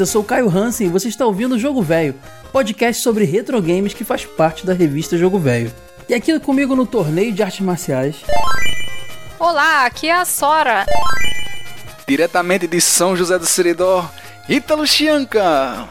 Eu 0.00 0.06
sou 0.06 0.22
o 0.22 0.24
Caio 0.24 0.48
Hansen 0.48 0.86
e 0.86 0.90
você 0.90 1.08
está 1.08 1.26
ouvindo 1.26 1.56
o 1.56 1.58
Jogo 1.58 1.82
Velho, 1.82 2.14
podcast 2.50 3.02
sobre 3.02 3.26
retro 3.26 3.60
games 3.60 3.92
que 3.92 4.02
faz 4.02 4.24
parte 4.24 4.64
da 4.64 4.72
revista 4.72 5.18
Jogo 5.18 5.38
Velho. 5.38 5.70
E 6.08 6.14
aqui 6.14 6.40
comigo 6.40 6.74
no 6.74 6.86
torneio 6.86 7.34
de 7.34 7.42
artes 7.42 7.60
marciais. 7.60 8.16
Olá, 9.38 9.84
aqui 9.84 10.08
é 10.08 10.14
a 10.14 10.24
Sora. 10.24 10.86
Diretamente 12.08 12.66
de 12.66 12.80
São 12.80 13.14
José 13.14 13.38
do 13.38 13.44
Seridó, 13.44 14.10
Ítalo 14.48 14.86
Chianca. 14.86 15.86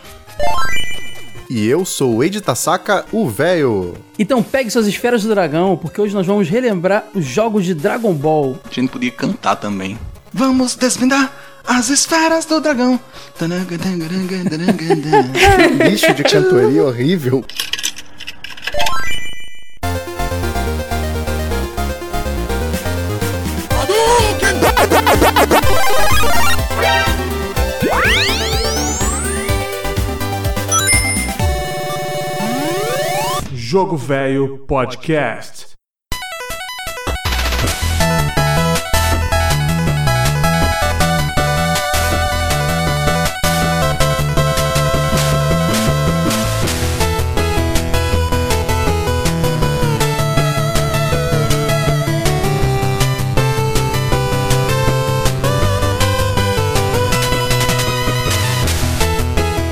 E 1.48 1.68
eu 1.68 1.86
sou 1.86 2.16
o 2.16 2.24
Eide 2.24 2.42
Tasaka, 2.42 3.06
o 3.12 3.30
véio. 3.30 3.94
Então 4.18 4.42
pegue 4.42 4.72
suas 4.72 4.88
esferas 4.88 5.22
do 5.22 5.30
dragão, 5.30 5.78
porque 5.78 6.02
hoje 6.02 6.16
nós 6.16 6.26
vamos 6.26 6.50
relembrar 6.50 7.06
os 7.14 7.26
jogos 7.26 7.64
de 7.64 7.76
Dragon 7.76 8.16
Ball. 8.16 8.60
A 8.66 8.74
gente 8.74 8.90
podia 8.90 9.12
cantar 9.12 9.56
também. 9.56 10.00
Vamos 10.34 10.76
desvendar 10.76 11.32
as 11.66 11.90
esferas 11.90 12.46
do 12.46 12.60
dragão. 12.60 13.00
Que 13.38 13.46
lixo 15.90 16.14
de 16.14 16.24
cantoria 16.24 16.84
horrível. 16.84 17.46
Jogo 33.54 33.96
Velho 33.96 34.66
Podcast. 34.66 35.69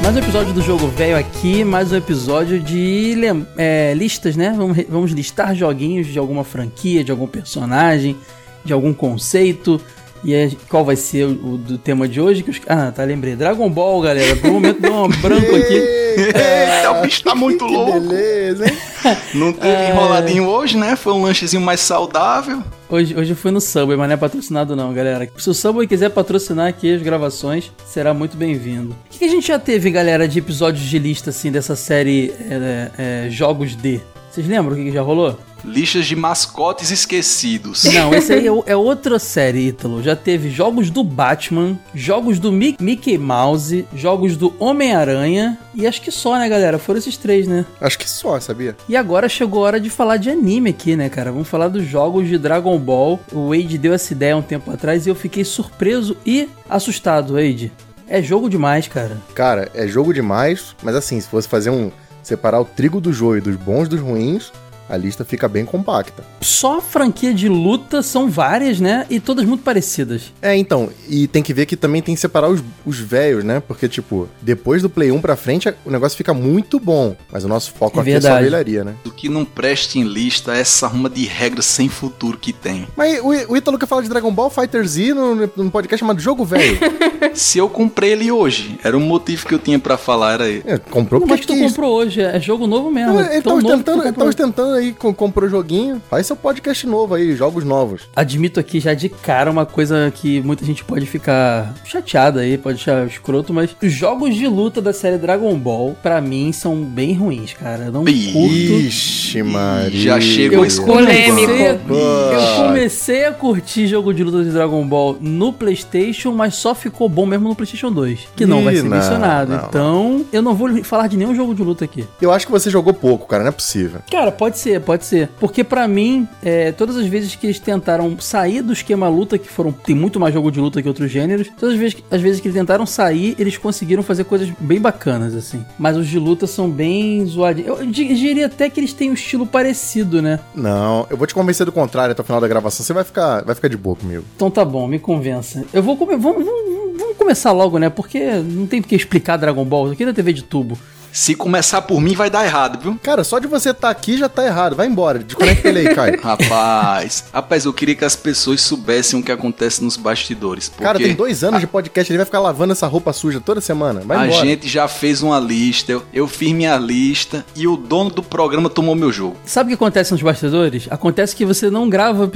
Mais 0.08 0.16
um 0.16 0.20
episódio 0.20 0.54
do 0.54 0.62
Jogo 0.62 0.88
Velho 0.88 1.18
aqui, 1.18 1.66
mais 1.66 1.92
um 1.92 1.98
episódio 1.98 2.62
de 2.62 3.14
é, 3.58 3.94
listas, 3.94 4.38
né? 4.38 4.54
Vamos, 4.56 4.78
vamos 4.88 5.12
listar 5.12 5.54
joguinhos 5.54 6.08
de 6.08 6.18
alguma 6.18 6.46
franquia, 6.46 7.04
de 7.04 7.12
algum 7.12 7.28
personagem, 7.28 8.16
de 8.64 8.72
algum 8.72 8.94
conceito. 8.94 9.82
E 10.23 10.34
é- 10.34 10.52
qual 10.70 10.84
vai 10.84 10.96
ser 10.96 11.26
o, 11.26 11.54
o 11.54 11.58
do 11.58 11.78
tema 11.78 12.08
de 12.08 12.20
hoje? 12.20 12.44
Que 12.44 12.50
os- 12.52 12.62
ah, 12.68 12.92
tá, 12.96 13.04
lembrei. 13.04 13.36
Dragon 13.36 13.70
Ball, 13.70 14.02
galera. 14.02 14.36
Por 14.36 14.50
um 14.50 14.54
momento 14.54 14.82
deu 14.82 14.94
um 14.94 15.08
branco 15.10 15.56
aqui. 15.56 15.73
Eita, 16.18 16.92
o 16.92 17.02
bicho 17.02 17.23
tá 17.23 17.36
muito 17.36 17.66
que 17.68 17.72
louco. 17.73 18.00
beleza, 18.00 18.66
hein? 18.68 18.78
Não 19.36 19.54
teve 19.54 19.90
enroladinho 19.90 20.48
hoje, 20.48 20.78
né? 20.78 20.95
Foi 20.95 21.14
um 21.14 21.22
lanchezinho 21.23 21.62
mais 21.62 21.80
saudável. 21.80 22.64
Hoje, 22.90 23.16
hoje 23.16 23.32
eu 23.32 23.36
fui 23.36 23.52
no 23.52 23.60
Subway, 23.62 23.98
mas 23.98 24.08
não 24.08 24.14
é 24.14 24.18
patrocinado 24.18 24.73
não, 24.76 24.94
galera. 24.94 25.30
Se 25.38 25.50
o 25.50 25.54
Subway 25.54 25.86
quiser 25.88 26.10
patrocinar 26.10 26.68
aqui 26.68 26.94
as 26.95 27.02
gravações, 27.02 27.70
será 27.86 28.14
muito 28.14 28.38
bem-vindo. 28.38 28.92
O 28.92 29.10
que, 29.10 29.20
que 29.20 29.26
a 29.26 29.30
gente 29.30 29.48
já 29.48 29.60
teve, 29.60 29.92
galera, 29.92 30.26
de 30.28 30.40
episódios 30.40 30.86
de 30.90 30.98
lista, 30.98 31.30
assim, 31.30 31.52
dessa 31.52 31.76
série 31.76 32.34
é, 32.49 32.92
é, 32.98 33.30
Jogos 33.30 33.76
D? 33.76 33.99
Vocês 34.37 34.48
lembram 34.48 34.73
o 34.73 34.75
que, 34.75 34.83
que 34.83 34.92
já 34.92 35.02
rolou? 35.02 35.36
Listas 35.65 36.05
de 36.05 36.15
mascotes 36.15 36.92
esquecidos. 36.92 37.86
Não, 37.86 38.14
esse 38.14 38.31
aí 38.31 38.45
é, 38.48 38.52
é 38.67 38.75
outra 38.75 39.17
série, 39.17 39.70
Ítalo. 39.70 40.03
Já 40.03 40.15
teve 40.15 40.52
jogos 40.52 40.92
do 40.92 41.03
Batman, 41.03 41.75
jogos 41.92 42.37
do 42.37 42.52
Mi- 42.52 42.77
Mickey 42.80 43.17
Mouse, 43.17 43.87
jogos 43.95 44.37
do 44.37 44.53
Homem-Aranha 44.59 45.58
e 45.73 45.87
acho 45.87 46.03
que 46.03 46.11
só, 46.11 46.37
né, 46.37 46.48
galera? 46.48 46.77
Foram 46.77 46.99
esses 46.99 47.17
três, 47.17 47.48
né? 47.48 47.65
Acho 47.81 47.98
que 47.98 48.08
só, 48.08 48.39
sabia? 48.39 48.77
E 48.87 48.95
agora 48.95 49.27
chegou 49.27 49.64
a 49.64 49.67
hora 49.70 49.80
de 49.80 49.89
falar 49.89 50.17
de 50.17 50.30
anime 50.30 50.69
aqui, 50.69 50.95
né, 50.95 51.09
cara? 51.09 51.31
Vamos 51.31 51.48
falar 51.48 51.67
dos 51.67 51.83
jogos 51.87 52.27
de 52.27 52.37
Dragon 52.37 52.77
Ball. 52.77 53.19
O 53.31 53.49
Wade 53.49 53.80
deu 53.80 53.92
essa 53.95 54.14
ideia 54.14 54.37
um 54.37 54.43
tempo 54.43 54.69
atrás 54.69 55.08
e 55.08 55.09
eu 55.09 55.15
fiquei 55.15 55.43
surpreso 55.43 56.15
e 56.23 56.48
assustado, 56.69 57.33
Wade. 57.33 57.71
É 58.08 58.21
jogo 58.21 58.48
demais, 58.49 58.87
cara. 58.87 59.17
Cara, 59.33 59.71
é 59.73 59.87
jogo 59.87 60.14
demais, 60.14 60.75
mas 60.83 60.93
assim, 60.95 61.19
se 61.19 61.27
fosse 61.27 61.48
fazer 61.48 61.71
um. 61.71 61.89
Separar 62.27 62.60
o 62.60 62.65
trigo 62.65 62.99
do 62.99 63.14
joio 63.14 63.42
dos 63.42 63.55
bons 63.55 63.88
dos 63.88 64.02
ruins, 64.02 64.52
a 64.89 64.95
lista 64.98 65.23
fica 65.25 65.48
bem 65.48 65.65
compacta. 65.65 66.23
Só 66.42 66.77
a 66.77 66.81
franquia 66.81 67.33
de 67.33 67.48
luta 67.49 68.02
são 68.02 68.30
várias, 68.30 68.80
né? 68.80 69.05
E 69.09 69.20
todas 69.20 69.45
muito 69.45 69.64
parecidas. 69.64 70.33
É, 70.42 70.55
então, 70.55 70.89
e 71.09 71.27
tem 71.27 71.43
que 71.43 71.53
ver 71.53 71.65
que 71.65 71.75
também 71.75 72.02
tem 72.02 72.15
que 72.15 72.21
separar 72.21 72.49
os, 72.49 72.64
os 72.86 72.99
velhos, 72.99 73.43
né? 73.43 73.61
Porque, 73.65 73.87
tipo, 73.87 74.27
depois 74.42 74.81
do 74.81 74.89
Play 74.89 75.11
1 75.11 75.21
pra 75.21 75.36
frente, 75.36 75.73
o 75.86 75.92
negócio 75.92 76.17
fica 76.17 76.33
muito 76.33 76.80
bom. 76.80 77.15
Mas 77.31 77.43
o 77.43 77.48
nosso 77.48 77.71
foco 77.71 77.98
É 77.99 78.02
aqui 78.02 78.09
é 78.09 78.14
verdade. 78.14 78.36
só 78.36 78.42
velharia, 78.42 78.83
né? 78.83 78.93
Do 79.03 79.11
que 79.11 79.30
não 79.30 79.43
preste 79.45 79.99
em 79.99 80.03
lista 80.03 80.55
é 80.55 80.61
essa 80.61 80.87
ruma 80.87 81.09
de 81.09 81.25
regras 81.25 81.65
sem 81.65 81.89
futuro 81.89 82.37
que 82.37 82.54
tem. 82.54 82.87
Mas 82.95 83.19
o, 83.19 83.27
o 83.54 83.58
Ítalo 83.58 83.77
quer 83.77 83.86
falar 83.87 84.02
de 84.02 84.09
Dragon 84.09 84.31
Ball 84.31 84.49
Fighter 84.49 84.86
Z 84.87 85.14
no, 85.14 85.36
no 85.36 85.71
podcast 85.71 85.99
chamado 85.99 86.19
Jogo 86.19 86.45
Velho. 86.45 86.77
Se 87.33 87.58
eu 87.58 87.69
comprei 87.69 88.11
ele 88.11 88.31
hoje, 88.31 88.80
era 88.83 88.98
um 88.98 89.02
motivo 89.02 89.45
que 89.48 89.54
eu 89.54 89.59
tinha 89.59 89.77
pra 89.80 89.98
falar, 89.98 90.33
era 90.33 90.48
ele. 90.49 90.64
É, 90.65 90.77
comprou 90.77 91.19
Não, 91.21 91.27
porque 91.27 91.45
mas 91.54 91.59
tu 91.59 91.67
comprou 91.67 91.95
hoje, 91.95 92.21
é 92.21 92.39
jogo 92.39 92.65
novo 92.67 92.89
mesmo. 92.92 93.14
Não, 93.14 93.21
é 93.21 93.33
Ele 93.33 93.42
tão 93.42 93.55
tá 93.55 93.61
que 93.61 93.71
ostentando, 93.71 94.04
ele 94.04 94.11
tá 94.14 94.25
ostentando 94.25 94.77
aí, 94.77 94.93
com- 94.93 95.14
comprou 95.14 95.49
joguinho. 95.49 96.02
Faz 96.10 96.27
seu 96.27 96.36
podcast 96.36 96.86
novo 96.88 97.15
aí, 97.15 97.36
jogos 97.36 97.64
novos. 97.64 98.04
Admito 98.15 98.60
aqui 98.60 98.80
já 98.80 98.93
de 98.93 99.10
cara 99.10 99.49
uma 99.52 99.65
coisa 99.65 100.11
que 100.14 100.42
muita 100.42 100.64
gente 100.65 100.83
pode 100.83 101.05
ficar 101.05 101.73
chateada 101.86 102.42
aí, 102.42 102.58
pode 102.58 102.77
achar 102.80 103.05
escroto, 103.08 103.54
mas 103.54 103.76
os 103.82 103.92
jogos 103.92 104.36
de 104.36 104.48
luta 104.48 104.82
da 104.82 104.93
série 104.93 105.17
Dragon 105.17 105.55
Ball, 105.58 105.95
pra 106.02 106.20
mim, 106.21 106.52
são 106.52 106.76
bem 106.83 107.14
ruins, 107.14 107.54
cara. 107.54 107.86
Eu 107.86 107.92
não 107.92 108.08
Ih, 108.08 108.32
curto. 108.33 108.54
Ixi, 108.54 109.43
Maria. 109.43 109.99
Já 109.99 110.21
chegou 110.21 110.60
Eu 110.60 110.66
esse 110.66 110.83
Polêmico. 110.83 111.36
comecei, 111.48 111.67
a, 111.67 111.71
eu 111.73 112.66
comecei 112.67 113.26
a 113.26 113.32
curtir 113.32 113.87
jogo 113.87 114.14
de 114.14 114.23
luta 114.23 114.43
de 114.43 114.52
Dragon 114.52 114.86
Ball 114.86 115.17
no 115.20 115.52
PlayStation, 115.52 116.32
mas 116.32 116.55
só 116.55 116.73
ficou 116.76 117.08
bom 117.10 117.26
mesmo 117.26 117.48
no 117.49 117.55
PlayStation 117.55 117.92
2, 117.92 118.27
que 118.36 118.45
não 118.45 118.61
Ih, 118.61 118.64
vai 118.64 118.76
ser 118.76 118.83
não, 118.83 118.89
mencionado. 118.89 119.52
não, 119.52 119.66
então, 119.67 120.26
eu 120.32 120.42
não 120.42 120.54
vou 120.54 120.83
falar 120.83 121.08
de 121.08 121.17
nenhum 121.17 121.36
jogo 121.36 121.54
de 121.55 121.61
luta 121.64 121.86
aqui. 121.86 122.05
Eu 122.21 122.32
acho 122.32 122.45
que 122.45 122.52
você 122.52 122.70
jogou 122.70 122.93
pouco, 122.93 123.27
cara, 123.27 123.43
não 123.43 123.49
é 123.49 123.54
possível. 123.54 123.99
Cara, 124.11 124.32
pode 124.32 124.58
ser, 124.58 124.67
pode 124.80 125.05
ser. 125.05 125.30
Porque 125.39 125.64
pra 125.64 125.88
mim, 125.88 126.28
é, 126.44 126.72
todas 126.72 126.95
as 126.98 127.05
vezes 127.08 127.36
que 127.36 127.48
eles 127.48 127.60
tentaram 127.60 128.19
sair 128.19 128.62
do 128.62 128.74
esquema 128.74 129.07
luta, 129.07 129.38
que 129.38 129.48
foram. 129.48 129.72
Tem 129.72 129.95
muito 129.95 130.19
mais 130.19 130.33
jogo 130.33 130.51
de 130.51 130.60
luta 130.60 130.81
que 130.81 130.88
outros 130.88 131.10
gêneros. 131.12 131.48
Todas 131.60 131.74
as 131.75 131.80
vezes, 131.80 131.94
que- 131.95 132.04
as 132.12 132.22
vezes 132.22 132.39
que 132.42 132.48
eles 132.48 132.57
tentaram 132.57 132.86
sair, 132.86 133.36
eles 133.39 133.57
conseguiram 133.57 134.04
fazer 134.04 134.24
coisas 134.25 134.50
bem 134.60 134.80
bacanas, 134.80 135.33
assim. 135.36 135.63
Mas 135.78 135.95
os 135.98 136.07
de 136.07 136.19
luta 136.19 136.48
são 136.48 136.69
bem 136.69 137.25
zoadinhos. 137.25 137.80
Eu 137.80 137.86
di- 137.86 138.13
diria 138.16 138.45
até 138.48 138.69
que 138.69 138.80
eles 138.80 138.94
têm 138.94 139.10
um 139.12 139.13
estilo 139.13 139.45
parecido, 139.45 140.22
né? 140.22 140.39
Não, 140.56 141.06
eu 141.10 141.18
vou 141.18 141.25
te 141.28 141.34
convencer 141.34 141.66
do 141.66 141.72
contrário 141.72 142.12
até 142.12 142.22
o 142.22 142.25
final 142.25 142.42
da 142.42 142.48
gravação. 142.48 142.86
Você 142.86 142.94
vai 142.94 143.04
ficar, 143.04 143.44
vai 143.44 143.56
ficar 143.56 143.68
de 143.68 143.78
boa 143.78 143.95
comigo. 143.95 144.24
Então 144.36 144.50
tá 144.51 144.63
bom, 144.66 144.88
me 144.88 145.00
convença. 145.00 145.63
Eu 145.74 145.84
vou 145.84 145.95
comer. 145.98 146.18
Vamos, 146.18 146.44
vamos, 146.45 146.98
vamos 147.00 147.18
começar 147.18 147.51
logo, 147.51 147.78
né? 147.78 147.89
Porque 147.89 148.19
não 148.44 148.66
tem 148.66 148.81
porque 148.81 148.95
explicar 148.95 149.38
Dragon 149.38 149.63
Ball 149.66 149.92
aqui 149.92 150.06
na 150.06 150.13
TV 150.13 150.34
de 150.34 150.44
tubo. 150.44 150.78
Se 151.12 151.34
começar 151.36 151.81
por 151.81 152.00
mim, 152.00 152.13
vai 152.13 152.30
dar 152.30 152.45
errado, 152.45 152.80
viu? 152.81 153.00
Cara, 153.01 153.24
só 153.24 153.40
de 153.40 153.48
você 153.48 153.72
estar 153.72 153.90
aqui 153.90 154.18
já 154.18 154.30
tá 154.30 154.45
errado. 154.45 154.75
Vai 154.75 154.88
embora. 154.88 155.19
Desconecta 155.19 155.68
ele 155.68 155.80
aí, 155.88 155.95
Caio. 155.95 156.19
Rapaz, 156.22 157.25
rapaz, 157.34 157.66
eu 157.66 157.74
queria 157.74 157.95
que 157.95 158.06
as 158.06 158.16
pessoas 158.16 158.62
soubessem 158.62 159.19
o 159.19 159.24
que 159.24 159.31
acontece 159.31 159.84
nos 159.84 159.98
bastidores. 159.98 160.70
Porque 160.70 160.84
Cara, 160.84 160.98
tem 161.00 161.14
dois 161.16 161.44
anos 161.44 161.60
de 161.60 161.68
podcast, 161.68 162.12
ele 162.12 162.18
vai 162.18 162.26
ficar 162.26 162.40
lavando 162.40 162.74
essa 162.74 162.88
roupa 162.88 163.14
suja 163.14 163.40
toda 163.40 163.62
semana. 163.62 164.02
Vai 164.06 164.18
a 164.18 164.28
embora. 164.28 164.46
gente 164.46 164.68
já 164.68 164.88
fez 164.88 165.22
uma 165.22 165.40
lista, 165.40 165.92
eu, 165.92 166.04
eu 166.14 166.28
fiz 166.28 166.52
minha 166.52 166.78
lista 166.78 167.46
e 167.56 167.68
o 167.68 167.76
dono 167.78 168.10
do 168.10 168.24
programa 168.24 168.70
tomou 168.70 168.96
meu 168.96 169.12
jogo. 169.12 169.38
Sabe 169.46 169.68
o 169.68 169.78
que 169.78 169.84
acontece 169.84 170.12
nos 170.12 170.22
bastidores? 170.22 170.88
Acontece 170.90 171.36
que 171.36 171.46
você 171.46 171.70
não 171.70 171.90
grava 171.90 172.30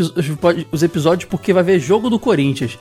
os 0.72 0.84
episódios 0.84 1.30
porque 1.30 1.54
vai 1.54 1.63
ver 1.63 1.80
jogo 1.80 2.10
do 2.10 2.19
Corinthians. 2.19 2.78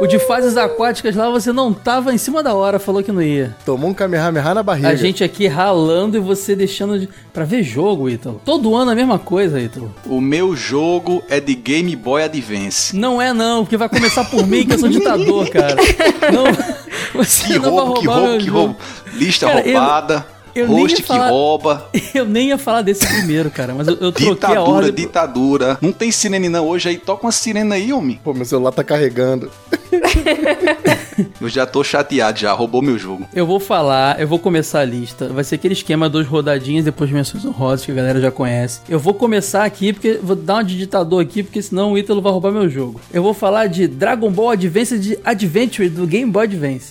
O 0.00 0.06
de 0.06 0.18
fases 0.18 0.56
aquáticas 0.56 1.14
lá 1.14 1.30
você 1.30 1.52
não 1.52 1.72
tava 1.72 2.12
em 2.12 2.18
cima 2.18 2.42
da 2.42 2.52
hora, 2.52 2.78
falou 2.78 3.02
que 3.02 3.12
não 3.12 3.22
ia. 3.22 3.56
Tomou 3.64 3.90
um 3.90 3.94
Kamehameha 3.94 4.52
na 4.52 4.62
barriga. 4.62 4.88
A 4.88 4.94
gente 4.96 5.22
aqui 5.22 5.46
ralando 5.46 6.16
e 6.16 6.20
você 6.20 6.56
deixando 6.56 6.98
de... 6.98 7.08
pra 7.32 7.44
ver 7.44 7.62
jogo, 7.62 8.10
Ítalo. 8.10 8.40
Todo 8.44 8.74
ano 8.74 8.90
a 8.90 8.94
mesma 8.94 9.18
coisa, 9.18 9.60
Ítalo. 9.60 9.94
O 10.06 10.20
meu 10.20 10.54
jogo 10.56 11.22
é 11.28 11.38
de 11.38 11.54
Game 11.54 11.94
Boy 11.94 12.24
Advance. 12.24 12.94
Não 12.96 13.22
é 13.22 13.32
não, 13.32 13.64
porque 13.64 13.76
vai 13.76 13.88
começar 13.88 14.24
por 14.24 14.44
mim 14.46 14.66
que 14.66 14.74
eu 14.74 14.78
sou 14.78 14.88
ditador, 14.88 15.48
cara. 15.48 15.76
Não, 16.32 16.44
você 17.14 17.46
Que 17.46 17.58
não 17.58 17.70
roubo, 17.70 17.92
vai 17.92 18.00
que 18.00 18.06
roubar 18.06 18.14
roubo, 18.20 18.30
meu 18.30 18.38
que 18.40 18.46
jogo. 18.46 18.58
roubo. 18.58 18.76
Lista 19.14 19.46
Cara, 19.46 19.62
roubada, 19.62 20.14
eu 20.28 20.33
nem 20.54 20.66
host 20.82 21.00
ia 21.00 21.06
falar- 21.06 21.24
que 21.26 21.30
rouba. 21.30 21.90
Eu 22.14 22.24
nem 22.24 22.48
ia 22.48 22.58
falar 22.58 22.82
desse 22.82 23.06
primeiro, 23.06 23.50
cara, 23.50 23.74
mas 23.74 23.88
eu, 23.88 23.94
eu 23.94 24.12
troquei 24.12 24.28
a 24.30 24.34
Ditadura, 24.34 24.60
ordem. 24.70 24.92
ditadura. 24.94 25.78
Não 25.80 25.90
tem 25.92 26.10
sirene 26.12 26.48
não 26.48 26.66
hoje 26.68 26.88
aí. 26.88 26.96
Toca 26.98 27.26
uma 27.26 27.32
sirene 27.32 27.72
aí, 27.72 27.92
homem. 27.92 28.20
Pô, 28.22 28.32
meu 28.32 28.44
celular 28.44 28.70
tá 28.72 28.84
carregando. 28.84 29.50
Eu 31.40 31.48
já 31.48 31.64
tô 31.66 31.82
chateado 31.84 32.38
já. 32.40 32.52
Roubou 32.52 32.82
meu 32.82 32.98
jogo. 32.98 33.26
Eu 33.34 33.46
vou 33.46 33.60
falar, 33.60 34.20
eu 34.20 34.26
vou 34.26 34.38
começar 34.38 34.80
a 34.80 34.84
lista. 34.84 35.28
Vai 35.28 35.44
ser 35.44 35.54
aquele 35.56 35.74
esquema 35.74 36.08
duas 36.08 36.26
rodadinhas 36.26 36.84
depois 36.84 37.08
de 37.08 37.14
menções 37.14 37.44
honrosas 37.44 37.84
que 37.84 37.92
a 37.92 37.94
galera 37.94 38.20
já 38.20 38.30
conhece. 38.30 38.80
Eu 38.88 38.98
vou 38.98 39.14
começar 39.14 39.64
aqui 39.64 39.92
porque 39.92 40.18
vou 40.22 40.34
dar 40.36 40.54
uma 40.54 40.64
de 40.64 40.76
ditador 40.76 41.22
aqui 41.22 41.42
porque 41.42 41.62
senão 41.62 41.92
o 41.92 41.98
Ítalo 41.98 42.20
vai 42.20 42.32
roubar 42.32 42.50
meu 42.52 42.68
jogo. 42.68 43.00
Eu 43.12 43.22
vou 43.22 43.34
falar 43.34 43.66
de 43.66 43.86
Dragon 43.86 44.30
Ball 44.30 44.50
Advance 44.50 44.98
de 44.98 45.18
Adventure 45.24 45.88
do 45.88 46.06
Game 46.06 46.30
Boy 46.30 46.44
Advance. 46.44 46.90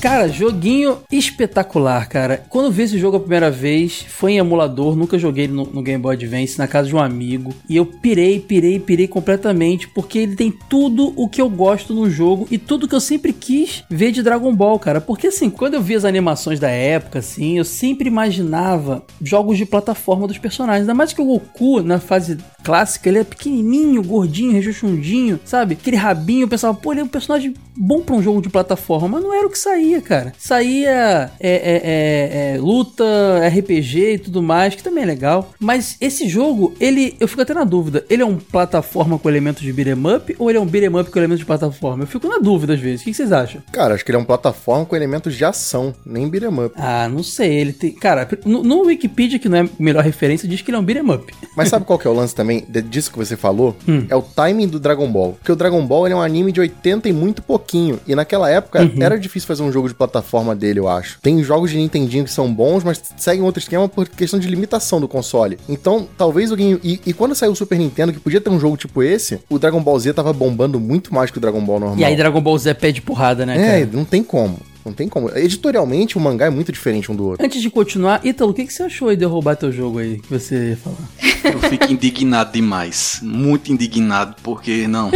Cara, 0.00 0.28
joguinho 0.28 0.98
espetacular, 1.10 2.08
cara. 2.08 2.44
Quando 2.48 2.70
vi 2.70 2.82
esse 2.82 2.98
jogo 2.98 3.16
a 3.16 3.20
primeira 3.20 3.50
vez, 3.50 4.04
foi 4.08 4.32
em 4.32 4.38
emulador, 4.38 4.94
nunca 4.94 5.18
joguei 5.18 5.48
no, 5.48 5.64
no 5.64 5.82
Game 5.82 6.00
Boy 6.00 6.14
Advance, 6.14 6.58
na 6.58 6.68
casa 6.68 6.88
de 6.88 6.94
um 6.94 6.98
amigo. 6.98 7.54
E 7.68 7.76
eu 7.76 7.86
pirei, 7.86 8.38
pirei, 8.38 8.78
pirei 8.78 9.08
completamente, 9.08 9.88
porque 9.88 10.18
ele 10.18 10.36
tem 10.36 10.52
tudo 10.68 11.12
o 11.16 11.28
que 11.28 11.40
eu 11.40 11.48
gosto 11.48 11.94
no 11.94 12.10
jogo 12.10 12.46
e 12.50 12.58
tudo 12.58 12.86
que 12.86 12.94
eu 12.94 13.00
sempre 13.00 13.32
quis 13.32 13.84
ver 13.90 14.12
de 14.12 14.22
Dragon 14.22 14.54
Ball, 14.54 14.78
cara. 14.78 15.00
Porque 15.00 15.28
assim, 15.28 15.48
quando 15.50 15.74
eu 15.74 15.82
vi 15.82 15.94
as 15.94 16.04
animações 16.04 16.60
da 16.60 16.70
época, 16.70 17.20
assim, 17.20 17.58
eu 17.58 17.64
sempre 17.64 18.06
imaginava 18.06 19.02
jogos 19.20 19.56
de 19.56 19.64
plataforma 19.64 20.28
dos 20.28 20.38
personagens. 20.38 20.82
Ainda 20.82 20.94
mais 20.94 21.12
que 21.12 21.22
o 21.22 21.26
Goku, 21.26 21.82
na 21.82 21.98
fase 21.98 22.38
clássica, 22.62 23.08
ele 23.08 23.18
é 23.18 23.24
pequenininho, 23.24 24.02
gordinho, 24.02 24.52
rejuchundinho, 24.52 25.38
sabe? 25.44 25.74
Aquele 25.74 25.96
rabinho, 25.96 26.42
eu 26.42 26.48
pensava, 26.48 26.74
pô, 26.74 26.92
ele 26.92 27.00
é 27.00 27.04
um 27.04 27.08
personagem 27.08 27.54
bom 27.76 28.00
pra 28.00 28.16
um 28.16 28.22
jogo 28.22 28.42
de 28.42 28.48
plataforma, 28.48 29.06
mas 29.06 29.22
não 29.22 29.32
era 29.32 29.46
o 29.46 29.50
que 29.50 29.58
saía, 29.58 29.95
cara. 30.00 30.32
Saía 30.38 31.30
é, 31.40 31.50
é, 31.50 32.52
é, 32.52 32.54
é, 32.54 32.58
luta, 32.58 33.04
RPG 33.48 34.14
e 34.14 34.18
tudo 34.18 34.42
mais, 34.42 34.74
que 34.74 34.82
também 34.82 35.02
é 35.04 35.06
legal. 35.06 35.52
Mas 35.58 35.96
esse 36.00 36.28
jogo, 36.28 36.74
ele, 36.80 37.16
eu 37.20 37.28
fico 37.28 37.42
até 37.42 37.54
na 37.54 37.64
dúvida, 37.64 38.04
ele 38.08 38.22
é 38.22 38.26
um 38.26 38.36
plataforma 38.36 39.18
com 39.18 39.28
elementos 39.28 39.62
de 39.62 39.72
beat'em 39.72 39.94
up 40.16 40.34
ou 40.38 40.48
ele 40.50 40.58
é 40.58 40.60
um 40.60 40.66
beat'em 40.66 40.94
up 41.00 41.10
com 41.10 41.18
elementos 41.18 41.40
de 41.40 41.46
plataforma? 41.46 42.04
Eu 42.04 42.06
fico 42.06 42.28
na 42.28 42.38
dúvida 42.38 42.74
às 42.74 42.80
vezes. 42.80 43.02
O 43.02 43.04
que 43.04 43.14
vocês 43.14 43.32
acham? 43.32 43.62
Cara, 43.72 43.94
acho 43.94 44.04
que 44.04 44.10
ele 44.10 44.18
é 44.18 44.20
um 44.20 44.24
plataforma 44.24 44.84
com 44.86 44.96
elementos 44.96 45.34
de 45.34 45.44
ação, 45.44 45.94
nem 46.04 46.28
beat'em 46.28 46.64
up. 46.66 46.74
Ah, 46.76 47.08
não 47.08 47.22
sei. 47.22 47.54
Ele 47.54 47.72
tem. 47.72 47.92
Cara, 47.92 48.28
no, 48.44 48.62
no 48.62 48.82
Wikipedia, 48.82 49.38
que 49.38 49.48
não 49.48 49.58
é 49.58 49.60
a 49.62 49.68
melhor 49.78 50.02
referência, 50.04 50.48
diz 50.48 50.60
que 50.62 50.70
ele 50.70 50.76
é 50.76 50.80
um 50.80 50.84
beat'em 50.84 51.10
up. 51.10 51.32
Mas 51.56 51.68
sabe 51.68 51.84
qual 51.84 51.98
que 51.98 52.06
é 52.06 52.10
o 52.10 52.14
lance 52.14 52.34
também 52.34 52.64
disso 52.88 53.10
que 53.10 53.18
você 53.18 53.36
falou? 53.36 53.76
Hum. 53.88 54.06
É 54.08 54.16
o 54.16 54.22
timing 54.22 54.68
do 54.68 54.78
Dragon 54.80 55.10
Ball. 55.10 55.32
Porque 55.34 55.52
o 55.52 55.56
Dragon 55.56 55.84
Ball 55.86 56.06
ele 56.06 56.14
é 56.14 56.16
um 56.16 56.22
anime 56.22 56.52
de 56.52 56.60
80 56.60 57.08
e 57.08 57.12
muito 57.12 57.42
pouquinho. 57.42 57.98
E 58.06 58.14
naquela 58.14 58.50
época 58.50 58.76
Uhum. 58.82 59.02
era 59.02 59.18
difícil 59.18 59.46
fazer 59.46 59.62
um 59.62 59.72
jogo 59.76 59.88
de 59.88 59.94
plataforma 59.94 60.54
dele, 60.56 60.80
eu 60.80 60.88
acho. 60.88 61.18
Tem 61.20 61.42
jogos 61.42 61.70
de 61.70 61.76
Nintendinho 61.76 62.24
que 62.24 62.30
são 62.30 62.52
bons, 62.52 62.82
mas 62.82 63.00
seguem 63.16 63.42
outro 63.44 63.60
esquema 63.60 63.88
por 63.88 64.08
questão 64.08 64.38
de 64.40 64.48
limitação 64.48 65.00
do 65.00 65.06
console. 65.08 65.58
Então, 65.68 66.08
talvez 66.16 66.50
game. 66.52 66.80
E, 66.82 67.00
e 67.06 67.12
quando 67.12 67.34
saiu 67.34 67.52
o 67.52 67.56
Super 67.56 67.78
Nintendo, 67.78 68.12
que 68.12 68.18
podia 68.20 68.40
ter 68.40 68.50
um 68.50 68.58
jogo 68.58 68.76
tipo 68.76 69.02
esse, 69.02 69.40
o 69.48 69.58
Dragon 69.58 69.82
Ball 69.82 69.98
Z 69.98 70.12
tava 70.14 70.32
bombando 70.32 70.80
muito 70.80 71.14
mais 71.14 71.30
que 71.30 71.38
o 71.38 71.40
Dragon 71.40 71.60
Ball 71.64 71.78
normal. 71.80 71.98
E 71.98 72.04
aí 72.04 72.16
Dragon 72.16 72.40
Ball 72.40 72.58
Z 72.58 72.74
pede 72.74 73.00
porrada, 73.02 73.44
né, 73.46 73.54
É, 73.56 73.80
cara? 73.84 73.90
não 73.92 74.04
tem 74.04 74.22
como. 74.24 74.58
Não 74.84 74.92
tem 74.92 75.08
como. 75.08 75.28
Editorialmente, 75.36 76.16
o 76.16 76.20
mangá 76.20 76.46
é 76.46 76.50
muito 76.50 76.70
diferente 76.70 77.10
um 77.10 77.16
do 77.16 77.26
outro. 77.26 77.44
Antes 77.44 77.60
de 77.60 77.68
continuar, 77.68 78.24
Ítalo, 78.24 78.52
o 78.52 78.54
que, 78.54 78.64
que 78.64 78.72
você 78.72 78.84
achou 78.84 79.08
aí 79.08 79.16
de 79.16 79.24
eu 79.24 79.28
roubar 79.28 79.56
teu 79.56 79.72
jogo 79.72 79.98
aí, 79.98 80.18
que 80.20 80.30
você 80.30 80.70
ia 80.70 80.76
falar? 80.76 80.96
Eu 81.46 81.60
fico 81.70 81.92
indignado 81.92 82.52
demais. 82.52 83.18
Muito 83.22 83.72
indignado, 83.72 84.34
porque 84.42 84.86
não. 84.88 85.10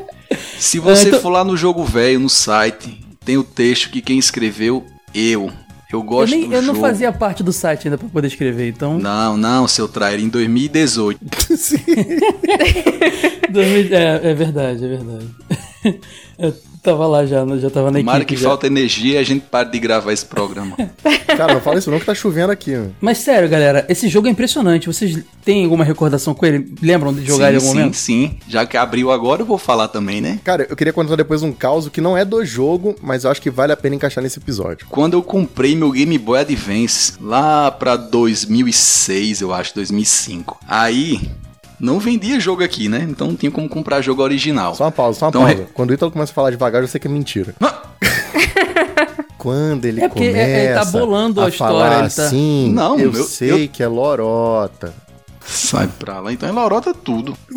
Se 0.58 0.78
você 0.78 1.08
então- 1.08 1.20
for 1.20 1.28
lá 1.30 1.44
no 1.44 1.56
jogo 1.56 1.84
velho, 1.84 2.18
no 2.20 2.28
site, 2.30 2.98
tem 3.26 3.36
o 3.36 3.44
texto 3.44 3.90
que 3.90 4.00
quem 4.00 4.18
escreveu, 4.18 4.86
eu. 5.14 5.50
Eu 5.92 6.00
Eu, 6.00 6.02
gosto 6.02 6.32
nem, 6.32 6.48
do 6.48 6.54
eu 6.54 6.62
jogo. 6.62 6.72
não 6.74 6.80
fazia 6.80 7.12
parte 7.12 7.42
do 7.44 7.52
site 7.52 7.86
ainda 7.86 7.96
pra 7.98 8.08
poder 8.08 8.26
escrever, 8.28 8.68
então. 8.70 8.98
Não, 8.98 9.36
não, 9.36 9.68
seu 9.68 9.86
trair, 9.86 10.18
em 10.20 10.28
2018. 10.28 11.20
Dois 13.50 13.68
mil- 13.68 13.94
é, 13.94 14.30
é 14.30 14.34
verdade, 14.34 14.84
é 14.84 14.88
verdade. 14.88 15.26
eu 16.38 16.54
tava 16.82 17.06
lá 17.06 17.26
já, 17.26 17.44
já 17.56 17.68
tava 17.68 17.90
na 17.90 17.98
Tomara 17.98 18.18
equipe. 18.22 18.36
que 18.36 18.40
já. 18.42 18.48
falta 18.48 18.66
energia 18.66 19.14
e 19.14 19.18
a 19.18 19.22
gente 19.24 19.42
pare 19.42 19.70
de 19.70 19.78
gravar 19.80 20.12
esse 20.12 20.24
programa. 20.24 20.76
Cara, 21.26 21.54
não 21.54 21.60
fala 21.60 21.78
isso 21.78 21.90
não 21.90 21.98
que 21.98 22.06
tá 22.06 22.14
chovendo 22.14 22.52
aqui. 22.52 22.70
mano. 22.70 22.94
Mas 23.00 23.18
sério, 23.18 23.48
galera, 23.48 23.84
esse 23.88 24.08
jogo 24.08 24.28
é 24.28 24.30
impressionante. 24.30 24.86
Vocês 24.86 25.18
têm 25.44 25.64
alguma 25.64 25.84
recordação 25.84 26.32
com 26.32 26.46
ele? 26.46 26.72
Lembram 26.80 27.12
de 27.12 27.24
jogar 27.26 27.46
sim, 27.46 27.50
ele 27.50 27.56
em 27.56 27.60
algum 27.60 27.72
sim, 27.72 27.78
momento? 27.78 27.96
sim. 27.96 28.38
Já 28.48 28.64
que 28.64 28.76
abriu 28.76 29.10
agora, 29.10 29.42
eu 29.42 29.46
vou 29.46 29.58
falar 29.58 29.88
também, 29.88 30.20
né? 30.20 30.38
Cara, 30.44 30.66
eu 30.70 30.76
queria 30.76 30.92
contar 30.92 31.16
depois 31.16 31.42
um 31.42 31.52
caos 31.52 31.88
que 31.88 32.00
não 32.00 32.16
é 32.16 32.24
do 32.24 32.44
jogo, 32.44 32.94
mas 33.02 33.24
eu 33.24 33.30
acho 33.30 33.42
que 33.42 33.50
vale 33.50 33.72
a 33.72 33.76
pena 33.76 33.96
encaixar 33.96 34.22
nesse 34.22 34.38
episódio. 34.38 34.86
Quando 34.88 35.14
eu 35.14 35.22
comprei 35.22 35.74
meu 35.74 35.90
Game 35.90 36.16
Boy 36.18 36.38
Advance, 36.40 37.14
lá 37.20 37.70
pra 37.70 37.96
2006, 37.96 39.40
eu 39.40 39.52
acho, 39.52 39.74
2005. 39.74 40.58
Aí, 40.68 41.20
não 41.80 41.98
vendia 41.98 42.38
jogo 42.40 42.62
aqui, 42.64 42.88
né? 42.88 43.06
Então 43.08 43.28
não 43.28 43.36
tinha 43.36 43.50
como 43.52 43.68
comprar 43.68 44.00
jogo 44.00 44.22
original. 44.22 44.74
Só 44.74 44.84
uma 44.84 44.92
pausa, 44.92 45.18
só 45.18 45.26
uma 45.26 45.30
Então, 45.30 45.42
pausa. 45.42 45.68
Quando 45.74 45.90
o 45.90 45.94
Ítalo 45.94 46.10
começa 46.12 46.32
a 46.32 46.34
falar 46.34 46.50
devagar, 46.50 46.82
eu 46.82 46.88
sei 46.88 46.98
que 47.00 47.06
é 47.06 47.10
mentira. 47.10 47.54
Ah! 47.60 47.82
Quando 49.38 49.84
ele 49.84 50.00
É 50.02 50.08
porque 50.08 50.26
começa 50.28 50.50
ele 50.50 50.74
tá 50.74 50.84
bolando 50.86 51.40
a 51.40 51.48
história, 51.48 51.74
falar 51.74 52.00
ele 52.04 52.10
tá- 52.10 52.26
assim, 52.26 52.72
Não, 52.72 52.98
eu 52.98 53.12
eu- 53.12 53.24
sei 53.24 53.64
eu- 53.64 53.68
que 53.68 53.82
é 53.82 53.86
lorota. 53.86 54.92
Sai 55.46 55.86
pra 55.98 56.18
lá, 56.18 56.32
então 56.32 56.48
é 56.48 56.52
lorota 56.52 56.92
tudo. 56.92 57.36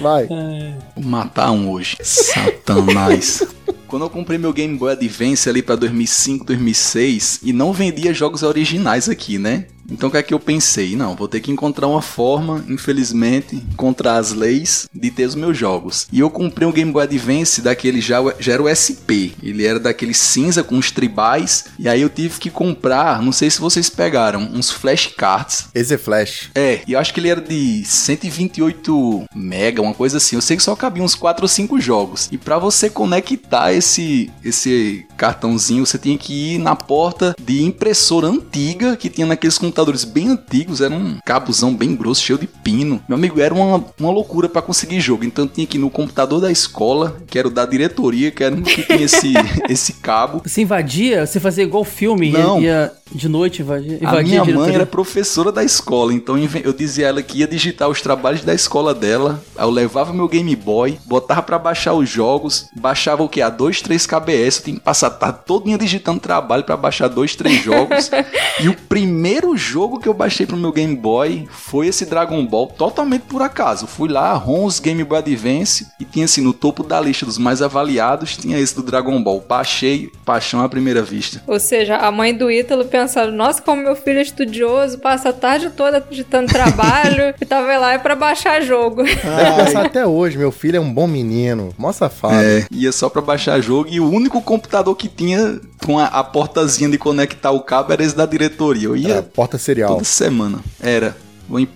Vai. 0.00 0.26
Vou 0.26 1.04
matar 1.04 1.50
um 1.50 1.70
hoje. 1.70 1.96
Satanás. 2.02 3.42
Quando 3.88 4.04
eu 4.06 4.10
comprei 4.10 4.38
meu 4.38 4.52
Game 4.52 4.76
Boy 4.78 4.92
Advance 4.92 5.48
ali 5.50 5.62
pra 5.62 5.76
2005, 5.76 6.44
2006 6.46 7.40
e 7.42 7.52
não 7.52 7.72
vendia 7.72 8.14
jogos 8.14 8.42
originais 8.42 9.08
aqui, 9.08 9.38
né? 9.38 9.66
Então 9.90 10.08
o 10.08 10.12
que 10.12 10.18
é 10.18 10.22
que 10.22 10.34
eu 10.34 10.40
pensei? 10.40 10.96
Não, 10.96 11.14
vou 11.14 11.28
ter 11.28 11.40
que 11.40 11.50
encontrar 11.50 11.86
uma 11.86 12.02
forma, 12.02 12.64
infelizmente, 12.68 13.62
contra 13.76 14.16
as 14.16 14.32
leis, 14.32 14.88
de 14.94 15.10
ter 15.10 15.24
os 15.24 15.34
meus 15.34 15.56
jogos. 15.56 16.06
E 16.12 16.20
eu 16.20 16.30
comprei 16.30 16.66
um 16.66 16.72
Game 16.72 16.90
Boy 16.92 17.02
Advance 17.04 17.60
daquele 17.60 18.00
já, 18.00 18.18
já 18.38 18.52
era 18.54 18.62
o 18.62 18.68
SP. 18.68 19.32
Ele 19.42 19.64
era 19.66 19.78
daquele 19.78 20.14
cinza 20.14 20.62
com 20.62 20.78
os 20.78 20.90
tribais. 20.90 21.66
E 21.78 21.88
aí 21.88 22.00
eu 22.00 22.08
tive 22.08 22.38
que 22.38 22.50
comprar, 22.50 23.22
não 23.22 23.32
sei 23.32 23.50
se 23.50 23.60
vocês 23.60 23.88
pegaram, 23.88 24.42
uns 24.52 24.70
flashcards 24.70 25.66
Esse 25.74 25.94
é 25.94 25.98
Flash. 25.98 26.50
é, 26.54 26.80
e 26.86 26.92
eu 26.92 26.98
acho 26.98 27.12
que 27.12 27.20
ele 27.20 27.28
era 27.28 27.40
de 27.40 27.84
128 27.84 29.24
mega, 29.34 29.82
uma 29.82 29.94
coisa 29.94 30.16
assim. 30.16 30.36
Eu 30.36 30.42
sei 30.42 30.56
que 30.56 30.62
só 30.62 30.74
cabia 30.74 31.02
uns 31.02 31.14
4 31.14 31.44
ou 31.44 31.48
5 31.48 31.80
jogos. 31.80 32.28
E 32.32 32.38
pra 32.38 32.58
você 32.58 32.88
conectar 32.90 33.72
esse 33.72 34.30
esse 34.44 35.06
cartãozinho, 35.16 35.86
você 35.86 35.98
tinha 35.98 36.16
que 36.18 36.54
ir 36.54 36.58
na 36.58 36.74
porta 36.74 37.34
de 37.40 37.62
impressora 37.62 38.26
antiga 38.28 38.96
que 38.96 39.08
tinha 39.08 39.26
naqueles 39.26 39.58
computadores 39.58 39.81
bem 40.04 40.28
antigos, 40.28 40.80
era 40.80 40.94
um 40.94 41.18
cabozão 41.24 41.74
bem 41.74 41.94
grosso, 41.94 42.22
cheio 42.22 42.38
de 42.38 42.46
pino. 42.46 43.02
Meu 43.08 43.16
amigo, 43.16 43.40
era 43.40 43.52
uma, 43.54 43.84
uma 43.98 44.10
loucura 44.10 44.48
pra 44.48 44.62
conseguir 44.62 45.00
jogo. 45.00 45.24
Então 45.24 45.44
eu 45.44 45.48
tinha 45.50 45.66
que 45.66 45.76
ir 45.76 45.80
no 45.80 45.90
computador 45.90 46.40
da 46.40 46.50
escola, 46.50 47.16
que 47.26 47.38
era 47.38 47.48
o 47.48 47.50
da 47.50 47.66
diretoria, 47.66 48.30
que 48.30 48.42
era 48.44 48.54
o 48.54 48.62
que 48.62 48.82
tinha 48.82 49.04
esse 49.04 49.32
esse 49.68 49.94
cabo. 49.94 50.42
Você 50.44 50.62
invadia, 50.62 51.26
você 51.26 51.40
fazia 51.40 51.64
igual 51.64 51.84
filme, 51.84 52.30
ia- 52.30 52.38
Não. 52.38 52.60
ia 52.60 52.92
de 53.14 53.28
noite 53.28 53.60
invadir. 53.62 53.94
A 54.00 54.08
invadia 54.08 54.22
minha 54.22 54.38
mãe 54.40 54.46
diretoria. 54.52 54.74
era 54.76 54.86
professora 54.86 55.52
da 55.52 55.62
escola, 55.62 56.14
então 56.14 56.36
eu 56.64 56.72
dizia 56.72 57.06
a 57.06 57.08
ela 57.10 57.22
que 57.22 57.38
ia 57.38 57.46
digitar 57.46 57.88
os 57.88 58.00
trabalhos 58.00 58.42
da 58.42 58.54
escola 58.54 58.94
dela. 58.94 59.42
Aí 59.56 59.64
eu 59.66 59.70
levava 59.70 60.12
meu 60.12 60.26
Game 60.28 60.54
Boy, 60.56 60.98
botava 61.04 61.42
pra 61.42 61.58
baixar 61.58 61.92
os 61.94 62.08
jogos, 62.08 62.66
baixava 62.80 63.22
o 63.22 63.28
que? 63.28 63.42
A 63.42 63.50
2, 63.50 63.82
3 63.82 64.06
KBS. 64.06 64.58
Eu 64.58 64.64
tinha 64.64 64.76
que 64.76 64.82
passar 64.82 65.08
a 65.08 65.10
tarde 65.10 65.40
todinha 65.46 65.76
digitando 65.76 66.20
trabalho 66.20 66.64
pra 66.64 66.76
baixar 66.76 67.08
dois, 67.08 67.36
três 67.36 67.62
jogos. 67.62 68.10
e 68.60 68.68
o 68.68 68.74
primeiro 68.74 69.56
jogo 69.62 69.98
que 69.98 70.08
eu 70.08 70.14
baixei 70.14 70.44
pro 70.44 70.56
meu 70.56 70.72
Game 70.72 70.96
Boy 70.96 71.48
foi 71.50 71.86
esse 71.86 72.04
Dragon 72.04 72.44
Ball, 72.44 72.66
totalmente 72.66 73.22
por 73.22 73.40
acaso. 73.40 73.86
Fui 73.86 74.08
lá, 74.08 74.34
ROMs 74.34 74.80
Game 74.80 75.02
Boy 75.04 75.18
Advance, 75.18 75.86
e 76.00 76.04
tinha 76.04 76.24
assim, 76.24 76.40
no 76.40 76.52
topo 76.52 76.82
da 76.82 77.00
lista 77.00 77.24
dos 77.24 77.38
mais 77.38 77.62
avaliados, 77.62 78.36
tinha 78.36 78.58
esse 78.58 78.74
do 78.74 78.82
Dragon 78.82 79.22
Ball. 79.22 79.44
Baixei, 79.48 80.10
paixão 80.24 80.60
à 80.60 80.68
primeira 80.68 81.02
vista. 81.02 81.42
Ou 81.46 81.60
seja, 81.60 81.96
a 81.96 82.10
mãe 82.10 82.34
do 82.34 82.50
Ítalo 82.50 82.84
pensando, 82.84 83.32
nossa, 83.32 83.62
como 83.62 83.82
meu 83.82 83.94
filho 83.94 84.18
é 84.18 84.22
estudioso, 84.22 84.98
passa 84.98 85.28
a 85.28 85.32
tarde 85.32 85.70
toda 85.70 86.00
digitando 86.00 86.52
trabalho 86.52 87.34
e 87.40 87.46
tava 87.46 87.76
lá 87.78 87.92
é 87.92 87.98
pra 87.98 88.16
baixar 88.16 88.60
jogo. 88.62 89.02
Pensar 89.04 89.86
até 89.86 90.06
hoje, 90.06 90.36
meu 90.36 90.50
filho 90.50 90.76
é 90.76 90.80
um 90.80 90.92
bom 90.92 91.06
menino. 91.06 91.72
Mó 91.78 91.92
safado. 91.92 92.34
É, 92.34 92.66
ia 92.70 92.90
só 92.90 93.08
pra 93.08 93.22
baixar 93.22 93.60
jogo 93.60 93.88
e 93.88 94.00
o 94.00 94.10
único 94.10 94.40
computador 94.42 94.96
que 94.96 95.08
tinha 95.08 95.60
com 95.84 95.98
a, 95.98 96.06
a 96.06 96.24
portazinha 96.24 96.88
de 96.88 96.98
conectar 96.98 97.50
o 97.50 97.60
cabo 97.60 97.92
era 97.92 98.02
esse 98.02 98.16
da 98.16 98.26
diretoria. 98.26 98.88
Eu 98.88 98.96
ia 98.96 99.16
É, 99.16 99.22
serial. 99.58 99.90
toda 99.94 100.04
semana. 100.04 100.58
Era. 100.80 101.16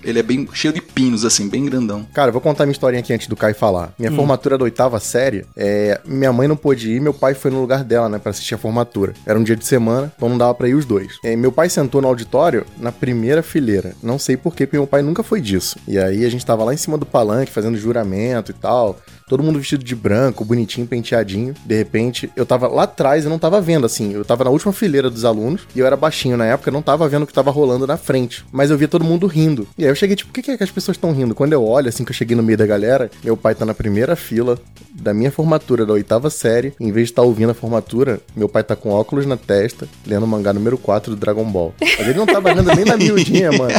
Ele 0.02 0.18
é 0.18 0.23
bem 0.23 0.49
cheio 0.54 0.73
de 0.73 0.80
pinos, 0.80 1.25
assim, 1.25 1.49
bem 1.49 1.64
grandão. 1.66 2.06
Cara, 2.14 2.28
eu 2.28 2.33
vou 2.33 2.40
contar 2.40 2.64
minha 2.64 2.73
historinha 2.73 3.00
aqui 3.00 3.12
antes 3.12 3.26
do 3.26 3.37
Caio 3.37 3.54
falar. 3.54 3.92
Minha 3.99 4.12
formatura 4.12 4.56
da 4.56 4.64
oitava 4.64 4.99
série, 4.99 5.45
é, 5.54 6.00
minha 6.04 6.33
mãe 6.33 6.49
não 6.49 6.56
pôde 6.56 6.92
ir, 6.92 7.00
meu 7.00 7.12
pai 7.12 7.35
foi 7.35 7.50
no 7.50 7.61
lugar 7.61 7.85
dela, 7.85 8.09
né, 8.09 8.18
pra 8.18 8.30
assistir 8.30 8.54
a 8.54 8.59
formatura. 8.59 9.12
Era 9.26 9.38
um 9.38 9.42
dia 9.42 9.56
de 9.56 9.66
semana, 9.66 10.11
então 10.16 10.28
não 10.28 10.38
dava 10.38 10.54
pra 10.54 10.68
ir 10.68 10.75
os 10.75 10.87
dois. 10.87 11.18
É, 11.23 11.37
meu 11.37 11.52
pai 11.52 11.68
sentou 11.68 12.00
no 12.00 12.09
auditório 12.09 12.64
na 12.78 12.90
primeira 12.90 13.42
fileira. 13.42 13.95
Não 14.02 14.18
sei 14.18 14.37
porquê, 14.37 14.66
porque 14.66 14.78
meu 14.78 14.87
pai 14.87 15.02
nunca 15.02 15.23
foi 15.23 15.40
disso. 15.40 15.76
E 15.87 15.99
aí 15.99 16.25
a 16.25 16.30
gente 16.30 16.47
tava 16.47 16.64
lá 16.64 16.73
em 16.73 16.78
cima 16.78 16.97
do 16.97 17.04
palanque, 17.04 17.52
fazendo 17.52 17.76
juramento 17.76 18.52
e 18.52 18.54
tal. 18.54 18.99
Todo 19.28 19.42
mundo 19.42 19.59
vestido 19.59 19.83
de 19.83 19.97
branco, 19.97 20.45
bonitinho, 20.45 20.87
penteadinho. 20.87 21.52
De 21.64 21.76
repente, 21.76 22.30
eu 22.37 22.47
tava 22.47 22.68
lá 22.68 22.85
atrás 22.85 23.25
e 23.25 23.28
não 23.28 23.40
tava 23.40 23.61
vendo, 23.61 23.85
assim. 23.85 24.12
Eu 24.12 24.25
tava 24.25 24.45
na 24.45 24.50
última 24.50 24.73
fileira 24.73 25.11
dos 25.11 25.25
alunos 25.25 25.62
e 25.75 25.80
eu 25.80 25.87
era 25.87 25.97
baixinho 25.97 26.37
na 26.37 26.47
época, 26.47 26.71
não 26.71 26.80
tava 26.80 27.09
vendo 27.09 27.25
o 27.25 27.26
que 27.26 27.33
tava 27.33 27.50
rolando 27.50 27.88
na 27.88 27.97
frente. 27.97 28.45
Mas 28.52 28.71
eu 28.71 28.78
via 28.78 28.87
todo 28.87 29.04
mundo 29.04 29.26
rindo. 29.26 29.66
E 29.76 29.83
aí 29.83 29.90
eu 29.90 29.97
cheguei, 29.97 30.14
tipo, 30.14 30.30
por 30.30 30.40
que, 30.40 30.52
é 30.52 30.56
que 30.56 30.62
as 30.62 30.71
pessoas 30.71 30.97
estão 30.97 31.11
rindo? 31.11 31.35
Quando 31.35 31.52
eu 31.52 31.64
olho, 31.64 31.88
assim 31.88 32.04
que 32.04 32.12
eu 32.12 32.14
cheguei 32.14 32.37
no 32.37 32.42
meio 32.42 32.56
da 32.56 32.66
galera, 32.66 33.11
meu 33.25 33.37
pai 33.37 33.56
tá 33.56 33.64
na 33.64 33.75
primeira 33.75 34.14
fila 34.14 34.61
da 34.92 35.12
minha 35.12 35.33
formatura 35.33 35.85
da 35.85 35.95
oitava 35.95 36.30
série. 36.30 36.73
Em 36.78 36.92
vez 36.92 37.09
de 37.09 37.12
estar 37.12 37.23
ouvindo 37.23 37.50
a 37.50 37.54
formatura, 37.54 38.21
meu 38.37 38.49
pai 38.49 38.62
tá 38.62 38.76
com 38.76 38.90
óculos 38.90 39.26
na 39.26 39.37
testa, 39.37 39.88
lendo 40.06 40.23
o 40.23 40.28
mangá 40.28 40.52
número 40.52 40.78
4 40.78 41.16
do 41.16 41.18
Dragon 41.18 41.50
Ball. 41.50 41.75
Mas 41.80 42.06
ele 42.06 42.16
não 42.16 42.26
tava 42.26 42.52
lendo 42.52 42.73
nem 42.76 42.85
na 42.85 42.97
miudinha, 42.97 43.50
mano. 43.50 43.75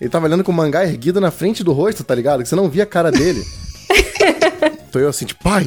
Ele 0.00 0.10
tava 0.10 0.28
lendo 0.28 0.44
com 0.44 0.52
o 0.52 0.54
mangá 0.54 0.84
erguido 0.84 1.20
na 1.20 1.32
frente 1.32 1.64
do 1.64 1.72
rosto, 1.72 2.04
tá 2.04 2.14
ligado? 2.14 2.44
Que 2.44 2.48
você 2.48 2.54
não 2.54 2.68
via 2.68 2.84
a 2.84 2.86
cara 2.86 3.10
dele. 3.10 3.42
Tô 4.90 4.98
eu 4.98 5.08
assim, 5.08 5.24
tipo, 5.24 5.42
pai, 5.42 5.66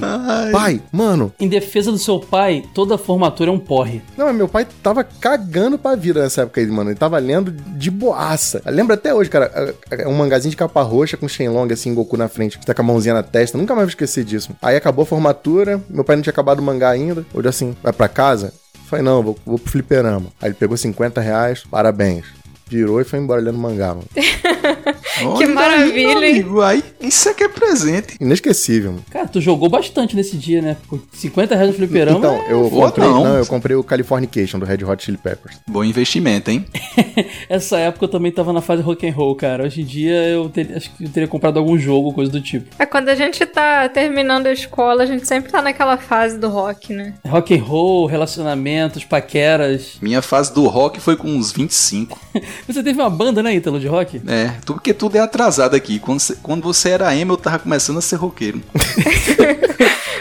pai, 0.51 0.81
mano. 0.91 1.33
Em 1.39 1.47
defesa 1.47 1.91
do 1.91 1.97
seu 1.97 2.19
pai, 2.19 2.63
toda 2.73 2.97
formatura 2.97 3.49
é 3.49 3.53
um 3.53 3.59
porre. 3.59 4.01
Não, 4.15 4.27
mas 4.27 4.35
meu 4.35 4.47
pai 4.47 4.67
tava 4.83 5.03
cagando 5.03 5.77
pra 5.77 5.95
vida 5.95 6.21
nessa 6.21 6.43
época 6.43 6.61
aí, 6.61 6.67
mano. 6.67 6.91
Ele 6.91 6.97
tava 6.97 7.17
lendo 7.17 7.51
de 7.51 7.89
boaça. 7.89 8.61
Eu 8.63 8.71
lembro 8.71 8.93
até 8.93 9.13
hoje, 9.13 9.29
cara, 9.29 9.73
é 9.89 10.07
um 10.07 10.13
mangazinho 10.13 10.51
de 10.51 10.57
capa 10.57 10.81
roxa 10.83 11.17
com 11.17 11.27
Shenlong, 11.27 11.71
assim, 11.73 11.93
Goku 11.93 12.15
na 12.15 12.27
frente, 12.27 12.59
que 12.59 12.65
tá 12.65 12.73
com 12.73 12.81
a 12.81 12.85
mãozinha 12.85 13.15
na 13.15 13.23
testa. 13.23 13.57
Nunca 13.57 13.73
mais 13.73 13.85
vou 13.85 13.89
esquecer 13.89 14.23
disso. 14.23 14.55
Aí 14.61 14.75
acabou 14.75 15.03
a 15.03 15.07
formatura, 15.07 15.81
meu 15.89 16.03
pai 16.03 16.15
não 16.15 16.23
tinha 16.23 16.31
acabado 16.31 16.59
o 16.59 16.63
mangá 16.63 16.89
ainda. 16.89 17.25
Olhou 17.33 17.49
assim, 17.49 17.75
vai 17.81 17.93
pra 17.93 18.07
casa? 18.07 18.53
Falei, 18.87 19.03
não, 19.03 19.23
vou, 19.23 19.37
vou 19.45 19.57
pro 19.57 19.71
fliperama. 19.71 20.27
Aí 20.39 20.49
ele 20.49 20.55
pegou 20.55 20.77
50 20.77 21.19
reais, 21.19 21.63
parabéns. 21.69 22.25
Virou 22.67 23.01
e 23.01 23.03
foi 23.03 23.19
embora 23.19 23.41
lendo 23.41 23.57
mangá, 23.57 23.89
mano. 23.95 24.07
Olha 25.23 25.45
aí, 25.47 25.53
maravilha, 25.53 26.25
hein? 26.25 26.33
amigo, 26.41 26.61
Aí, 26.61 26.83
isso 26.99 27.29
é 27.29 27.33
que 27.33 27.43
é 27.43 27.47
presente. 27.47 28.17
Inesquecível, 28.19 28.91
mano. 28.91 29.05
Cara, 29.09 29.27
tu 29.27 29.39
jogou 29.39 29.69
bastante 29.69 30.15
nesse 30.15 30.35
dia, 30.37 30.61
né? 30.61 30.77
Por 30.89 31.01
50 31.13 31.55
reais 31.55 31.69
no 31.69 31.75
fliperama. 31.75 32.17
Então, 32.17 32.43
eu 32.47 32.69
comprei, 32.69 33.07
não. 33.07 33.23
não, 33.23 33.37
eu 33.37 33.45
comprei 33.45 33.75
o 33.75 33.83
Californication 33.83 34.59
do 34.59 34.65
Red 34.65 34.83
Hot 34.83 35.03
Chili 35.03 35.17
Peppers. 35.17 35.57
Bom 35.67 35.83
investimento, 35.83 36.49
hein? 36.51 36.65
Essa 37.49 37.77
época 37.77 38.05
eu 38.05 38.09
também 38.09 38.31
tava 38.31 38.51
na 38.51 38.61
fase 38.61 38.81
rock 38.81 39.07
and 39.07 39.13
roll, 39.13 39.35
cara. 39.35 39.63
Hoje 39.63 39.81
em 39.81 39.85
dia 39.85 40.13
eu 40.27 40.49
ter- 40.49 40.73
acho 40.75 40.91
que 40.95 41.03
eu 41.05 41.09
teria 41.09 41.27
comprado 41.27 41.57
algum 41.57 41.77
jogo, 41.77 42.13
coisa 42.13 42.31
do 42.31 42.41
tipo. 42.41 42.65
É 42.79 42.85
quando 42.85 43.09
a 43.09 43.15
gente 43.15 43.45
tá 43.45 43.87
terminando 43.89 44.47
a 44.47 44.51
escola, 44.53 45.03
a 45.03 45.05
gente 45.05 45.27
sempre 45.27 45.51
tá 45.51 45.61
naquela 45.61 45.97
fase 45.97 46.37
do 46.37 46.49
rock, 46.49 46.93
né? 46.93 47.13
Rock 47.27 47.55
and 47.57 47.63
roll, 47.63 48.05
relacionamentos, 48.05 49.03
paqueras. 49.03 49.97
Minha 50.01 50.21
fase 50.21 50.53
do 50.53 50.67
rock 50.67 50.99
foi 50.99 51.15
com 51.15 51.27
uns 51.29 51.51
25. 51.51 52.19
Você 52.67 52.83
teve 52.83 52.99
uma 52.99 53.09
banda, 53.09 53.41
né, 53.43 53.53
Ítalo, 53.55 53.79
de 53.79 53.87
rock? 53.87 54.21
É, 54.27 54.51
tudo 54.65 54.75
porque 54.75 54.93
tudo 55.05 55.17
é 55.17 55.19
atrasado 55.19 55.75
aqui. 55.75 55.99
Quando 55.99 56.19
você, 56.19 56.35
quando 56.41 56.63
você 56.63 56.89
era 56.89 57.15
emo, 57.15 57.33
eu 57.33 57.37
tava 57.37 57.59
começando 57.59 57.97
a 57.97 58.01
ser 58.01 58.15
roqueiro. 58.15 58.61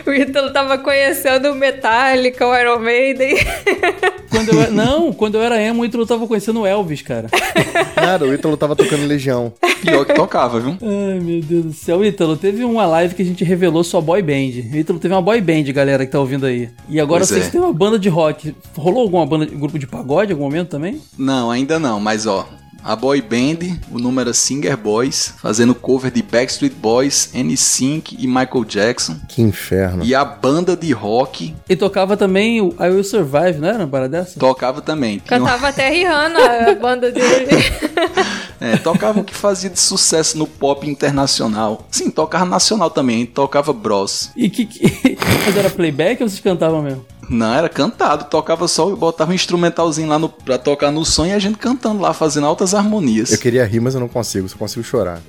O 0.06 0.12
Ítalo 0.12 0.52
tava 0.52 0.76
conhecendo 0.76 1.50
o 1.50 1.54
Metallica, 1.54 2.46
o 2.46 2.54
Iron 2.54 2.78
Maiden. 2.78 3.36
Quando 4.28 4.50
eu, 4.50 4.70
não, 4.70 5.12
quando 5.12 5.36
eu 5.36 5.42
era 5.42 5.62
emo, 5.62 5.80
o 5.80 5.84
Ítalo 5.86 6.04
tava 6.04 6.26
conhecendo 6.26 6.60
o 6.60 6.66
Elvis, 6.66 7.00
cara. 7.00 7.28
Nada, 7.96 8.26
o 8.26 8.34
Ítalo 8.34 8.56
tava 8.56 8.74
tocando 8.74 9.06
Legião. 9.06 9.52
Pior 9.80 10.04
que 10.04 10.12
tocava, 10.12 10.58
viu? 10.58 10.76
Ai, 10.82 11.20
meu 11.20 11.40
Deus 11.40 11.64
do 11.64 11.72
céu. 11.72 12.04
Ítalo, 12.04 12.36
teve 12.36 12.64
uma 12.64 12.84
live 12.84 13.14
que 13.14 13.22
a 13.22 13.24
gente 13.24 13.44
revelou 13.44 13.84
sua 13.84 14.00
boy 14.02 14.20
band. 14.20 14.72
O 14.72 14.76
Ítalo 14.76 14.98
teve 14.98 15.14
uma 15.14 15.22
boy 15.22 15.40
band, 15.40 15.62
galera, 15.72 16.04
que 16.04 16.10
tá 16.10 16.18
ouvindo 16.18 16.44
aí. 16.44 16.68
E 16.88 17.00
agora 17.00 17.20
Pois 17.20 17.30
vocês 17.30 17.46
é. 17.46 17.50
têm 17.50 17.60
uma 17.60 17.72
banda 17.72 17.98
de 17.98 18.08
rock. 18.08 18.54
Rolou 18.76 19.02
alguma 19.02 19.24
banda, 19.24 19.46
grupo 19.46 19.78
de 19.78 19.86
pagode 19.86 20.32
em 20.32 20.34
algum 20.34 20.44
momento 20.44 20.68
também? 20.68 21.00
Não, 21.16 21.50
ainda 21.50 21.78
não, 21.78 22.00
mas 22.00 22.26
ó. 22.26 22.46
A 22.84 22.94
boy 22.94 23.22
band, 23.22 23.78
o 23.90 23.98
número 23.98 24.28
era 24.28 24.34
Singer 24.34 24.76
Boys, 24.76 25.32
fazendo 25.38 25.74
cover 25.74 26.10
de 26.10 26.22
Backstreet 26.22 26.74
Boys, 26.74 27.30
NSYNC 27.32 28.14
e 28.18 28.26
Michael 28.26 28.64
Jackson. 28.66 29.16
Que 29.26 29.40
inferno. 29.40 30.04
E 30.04 30.14
a 30.14 30.22
banda 30.22 30.76
de 30.76 30.92
rock 30.92 31.54
E 31.66 31.76
tocava 31.76 32.14
também 32.14 32.60
o 32.60 32.74
I 32.78 32.90
Will 32.90 33.02
Survive, 33.02 33.58
não 33.58 33.68
era 33.68 33.78
uma 33.78 33.88
parada 33.88 34.18
dessa? 34.18 34.38
tocava 34.38 34.82
também. 34.82 35.18
Cantava 35.18 35.68
até 35.68 35.88
Rihanna, 35.88 36.38
a 36.70 36.74
banda 36.74 37.10
dele. 37.10 37.46
É, 38.60 38.76
tocava 38.78 39.20
o 39.20 39.24
que 39.24 39.34
fazia 39.34 39.68
de 39.68 39.78
sucesso 39.78 40.38
no 40.38 40.46
pop 40.46 40.88
internacional. 40.88 41.86
Sim, 41.90 42.08
tocava 42.08 42.46
nacional 42.46 42.88
também, 42.88 43.26
tocava 43.26 43.74
Bros. 43.74 44.30
E 44.34 44.48
que, 44.48 44.64
que... 44.64 45.18
Mas 45.44 45.56
era 45.56 45.68
playback 45.68 46.22
ou 46.22 46.28
vocês 46.28 46.40
cantavam 46.40 46.80
mesmo? 46.80 47.04
Não, 47.28 47.54
era 47.54 47.68
cantado, 47.68 48.24
tocava 48.24 48.68
só, 48.68 48.94
botava 48.94 49.30
um 49.30 49.34
instrumentalzinho 49.34 50.08
lá 50.08 50.18
no, 50.18 50.28
pra 50.28 50.58
tocar 50.58 50.90
no 50.90 51.04
som 51.04 51.26
e 51.26 51.32
a 51.32 51.38
gente 51.38 51.58
cantando 51.58 52.00
lá, 52.00 52.12
fazendo 52.12 52.46
altas 52.46 52.74
harmonias. 52.74 53.32
Eu 53.32 53.38
queria 53.38 53.64
rir, 53.64 53.80
mas 53.80 53.94
eu 53.94 54.00
não 54.00 54.08
consigo, 54.08 54.48
só 54.48 54.56
consigo 54.56 54.84
chorar. 54.84 55.20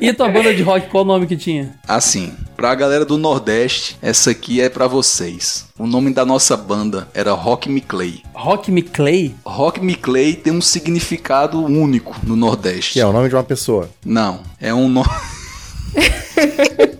E 0.00 0.08
a 0.08 0.14
tua 0.14 0.28
banda 0.28 0.54
de 0.54 0.62
rock, 0.62 0.88
qual 0.88 1.04
o 1.04 1.06
nome 1.06 1.26
que 1.26 1.36
tinha? 1.36 1.74
Assim, 1.86 2.32
pra 2.56 2.74
galera 2.74 3.04
do 3.04 3.18
Nordeste, 3.18 3.96
essa 4.00 4.30
aqui 4.30 4.60
é 4.60 4.68
pra 4.68 4.86
vocês. 4.86 5.66
O 5.78 5.86
nome 5.86 6.12
da 6.12 6.24
nossa 6.24 6.56
banda 6.56 7.08
era 7.14 7.32
Rock 7.32 7.68
Me 7.68 7.80
Clay. 7.80 8.22
Rock 8.34 8.70
Me 8.70 8.82
Clay? 8.82 9.34
Rock 9.44 9.80
Me 9.80 9.94
Clay 9.94 10.34
tem 10.34 10.52
um 10.52 10.60
significado 10.60 11.64
único 11.64 12.16
no 12.22 12.36
Nordeste. 12.36 12.94
Que 12.94 13.00
é 13.00 13.06
o 13.06 13.12
nome 13.12 13.28
de 13.28 13.34
uma 13.34 13.44
pessoa. 13.44 13.90
Não, 14.04 14.40
é 14.60 14.72
um 14.72 14.88
nome. 14.88 15.08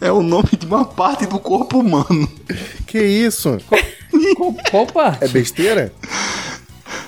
é 0.00 0.10
o 0.12 0.22
nome 0.22 0.50
de 0.58 0.66
uma 0.66 0.84
parte 0.84 1.26
do 1.26 1.38
corpo 1.38 1.78
humano. 1.80 2.28
Que 2.86 2.98
isso? 3.02 3.58
Qual, 4.36 4.54
qual 4.70 4.86
parte? 4.86 5.24
É 5.24 5.28
besteira? 5.28 5.92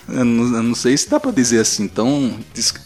Eu 0.08 0.24
não, 0.24 0.56
eu 0.56 0.62
não 0.62 0.74
sei 0.74 0.96
se 0.96 1.08
dá 1.10 1.20
pra 1.20 1.30
dizer 1.30 1.60
assim. 1.60 1.84
Então, 1.84 2.32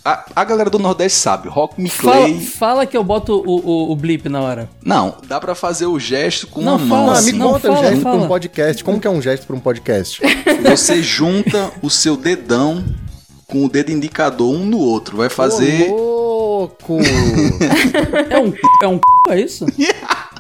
a, 0.04 0.24
a 0.34 0.44
galera 0.44 0.68
do 0.68 0.78
Nordeste 0.78 1.18
sabe. 1.18 1.48
Rock 1.48 1.80
Me 1.80 1.88
Fala, 1.88 2.16
Clay. 2.16 2.40
fala 2.40 2.86
que 2.86 2.96
eu 2.96 3.04
boto 3.04 3.34
o, 3.46 3.60
o, 3.60 3.92
o 3.92 3.96
blip 3.96 4.28
na 4.28 4.40
hora. 4.40 4.68
Não, 4.84 5.16
dá 5.28 5.38
pra 5.40 5.54
fazer 5.54 5.86
o 5.86 5.98
gesto 6.00 6.48
com 6.48 6.60
Não, 6.60 6.76
uma 6.76 6.84
mão 6.84 6.98
fala, 6.98 7.12
Ah, 7.12 7.18
assim. 7.20 7.32
me 7.32 7.38
não, 7.38 7.52
conta 7.52 7.68
fala, 7.68 7.78
o 7.78 7.82
gesto 7.84 8.02
pra 8.02 8.10
fala. 8.12 8.24
um 8.24 8.28
podcast. 8.28 8.84
Como 8.84 9.00
que 9.00 9.06
é 9.06 9.10
um 9.10 9.22
gesto 9.22 9.46
pra 9.46 9.54
um 9.56 9.60
podcast? 9.60 10.20
Você 10.68 11.00
junta 11.02 11.70
o 11.80 11.88
seu 11.88 12.16
dedão 12.16 12.84
com 13.46 13.64
o 13.64 13.68
dedo 13.68 13.92
indicador 13.92 14.52
um 14.54 14.64
no 14.64 14.78
outro. 14.78 15.16
Vai 15.16 15.28
fazer. 15.28 15.88
Louco! 16.62 16.98
É 18.30 18.38
um 18.38 18.52
é 18.82 18.88
um 18.88 19.00
é 19.30 19.40
isso? 19.40 19.66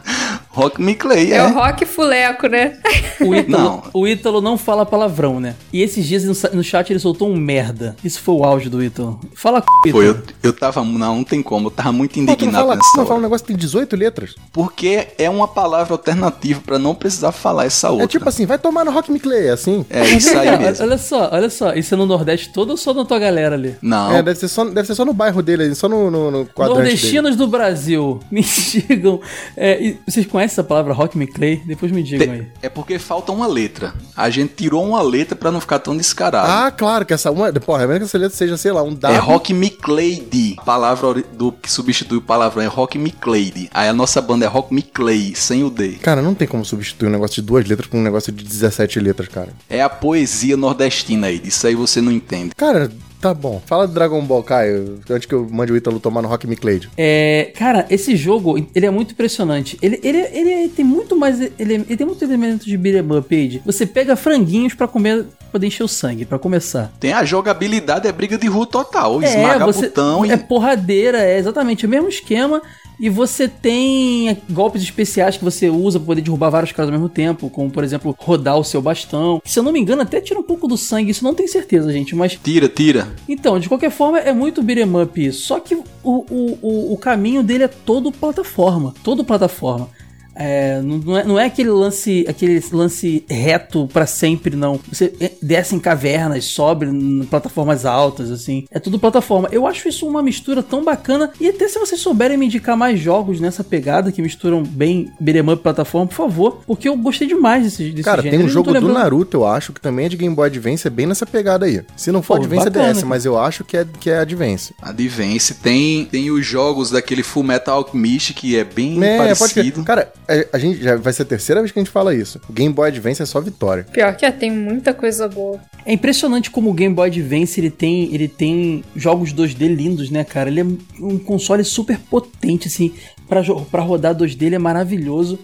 Rock 0.52 0.80
Me 0.80 0.94
Clay, 0.94 1.32
É, 1.32 1.36
é. 1.36 1.46
o 1.46 1.54
rock 1.54 1.86
fuleco, 1.86 2.46
né? 2.46 2.78
O 3.20 3.34
Ítalo, 3.34 3.62
Não. 3.64 3.82
o 3.94 4.06
Ítalo 4.06 4.40
não 4.40 4.58
fala 4.58 4.84
palavrão, 4.84 5.40
né? 5.40 5.54
E 5.72 5.82
esses 5.82 6.06
dias 6.06 6.24
no, 6.24 6.62
chat 6.62 6.90
ele 6.90 6.98
soltou 6.98 7.30
um 7.30 7.36
merda. 7.36 7.96
Isso 8.04 8.20
foi 8.20 8.34
o 8.34 8.44
auge 8.44 8.68
do 8.68 8.82
Ítalo. 8.82 9.18
Fala 9.34 9.60
c... 9.60 9.66
Pô, 9.90 10.02
Ítalo. 10.02 10.04
eu, 10.04 10.22
eu 10.42 10.52
tava. 10.52 10.84
Não, 10.84 11.16
não 11.16 11.24
tem 11.24 11.42
como. 11.42 11.68
Eu 11.68 11.70
tava 11.70 11.92
muito 11.92 12.12
Pô, 12.12 12.16
tu 12.16 12.26
não 12.26 12.32
indignado 12.34 12.66
fala, 12.66 12.74
tu 12.74 12.78
nessa 12.78 12.98
não 12.98 13.06
fala 13.06 13.18
um 13.18 13.22
negócio 13.22 13.46
que 13.46 13.52
tem 13.52 13.56
18 13.56 13.96
letras? 13.96 14.34
Porque 14.52 15.08
é 15.18 15.30
uma 15.30 15.48
palavra 15.48 15.94
alternativa 15.94 16.60
pra 16.64 16.78
não 16.78 16.94
precisar 16.94 17.32
falar 17.32 17.64
essa 17.64 17.90
outra. 17.90 18.04
É 18.04 18.08
tipo 18.08 18.28
assim, 18.28 18.44
vai 18.44 18.58
tomar 18.58 18.84
no 18.84 18.90
Rock 18.90 19.10
Me 19.10 19.18
Clay, 19.18 19.46
é 19.46 19.52
assim? 19.52 19.86
É 19.88 20.04
isso 20.10 20.36
aí 20.36 20.56
mesmo. 20.58 20.84
Olha 20.84 20.98
só, 20.98 21.30
olha 21.32 21.48
só. 21.50 21.72
Isso 21.74 21.94
é 21.94 21.96
no 21.96 22.04
Nordeste 22.06 22.52
todo 22.52 22.70
ou 22.70 22.76
só 22.76 22.92
na 22.92 23.04
tua 23.04 23.18
galera 23.18 23.54
ali? 23.54 23.76
Não. 23.80 24.12
É, 24.12 24.22
deve 24.22 24.38
ser, 24.38 24.48
só, 24.48 24.64
deve 24.64 24.86
ser 24.86 24.94
só 24.94 25.04
no 25.04 25.12
bairro 25.14 25.42
dele, 25.42 25.64
ali, 25.64 25.74
só 25.74 25.88
no, 25.88 26.10
no, 26.10 26.30
no 26.30 26.46
quadrante 26.46 26.82
dele. 26.82 26.90
Nordestinos 26.90 27.36
do 27.36 27.46
Brasil, 27.46 28.20
me 28.30 28.42
digam. 28.42 29.20
é, 29.56 29.94
vocês 30.06 30.26
conhecem 30.26 30.41
essa 30.44 30.64
palavra 30.64 30.92
Rock 30.92 31.16
Me 31.16 31.26
Clay? 31.26 31.62
Depois 31.64 31.92
me 31.92 32.02
digam 32.02 32.32
aí. 32.32 32.46
É 32.60 32.68
porque 32.68 32.98
falta 32.98 33.32
uma 33.32 33.46
letra. 33.46 33.94
A 34.16 34.30
gente 34.30 34.54
tirou 34.54 34.84
uma 34.84 35.02
letra 35.02 35.36
pra 35.36 35.50
não 35.50 35.60
ficar 35.60 35.78
tão 35.78 35.96
descarado. 35.96 36.50
Ah, 36.50 36.70
claro, 36.70 37.04
que 37.04 37.12
essa 37.12 37.30
uma... 37.30 37.52
Porra, 37.52 37.84
é 37.84 37.86
mesmo 37.86 38.00
que 38.00 38.04
essa 38.06 38.18
letra 38.18 38.36
seja, 38.36 38.56
sei 38.56 38.72
lá, 38.72 38.82
um 38.82 38.94
W. 38.94 39.16
É 39.16 39.20
Rock 39.20 39.54
Me 39.54 39.70
Clay. 39.70 40.56
A 40.58 40.62
palavra 40.62 41.22
do 41.32 41.52
que 41.52 41.70
substitui 41.70 42.18
o 42.18 42.22
palavrão 42.22 42.62
é 42.62 42.66
Rock 42.66 42.98
Me 42.98 43.10
Clay. 43.10 43.68
Aí 43.72 43.88
a 43.88 43.92
nossa 43.92 44.20
banda 44.20 44.44
é 44.44 44.48
Rock 44.48 44.74
Me 44.74 44.82
Clay, 44.82 45.34
sem 45.34 45.64
o 45.64 45.70
D. 45.70 45.92
Cara, 46.02 46.22
não 46.22 46.34
tem 46.34 46.48
como 46.48 46.64
substituir 46.64 47.08
um 47.08 47.12
negócio 47.12 47.36
de 47.36 47.42
duas 47.42 47.66
letras 47.66 47.88
por 47.88 47.96
um 47.96 48.02
negócio 48.02 48.32
de 48.32 48.44
17 48.44 49.00
letras, 49.00 49.28
cara. 49.28 49.50
É 49.68 49.82
a 49.82 49.88
poesia 49.88 50.56
nordestina 50.56 51.26
aí. 51.28 51.40
Isso 51.44 51.66
aí 51.66 51.74
você 51.74 52.00
não 52.00 52.12
entende. 52.12 52.54
Cara, 52.56 52.90
tá 53.22 53.32
bom. 53.32 53.62
Fala 53.64 53.86
do 53.86 53.94
Dragon 53.94 54.20
Ball, 54.22 54.42
Caio, 54.42 55.00
antes 55.08 55.26
que 55.26 55.34
eu 55.34 55.48
mande 55.48 55.72
o 55.72 55.76
Ítalo 55.76 56.00
tomar 56.00 56.20
no 56.20 56.28
Rock 56.28 56.44
Me. 56.46 56.58
É, 56.96 57.52
cara, 57.56 57.86
esse 57.88 58.16
jogo, 58.16 58.66
ele 58.74 58.84
é 58.84 58.90
muito 58.90 59.12
impressionante. 59.12 59.78
Ele, 59.80 60.00
ele, 60.02 60.18
ele 60.18 60.68
tem 60.68 60.84
muito 60.84 61.16
mais. 61.16 61.40
Ele, 61.40 61.52
ele 61.58 61.96
tem 61.96 62.06
muito 62.06 62.22
elemento 62.24 62.66
de 62.66 62.76
beat'em 62.76 63.16
up, 63.16 63.34
Age. 63.34 63.62
Você 63.64 63.86
pega 63.86 64.16
franguinhos 64.16 64.74
pra 64.74 64.88
comer, 64.88 65.24
poder 65.52 65.68
encher 65.68 65.84
o 65.84 65.88
sangue, 65.88 66.24
pra 66.24 66.38
começar. 66.38 66.92
Tem 66.98 67.12
a 67.12 67.24
jogabilidade, 67.24 68.08
é 68.08 68.12
briga 68.12 68.36
de 68.36 68.48
rua 68.48 68.66
total. 68.66 69.22
Esmaga 69.22 69.64
você, 69.64 69.86
botão 69.86 70.24
é 70.24 70.34
e. 70.34 70.38
porradeira, 70.38 71.22
é 71.22 71.38
exatamente 71.38 71.86
o 71.86 71.88
mesmo 71.88 72.08
esquema. 72.08 72.60
E 72.98 73.08
você 73.08 73.48
tem 73.48 74.36
golpes 74.50 74.82
especiais 74.82 75.36
que 75.36 75.44
você 75.44 75.68
usa 75.68 75.98
pra 75.98 76.06
poder 76.06 76.22
derrubar 76.22 76.50
vários 76.50 76.72
caras 76.72 76.88
ao 76.88 76.98
mesmo 76.98 77.08
tempo, 77.08 77.50
como 77.50 77.70
por 77.70 77.82
exemplo, 77.84 78.14
rodar 78.18 78.58
o 78.58 78.64
seu 78.64 78.80
bastão. 78.80 79.40
Se 79.44 79.58
eu 79.58 79.62
não 79.62 79.72
me 79.72 79.80
engano, 79.80 80.02
até 80.02 80.20
tira 80.20 80.38
um 80.38 80.42
pouco 80.42 80.68
do 80.68 80.76
sangue, 80.76 81.10
isso 81.10 81.24
não 81.24 81.34
tenho 81.34 81.48
certeza, 81.48 81.92
gente, 81.92 82.14
mas 82.14 82.38
Tira, 82.42 82.68
tira. 82.68 83.08
então, 83.28 83.58
de 83.58 83.68
qualquer 83.68 83.90
forma, 83.90 84.18
é 84.18 84.32
muito 84.32 84.62
beat'em 84.62 85.02
up 85.02 85.26
isso. 85.26 85.46
Só 85.46 85.60
que 85.60 85.74
o, 85.74 85.84
o, 86.04 86.58
o, 86.62 86.92
o 86.92 86.96
caminho 86.98 87.42
dele 87.42 87.64
é 87.64 87.68
todo 87.68 88.12
plataforma. 88.12 88.94
Todo 89.02 89.24
plataforma. 89.24 89.88
É, 90.34 90.80
não, 90.82 91.16
é, 91.18 91.24
não 91.24 91.38
é 91.38 91.44
aquele 91.46 91.70
lance 91.70 92.24
aquele 92.28 92.62
lance 92.72 93.24
reto 93.28 93.88
pra 93.92 94.06
sempre, 94.06 94.56
não. 94.56 94.80
Você 94.90 95.12
é, 95.20 95.32
desce 95.42 95.74
em 95.74 95.78
cavernas, 95.78 96.44
sobe 96.46 96.86
em 96.86 97.24
plataformas 97.24 97.84
altas, 97.84 98.30
assim. 98.30 98.64
É 98.70 98.78
tudo 98.78 98.98
plataforma. 98.98 99.48
Eu 99.52 99.66
acho 99.66 99.88
isso 99.88 100.06
uma 100.06 100.22
mistura 100.22 100.62
tão 100.62 100.82
bacana. 100.84 101.30
E 101.40 101.48
até 101.48 101.68
se 101.68 101.78
vocês 101.78 102.00
souberem 102.00 102.36
me 102.36 102.46
indicar 102.46 102.76
mais 102.76 102.98
jogos 102.98 103.40
nessa 103.40 103.62
pegada 103.62 104.10
que 104.10 104.22
misturam 104.22 104.62
bem 104.62 105.10
beat'em 105.20 105.42
up 105.52 105.60
e 105.60 105.62
plataforma, 105.62 106.06
por 106.06 106.14
favor. 106.16 106.60
Porque 106.66 106.88
eu 106.88 106.96
gostei 106.96 107.28
demais 107.28 107.64
desse, 107.64 107.90
desse 107.90 108.02
Cara, 108.04 108.22
gênero. 108.22 108.38
tem 108.38 108.46
um 108.46 108.50
jogo 108.50 108.68
do 108.68 108.72
lembrando- 108.74 108.94
Naruto, 108.98 109.36
eu 109.38 109.46
acho, 109.46 109.72
que 109.72 109.80
também 109.80 110.06
é 110.06 110.08
de 110.08 110.16
Game 110.16 110.34
Boy 110.34 110.46
Advance, 110.48 110.86
é 110.86 110.90
bem 110.90 111.06
nessa 111.06 111.26
pegada 111.26 111.66
aí. 111.66 111.82
Se 111.96 112.10
não 112.12 112.22
for 112.22 112.36
Pô, 112.38 112.42
Advance, 112.44 112.64
bacana, 112.66 112.86
é 112.86 112.88
DS, 112.92 112.96
cara. 113.00 113.06
mas 113.08 113.24
eu 113.24 113.38
acho 113.38 113.64
que 113.64 113.76
é, 113.76 113.86
que 114.00 114.10
é 114.10 114.18
Advance. 114.18 114.74
Advance. 114.80 115.54
Tem, 115.54 116.04
tem 116.06 116.30
os 116.30 116.44
jogos 116.46 116.90
daquele 116.90 117.22
Full 117.22 117.42
Metal 117.42 117.76
Alchemist, 117.78 118.34
que 118.34 118.56
é 118.56 118.64
bem 118.64 119.02
É, 119.02 119.16
pode 119.18 119.38
parecido. 119.38 119.72
crer. 119.72 119.84
Cara, 119.84 120.12
a, 120.28 120.56
a 120.56 120.58
gente 120.58 120.82
já 120.82 120.96
vai 120.96 121.12
ser 121.12 121.22
a 121.22 121.26
terceira 121.26 121.60
vez 121.60 121.72
que 121.72 121.78
a 121.78 121.82
gente 121.82 121.92
fala 121.92 122.14
isso. 122.14 122.40
O 122.48 122.52
Game 122.52 122.72
Boy 122.72 122.88
Advance 122.88 123.22
é 123.22 123.26
só 123.26 123.40
vitória. 123.40 123.84
Pior 123.84 124.16
que 124.16 124.24
é, 124.24 124.30
tem 124.30 124.50
muita 124.50 124.94
coisa 124.94 125.28
boa. 125.28 125.60
É 125.84 125.92
impressionante 125.92 126.50
como 126.50 126.70
o 126.70 126.74
Game 126.74 126.94
Boy 126.94 127.08
Advance 127.08 127.58
ele 127.60 127.70
tem, 127.70 128.14
ele 128.14 128.28
tem 128.28 128.84
jogos 128.94 129.32
2D 129.32 129.74
lindos, 129.74 130.10
né, 130.10 130.24
cara? 130.24 130.48
Ele 130.48 130.60
é 130.60 130.64
um 131.00 131.18
console 131.18 131.64
super 131.64 131.98
potente, 131.98 132.68
assim, 132.68 132.92
pra 133.28 133.82
rodar 133.82 134.14
2D 134.14 134.42
ele 134.42 134.54
é 134.54 134.58
maravilhoso. 134.58 135.38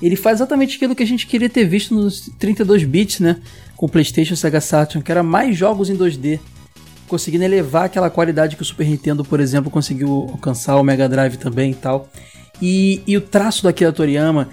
Ele 0.00 0.16
faz 0.16 0.38
exatamente 0.38 0.76
aquilo 0.76 0.96
que 0.96 1.02
a 1.02 1.06
gente 1.06 1.26
queria 1.26 1.48
ter 1.48 1.64
visto 1.64 1.94
nos 1.94 2.28
32 2.38 2.82
bits, 2.84 3.20
né? 3.20 3.36
Com 3.76 3.86
o 3.86 3.88
PlayStation 3.88 4.32
e 4.32 4.34
o 4.34 4.36
Sega 4.36 4.60
Saturn, 4.60 5.04
que 5.04 5.12
era 5.12 5.22
mais 5.22 5.56
jogos 5.56 5.88
em 5.88 5.96
2D. 5.96 6.40
Conseguindo 7.06 7.44
elevar 7.44 7.84
aquela 7.84 8.10
qualidade 8.10 8.56
que 8.56 8.62
o 8.62 8.64
Super 8.64 8.86
Nintendo, 8.86 9.24
por 9.24 9.38
exemplo, 9.38 9.70
conseguiu 9.70 10.28
alcançar, 10.32 10.76
o 10.76 10.82
Mega 10.82 11.08
Drive 11.08 11.36
também 11.36 11.70
e 11.70 11.74
tal. 11.74 12.08
E, 12.62 13.02
e 13.08 13.16
o 13.16 13.20
traço 13.20 13.64
da 13.64 13.70
Akira 13.70 13.92
Toriyama 13.92 14.48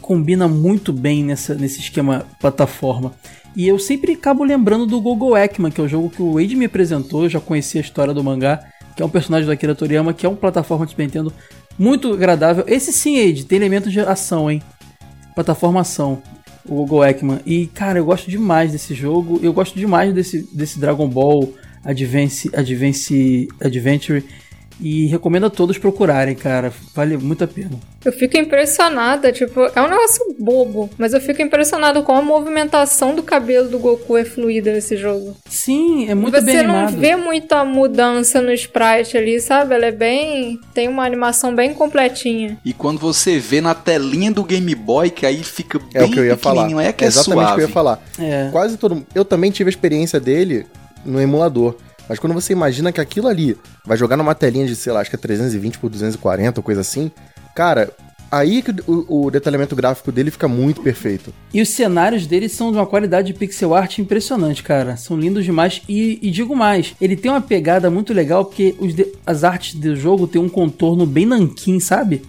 combina 0.00 0.48
muito 0.48 0.90
bem 0.90 1.22
nessa, 1.22 1.54
nesse 1.54 1.80
esquema 1.80 2.26
plataforma. 2.40 3.12
E 3.54 3.68
eu 3.68 3.78
sempre 3.78 4.12
acabo 4.12 4.42
lembrando 4.42 4.86
do 4.86 4.98
Gogo 5.02 5.36
Ekman, 5.36 5.70
que 5.70 5.78
é 5.78 5.84
o 5.84 5.88
jogo 5.88 6.08
que 6.08 6.22
o 6.22 6.34
Wade 6.34 6.56
me 6.56 6.64
apresentou, 6.64 7.24
eu 7.24 7.28
já 7.28 7.38
conhecia 7.38 7.78
a 7.78 7.84
história 7.84 8.14
do 8.14 8.24
mangá, 8.24 8.64
que 8.96 9.02
é 9.02 9.06
um 9.06 9.10
personagem 9.10 9.44
do 9.44 9.52
Akira 9.52 9.74
Toriyama, 9.74 10.14
que 10.14 10.24
é 10.24 10.28
um 10.28 10.34
plataforma 10.34 10.86
de 10.86 10.94
Nintendo 10.96 11.30
muito 11.78 12.14
agradável. 12.14 12.64
Esse 12.66 12.90
sim, 12.90 13.22
Wade, 13.22 13.44
tem 13.44 13.56
elementos 13.56 13.92
de 13.92 14.00
ação, 14.00 14.50
hein? 14.50 14.62
Plataforma 15.34 15.82
ação, 15.82 16.22
o 16.64 16.74
Gogo 16.86 17.04
Ekman. 17.04 17.40
E, 17.44 17.66
cara, 17.66 17.98
eu 17.98 18.04
gosto 18.06 18.30
demais 18.30 18.72
desse 18.72 18.94
jogo, 18.94 19.38
eu 19.42 19.52
gosto 19.52 19.78
demais 19.78 20.14
desse, 20.14 20.48
desse 20.54 20.80
Dragon 20.80 21.06
Ball 21.06 21.52
Advance, 21.84 22.50
Advance 22.54 23.48
Adventure. 23.60 24.24
E 24.82 25.06
recomendo 25.06 25.46
a 25.46 25.50
todos 25.50 25.78
procurarem, 25.78 26.34
cara. 26.34 26.72
Vale 26.94 27.16
muito 27.16 27.44
a 27.44 27.46
pena. 27.46 27.70
Eu 28.04 28.12
fico 28.12 28.36
impressionada, 28.36 29.30
tipo, 29.30 29.60
é 29.60 29.80
um 29.80 29.88
negócio 29.88 30.34
bobo, 30.40 30.90
mas 30.98 31.14
eu 31.14 31.20
fico 31.20 31.40
impressionado 31.40 32.02
com 32.02 32.12
a 32.16 32.20
movimentação 32.20 33.14
do 33.14 33.22
cabelo 33.22 33.68
do 33.68 33.78
Goku 33.78 34.16
é 34.16 34.24
fluida 34.24 34.72
nesse 34.72 34.96
jogo. 34.96 35.36
Sim, 35.48 36.10
é 36.10 36.14
muito 36.14 36.34
Você 36.34 36.40
bem 36.44 36.66
não 36.66 36.74
animado. 36.74 37.00
vê 37.00 37.14
muita 37.14 37.64
mudança 37.64 38.40
no 38.42 38.52
sprite 38.52 39.16
ali, 39.16 39.40
sabe? 39.40 39.74
Ela 39.74 39.86
é 39.86 39.92
bem. 39.92 40.58
tem 40.74 40.88
uma 40.88 41.04
animação 41.04 41.54
bem 41.54 41.72
completinha. 41.74 42.58
E 42.64 42.72
quando 42.72 42.98
você 42.98 43.38
vê 43.38 43.60
na 43.60 43.74
telinha 43.74 44.32
do 44.32 44.42
Game 44.42 44.74
Boy, 44.74 45.10
que 45.10 45.24
aí 45.24 45.44
fica 45.44 45.78
bem 45.78 45.88
É 45.94 46.02
o 46.02 46.10
que 46.10 46.18
eu 46.18 46.24
ia 46.24 46.36
falar. 46.36 46.62
pequenininho, 46.62 46.80
é 46.80 46.92
que 46.92 47.04
é, 47.04 47.06
exatamente 47.06 47.52
o 47.52 47.54
que 47.54 47.60
eu 47.60 47.66
ia 47.68 47.72
falar. 47.72 48.02
É. 48.18 48.48
Quase 48.50 48.76
todo 48.76 48.96
mundo. 48.96 49.06
Eu 49.14 49.24
também 49.24 49.50
tive 49.52 49.68
a 49.68 49.70
experiência 49.72 50.18
dele 50.18 50.66
no 51.04 51.20
emulador. 51.20 51.76
Mas 52.12 52.18
quando 52.18 52.34
você 52.34 52.52
imagina 52.52 52.92
que 52.92 53.00
aquilo 53.00 53.26
ali 53.26 53.56
vai 53.86 53.96
jogar 53.96 54.18
numa 54.18 54.34
telinha 54.34 54.66
de, 54.66 54.76
sei 54.76 54.92
lá, 54.92 55.00
acho 55.00 55.08
que 55.08 55.16
é 55.16 55.18
320 55.18 55.78
por 55.78 55.88
240 55.88 56.60
ou 56.60 56.62
coisa 56.62 56.82
assim, 56.82 57.10
cara, 57.56 57.90
aí 58.30 58.60
que 58.60 58.70
o, 58.86 59.24
o 59.24 59.30
detalhamento 59.30 59.74
gráfico 59.74 60.12
dele 60.12 60.30
fica 60.30 60.46
muito 60.46 60.82
perfeito. 60.82 61.32
E 61.54 61.62
os 61.62 61.70
cenários 61.70 62.26
dele 62.26 62.50
são 62.50 62.70
de 62.70 62.76
uma 62.76 62.84
qualidade 62.84 63.28
de 63.28 63.38
pixel 63.38 63.72
art 63.74 63.98
impressionante, 63.98 64.62
cara. 64.62 64.94
São 64.98 65.16
lindos 65.18 65.42
demais. 65.42 65.80
E, 65.88 66.18
e 66.20 66.30
digo 66.30 66.54
mais, 66.54 66.94
ele 67.00 67.16
tem 67.16 67.30
uma 67.30 67.40
pegada 67.40 67.88
muito 67.90 68.12
legal 68.12 68.44
porque 68.44 68.72
de- 68.72 69.06
as 69.24 69.42
artes 69.42 69.74
do 69.74 69.96
jogo 69.96 70.26
tem 70.26 70.38
um 70.38 70.50
contorno 70.50 71.06
bem 71.06 71.24
nanquim, 71.24 71.80
sabe? 71.80 72.20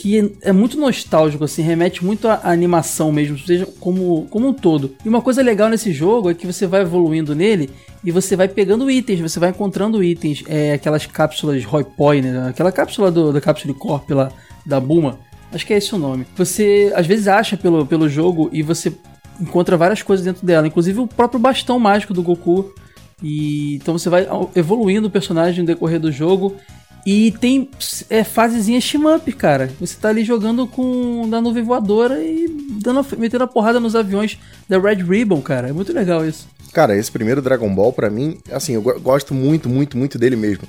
Que 0.00 0.32
é, 0.40 0.50
muito 0.50 0.80
nostálgico, 0.80 1.44
assim, 1.44 1.60
remete 1.60 2.02
muito 2.02 2.26
à, 2.26 2.40
animação 2.44 3.12
mesmo, 3.12 3.38
seja 3.38 3.66
como, 3.78 4.26
como 4.30 4.48
um 4.48 4.52
todo. 4.54 4.96
E 5.04 5.08
uma 5.10 5.20
coisa 5.20 5.42
legal 5.42 5.68
nesse 5.68 5.92
jogo 5.92 6.30
é 6.30 6.34
que 6.34 6.46
você 6.46 6.66
vai 6.66 6.80
evoluindo 6.80 7.34
nele 7.34 7.68
e 8.02 8.10
você 8.10 8.34
vai 8.34 8.48
pegando 8.48 8.90
itens, 8.90 9.20
você 9.20 9.38
vai 9.38 9.50
encontrando 9.50 10.02
itens, 10.02 10.42
é, 10.48 10.72
aquelas 10.72 11.04
cápsulas 11.04 11.62
Roy 11.66 11.84
Poi, 11.84 12.22
né? 12.22 12.48
Aquela 12.48 12.72
cápsula 12.72 13.10
do, 13.10 13.30
da 13.30 13.42
cápsula 13.42 13.74
Corp 13.74 14.08
lá, 14.12 14.32
da 14.64 14.80
Buma. 14.80 15.18
Acho 15.52 15.66
que 15.66 15.74
é 15.74 15.76
esse 15.76 15.94
o 15.94 15.98
nome. 15.98 16.26
Você 16.34 16.90
às 16.96 17.06
vezes 17.06 17.28
acha 17.28 17.58
pelo, 17.58 17.84
pelo 17.84 18.08
jogo 18.08 18.48
e 18.54 18.62
você 18.62 18.94
encontra 19.38 19.76
várias 19.76 20.00
coisas 20.00 20.24
dentro 20.24 20.46
dela, 20.46 20.66
inclusive 20.66 20.98
o 20.98 21.06
próprio 21.06 21.38
bastão 21.38 21.78
mágico 21.78 22.14
do 22.14 22.22
Goku. 22.22 22.72
E 23.22 23.74
então 23.74 23.98
você 23.98 24.08
vai 24.08 24.26
evoluindo 24.56 25.08
o 25.08 25.10
personagem 25.10 25.60
no 25.60 25.66
decorrer 25.66 26.00
do 26.00 26.10
jogo. 26.10 26.56
E 27.06 27.32
tem 27.32 27.68
é, 28.10 28.22
fasezinha 28.22 28.80
shmup, 28.80 29.32
cara. 29.32 29.70
Você 29.80 29.96
tá 29.98 30.08
ali 30.10 30.22
jogando 30.24 30.66
com 30.66 31.28
da 31.30 31.40
nuvem 31.40 31.62
voadora 31.62 32.22
e 32.22 32.46
dando, 32.82 33.04
metendo 33.18 33.44
a 33.44 33.46
porrada 33.46 33.80
nos 33.80 33.96
aviões 33.96 34.38
da 34.68 34.78
Red 34.78 34.96
Ribbon, 35.02 35.40
cara. 35.40 35.68
É 35.68 35.72
muito 35.72 35.92
legal 35.92 36.26
isso. 36.26 36.46
Cara, 36.72 36.96
esse 36.96 37.10
primeiro 37.10 37.42
Dragon 37.42 37.74
Ball, 37.74 37.92
pra 37.92 38.10
mim, 38.10 38.38
assim, 38.52 38.74
eu 38.74 38.82
go- 38.82 39.00
gosto 39.00 39.34
muito, 39.34 39.68
muito, 39.68 39.96
muito 39.96 40.18
dele 40.18 40.36
mesmo. 40.36 40.64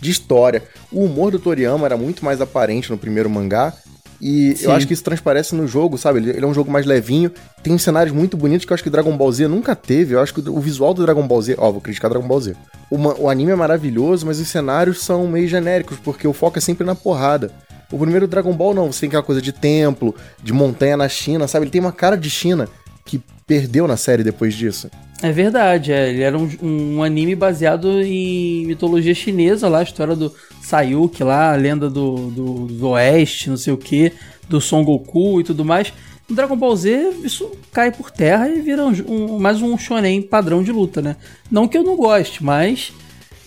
De 0.00 0.10
história. 0.10 0.62
O 0.92 1.04
humor 1.04 1.30
do 1.32 1.38
Toriyama 1.38 1.86
era 1.86 1.96
muito 1.96 2.24
mais 2.24 2.40
aparente 2.40 2.90
no 2.90 2.98
primeiro 2.98 3.30
mangá. 3.30 3.72
E 4.20 4.56
Sim. 4.56 4.64
eu 4.64 4.72
acho 4.72 4.86
que 4.86 4.92
isso 4.92 5.04
transparece 5.04 5.54
no 5.54 5.66
jogo, 5.66 5.96
sabe? 5.96 6.18
Ele, 6.18 6.30
ele 6.30 6.44
é 6.44 6.46
um 6.48 6.54
jogo 6.54 6.70
mais 6.70 6.84
levinho. 6.84 7.30
Tem 7.62 7.76
cenários 7.78 8.14
muito 8.14 8.36
bonitos 8.36 8.64
que 8.64 8.72
eu 8.72 8.74
acho 8.74 8.82
que 8.82 8.90
Dragon 8.90 9.16
Ball 9.16 9.30
Z 9.30 9.46
nunca 9.46 9.76
teve. 9.76 10.14
Eu 10.14 10.20
acho 10.20 10.34
que 10.34 10.40
o 10.48 10.58
visual 10.60 10.92
do 10.92 11.02
Dragon 11.04 11.26
Ball 11.26 11.40
Z. 11.42 11.54
Ó, 11.58 11.70
vou 11.70 11.80
criticar 11.80 12.10
Dragon 12.10 12.26
Ball 12.26 12.40
Z. 12.40 12.56
O, 12.90 12.98
ma- 12.98 13.14
o 13.16 13.28
anime 13.30 13.52
é 13.52 13.54
maravilhoso, 13.56 14.26
mas 14.26 14.40
os 14.40 14.48
cenários 14.48 15.00
são 15.02 15.26
meio 15.28 15.46
genéricos, 15.46 15.98
porque 16.02 16.26
o 16.26 16.32
foco 16.32 16.58
é 16.58 16.60
sempre 16.60 16.84
na 16.84 16.94
porrada. 16.94 17.52
O 17.92 17.98
primeiro 17.98 18.26
Dragon 18.26 18.52
Ball 18.52 18.74
não, 18.74 18.92
você 18.92 19.00
tem 19.00 19.06
aquela 19.08 19.22
coisa 19.22 19.40
de 19.40 19.52
templo, 19.52 20.14
de 20.42 20.52
montanha 20.52 20.96
na 20.96 21.08
China, 21.08 21.46
sabe? 21.46 21.64
Ele 21.64 21.70
tem 21.70 21.80
uma 21.80 21.92
cara 21.92 22.16
de 22.16 22.28
China 22.28 22.68
que 23.08 23.20
perdeu 23.46 23.88
na 23.88 23.96
série 23.96 24.22
depois 24.22 24.54
disso. 24.54 24.90
É 25.22 25.32
verdade, 25.32 25.90
é. 25.90 26.10
ele 26.10 26.22
era 26.22 26.38
um, 26.38 26.48
um 26.62 27.02
anime 27.02 27.34
baseado 27.34 28.00
em 28.02 28.66
mitologia 28.66 29.14
chinesa 29.14 29.68
lá, 29.68 29.80
a 29.80 29.82
história 29.82 30.14
do 30.14 30.32
Sayuki 30.62 31.24
lá, 31.24 31.52
a 31.52 31.56
lenda 31.56 31.88
do, 31.90 32.30
do, 32.30 32.66
do 32.66 32.88
Oeste, 32.90 33.50
não 33.50 33.56
sei 33.56 33.72
o 33.72 33.76
que, 33.78 34.12
do 34.48 34.60
Son 34.60 34.84
Goku 34.84 35.40
e 35.40 35.44
tudo 35.44 35.64
mais. 35.64 35.92
No 36.28 36.36
Dragon 36.36 36.56
Ball 36.56 36.76
Z, 36.76 37.14
isso 37.24 37.50
cai 37.72 37.90
por 37.90 38.10
terra 38.10 38.48
e 38.48 38.60
vira 38.60 38.84
um, 38.84 38.92
um- 39.08 39.38
mais 39.38 39.62
um 39.62 39.76
shonen 39.78 40.20
padrão 40.22 40.62
de 40.62 40.70
luta, 40.70 41.00
né? 41.00 41.16
Não 41.50 41.66
que 41.66 41.76
eu 41.78 41.82
não 41.82 41.96
goste, 41.96 42.44
mas 42.44 42.92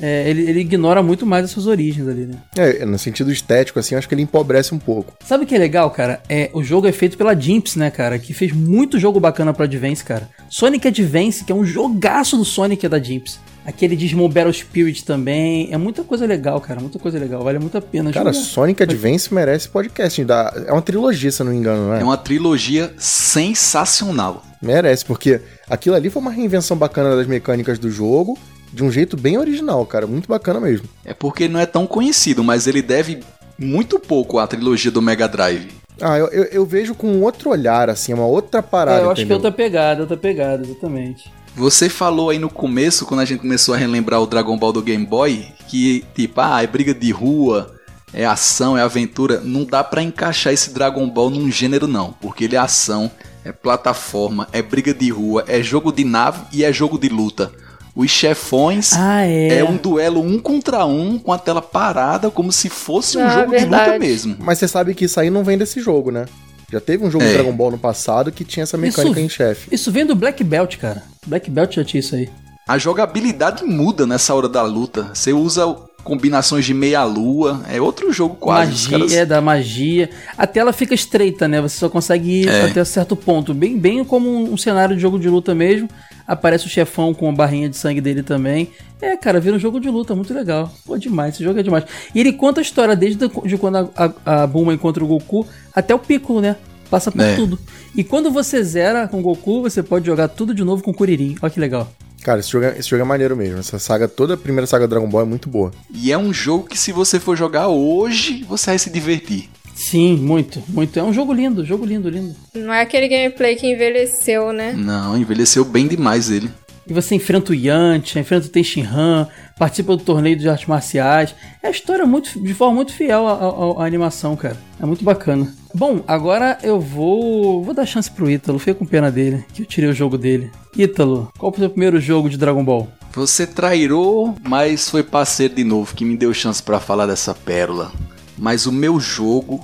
é, 0.02 0.30
ele, 0.30 0.42
ele 0.50 0.60
ignora 0.62 1.02
muito 1.04 1.26
mais 1.26 1.46
as 1.46 1.52
suas 1.52 1.68
origens 1.68 2.08
ali, 2.08 2.26
né? 2.26 2.36
É, 2.58 2.86
no 2.86 2.98
sentido 2.98 3.32
estético, 3.32 3.80
assim, 3.80 3.96
eu 3.96 4.00
acho 4.00 4.08
que 4.08 4.16
ele 4.16 4.22
empobrece 4.24 4.74
um 4.74 4.80
pouco. 4.80 5.14
Sabe 5.26 5.44
o 5.44 5.48
que 5.48 5.56
é 5.56 5.60
legal, 5.60 5.90
cara? 5.92 6.22
É, 6.28 6.50
o 6.54 6.64
jogo 6.64 6.88
é 6.88 6.92
feito 6.92 7.18
pela 7.18 7.34
Jimps, 7.40 7.76
né, 7.76 7.92
cara? 7.92 8.18
Que 8.20 8.34
fez 8.34 8.52
muito 8.52 9.00
jogo 9.00 9.20
bacana 9.20 9.54
pro 9.54 9.64
Advance, 9.64 10.04
cara. 10.04 10.30
Sonic 10.50 10.88
Advance, 10.88 11.44
que 11.44 11.52
é 11.52 11.56
um 11.56 11.66
jogaço 11.66 12.36
do 12.38 12.44
Sonic 12.46 12.86
é 12.86 12.90
da 12.90 13.00
Jimps. 13.00 13.40
Aquele 13.64 13.96
Digimon 13.96 14.28
Battle 14.28 14.52
Spirit 14.52 15.06
também. 15.06 15.70
É 15.72 15.78
muita 15.78 16.04
coisa 16.04 16.26
legal, 16.26 16.60
cara. 16.60 16.80
Muita 16.82 16.98
coisa 16.98 17.20
legal. 17.20 17.44
Vale 17.44 17.60
muito 17.60 17.78
a 17.78 17.82
pena 17.82 18.12
Cara, 18.12 18.34
jogar. 18.34 18.44
Sonic 18.46 18.82
Advance 18.82 19.32
merece 19.32 19.70
podcast. 19.70 20.24
Dá- 20.26 20.52
É 20.66 20.72
uma 20.74 20.82
trilogia, 20.82 21.32
se 21.32 21.42
eu 21.44 21.46
não 21.46 21.54
me 21.54 21.60
engano, 21.60 21.88
não 21.90 21.94
é? 21.94 22.02
É 22.02 22.04
uma 22.04 22.18
trilogia 22.18 22.92
sensacional. 22.98 24.44
Merece, 24.62 25.06
porque 25.06 25.42
aquilo 25.70 25.96
ali 25.96 26.10
foi 26.10 26.22
uma 26.22 26.32
reinvenção 26.32 26.76
bacana 26.78 27.16
das 27.16 27.26
mecânicas 27.28 27.80
do 27.80 27.90
jogo, 27.90 28.38
de 28.72 28.84
um 28.84 28.92
jeito 28.92 29.18
bem 29.18 29.38
original, 29.38 29.86
cara. 29.86 30.08
Muito 30.08 30.28
bacana 30.28 30.60
mesmo. 30.60 30.88
É 31.06 31.14
porque 31.14 31.44
ele 31.46 31.54
não 31.54 31.60
é 31.60 31.66
tão 31.66 31.86
conhecido, 31.86 32.44
mas 32.44 32.68
ele 32.68 32.82
deve 32.82 33.20
muito 33.58 34.00
pouco 34.00 34.40
à 34.40 34.48
trilogia 34.48 34.92
do 34.92 35.02
Mega 35.02 35.28
Drive. 35.28 35.70
Ah, 36.00 36.18
eu, 36.18 36.28
eu, 36.30 36.44
eu 36.46 36.66
vejo 36.66 36.96
com 36.96 37.22
outro 37.22 37.50
olhar, 37.52 37.90
assim, 37.90 38.14
uma 38.14 38.26
outra 38.26 38.64
parada, 38.64 39.02
É, 39.02 39.04
eu 39.04 39.12
acho 39.12 39.16
que 39.16 39.22
é 39.22 39.24
entendeu? 39.26 39.38
outra 39.38 39.52
pegada, 39.52 40.02
outra 40.02 40.18
pegada, 40.18 40.64
exatamente. 40.66 41.32
Você 41.56 41.90
falou 41.90 42.30
aí 42.30 42.40
no 42.40 42.50
começo, 42.50 43.06
quando 43.06 43.20
a 43.20 43.26
gente 43.26 43.42
começou 43.42 43.76
a 43.76 43.78
relembrar 43.78 44.22
o 44.22 44.26
Dragon 44.26 44.58
Ball 44.58 44.72
do 44.72 44.82
Game 44.82 45.06
Boy, 45.06 45.46
que 45.68 46.04
tipo, 46.16 46.40
ah, 46.42 46.64
é 46.64 46.66
briga 46.66 46.94
de 46.94 47.12
rua, 47.12 47.76
é 48.14 48.26
ação, 48.26 48.78
é 48.78 48.82
aventura. 48.82 49.42
Não 49.42 49.64
dá 49.66 49.84
pra 49.84 50.02
encaixar 50.02 50.54
esse 50.54 50.74
Dragon 50.74 51.08
Ball 51.10 51.30
num 51.30 51.52
gênero 51.52 51.88
não, 51.88 52.14
porque 52.14 52.46
ele 52.46 52.56
é 52.56 52.60
ação, 52.60 53.12
é 53.44 53.52
plataforma, 53.52 54.48
é 54.54 54.62
briga 54.62 54.94
de 54.94 55.10
rua, 55.12 55.44
é 55.48 55.62
jogo 55.62 55.92
de 55.92 56.04
nave 56.06 56.40
e 56.54 56.64
é 56.64 56.72
jogo 56.72 56.98
de 56.98 57.10
luta. 57.10 57.52
Os 57.96 58.10
chefões 58.10 58.94
Ah, 58.94 59.26
é. 59.26 59.60
é 59.60 59.64
um 59.64 59.76
duelo 59.76 60.22
um 60.22 60.40
contra 60.40 60.86
um 60.86 61.20
com 61.20 61.34
a 61.34 61.38
tela 61.38 61.62
parada, 61.62 62.32
como 62.32 62.52
se 62.52 62.70
fosse 62.70 63.18
um 63.18 63.24
Ah, 63.26 63.30
jogo 63.30 63.52
de 63.58 63.66
luta 63.66 63.78
verdade. 63.78 64.00
mesmo. 64.00 64.36
Mas 64.40 64.60
você 64.60 64.68
sabe 64.68 64.94
que 64.96 65.06
isso 65.06 65.20
aí 65.20 65.30
não 65.30 65.44
vem 65.44 65.58
desse 65.58 65.82
jogo, 65.82 66.10
né? 66.12 66.26
Já 66.72 66.80
teve 66.80 67.04
um 67.06 67.12
jogo 67.12 67.26
de 67.26 67.32
É. 67.32 67.34
Dragon 67.34 67.52
Ball 67.52 67.72
no 67.72 67.78
passado 67.78 68.32
que 68.32 68.46
tinha 68.46 68.64
essa 68.64 68.78
mecânica 68.78 69.20
Isso- 69.20 69.26
em 69.26 69.30
chefe. 69.30 69.68
Isso 69.76 69.92
vem 69.92 70.06
do 70.06 70.16
Black 70.16 70.42
Belt, 70.42 70.78
cara. 70.78 71.04
Black 71.28 71.52
Belt 71.52 71.76
já 71.76 71.84
tinha 71.84 72.00
isso 72.00 72.16
aí. 72.16 72.30
A 72.66 72.78
jogabilidade 72.78 73.66
muda 73.66 74.06
nessa 74.08 74.34
hora 74.34 74.48
da 74.48 74.62
luta. 74.64 75.10
Você 75.14 75.34
usa 75.34 75.76
combinações 76.02 76.64
de 76.66 76.74
meia-lua, 76.74 77.62
é 77.70 77.82
outro 77.82 78.12
jogo 78.14 78.36
quase. 78.36 78.72
Magia, 78.72 78.90
caras- 78.98 79.14
é 79.14 79.26
da 79.26 79.42
magia. 79.42 80.10
A 80.38 80.48
tela 80.48 80.72
fica 80.72 80.94
estreita, 80.96 81.48
né? 81.48 81.60
Você 81.62 81.78
só 81.78 81.90
consegue 81.90 82.44
ir 82.44 82.48
É. 82.48 82.66
até 82.68 82.86
certo 82.86 83.16
ponto. 83.18 83.54
Bem, 83.54 83.78
bem 83.78 84.04
como 84.06 84.30
um 84.52 84.56
cenário 84.56 84.96
de 84.96 85.02
jogo 85.02 85.20
de 85.20 85.28
luta 85.28 85.54
mesmo. 85.54 85.90
Aparece 86.28 86.66
o 86.66 86.70
chefão 86.70 87.14
com 87.14 87.30
a 87.30 87.32
barrinha 87.32 87.70
de 87.70 87.76
sangue 87.78 88.02
dele 88.02 88.24
também. 88.24 88.70
É, 89.02 89.18
cara, 89.18 89.40
vira 89.40 89.56
um 89.56 89.60
jogo 89.60 89.80
de 89.80 89.90
luta, 89.90 90.14
muito 90.16 90.34
legal. 90.34 90.72
Pô, 90.86 90.98
demais, 90.98 91.34
esse 91.36 91.44
jogo 91.44 91.60
é 91.60 91.64
demais. 91.64 91.84
E 92.14 92.20
ele 92.20 92.34
conta 92.34 92.62
a 92.62 92.64
história 92.64 92.96
desde 92.96 93.28
de 93.46 93.58
quando 93.58 93.78
a, 93.96 94.14
a, 94.26 94.44
a 94.44 94.48
Bulma 94.48 94.74
encontra 94.74 95.04
o 95.04 95.08
Goku 95.08 95.46
até 95.74 95.94
o 95.96 96.00
Piccolo, 96.00 96.42
né? 96.42 96.56
Passa 96.90 97.12
por 97.12 97.22
É. 97.22 97.36
tudo. 97.36 97.58
E 97.96 98.04
quando 98.04 98.30
você 98.32 98.62
zera 98.64 99.08
com 99.08 99.20
o 99.20 99.22
Goku, 99.24 99.62
você 99.62 99.82
pode 99.82 100.06
jogar 100.06 100.28
tudo 100.28 100.54
de 100.54 100.64
novo 100.64 100.84
com 100.84 100.92
o 100.92 100.94
Kuririn. 100.94 101.36
Olha 101.42 101.50
que 101.50 101.60
legal. 101.60 101.92
Cara, 102.22 102.40
esse 102.40 102.52
jogo, 102.52 102.66
é, 102.66 102.78
esse 102.78 102.88
jogo 102.90 103.02
é 103.02 103.06
maneiro 103.06 103.36
mesmo. 103.36 103.58
Essa 103.60 103.80
saga, 103.80 104.08
toda 104.08 104.36
a 104.36 104.38
primeira 104.38 104.68
saga 104.68 104.86
do 104.86 104.90
Dragon 104.92 105.10
Ball 105.10 105.22
é 105.22 105.26
muito 105.26 105.50
boa. 105.50 105.72
E 105.92 106.12
é 106.12 106.18
um 106.18 106.32
jogo 106.32 106.68
que 106.68 106.78
se 106.78 106.92
você 106.92 107.20
for 107.20 107.36
jogar 107.36 107.68
hoje, 107.70 108.46
você 108.48 108.72
vai 108.72 108.78
se 108.78 108.90
divertir. 108.92 109.50
Sim, 109.82 110.16
muito, 110.18 110.62
muito. 110.68 111.00
É 111.00 111.04
um 111.04 111.12
jogo 111.12 111.34
lindo, 111.34 111.66
jogo 111.66 111.86
lindo, 111.86 112.08
lindo. 112.10 112.36
Não 112.54 112.72
é 112.74 112.82
aquele 112.82 113.08
gameplay 113.08 113.56
que 113.56 113.66
envelheceu, 113.68 114.54
né? 114.54 114.74
Não, 114.78 115.18
envelheceu 115.18 115.66
bem 115.66 115.88
demais 115.88 116.30
ele. 116.30 116.50
E 116.88 116.94
você 116.94 117.16
enfrenta 117.16 117.52
o 117.52 117.56
Yantia, 117.56 118.22
enfrenta 118.22 118.48
o 118.48 118.50
Tenshin 118.50 118.82
Han, 118.84 119.28
participa 119.58 119.96
do 119.96 120.04
torneio 120.04 120.36
de 120.36 120.48
artes 120.50 120.68
marciais. 120.68 121.34
É 121.64 121.68
a 121.68 121.72
história 121.72 122.06
muito, 122.06 122.40
de 122.44 122.54
forma 122.54 122.76
muito 122.76 122.94
fiel 122.94 123.28
à, 123.28 123.34
à- 123.34 123.84
à 123.84 123.86
animação, 123.88 124.36
cara. 124.36 124.58
É 124.82 124.86
muito 124.86 125.04
bacana. 125.04 125.52
Bom, 125.74 126.04
agora 126.08 126.58
eu 126.64 126.80
vou. 126.80 127.64
Vou 127.64 127.74
dar 127.74 127.86
chance 127.86 128.10
pro 128.12 128.30
Ítalo. 128.30 128.60
Fiquei 128.60 128.74
com 128.74 128.86
pena 128.86 129.12
dele, 129.12 129.44
que 129.54 129.62
eu 129.62 129.66
tirei 129.66 129.90
o 129.90 129.94
jogo 129.94 130.18
dele. 130.18 130.52
Ítalo, 130.78 131.32
qual 131.38 131.52
foi 131.52 131.60
o 131.60 131.64
seu 131.64 131.70
primeiro 131.70 132.00
jogo 132.00 132.30
de 132.30 132.38
Dragon 132.38 132.64
Ball? 132.64 132.88
Você 133.14 133.46
trairou, 133.48 134.36
mas 134.48 134.90
foi 134.90 135.02
parceiro 135.04 135.56
de 135.56 135.64
novo 135.64 135.96
que 135.96 136.04
me 136.06 136.18
deu 136.18 136.34
chance 136.34 136.62
pra 136.62 136.80
falar 136.80 137.06
dessa 137.08 137.34
pérola. 137.34 137.92
Mas 138.38 138.66
o 138.66 138.72
meu 138.72 139.00
jogo, 139.00 139.64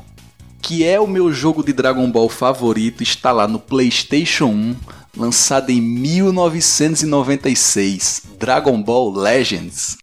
que 0.67 0.83
é 0.83 0.99
o 0.99 1.07
meu 1.07 1.31
jogo 1.31 1.63
de 1.63 1.71
Dragon 1.71 2.11
Ball 2.11 2.27
favorito, 2.27 3.01
está 3.01 3.31
lá 3.31 3.47
no 3.47 3.57
PlayStation 3.57 4.47
1, 4.47 4.75
lançado 5.15 5.69
em 5.69 5.79
1996, 5.79 8.23
Dragon 8.37 8.83
Ball 8.83 9.13
Legends. 9.13 9.95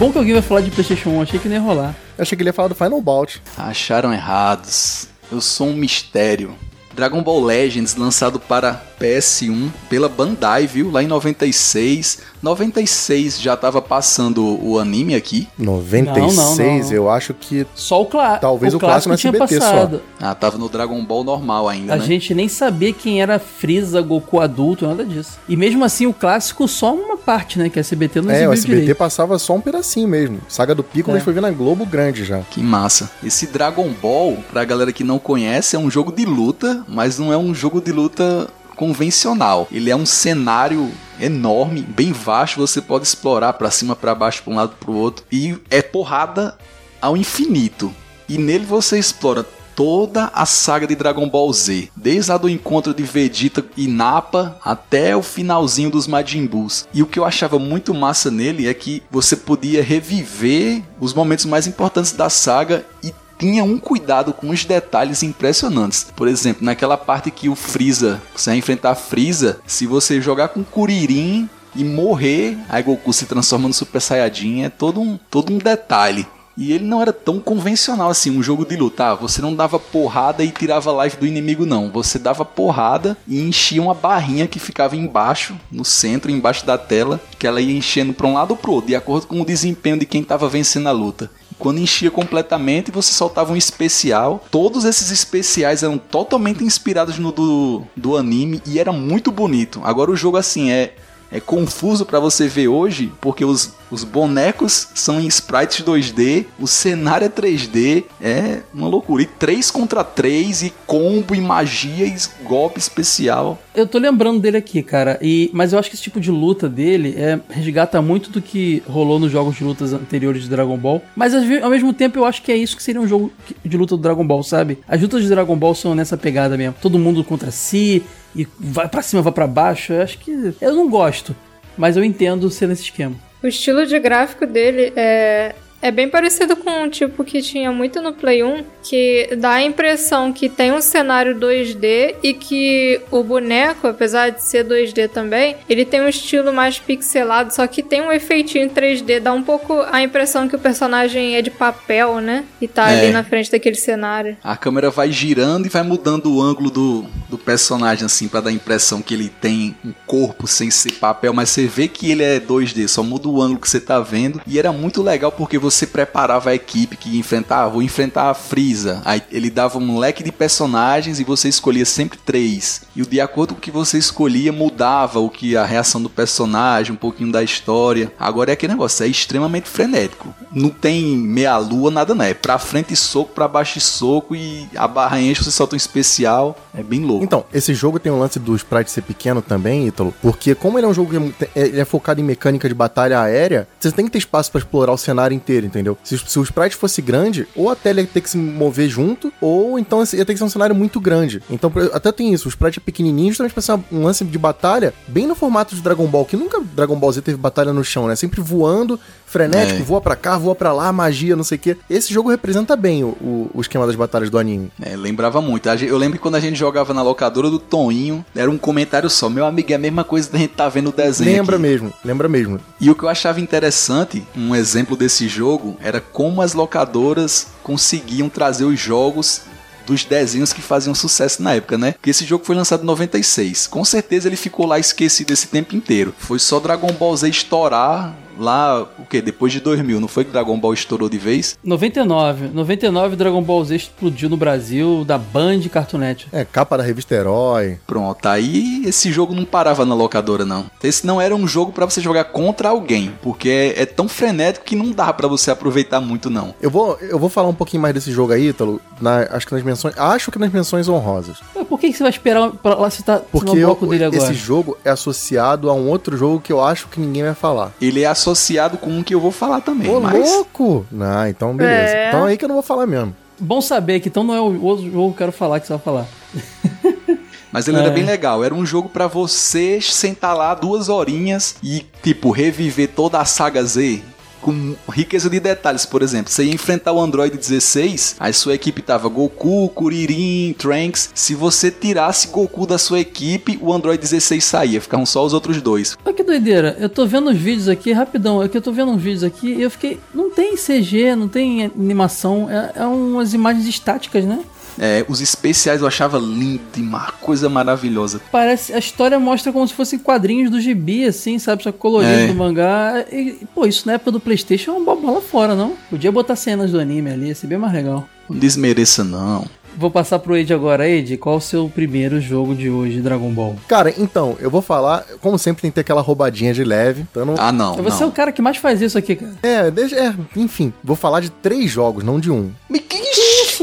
Bom 0.00 0.10
que 0.10 0.16
alguém 0.16 0.32
vai 0.32 0.40
falar 0.40 0.62
de 0.62 0.70
PlayStation 0.70 1.10
1, 1.10 1.22
achei 1.22 1.38
que 1.38 1.46
não 1.46 1.56
ia 1.56 1.60
rolar. 1.60 1.94
Eu 2.16 2.22
achei 2.22 2.34
que 2.34 2.42
ele 2.42 2.48
ia 2.48 2.54
falar 2.54 2.68
do 2.68 2.74
Final 2.74 3.02
Bout. 3.02 3.42
Acharam 3.58 4.10
errados. 4.10 5.08
Eu 5.30 5.42
sou 5.42 5.68
um 5.68 5.74
mistério. 5.74 6.56
Dragon 6.94 7.22
Ball 7.22 7.44
Legends, 7.44 7.94
lançado 7.96 8.40
para 8.40 8.82
PS1 9.00 9.68
pela 9.88 10.08
Bandai, 10.08 10.66
viu? 10.66 10.90
Lá 10.90 11.02
em 11.02 11.06
96. 11.06 12.18
96 12.42 13.40
já 13.40 13.56
tava 13.56 13.80
passando 13.82 14.44
o 14.64 14.78
anime 14.78 15.14
aqui. 15.14 15.46
96, 15.58 16.36
Não, 16.36 16.56
não, 16.56 16.78
não. 16.78 16.92
eu 16.92 17.10
acho 17.10 17.34
que. 17.34 17.66
Só 17.74 18.02
o, 18.02 18.06
clá 18.06 18.38
Talvez 18.38 18.74
o 18.74 18.78
clássico 18.78 19.10
clássico 19.10 19.28
no 19.30 19.32
tinha 19.34 19.44
SBT 19.44 19.60
só. 19.64 19.70
passado. 19.72 20.02
Ah, 20.20 20.34
tava 20.34 20.56
no 20.58 20.68
Dragon 20.68 21.02
Ball 21.04 21.22
normal 21.24 21.68
ainda, 21.68 21.94
A 21.94 21.96
né? 21.96 22.04
gente 22.04 22.34
nem 22.34 22.48
sabia 22.48 22.92
quem 22.92 23.20
era 23.22 23.38
Freeza, 23.38 24.00
Goku 24.00 24.40
adulto, 24.40 24.86
nada 24.86 25.04
disso. 25.04 25.38
E 25.48 25.56
mesmo 25.56 25.84
assim, 25.84 26.06
o 26.06 26.12
clássico 26.14 26.66
só 26.66 26.94
uma 26.94 27.16
parte, 27.16 27.58
né? 27.58 27.68
Que 27.68 27.78
a 27.78 27.80
SBT 27.80 28.20
não 28.22 28.30
É, 28.30 28.48
o 28.48 28.52
SBT 28.52 28.80
direito. 28.80 28.98
passava 28.98 29.38
só 29.38 29.54
um 29.54 29.60
pedacinho 29.60 30.08
mesmo. 30.08 30.40
Saga 30.48 30.74
do 30.74 30.82
Piccolo 30.82 31.14
É. 31.14 31.16
a 31.16 31.18
gente 31.18 31.24
foi 31.24 31.34
ver 31.34 31.40
na 31.42 31.50
Globo 31.50 31.84
grande 31.84 32.24
já. 32.24 32.40
Que 32.50 32.62
massa. 32.62 33.10
Esse 33.22 33.46
Dragon 33.46 33.90
Ball, 34.00 34.38
pra 34.50 34.64
galera 34.64 34.92
que 34.92 35.04
não 35.04 35.18
conhece, 35.18 35.76
é 35.76 35.78
um 35.78 35.90
jogo 35.90 36.10
de 36.12 36.24
luta, 36.24 36.84
mas 36.88 37.18
não 37.18 37.32
é 37.32 37.36
um 37.36 37.54
jogo 37.54 37.80
de 37.80 37.92
luta 37.92 38.48
convencional. 38.80 39.68
Ele 39.70 39.90
é 39.90 39.94
um 39.94 40.06
cenário 40.06 40.90
enorme, 41.20 41.82
bem 41.82 42.12
vasto, 42.12 42.56
você 42.56 42.80
pode 42.80 43.04
explorar 43.04 43.52
pra 43.52 43.70
cima, 43.70 43.94
pra 43.94 44.14
baixo, 44.14 44.42
pra 44.42 44.52
um 44.54 44.56
lado, 44.56 44.74
pro 44.80 44.94
outro, 44.94 45.22
e 45.30 45.54
é 45.68 45.82
porrada 45.82 46.56
ao 46.98 47.14
infinito. 47.14 47.94
E 48.26 48.38
nele 48.38 48.64
você 48.64 48.98
explora 48.98 49.44
toda 49.76 50.30
a 50.32 50.46
saga 50.46 50.86
de 50.86 50.94
Dragon 50.94 51.28
Ball 51.28 51.52
Z, 51.52 51.90
desde 51.94 52.32
a 52.32 52.38
do 52.38 52.48
encontro 52.48 52.94
de 52.94 53.02
Vegeta 53.02 53.62
e 53.76 53.86
Nappa 53.86 54.58
até 54.64 55.14
o 55.14 55.22
finalzinho 55.22 55.90
dos 55.90 56.06
Majin 56.06 56.46
Boos. 56.46 56.88
E 56.94 57.02
o 57.02 57.06
que 57.06 57.18
eu 57.18 57.24
achava 57.26 57.58
muito 57.58 57.92
massa 57.92 58.30
nele 58.30 58.66
é 58.66 58.72
que 58.72 59.02
você 59.10 59.36
podia 59.36 59.82
reviver 59.82 60.82
os 60.98 61.12
momentos 61.12 61.44
mais 61.44 61.66
importantes 61.66 62.12
da 62.12 62.30
saga 62.30 62.86
e 63.02 63.12
tinha 63.40 63.64
um 63.64 63.78
cuidado 63.78 64.34
com 64.34 64.50
os 64.50 64.66
detalhes 64.66 65.22
impressionantes. 65.22 66.06
Por 66.14 66.28
exemplo, 66.28 66.62
naquela 66.62 66.98
parte 66.98 67.30
que 67.30 67.48
o 67.48 67.56
Freeza, 67.56 68.20
você 68.36 68.50
vai 68.50 68.58
enfrentar 68.58 68.94
Freeza, 68.94 69.60
se 69.66 69.86
você 69.86 70.20
jogar 70.20 70.48
com 70.48 70.62
Kuririn 70.62 71.48
e 71.74 71.82
morrer, 71.82 72.58
aí 72.68 72.82
Goku 72.82 73.12
se 73.14 73.24
transforma 73.24 73.66
no 73.66 73.74
Super 73.74 74.00
Saiyajin, 74.00 74.64
é 74.64 74.68
todo 74.68 75.00
um, 75.00 75.18
todo 75.30 75.52
um 75.52 75.58
detalhe. 75.58 76.26
E 76.56 76.72
ele 76.72 76.84
não 76.84 77.00
era 77.00 77.12
tão 77.12 77.40
convencional 77.40 78.10
assim, 78.10 78.36
um 78.36 78.42
jogo 78.42 78.66
de 78.66 78.76
luta. 78.76 79.06
Ah, 79.06 79.14
Você 79.14 79.40
não 79.40 79.54
dava 79.54 79.78
porrada 79.78 80.44
e 80.44 80.50
tirava 80.50 81.04
life 81.04 81.16
do 81.16 81.26
inimigo, 81.26 81.64
não. 81.64 81.90
Você 81.90 82.18
dava 82.18 82.44
porrada 82.44 83.16
e 83.26 83.40
enchia 83.40 83.80
uma 83.80 83.94
barrinha 83.94 84.46
que 84.46 84.58
ficava 84.58 84.94
embaixo, 84.94 85.56
no 85.72 85.86
centro, 85.86 86.30
embaixo 86.30 86.66
da 86.66 86.76
tela, 86.76 87.18
que 87.38 87.46
ela 87.46 87.62
ia 87.62 87.74
enchendo 87.74 88.12
para 88.12 88.26
um 88.26 88.34
lado 88.34 88.50
ou 88.50 88.56
pro 88.58 88.72
outro, 88.72 88.88
de 88.88 88.96
acordo 88.96 89.26
com 89.26 89.40
o 89.40 89.44
desempenho 89.44 89.98
de 89.98 90.04
quem 90.04 90.20
estava 90.20 90.50
vencendo 90.50 90.88
a 90.88 90.92
luta. 90.92 91.30
Quando 91.60 91.78
enchia 91.78 92.10
completamente, 92.10 92.90
você 92.90 93.12
soltava 93.12 93.52
um 93.52 93.56
especial. 93.56 94.44
Todos 94.50 94.84
esses 94.84 95.12
especiais 95.12 95.84
eram 95.84 95.98
totalmente 95.98 96.64
inspirados 96.64 97.18
no 97.18 97.30
do, 97.30 97.82
do 97.94 98.16
anime 98.16 98.60
e 98.66 98.80
era 98.80 98.90
muito 98.90 99.30
bonito. 99.30 99.80
Agora 99.84 100.10
o 100.10 100.16
jogo 100.16 100.36
assim 100.36 100.72
é 100.72 100.94
é 101.32 101.38
confuso 101.38 102.04
pra 102.04 102.18
você 102.18 102.48
ver 102.48 102.68
hoje, 102.68 103.12
porque 103.20 103.44
os, 103.44 103.72
os 103.90 104.04
bonecos 104.04 104.88
são 104.94 105.20
em 105.20 105.26
sprites 105.26 105.84
2D, 105.84 106.46
o 106.58 106.66
cenário 106.66 107.26
é 107.26 107.28
3D, 107.28 108.04
é 108.20 108.60
uma 108.72 108.88
loucura. 108.88 109.22
E 109.22 109.26
3 109.26 109.70
contra 109.70 110.04
3, 110.04 110.62
e 110.62 110.72
combo, 110.86 111.34
e 111.34 111.40
magia, 111.40 112.06
e 112.06 112.16
golpe 112.44 112.78
especial. 112.78 113.58
Eu 113.74 113.86
tô 113.86 113.98
lembrando 113.98 114.40
dele 114.40 114.56
aqui, 114.56 114.82
cara. 114.82 115.18
E, 115.20 115.50
mas 115.52 115.72
eu 115.72 115.78
acho 115.78 115.88
que 115.88 115.96
esse 115.96 116.02
tipo 116.02 116.20
de 116.20 116.30
luta 116.30 116.68
dele 116.68 117.14
é, 117.16 117.40
resgata 117.48 118.00
muito 118.00 118.30
do 118.30 118.40
que 118.40 118.82
rolou 118.86 119.18
nos 119.18 119.30
jogos 119.30 119.56
de 119.56 119.64
lutas 119.64 119.92
anteriores 119.92 120.42
de 120.42 120.48
Dragon 120.48 120.76
Ball. 120.76 121.02
Mas 121.16 121.34
ao 121.34 121.70
mesmo 121.70 121.92
tempo 121.92 122.18
eu 122.18 122.24
acho 122.24 122.42
que 122.42 122.52
é 122.52 122.56
isso 122.56 122.76
que 122.76 122.82
seria 122.82 123.00
um 123.00 123.08
jogo 123.08 123.32
de 123.64 123.76
luta 123.76 123.96
do 123.96 124.02
Dragon 124.02 124.26
Ball, 124.26 124.42
sabe? 124.42 124.78
As 124.88 125.00
lutas 125.00 125.22
de 125.22 125.28
Dragon 125.28 125.56
Ball 125.56 125.74
são 125.74 125.94
nessa 125.94 126.16
pegada 126.16 126.56
mesmo. 126.56 126.74
Todo 126.80 126.98
mundo 126.98 127.24
contra 127.24 127.50
si 127.50 128.02
e 128.34 128.46
vai 128.58 128.88
pra 128.88 129.02
cima, 129.02 129.22
vai 129.22 129.32
pra 129.32 129.46
baixo. 129.46 129.92
Eu 129.92 130.02
acho 130.02 130.18
que. 130.18 130.54
Eu 130.60 130.74
não 130.74 130.88
gosto. 130.88 131.34
Mas 131.76 131.96
eu 131.96 132.04
entendo 132.04 132.50
ser 132.50 132.68
nesse 132.68 132.82
esquema. 132.82 133.14
O 133.42 133.46
estilo 133.46 133.86
de 133.86 133.98
gráfico 133.98 134.46
dele 134.46 134.92
é, 134.94 135.54
é 135.82 135.90
bem 135.90 136.08
parecido 136.08 136.56
com 136.56 136.84
o 136.84 136.90
tipo 136.90 137.24
que 137.24 137.40
tinha 137.40 137.72
muito 137.72 138.00
no 138.02 138.12
Play 138.12 138.42
1, 138.44 138.64
que 138.82 139.30
dá 139.38 139.52
a 139.52 139.62
impressão 139.62 140.32
que 140.32 140.48
tem 140.48 140.72
um 140.72 140.80
cenário 140.82 141.34
2D 141.38 142.16
e 142.22 142.34
que 142.34 143.00
o 143.10 143.22
boneco, 143.22 143.86
apesar 143.86 144.30
de 144.30 144.42
ser 144.42 144.64
2D 144.64 145.08
também, 145.08 145.56
ele 145.68 145.84
tem 145.84 146.00
um 146.02 146.08
estilo 146.08 146.52
mais 146.52 146.78
pixelado, 146.78 147.52
só 147.54 147.66
que 147.66 147.82
tem 147.82 148.00
um 148.02 148.12
efeitinho 148.12 148.68
3D, 148.68 149.20
dá 149.20 149.32
um 149.32 149.42
pouco 149.42 149.80
a 149.90 150.02
impressão 150.02 150.48
que 150.48 150.56
o 150.56 150.58
personagem 150.58 151.36
é 151.36 151.42
de 151.42 151.50
papel, 151.50 152.20
né? 152.20 152.44
E 152.60 152.68
tá 152.68 152.90
É. 152.90 153.00
ali 153.04 153.12
na 153.12 153.24
frente 153.24 153.50
daquele 153.50 153.76
cenário. 153.76 154.36
A 154.44 154.56
câmera 154.56 154.90
vai 154.90 155.10
girando 155.10 155.66
e 155.66 155.68
vai 155.70 155.82
mudando 155.82 156.26
o 156.34 156.42
ângulo 156.42 156.70
do, 156.70 157.06
do 157.28 157.38
personagem, 157.38 158.04
assim, 158.04 158.28
pra 158.28 158.40
dar 158.40 158.50
a 158.50 158.52
impressão 158.52 159.00
que 159.00 159.14
ele 159.14 159.28
tem 159.40 159.74
um 159.84 159.92
corpo 160.06 160.46
sem 160.46 160.70
ser 160.70 160.92
papel, 160.92 161.32
mas 161.32 161.48
você 161.50 161.66
vê 161.66 161.88
que 161.88 162.10
ele 162.10 162.22
é 162.22 162.38
2D, 162.38 162.86
só 162.86 163.02
muda 163.02 163.28
o 163.28 163.40
ângulo 163.40 163.60
que 163.60 163.68
você 163.68 163.80
tá 163.80 163.98
vendo. 164.00 164.40
E 164.46 164.58
era 164.58 164.72
muito 164.72 165.02
legal 165.02 165.32
porque 165.32 165.58
você 165.58 165.69
preparava 165.86 166.50
a 166.50 166.54
equipe 166.54 166.96
que 166.96 167.20
ah, 167.48 167.68
vou 167.68 167.82
enfrentar 167.82 168.30
a 168.30 168.34
Freeza. 168.34 169.02
Aí 169.04 169.22
ele 169.30 169.50
dava 169.50 169.78
um 169.78 169.98
leque 169.98 170.22
de 170.22 170.32
personagens 170.32 171.20
e 171.20 171.24
você 171.24 171.48
escolhia 171.48 171.84
sempre 171.84 172.18
três. 172.18 172.82
E 172.94 173.02
de 173.02 173.20
acordo 173.20 173.54
com 173.54 173.58
o 173.58 173.60
que 173.60 173.70
você 173.70 173.98
escolhia, 173.98 174.52
mudava 174.52 175.20
o 175.20 175.30
que 175.30 175.56
a 175.56 175.64
reação 175.64 176.02
do 176.02 176.10
personagem, 176.10 176.92
um 176.92 176.96
pouquinho 176.96 177.32
da 177.32 177.42
história. 177.42 178.12
Agora 178.18 178.50
é 178.50 178.54
aquele 178.54 178.72
negócio, 178.72 179.04
é 179.04 179.08
extremamente 179.08 179.68
frenético. 179.68 180.34
Não 180.52 180.70
tem 180.70 181.16
meia 181.16 181.56
lua, 181.56 181.90
nada 181.90 182.14
não. 182.14 182.24
É 182.24 182.34
pra 182.34 182.58
frente 182.58 182.94
soco, 182.96 183.32
pra 183.34 183.48
baixo 183.48 183.80
soco 183.80 184.34
e 184.34 184.68
a 184.74 184.86
barra 184.86 185.20
enche, 185.20 185.44
você 185.44 185.50
solta 185.50 185.74
um 185.74 185.76
especial. 185.76 186.56
É 186.74 186.82
bem 186.82 187.00
louco. 187.04 187.24
Então, 187.24 187.44
esse 187.52 187.74
jogo 187.74 187.98
tem 187.98 188.10
um 188.10 188.18
lance 188.18 188.38
do 188.38 188.54
sprite 188.56 188.90
ser 188.90 189.02
pequeno 189.02 189.42
também, 189.42 189.86
Ítalo, 189.86 190.14
porque 190.20 190.54
como 190.54 190.78
ele 190.78 190.86
é 190.86 190.88
um 190.88 190.94
jogo 190.94 191.10
que 191.10 191.46
é 191.54 191.80
é, 191.80 191.84
focado 191.84 192.20
em 192.20 192.24
mecânica 192.24 192.68
de 192.68 192.74
batalha 192.74 193.20
aérea, 193.20 193.68
você 193.78 193.90
tem 193.92 194.04
que 194.04 194.10
ter 194.10 194.18
espaço 194.18 194.50
pra 194.50 194.58
explorar 194.58 194.92
o 194.92 194.98
cenário 194.98 195.34
inteiro, 195.34 195.59
entendeu? 195.66 195.96
Se, 196.04 196.16
se 196.18 196.38
o 196.38 196.42
sprite 196.42 196.76
fosse 196.76 197.00
grande, 197.02 197.46
ou 197.54 197.70
até 197.70 197.90
ele 197.90 198.02
ia 198.02 198.06
ter 198.06 198.20
que 198.20 198.30
se 198.30 198.36
mover 198.36 198.88
junto, 198.88 199.32
ou 199.40 199.78
então 199.78 200.00
ia 200.12 200.24
ter 200.24 200.32
que 200.32 200.38
ser 200.38 200.44
um 200.44 200.48
cenário 200.48 200.74
muito 200.74 201.00
grande. 201.00 201.42
Então, 201.50 201.72
até 201.92 202.10
tem 202.12 202.32
isso, 202.32 202.46
o 202.46 202.50
sprite 202.50 202.78
é 202.78 202.82
pequenininho, 202.82 203.28
justamente 203.30 203.52
pra 203.52 203.62
ser 203.62 203.72
um 203.92 204.02
lance 204.04 204.24
de 204.24 204.38
batalha 204.38 204.92
bem 205.08 205.26
no 205.26 205.34
formato 205.34 205.74
de 205.74 205.80
Dragon 205.82 206.06
Ball, 206.06 206.24
que 206.24 206.36
nunca 206.36 206.60
Dragon 206.74 206.96
Ball 206.96 207.12
Z 207.12 207.22
teve 207.22 207.36
batalha 207.38 207.72
no 207.72 207.84
chão, 207.84 208.06
né? 208.06 208.16
Sempre 208.16 208.40
voando, 208.40 208.98
frenético, 209.26 209.80
É. 209.80 209.82
voa 209.82 210.00
pra 210.00 210.16
cá, 210.16 210.36
voa 210.38 210.54
pra 210.54 210.72
lá, 210.72 210.92
magia, 210.92 211.36
não 211.36 211.44
sei 211.44 211.56
o 211.56 211.60
quê. 211.60 211.76
Esse 211.88 212.12
jogo 212.12 212.30
representa 212.30 212.76
bem 212.76 213.04
o, 213.04 213.08
o, 213.08 213.50
o 213.54 213.60
esquema 213.60 213.86
das 213.86 213.96
batalhas 213.96 214.30
do 214.30 214.38
anime. 214.38 214.70
É, 214.82 214.96
lembrava 214.96 215.40
muito. 215.40 215.68
A 215.68 215.76
Eu 215.76 215.96
lembro 215.98 216.18
que 216.18 216.22
quando 216.22 216.34
a 216.34 216.40
gente 216.40 216.56
jogava 216.58 216.92
na 216.94 217.02
locadora 217.02 217.48
do 217.50 217.58
Toninho, 217.58 218.24
era 218.34 218.50
um 218.50 218.58
comentário 218.58 219.08
só. 219.08 219.28
Meu 219.28 219.44
amigo, 219.46 219.70
é 219.72 219.74
a 219.74 219.78
mesma 219.78 220.04
coisa 220.04 220.30
da 220.30 220.38
gente 220.38 220.50
tá 220.54 220.68
vendo 220.68 220.88
o 220.88 220.92
desenho. 220.92 221.30
Lembra 221.36 221.56
aqui. 221.56 221.62
mesmo, 221.62 221.92
lembra 222.04 222.28
mesmo. 222.28 222.60
E 222.80 222.90
o 222.90 222.94
que 222.94 223.02
eu 223.04 223.08
achava 223.08 223.40
interessante, 223.40 224.22
um 224.36 224.54
exemplo 224.54 224.96
desse 224.96 225.28
jogo, 225.28 225.49
era 225.80 226.00
como 226.00 226.42
as 226.42 226.54
locadoras 226.54 227.48
conseguiam 227.62 228.28
trazer 228.28 228.64
os 228.64 228.78
jogos 228.78 229.42
dos 229.86 230.04
desenhos 230.04 230.52
que 230.52 230.62
faziam 230.62 230.94
sucesso 230.94 231.42
na 231.42 231.54
época, 231.54 231.76
né? 231.76 231.92
Porque 231.92 232.10
esse 232.10 232.24
jogo 232.24 232.44
foi 232.44 232.54
lançado 232.54 232.82
em 232.82 232.86
96. 232.86 233.66
Com 233.66 233.84
certeza 233.84 234.28
ele 234.28 234.36
ficou 234.36 234.66
lá 234.66 234.78
esquecido 234.78 235.32
esse 235.32 235.48
tempo 235.48 235.74
inteiro. 235.74 236.14
Foi 236.16 236.38
só 236.38 236.60
Dragon 236.60 236.92
Ball 236.92 237.16
Z 237.16 237.28
estourar 237.28 238.14
lá, 238.40 238.82
o 238.98 239.04
que? 239.08 239.20
Depois 239.20 239.52
de 239.52 239.60
2000, 239.60 240.00
não 240.00 240.08
foi 240.08 240.24
que 240.24 240.30
Dragon 240.30 240.58
Ball 240.58 240.72
estourou 240.74 241.08
de 241.08 241.18
vez? 241.18 241.58
99. 241.62 242.48
99 242.52 243.16
Dragon 243.16 243.42
Ball 243.42 243.64
Z 243.64 243.76
explodiu 243.76 244.28
no 244.28 244.36
Brasil, 244.36 245.04
da 245.04 245.18
Band 245.18 245.60
Cartoon 245.70 245.98
Network. 245.98 246.34
É, 246.36 246.44
capa 246.44 246.76
da 246.78 246.82
revista 246.84 247.14
Herói. 247.14 247.78
Pronto, 247.86 248.24
aí 248.26 248.82
esse 248.86 249.10
jogo 249.12 249.34
não 249.34 249.44
parava 249.44 249.84
na 249.84 249.94
locadora, 249.94 250.44
não. 250.44 250.66
Esse 250.82 251.06
não 251.06 251.20
era 251.20 251.34
um 251.34 251.46
jogo 251.46 251.72
pra 251.72 251.84
você 251.84 252.00
jogar 252.00 252.24
contra 252.24 252.68
alguém, 252.70 253.12
porque 253.22 253.48
é, 253.48 253.82
é 253.82 253.86
tão 253.86 254.08
frenético 254.08 254.64
que 254.64 254.76
não 254.76 254.90
dá 254.92 255.12
pra 255.12 255.28
você 255.28 255.50
aproveitar 255.50 256.00
muito, 256.00 256.30
não. 256.30 256.54
Eu 256.60 256.70
vou, 256.70 256.96
eu 257.00 257.18
vou 257.18 257.28
falar 257.28 257.48
um 257.48 257.54
pouquinho 257.54 257.82
mais 257.82 257.94
desse 257.94 258.10
jogo 258.12 258.32
aí, 258.32 258.48
Ítalo, 258.48 258.80
na, 259.00 259.26
acho 259.30 259.46
que 259.46 259.54
nas 259.54 259.62
menções, 259.62 259.96
acho 259.98 260.30
que 260.30 260.38
nas 260.38 260.52
menções 260.52 260.88
honrosas. 260.88 261.38
Mas 261.54 261.66
Por 261.66 261.78
que, 261.78 261.88
que 261.90 261.96
você 261.96 262.02
vai 262.04 262.10
esperar 262.10 262.50
pra 262.50 262.74
lá 262.74 262.90
você 262.90 263.02
tá 263.02 263.20
Porque 263.30 263.50
no 263.52 263.56
eu- 263.58 263.66
bloco 263.68 263.86
dele 263.86 264.04
agora? 264.04 264.22
esse 264.22 264.34
jogo 264.34 264.76
é 264.84 264.90
associado 264.90 265.68
a 265.70 265.74
um 265.74 265.88
outro 265.88 266.16
jogo 266.16 266.40
que 266.40 266.52
eu 266.52 266.62
acho 266.64 266.88
que 266.88 267.00
ninguém 267.00 267.22
vai 267.24 267.34
falar. 267.34 267.72
Ele 267.80 268.02
é 268.02 268.06
associado 268.06 268.29
com 268.78 268.90
um 268.90 269.02
que 269.02 269.14
eu 269.14 269.20
vou 269.20 269.30
falar 269.30 269.60
também, 269.60 269.88
Ô, 269.90 270.00
mas... 270.00 270.28
louco! 270.30 270.86
Não, 270.90 271.26
então 271.28 271.56
beleza. 271.56 271.94
É. 271.96 272.08
Então 272.08 272.26
é 272.26 272.30
aí 272.30 272.36
que 272.36 272.44
eu 272.44 272.48
não 272.48 272.56
vou 272.56 272.62
falar 272.62 272.86
mesmo. 272.86 273.14
Bom 273.38 273.60
saber 273.60 274.00
que 274.00 274.08
então 274.08 274.22
não 274.22 274.34
é 274.34 274.40
o 274.40 274.62
outro 274.62 274.84
jogo 274.84 275.08
que 275.08 275.14
eu 275.14 275.18
quero 275.18 275.32
falar 275.32 275.60
que 275.60 275.66
você 275.66 275.72
vai 275.72 275.82
falar. 275.82 276.06
Mas 277.52 277.66
ele 277.66 277.78
É. 277.78 277.80
era 277.80 277.90
bem 277.90 278.04
legal. 278.04 278.44
Era 278.44 278.54
um 278.54 278.64
jogo 278.64 278.88
pra 278.88 279.06
você 279.08 279.80
sentar 279.80 280.36
lá 280.36 280.54
duas 280.54 280.88
horinhas 280.88 281.56
e, 281.62 281.84
tipo, 282.02 282.30
reviver 282.30 282.88
toda 282.94 283.18
a 283.18 283.24
saga 283.24 283.62
Z. 283.64 284.02
Com 284.40 284.74
riqueza 284.90 285.28
de 285.28 285.38
detalhes, 285.38 285.84
por 285.84 286.02
exemplo, 286.02 286.30
você 286.32 286.44
ia 286.44 286.54
enfrentar 286.54 286.92
o 286.92 287.00
Android 287.00 287.36
16, 287.36 288.16
aí 288.18 288.32
sua 288.32 288.54
equipe 288.54 288.80
tava 288.80 289.08
Goku, 289.08 289.68
Kuririn, 289.70 290.54
Trunks. 290.58 291.10
Se 291.14 291.34
você 291.34 291.70
tirasse 291.70 292.28
Goku 292.28 292.66
da 292.66 292.78
sua 292.78 293.00
equipe, 293.00 293.58
o 293.60 293.72
Android 293.72 294.00
16 294.00 294.42
saía, 294.42 294.80
ficavam 294.80 295.04
só 295.04 295.24
os 295.24 295.34
outros 295.34 295.60
dois. 295.60 295.96
Olha 296.04 296.14
que 296.14 296.22
doideira, 296.22 296.76
eu 296.78 296.88
tô 296.88 297.06
vendo 297.06 297.30
os 297.30 297.36
vídeos 297.36 297.68
aqui, 297.68 297.92
rapidão, 297.92 298.42
é 298.42 298.48
que 298.48 298.56
eu 298.56 298.62
tô 298.62 298.72
vendo 298.72 298.90
uns 298.90 299.02
vídeos 299.02 299.24
aqui 299.24 299.48
e 299.48 299.62
eu 299.62 299.70
fiquei. 299.70 300.00
Não 300.14 300.30
tem 300.30 300.56
CG, 300.56 301.14
não 301.14 301.28
tem 301.28 301.64
animação, 301.64 302.48
é, 302.50 302.72
é 302.76 302.84
umas 302.86 303.34
imagens 303.34 303.66
estáticas, 303.66 304.24
né? 304.24 304.40
É, 304.78 305.04
os 305.08 305.20
especiais 305.20 305.80
eu 305.80 305.86
achava 305.86 306.18
lindo, 306.18 306.60
uma 306.76 307.12
coisa 307.20 307.48
maravilhosa. 307.48 308.20
Parece. 308.30 308.72
A 308.72 308.78
história 308.78 309.18
mostra 309.18 309.52
como 309.52 309.66
se 309.66 309.74
fossem 309.74 309.98
quadrinhos 309.98 310.50
do 310.50 310.60
gibi, 310.60 311.04
assim, 311.04 311.38
sabe? 311.38 311.62
Só 311.62 311.72
que 311.72 311.78
colorido 311.78 312.12
É. 312.12 312.26
do 312.28 312.34
mangá. 312.34 313.04
E, 313.10 313.38
pô, 313.54 313.66
isso 313.66 313.86
na 313.86 313.94
época 313.94 314.12
do 314.12 314.20
Playstation 314.20 314.72
é 314.72 314.74
uma 314.74 314.96
bola 314.96 315.20
fora, 315.20 315.54
não? 315.54 315.74
Podia 315.88 316.12
botar 316.12 316.36
cenas 316.36 316.70
do 316.70 316.80
anime 316.80 317.10
ali, 317.10 317.28
ia 317.28 317.34
ser 317.34 317.46
bem 317.46 317.58
mais 317.58 317.72
legal. 317.72 318.06
Não 318.28 318.38
desmereça, 318.38 319.02
não. 319.04 319.44
Vou 319.76 319.90
passar 319.90 320.18
pro 320.18 320.36
Ed 320.36 320.52
agora. 320.52 320.88
Ed, 320.88 321.16
qual 321.16 321.36
o 321.36 321.40
seu 321.40 321.68
primeiro 321.72 322.20
jogo 322.20 322.54
de 322.56 322.68
hoje, 322.68 323.00
Dragon 323.00 323.30
Ball? 323.30 323.56
Cara, 323.68 323.94
então, 323.96 324.36
eu 324.40 324.50
vou 324.50 324.60
falar, 324.60 325.04
como 325.20 325.38
sempre 325.38 325.62
tem 325.62 325.70
que 325.70 325.76
ter 325.76 325.80
aquela 325.82 326.00
roubadinha 326.00 326.52
de 326.52 326.64
leve, 326.64 327.06
então 327.10 327.24
não... 327.24 327.34
Ah, 327.38 327.52
não. 327.52 327.76
Você 327.76 328.02
é 328.02 328.06
o 328.06 328.08
não. 328.08 328.14
cara 328.14 328.32
que 328.32 328.42
mais 328.42 328.56
faz 328.56 328.82
isso 328.82 328.98
aqui, 328.98 329.14
cara. 329.14 329.32
É, 329.42 329.70
deixa, 329.70 329.94
é, 329.96 330.12
enfim, 330.36 330.72
vou 330.82 330.96
falar 330.96 331.20
de 331.20 331.30
três 331.30 331.70
jogos, 331.70 332.02
não 332.02 332.18
de 332.18 332.30
um. 332.32 332.50
Me 332.68 332.80
que 332.80 332.98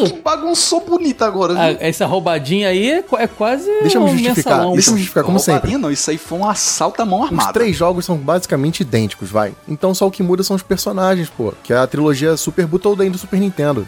isso? 0.04 0.14
Que 0.14 0.22
bagunçou 0.22 0.82
bonito 0.82 1.24
agora, 1.24 1.54
viu? 1.54 1.62
Ah, 1.62 1.76
essa 1.80 2.06
roubadinha 2.06 2.70
aí 2.70 2.90
é, 2.92 3.04
é 3.18 3.28
quase. 3.28 3.66
Deixa 3.82 3.98
eu 3.98 4.02
me 4.04 4.12
um 4.12 4.18
justificar, 4.18 4.54
mensalão. 4.54 4.74
deixa 4.74 4.90
eu 4.90 4.94
me 4.94 5.00
justificar, 5.00 5.24
como 5.24 5.40
sempre. 5.40 5.78
Não, 5.78 5.92
isso 5.92 6.10
aí 6.10 6.18
foi 6.18 6.38
um 6.38 6.48
assalto 6.48 7.02
à 7.02 7.06
mão 7.06 7.22
Os 7.22 7.28
armada. 7.28 7.54
três 7.54 7.76
jogos 7.76 8.06
são 8.06 8.18
basicamente 8.18 8.82
idênticos, 8.82 9.30
vai. 9.30 9.54
Então 9.68 9.94
só 9.94 10.08
o 10.08 10.12
que 10.12 10.24
muda 10.24 10.44
são 10.44 10.56
os 10.56 10.64
personagens, 10.64 11.30
pô. 11.30 11.54
Que 11.64 11.74
é 11.74 11.78
a 11.78 11.88
trilogia 11.88 12.38
Super 12.38 12.66
Butoden 12.66 13.10
do 13.10 13.18
Super 13.18 13.40
Nintendo. 13.40 13.86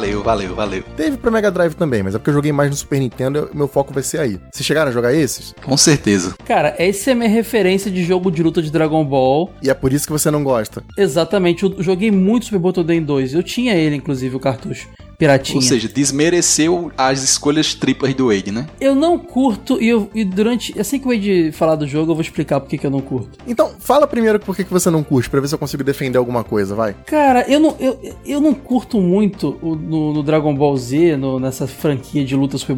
Valeu, 0.00 0.22
valeu, 0.22 0.54
valeu. 0.54 0.82
Teve 0.96 1.18
pra 1.18 1.30
Mega 1.30 1.50
Drive 1.50 1.74
também, 1.74 2.02
mas 2.02 2.14
é 2.14 2.18
porque 2.18 2.30
eu 2.30 2.34
joguei 2.34 2.52
mais 2.52 2.70
no 2.70 2.76
Super 2.76 2.98
Nintendo, 2.98 3.38
eu- 3.40 3.50
meu 3.52 3.68
foco 3.68 3.92
vai 3.92 4.02
ser 4.02 4.18
aí. 4.18 4.40
Vocês 4.50 4.64
chegaram 4.64 4.88
a 4.90 4.94
jogar 4.94 5.12
esses? 5.12 5.54
Com 5.62 5.76
certeza. 5.76 6.34
Cara, 6.46 6.74
essa 6.78 7.10
é 7.10 7.12
a 7.12 7.16
minha 7.16 7.28
referência 7.28 7.90
de 7.90 8.02
jogo 8.02 8.30
de 8.30 8.42
luta 8.42 8.62
de 8.62 8.70
Dragon 8.72 9.04
Ball. 9.04 9.52
E 9.62 9.68
é 9.68 9.74
por 9.74 9.92
isso 9.92 10.06
que 10.06 10.12
você 10.12 10.30
não 10.30 10.42
gosta. 10.42 10.82
Exatamente, 10.96 11.64
eu 11.64 11.74
joguei 11.82 12.10
muito 12.10 12.46
Super 12.46 12.58
Butoden 12.60 13.02
2. 13.02 13.34
Eu 13.34 13.42
tinha 13.42 13.74
ele, 13.74 13.96
inclusive, 13.96 14.34
o 14.34 14.40
cartucho. 14.40 14.88
Piratinha. 15.20 15.56
Ou 15.56 15.62
seja, 15.62 15.86
desmereceu 15.86 16.90
as 16.96 17.22
escolhas 17.22 17.74
triplas 17.74 18.14
do 18.14 18.28
Wade, 18.28 18.50
né? 18.50 18.66
Eu 18.80 18.94
não 18.94 19.18
curto, 19.18 19.80
e, 19.80 19.86
eu, 19.88 20.10
e 20.14 20.24
durante. 20.24 20.76
Assim 20.80 20.98
que 20.98 21.06
o 21.06 21.12
Ed 21.12 21.52
falar 21.52 21.76
do 21.76 21.86
jogo, 21.86 22.10
eu 22.10 22.14
vou 22.16 22.22
explicar 22.22 22.58
por 22.58 22.68
que 22.68 22.84
eu 22.84 22.90
não 22.90 23.00
curto. 23.00 23.38
Então, 23.46 23.70
fala 23.78 24.06
primeiro 24.06 24.40
por 24.40 24.56
que 24.56 24.64
que 24.64 24.72
você 24.72 24.88
não 24.90 25.02
curte, 25.04 25.28
pra 25.30 25.38
ver 25.40 25.46
se 25.48 25.54
eu 25.54 25.58
consigo 25.58 25.84
defender 25.84 26.16
alguma 26.18 26.42
coisa, 26.42 26.74
vai. 26.74 26.96
Cara, 27.06 27.44
eu 27.48 27.60
não, 27.60 27.76
eu, 27.78 28.00
eu 28.24 28.40
não 28.40 28.54
curto 28.54 28.98
muito 29.00 29.58
o- 29.62 29.76
no, 29.76 30.14
no 30.14 30.22
Dragon 30.22 30.54
Ball 30.54 30.76
Z, 30.76 31.16
no- 31.18 31.38
nessa 31.38 31.66
franquia 31.66 32.24
de 32.24 32.34
luta 32.34 32.56
Super 32.56 32.76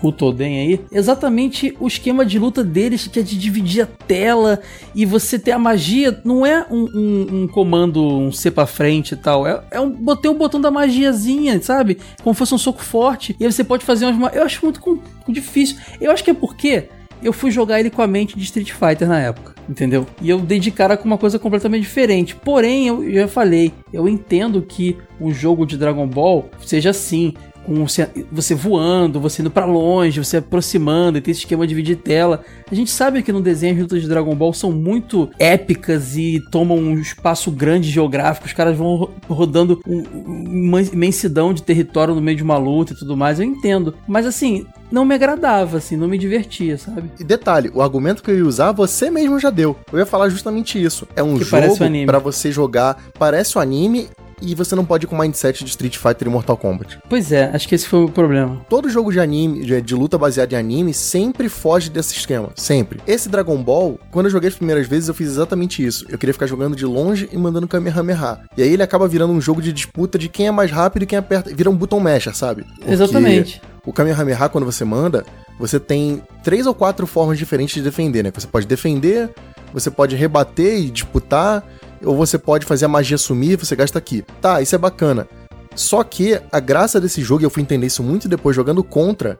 Bu- 0.00 0.08
Butoden 0.08 0.58
aí, 0.60 0.80
exatamente 0.90 1.74
o 1.80 1.86
esquema 1.86 2.24
de 2.24 2.38
luta 2.38 2.64
deles, 2.64 3.06
que 3.06 3.20
é 3.20 3.22
de 3.22 3.38
dividir 3.38 3.82
a 3.82 3.86
tela 3.86 4.60
e 4.94 5.04
você 5.04 5.38
ter 5.38 5.52
a 5.52 5.58
magia, 5.58 6.20
não 6.24 6.44
é 6.46 6.66
um, 6.70 6.84
um- 6.94 7.42
um 7.42 7.48
comando, 7.48 8.02
um 8.04 8.32
C 8.32 8.50
pra 8.50 8.66
frente 8.66 9.12
e 9.12 9.16
tal, 9.16 9.46
é, 9.46 9.62
é 9.70 9.80
um, 9.80 9.90
botei 9.90 10.30
um 10.30 10.34
botão 10.34 10.60
da 10.60 10.70
magiazinha, 10.70 11.60
sabe? 11.62 11.98
Como 12.22 12.34
fosse 12.34 12.54
um 12.54 12.58
soco 12.58 12.82
forte, 12.82 13.36
e 13.38 13.44
aí 13.44 13.52
você 13.52 13.62
pode 13.64 13.84
fazer 13.84 14.06
umas... 14.06 14.16
ma- 14.16 14.30
Eu 14.34 14.42
acho 14.44 14.64
muito 14.64 14.80
com- 14.80 14.98
difícil. 15.28 15.76
Eu 16.00 16.10
acho 16.10 16.24
que 16.24 16.30
é 16.30 16.34
porque 16.34 16.88
eu 17.22 17.32
fui 17.32 17.50
jogar 17.50 17.80
ele 17.80 17.90
com 17.90 18.00
a 18.00 18.06
mente 18.06 18.36
de 18.38 18.44
Street 18.44 18.70
Fighter 18.72 19.08
na 19.08 19.18
época, 19.20 19.54
entendeu? 19.68 20.06
E 20.22 20.30
eu 20.30 20.38
dei 20.38 20.58
de 20.60 20.70
cara 20.70 20.96
com 20.96 21.04
uma 21.04 21.18
coisa 21.18 21.38
completamente 21.38 21.82
diferente. 21.82 22.34
Porém, 22.36 22.86
eu 22.86 23.12
já 23.12 23.28
falei, 23.28 23.72
eu 23.92 24.08
entendo 24.08 24.62
que 24.62 24.96
um 25.20 25.32
jogo 25.34 25.66
de 25.66 25.76
Dragon 25.76 26.06
Ball 26.06 26.48
seja 26.64 26.90
assim. 26.90 27.34
Com 27.68 27.84
você, 28.32 28.54
voando, 28.54 29.20
você 29.20 29.42
indo 29.42 29.50
pra 29.50 29.66
longe, 29.66 30.24
você 30.24 30.38
aproximando, 30.38 31.18
e 31.18 31.20
tem 31.20 31.32
esse 31.32 31.40
esquema 31.40 31.66
de 31.66 31.68
dividir 31.70 31.96
tela. 31.96 32.42
A 32.70 32.74
gente 32.74 32.90
sabe 32.90 33.22
que 33.22 33.30
no 33.30 33.40
desenho 33.42 33.74
as 33.74 33.80
lutas 33.80 34.00
de 34.00 34.08
Dragon 34.08 34.34
Ball 34.34 34.54
são 34.54 34.72
muito 34.72 35.28
épicas 35.38 36.16
e 36.16 36.40
tomam 36.50 36.78
um 36.78 36.94
espaço 36.98 37.50
grande 37.50 37.90
geográfico. 37.90 38.46
Os 38.46 38.52
caras 38.52 38.76
vão 38.76 38.96
ro- 38.96 39.10
rodando 39.28 39.80
um- 39.86 40.02
uma 40.66 40.80
imensidão 40.82 41.52
de 41.52 41.62
território 41.62 42.14
no 42.14 42.20
meio 42.22 42.36
de 42.38 42.42
uma 42.42 42.56
luta 42.56 42.92
e 42.94 42.96
tudo 42.96 43.16
mais. 43.16 43.38
Eu 43.38 43.44
entendo. 43.44 43.94
Mas 44.06 44.24
assim, 44.24 44.64
não 44.90 45.04
me 45.04 45.14
agradava, 45.14 45.76
assim, 45.76 45.96
não 45.96 46.08
me 46.08 46.16
divertia, 46.16 46.78
sabe? 46.78 47.10
E 47.20 47.24
detalhe, 47.24 47.70
o 47.74 47.82
argumento 47.82 48.22
que 48.22 48.30
eu 48.30 48.36
ia 48.38 48.46
usar, 48.46 48.72
você 48.72 49.10
mesmo 49.10 49.38
já 49.38 49.50
deu. 49.50 49.76
Eu 49.92 49.98
ia 49.98 50.06
falar 50.06 50.30
justamente 50.30 50.82
isso. 50.82 51.06
É 51.14 51.22
um 51.22 51.36
Que 51.38 51.44
jogo 51.44 51.66
um 51.84 52.06
pra 52.06 52.18
você 52.18 52.50
jogar, 52.50 52.96
parece 53.18 53.58
o 53.58 53.60
anime 53.60 54.08
e 54.40 54.54
você 54.54 54.74
não 54.74 54.84
pode 54.84 55.04
ir 55.04 55.08
com 55.08 55.16
o 55.16 55.18
mindset 55.18 55.64
de 55.64 55.70
Street 55.70 55.96
Fighter 55.96 56.28
e 56.28 56.30
Mortal 56.30 56.56
Kombat. 56.56 56.98
Pois 57.08 57.32
é, 57.32 57.50
acho 57.52 57.68
que 57.68 57.74
esse 57.74 57.86
foi 57.86 58.04
o 58.04 58.08
problema. 58.08 58.60
Todo 58.68 58.88
jogo 58.88 59.12
de 59.12 59.20
anime, 59.20 59.64
de, 59.64 59.80
de 59.80 59.94
luta 59.94 60.18
baseado 60.18 60.52
em 60.52 60.56
anime, 60.56 60.94
sempre 60.94 61.48
foge 61.48 61.90
desse 61.90 62.14
esquema. 62.14 62.50
Sempre. 62.54 63.00
Esse 63.06 63.28
Dragon 63.28 63.62
Ball, 63.62 63.98
quando 64.10 64.26
eu 64.26 64.30
joguei 64.30 64.48
as 64.48 64.54
primeiras 64.54 64.86
vezes, 64.86 65.08
eu 65.08 65.14
fiz 65.14 65.28
exatamente 65.28 65.84
isso. 65.84 66.06
Eu 66.08 66.18
queria 66.18 66.32
ficar 66.32 66.46
jogando 66.46 66.76
de 66.76 66.84
longe 66.84 67.28
e 67.32 67.36
mandando 67.36 67.68
Kamehameha. 67.68 68.40
E 68.56 68.62
aí 68.62 68.72
ele 68.72 68.82
acaba 68.82 69.08
virando 69.08 69.32
um 69.32 69.40
jogo 69.40 69.62
de 69.62 69.72
disputa 69.72 70.18
de 70.18 70.28
quem 70.28 70.46
é 70.46 70.50
mais 70.50 70.70
rápido 70.70 71.02
e 71.02 71.06
quem 71.06 71.18
aperta. 71.18 71.54
Vira 71.54 71.70
um 71.70 71.76
button 71.76 72.00
masher, 72.00 72.34
sabe? 72.34 72.64
Porque 72.64 72.92
Exatamente. 72.92 73.60
O 73.84 73.92
Kamehameha, 73.92 74.48
quando 74.48 74.64
você 74.64 74.84
manda, 74.84 75.24
você 75.58 75.80
tem 75.80 76.22
três 76.42 76.66
ou 76.66 76.74
quatro 76.74 77.06
formas 77.06 77.38
diferentes 77.38 77.74
de 77.74 77.82
defender, 77.82 78.22
né? 78.22 78.30
Você 78.34 78.46
pode 78.46 78.66
defender, 78.66 79.30
você 79.72 79.90
pode 79.90 80.14
rebater 80.14 80.78
e 80.78 80.90
disputar, 80.90 81.64
ou 82.04 82.16
você 82.16 82.38
pode 82.38 82.66
fazer 82.66 82.84
a 82.84 82.88
magia 82.88 83.18
sumir, 83.18 83.56
você 83.58 83.74
gasta 83.76 83.98
aqui. 83.98 84.24
Tá, 84.40 84.60
isso 84.60 84.74
é 84.74 84.78
bacana. 84.78 85.28
Só 85.74 86.02
que 86.02 86.40
a 86.50 86.60
graça 86.60 87.00
desse 87.00 87.22
jogo, 87.22 87.42
e 87.42 87.44
eu 87.44 87.50
fui 87.50 87.62
entender 87.62 87.86
isso 87.86 88.02
muito 88.02 88.28
depois 88.28 88.56
jogando 88.56 88.82
contra, 88.82 89.38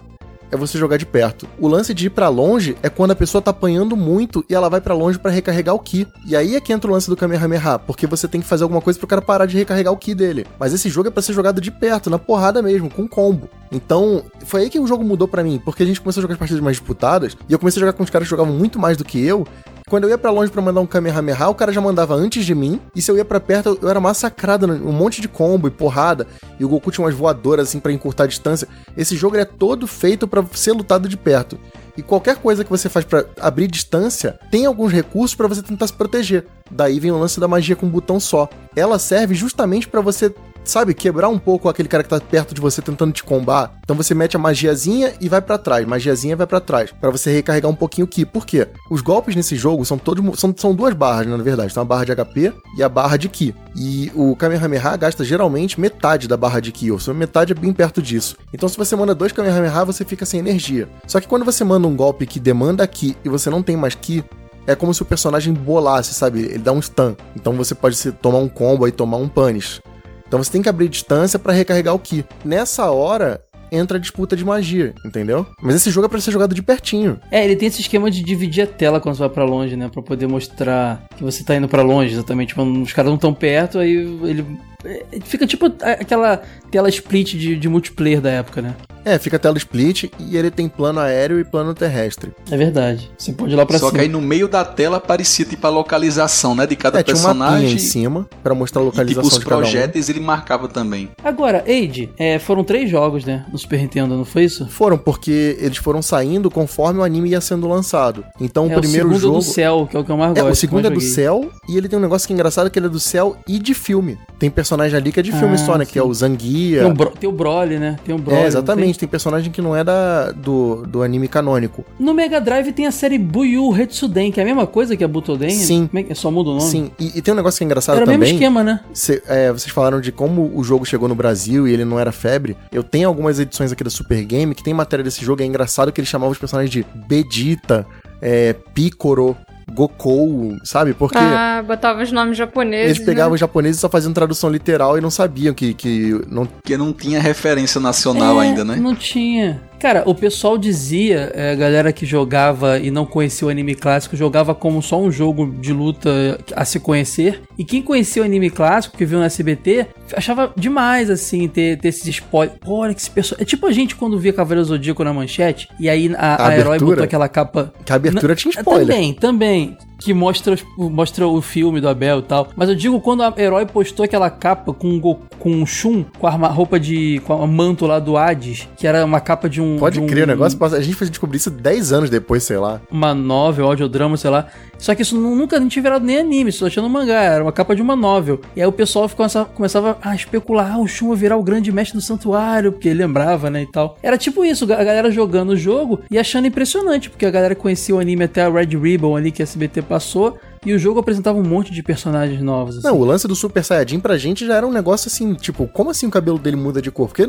é 0.51 0.57
você 0.57 0.79
jogar 0.79 0.97
de 0.97 1.07
perto. 1.07 1.47
O 1.59 1.68
lance 1.68 1.92
de 1.92 2.07
ir 2.07 2.11
pra 2.11 2.29
longe 2.29 2.77
é 2.83 2.88
quando 2.88 3.11
a 3.11 3.16
pessoa 3.16 3.42
tá 3.42 3.51
apanhando 3.51 3.97
muito 3.97 4.44
e 4.49 4.55
ela 4.55 4.68
vai 4.68 4.81
pra 4.81 4.94
longe 4.94 5.18
pra 5.18 5.31
recarregar 5.31 5.75
o 5.75 5.79
ki. 5.79 6.07
E 6.27 6.37
aí 6.37 6.57
é 6.57 6.61
que 6.61 6.73
entra 6.73 6.90
o 6.90 6.94
lance 6.94 7.09
do 7.09 7.16
Kamehameha, 7.16 7.79
porque 7.79 8.07
você 8.07 8.27
tem 8.27 8.40
que 8.40 8.47
fazer 8.47 8.62
alguma 8.62 8.81
coisa 8.81 8.99
pro 8.99 9.09
cara 9.09 9.21
parar 9.21 9.47
de 9.47 9.57
recarregar 9.57 9.92
o 9.92 9.97
ki 9.97 10.14
dele. 10.14 10.47
Mas 10.59 10.73
esse 10.73 10.88
jogo 10.88 11.09
é 11.09 11.11
pra 11.11 11.23
ser 11.23 11.33
jogado 11.33 11.61
de 11.61 11.71
perto, 11.71 12.11
na 12.11 12.18
porrada 12.18 12.62
mesmo, 12.62 12.90
com 12.90 13.07
combo. 13.07 13.49
Então, 13.71 14.23
foi 14.47 14.62
aí 14.62 14.71
que 14.71 14.81
o 14.81 14.87
jogo 14.87 15.05
mudou 15.05 15.29
pra 15.29 15.42
mim, 15.42 15.61
porque 15.62 15.83
a 15.83 15.87
gente 15.87 16.01
começou 16.01 16.21
a 16.21 16.23
jogar 16.23 16.35
as 16.35 16.38
partidas 16.38 16.62
mais 16.62 16.77
disputadas 16.77 17.37
e 17.49 17.53
eu 17.53 17.59
comecei 17.59 17.81
a 17.81 17.85
jogar 17.85 17.92
com 17.92 18.03
os 18.03 18.11
caras 18.11 18.27
que 18.27 18.31
jogavam 18.31 18.55
muito 18.55 18.79
mais 18.79 18.97
do 18.97 19.05
que 19.05 19.23
eu. 19.23 19.47
Quando 19.88 20.05
eu 20.05 20.11
ia 20.11 20.18
pra 20.18 20.31
longe 20.31 20.53
pra 20.53 20.61
mandar 20.61 20.81
um 20.81 20.87
Kamehameha, 20.87 21.48
o 21.48 21.55
cara 21.55 21.72
já 21.72 21.81
mandava 21.81 22.14
antes 22.14 22.44
de 22.44 22.55
mim. 22.55 22.79
E 22.94 23.01
se 23.01 23.11
eu 23.11 23.16
ia 23.16 23.24
pra 23.24 23.40
perto, 23.40 23.79
eu 23.81 23.88
era 23.88 23.98
massacrado, 23.98 24.66
né? 24.66 24.74
um 24.85 24.92
monte 24.92 25.22
de 25.22 25.29
combo 25.29 25.66
e 25.66 25.70
porrada. 25.70 26.27
E 26.61 26.64
o 26.64 26.68
Goku 26.68 26.90
tinha 26.90 27.05
umas 27.05 27.14
voadoras 27.14 27.68
assim 27.68 27.81
pra 27.81 27.92
encurtar 27.92 28.24
a 28.24 28.27
distância. 28.27 28.68
Esse 28.96 29.16
jogo 29.16 29.37
é 29.37 29.44
todo 29.46 29.87
feito 29.87 30.29
pra 30.29 30.44
ser 30.53 30.72
lutado 30.72 31.09
de 31.09 31.16
perto. 31.16 31.59
E 31.96 32.03
qualquer 32.03 32.37
coisa 32.37 32.62
que 32.62 32.70
você 32.70 32.88
faz 32.88 33.05
pra 33.05 33.24
abrir 33.40 33.66
distância, 33.66 34.38
tem 34.53 34.66
alguns 34.66 34.92
recursos 34.92 35.35
pra 35.35 35.48
você 35.48 35.62
tentar 35.62 35.87
se 35.87 35.92
proteger. 35.92 36.46
Daí 36.70 37.01
vem 37.01 37.11
o 37.11 37.18
lance 37.18 37.40
da 37.40 37.48
magia 37.48 37.74
com 37.74 37.87
um 37.87 37.90
botão 37.90 38.20
só. 38.20 38.48
Ela 38.77 38.98
serve 38.98 39.35
justamente 39.35 39.88
pra 39.88 40.01
você 40.01 40.33
sabe, 40.71 40.95
quebrar 40.95 41.29
um 41.29 41.39
pouco 41.39 41.69
aquele 41.69 41.89
cara 41.89 42.03
que 42.03 42.09
tá 42.09 42.21
perto 42.21 42.55
de 42.55 42.61
você 42.61 42.83
tentando 42.83 43.13
te 43.13 43.25
combar. 43.25 43.73
Então 43.83 43.97
você 43.97 44.15
mete 44.15 44.37
a 44.37 44.39
magiazinha 44.39 45.15
e 45.21 45.29
vai 45.29 45.41
para 45.41 45.59
trás, 45.59 45.87
magiazinha 45.87 46.37
vai 46.37 46.47
para 46.47 46.61
trás, 46.61 46.93
para 46.93 47.11
você 47.11 47.33
recarregar 47.33 47.71
um 47.71 47.75
pouquinho 47.75 48.05
o 48.05 48.09
ki. 48.09 48.25
Por 48.25 48.47
quê? 48.47 48.69
Os 48.91 49.01
golpes 49.01 49.35
nesse 49.35 49.57
jogo 49.57 49.85
são 49.85 49.99
todos 49.99 50.39
são, 50.39 50.55
são 50.57 50.75
duas 50.75 50.95
barras, 50.95 51.27
né, 51.27 51.37
na 51.37 51.43
verdade, 51.43 51.73
são 51.73 51.83
a 51.83 51.87
barra 51.87 52.05
de 52.05 52.15
HP 52.15 52.53
e 52.77 52.83
a 52.83 52.89
barra 52.89 53.17
de 53.17 53.29
ki. 53.29 53.55
E 53.77 54.11
o 54.15 54.35
Kamehameha 54.37 54.97
gasta 54.97 55.25
geralmente 55.25 55.81
metade 55.81 56.27
da 56.29 56.37
barra 56.37 56.61
de 56.61 56.73
ki, 56.73 56.91
ou 56.91 56.99
seja, 56.99 57.15
metade 57.15 57.53
é 57.53 57.55
bem 57.55 57.73
perto 57.73 58.03
disso. 58.03 58.37
Então 58.53 58.69
se 58.69 58.77
você 58.77 58.95
manda 58.97 59.15
dois 59.15 59.33
Kamehameha, 59.33 59.85
você 59.85 60.05
fica 60.05 60.27
sem 60.27 60.41
energia. 60.41 60.89
Só 61.07 61.21
que 61.21 61.29
quando 61.29 61.45
você 61.45 61.65
manda 61.65 61.87
um 61.87 61.97
golpe 61.97 62.27
que 62.27 62.41
demanda 62.41 62.87
ki 62.87 63.17
e 63.25 63.29
você 63.29 63.51
não 63.51 63.63
tem 63.63 63.77
mais 63.77 63.95
ki, 63.95 64.25
é 64.69 64.75
como 64.75 64.93
se 64.93 65.01
o 65.01 65.07
personagem 65.07 65.55
bolasse, 65.55 66.13
sabe? 66.13 66.41
Ele 66.41 66.59
dá 66.59 66.73
um 66.73 66.83
stun. 66.83 67.17
Então 67.35 67.55
você 67.55 67.75
pode 67.75 67.97
se, 67.97 68.13
tomar 68.13 68.39
um 68.39 68.49
combo 68.49 68.87
e 68.87 68.93
tomar 68.93 69.17
um 69.17 69.27
punish. 69.27 69.81
Então 70.29 70.43
você 70.43 70.53
tem 70.53 70.62
que 70.62 70.69
abrir 70.69 70.88
distância 70.88 71.38
para 71.38 71.53
recarregar 71.53 71.95
o 71.95 71.99
Ki. 71.99 72.25
Nessa 72.45 72.91
hora, 72.91 73.41
entra 73.73 73.97
a 73.99 74.01
disputa 74.01 74.37
de 74.37 74.45
magia, 74.45 74.95
entendeu? 75.05 75.47
Mas 75.62 75.77
esse 75.77 75.91
jogo 75.91 76.07
é 76.07 76.09
pra 76.09 76.21
ser 76.21 76.31
jogado 76.31 76.55
de 76.55 76.62
pertinho. 76.62 77.19
É, 77.31 77.45
ele 77.45 77.57
tem 77.57 77.69
esse 77.69 77.81
esquema 77.81 78.11
de 78.11 78.23
dividir 78.23 78.64
a 78.64 78.67
tela 78.67 79.01
quando 79.01 79.17
você 79.17 79.21
vai 79.21 79.31
pra 79.31 79.45
longe, 79.45 79.77
né? 79.77 79.88
Pra 79.88 80.03
poder 80.03 80.27
mostrar 80.27 81.05
que 81.17 81.23
você 81.23 81.43
tá 81.43 81.57
indo 81.57 81.69
pra 81.69 81.83
longe, 81.83 82.12
exatamente. 82.12 82.55
Quando 82.55 82.83
os 82.83 82.93
caras 82.93 83.11
não 83.11 83.19
tão 83.19 83.35
perto, 83.35 83.79
aí 83.79 83.93
ele. 83.93 84.45
É, 84.85 85.05
Fica 85.25 85.47
tipo 85.47 85.67
aquela 85.83 86.43
tela 86.71 86.88
split 86.88 87.35
de, 87.35 87.57
de 87.57 87.69
multiplayer 87.69 88.21
da 88.21 88.31
época, 88.31 88.61
né? 88.62 88.75
É, 89.05 89.19
fica 89.19 89.38
tela 89.38 89.57
split 89.57 90.11
e 90.19 90.37
ele 90.37 90.51
tem 90.51 90.69
plano 90.69 91.01
aéreo 91.01 91.41
e 91.41 91.45
plano 91.45 91.73
terrestre. 91.73 92.31
É 92.51 92.57
verdade. 92.59 93.11
Você 93.17 93.33
pode 93.33 93.53
ir 93.53 93.57
lá 93.57 93.64
pra 93.64 93.79
Só 93.79 93.87
cima. 93.87 93.99
que 93.99 94.05
aí 94.05 94.09
no 94.09 94.21
meio 94.21 94.49
da 94.49 94.64
tela 94.64 94.99
aparecia 94.99 95.47
tipo 95.47 95.67
a 95.67 95.71
localização, 95.71 96.55
né, 96.55 96.67
de 96.67 96.77
cada 96.77 97.01
É, 97.01 97.03
tinha 97.03 97.14
personagem. 97.14 97.73
em 97.73 97.79
cima 97.79 98.29
pra 98.43 98.55
mostrar 98.55 98.83
a 98.83 98.85
e 98.85 98.87
tipo 98.88 98.97
localização 98.99 99.29
os 99.29 99.38
de 99.38 99.45
cada 99.45 99.57
um. 99.57 99.61
projéteis 99.61 100.09
ele 100.11 100.21
marcava 100.21 100.69
também. 100.69 101.09
Agora, 101.25 101.64
Age, 101.67 102.11
é, 102.19 102.38
foram 102.38 102.62
três 102.62 102.91
jogos, 102.91 103.25
né? 103.25 103.47
No 103.51 103.57
Super 103.57 103.79
Nintendo, 103.81 104.14
não 104.14 104.25
foi 104.27 104.45
isso? 104.45 104.69
Foram, 104.69 104.99
porque 104.99 105.57
eles 105.59 105.79
foram 105.79 106.03
saindo 106.03 106.51
conforme 106.51 107.01
o 107.01 107.05
anime 107.05 107.31
ia 107.31 107.41
sendo 107.41 107.67
lançado. 107.67 108.25
Então 108.38 108.67
o 108.67 108.73
é, 108.73 108.75
primeiro 108.79 109.09
o 109.09 109.12
segundo 109.14 109.21
jogo. 109.23 109.37
do 109.38 109.43
céu, 109.43 109.88
que 109.91 109.97
é 109.97 110.01
o 110.01 110.05
que 110.05 110.11
eu 110.11 110.17
mais 110.19 110.37
É, 110.37 110.41
gosto. 110.43 110.53
o 110.53 110.57
segundo 110.57 110.87
é 110.87 110.91
do 110.91 111.01
céu 111.01 111.51
e 111.67 111.79
ele 111.79 111.88
tem 111.88 111.99
um 111.99 112.03
negócio 112.03 112.27
que 112.27 112.33
é 112.33 112.35
engraçado 112.35 112.69
que 112.71 112.79
ele 112.79 112.87
é 112.87 112.91
do 112.91 113.01
céu 113.01 113.37
e 113.47 113.59
de 113.59 113.73
filme. 113.73 114.19
Tem 114.38 114.51
personagem 114.69 114.97
ali 114.99 115.11
que 115.11 115.19
é 115.19 115.23
de 115.23 115.33
filme 115.33 115.55
Ah, 115.55 115.59
só, 115.59 115.79
né? 115.79 115.85
sim. 115.87 115.93
Que 115.93 115.99
é 115.99 116.03
o 116.03 116.13
Zanguia. 116.13 116.83
Tem 116.83 116.91
o, 116.91 116.95
Bro, 116.95 117.11
tem 117.19 117.29
o 117.29 117.33
Broly, 117.33 117.79
né? 117.79 117.97
Tem 118.05 118.15
o 118.15 118.19
Broly. 118.19 118.43
É, 118.43 118.47
exatamente. 118.47 118.99
Tem 118.99 119.09
personagem 119.09 119.51
que 119.51 119.63
não 119.63 119.75
é 119.75 119.83
da, 119.83 120.31
do, 120.33 120.85
do 120.87 121.03
anime 121.03 121.27
canônico. 121.27 121.85
No 121.99 122.13
Mega 122.13 122.39
Drive 122.41 122.73
tem 122.73 122.87
a 122.87 122.91
série 122.93 123.19
Buyu 123.19 123.75
Hetsuden, 123.75 124.31
que 124.31 124.39
é 124.39 124.43
a 124.43 124.47
mesma 124.47 124.67
coisa 124.67 124.95
que 124.97 125.03
a 125.03 125.09
Butoden. 125.09 125.51
Sim. 125.51 125.89
É 125.95 126.03
que- 126.03 126.15
Só 126.15 126.31
muda 126.31 126.51
o 126.51 126.55
nome? 126.57 126.71
Sim, 126.71 126.91
e, 127.01 127.19
e 127.19 127.23
tem 127.23 127.33
um 127.33 127.37
negócio 127.37 127.57
que 127.59 127.65
é 127.65 127.67
engraçado 127.67 127.97
Era 127.97 128.05
o 128.05 128.07
também. 128.07 128.19
mesmo 128.19 128.35
esquema, 128.35 128.63
né? 128.63 128.81
Cê- 128.93 129.23
é, 129.27 129.51
vocês 129.51 129.73
falaram 129.73 130.01
de 130.01 130.13
como 130.13 130.51
o 130.55 130.63
jogo 130.63 130.85
chegou 130.85 131.09
no 131.09 131.15
Brasil 131.15 131.67
e 131.67 131.73
ele 131.73 131.85
não 131.85 131.99
era 131.99 132.13
febre. 132.13 132.57
Eu 132.71 132.83
tenho 132.83 133.09
algumas 133.09 133.39
edições 133.41 133.73
aqui 133.73 133.83
da 133.83 133.91
Super 133.91 134.23
Game 134.25 134.55
que 134.55 134.63
tem 134.63 134.75
matéria 134.75 135.03
desse 135.03 135.25
jogo. 135.25 135.43
É 135.43 135.47
engraçado 135.47 135.91
que 135.91 136.01
eles 136.01 136.09
chamavam 136.11 136.33
os 136.33 136.39
personagens 136.39 136.71
de 136.71 136.85
Vegeta, 137.09 137.87
é, 138.21 138.53
Picoro, 138.75 139.37
Gokou, 139.73 140.57
sabe? 140.65 140.95
Porque 140.95 141.19
Ah, 141.19 141.63
botava 141.67 142.03
os 142.03 142.11
nomes 142.13 142.37
japoneses. 142.37 142.97
eles 142.97 143.07
pegavam 143.07 143.31
né? 143.31 143.35
os 143.35 143.41
japoneses 143.41 143.79
e 143.79 143.81
só 143.81 143.89
faziam 143.89 144.13
tradução 144.13 144.51
literal 144.51 144.97
e 144.97 145.01
não 145.01 145.11
sabiam 145.11 145.55
que, 145.55 145.75
que 145.75 146.21
não 146.29 146.47
Porque 146.47 146.77
não 146.77 146.93
tinha 146.93 147.21
referência 147.21 147.81
nacional 147.81 148.41
É, 148.41 148.47
ainda, 148.47 148.65
né? 148.65 148.77
Não 148.77 148.95
tinha. 148.95 149.61
Cara, 149.79 150.03
o 150.07 150.14
pessoal 150.14 150.59
dizia, 150.59 151.31
é, 151.35 151.53
a 151.53 151.55
galera 151.55 151.93
que 151.93 152.05
jogava 152.05 152.79
e 152.79 152.91
não 152.91 153.07
conhecia 153.07 153.47
o 153.47 153.51
anime 153.51 153.75
clássico, 153.75 154.17
jogava 154.17 154.55
como 154.55 154.83
só 154.83 155.01
um 155.01 155.11
jogo 155.11 155.55
de 155.61 155.73
luta 155.73 156.38
a 156.55 156.64
se 156.64 156.81
conhecer. 156.81 157.43
E 157.57 157.64
quem 157.64 157.81
conhecia 157.81 158.23
o 158.23 158.25
anime 158.25 158.51
clássico, 158.51 158.97
que 158.97 159.05
viu 159.05 159.19
no 159.19 159.25
SBT, 159.25 159.87
achava 160.17 160.53
demais, 160.57 161.11
assim, 161.11 161.47
ter, 161.47 161.79
ter 161.79 161.88
esses 161.88 162.07
spoilers. 162.07 162.59
Pô, 162.61 162.79
olha 162.79 162.93
que 162.93 163.01
esse 163.01 163.11
personagem. 163.11 163.43
É 163.43 163.47
tipo 163.47 163.67
a 163.67 163.73
gente 163.73 163.95
quando 163.95 164.19
via 164.19 164.33
Cavaleiro 164.33 164.64
Zodíaco 164.64 165.05
na 165.05 165.12
manchete, 165.12 165.69
e 165.79 165.88
aí 165.88 166.12
a, 166.17 166.35
A 166.35 166.49
a, 166.49 166.59
herói 166.59 166.79
botou 166.79 167.05
aquela 167.05 167.29
capa. 167.29 167.73
que 167.85 167.93
a 167.93 167.97
abertura 167.97 168.35
tinha 168.35 168.51
spoiler. 168.51 168.87
Também, 168.87 169.14
também. 169.14 169.79
Que 169.99 170.15
mostra, 170.15 170.57
mostra 170.77 171.27
o 171.27 171.41
filme 171.43 171.81
do 171.81 171.89
Abel 171.89 172.21
e 172.21 172.23
tal. 172.23 172.49
Mas 172.57 172.69
eu 172.69 172.75
digo 172.75 173.01
quando 173.01 173.23
a 173.23 173.35
herói 173.37 173.67
postou 173.67 174.05
aquela 174.05 174.31
capa 174.31 174.73
com 174.73 174.99
com 175.39 175.63
o 175.63 175.67
Shun, 175.67 176.05
com 176.19 176.27
a 176.27 176.31
roupa 176.49 176.79
de. 176.81 177.21
com 177.25 177.43
a 177.43 177.47
manto 177.47 177.87
lá 177.87 177.99
do 177.99 178.17
Hades, 178.17 178.69
que 178.77 178.87
era 178.87 179.05
uma 179.05 179.21
capa 179.21 179.49
de 179.49 179.61
um. 179.61 179.77
Pode 179.79 179.99
de 179.99 180.05
um- 180.05 180.07
crer, 180.07 180.25
o 180.25 180.27
negócio 180.27 180.59
a 180.65 180.81
gente 180.81 180.95
foi 180.95 181.09
descobrir 181.09 181.37
isso 181.39 181.51
10 181.51 181.93
anos 181.93 182.11
depois, 182.11 182.43
sei 182.43 182.59
lá. 182.59 182.81
Uma 182.91 183.15
novel, 183.15 183.67
audiodrama, 183.67 184.17
sei 184.17 184.31
lá. 184.31 184.47
Só 184.79 184.95
que 184.95 185.03
isso 185.03 185.17
nu- 185.17 185.35
nunca 185.35 185.59
nem 185.59 185.69
tinha 185.69 185.83
virado 185.83 186.05
nem 186.05 186.19
anime, 186.19 186.51
isso 186.51 186.65
achando 186.65 186.89
mangá, 186.89 187.21
era 187.23 187.43
uma 187.43 187.51
capa 187.53 187.75
de 187.75 187.83
uma 187.83 187.97
novel. 187.97 188.41
E 188.55 188.61
aí 188.61 188.67
o 188.67 188.73
pessoal 188.73 189.09
começava, 189.09 189.45
começava 189.47 189.99
a 190.01 190.15
especular, 190.15 190.75
ah, 190.75 190.79
o 190.79 190.87
Shun 190.87 191.09
vai 191.09 191.17
virar 191.17 191.37
o 191.37 191.43
grande 191.43 191.73
mestre 191.73 191.99
do 191.99 192.03
santuário, 192.03 192.71
porque 192.73 192.89
ele 192.89 193.01
lembrava, 193.05 193.51
né, 193.51 193.63
e 193.63 193.67
tal. 193.67 193.97
Era 194.03 194.17
tipo 194.17 194.45
isso, 194.45 194.65
a 194.65 194.85
galera 194.85 195.11
jogando 195.11 195.51
o 195.51 195.57
jogo 195.57 196.01
e 196.11 196.17
achando 196.19 196.47
impressionante, 196.47 197.11
porque 197.11 197.27
a 197.27 197.31
galera 197.31 197.55
conhecia 197.57 197.95
o 197.95 197.99
anime 197.99 198.25
até 198.25 198.43
a 198.43 198.49
Red 198.51 198.77
Ribbon 198.81 199.17
ali 199.17 199.33
que 199.33 199.43
a 199.43 199.45
SBT 199.45 199.83
passou, 199.88 200.38
e 200.64 200.72
o 200.72 200.79
jogo 200.79 201.01
apresentava 201.01 201.38
um 201.38 201.42
monte 201.42 201.72
de 201.72 201.83
personagens 201.83 202.40
novos. 202.40 202.79
assim. 202.79 202.87
Não, 202.87 202.96
o 202.96 203.05
lance 203.05 203.27
do 203.27 203.35
Super 203.35 203.64
Saiyajin 203.64 204.01
pra 204.01 204.16
gente 204.18 204.46
já 204.46 204.57
era 204.57 204.66
um 204.66 204.72
negócio 204.72 205.09
assim, 205.09 205.35
tipo, 205.35 205.66
como 205.66 205.90
assim 205.90 206.07
o 206.07 206.11
cabelo 206.11 206.38
dele 206.38 206.57
muda 206.57 206.83
de 206.83 206.90
cor? 206.90 207.09
Porque 207.09 207.27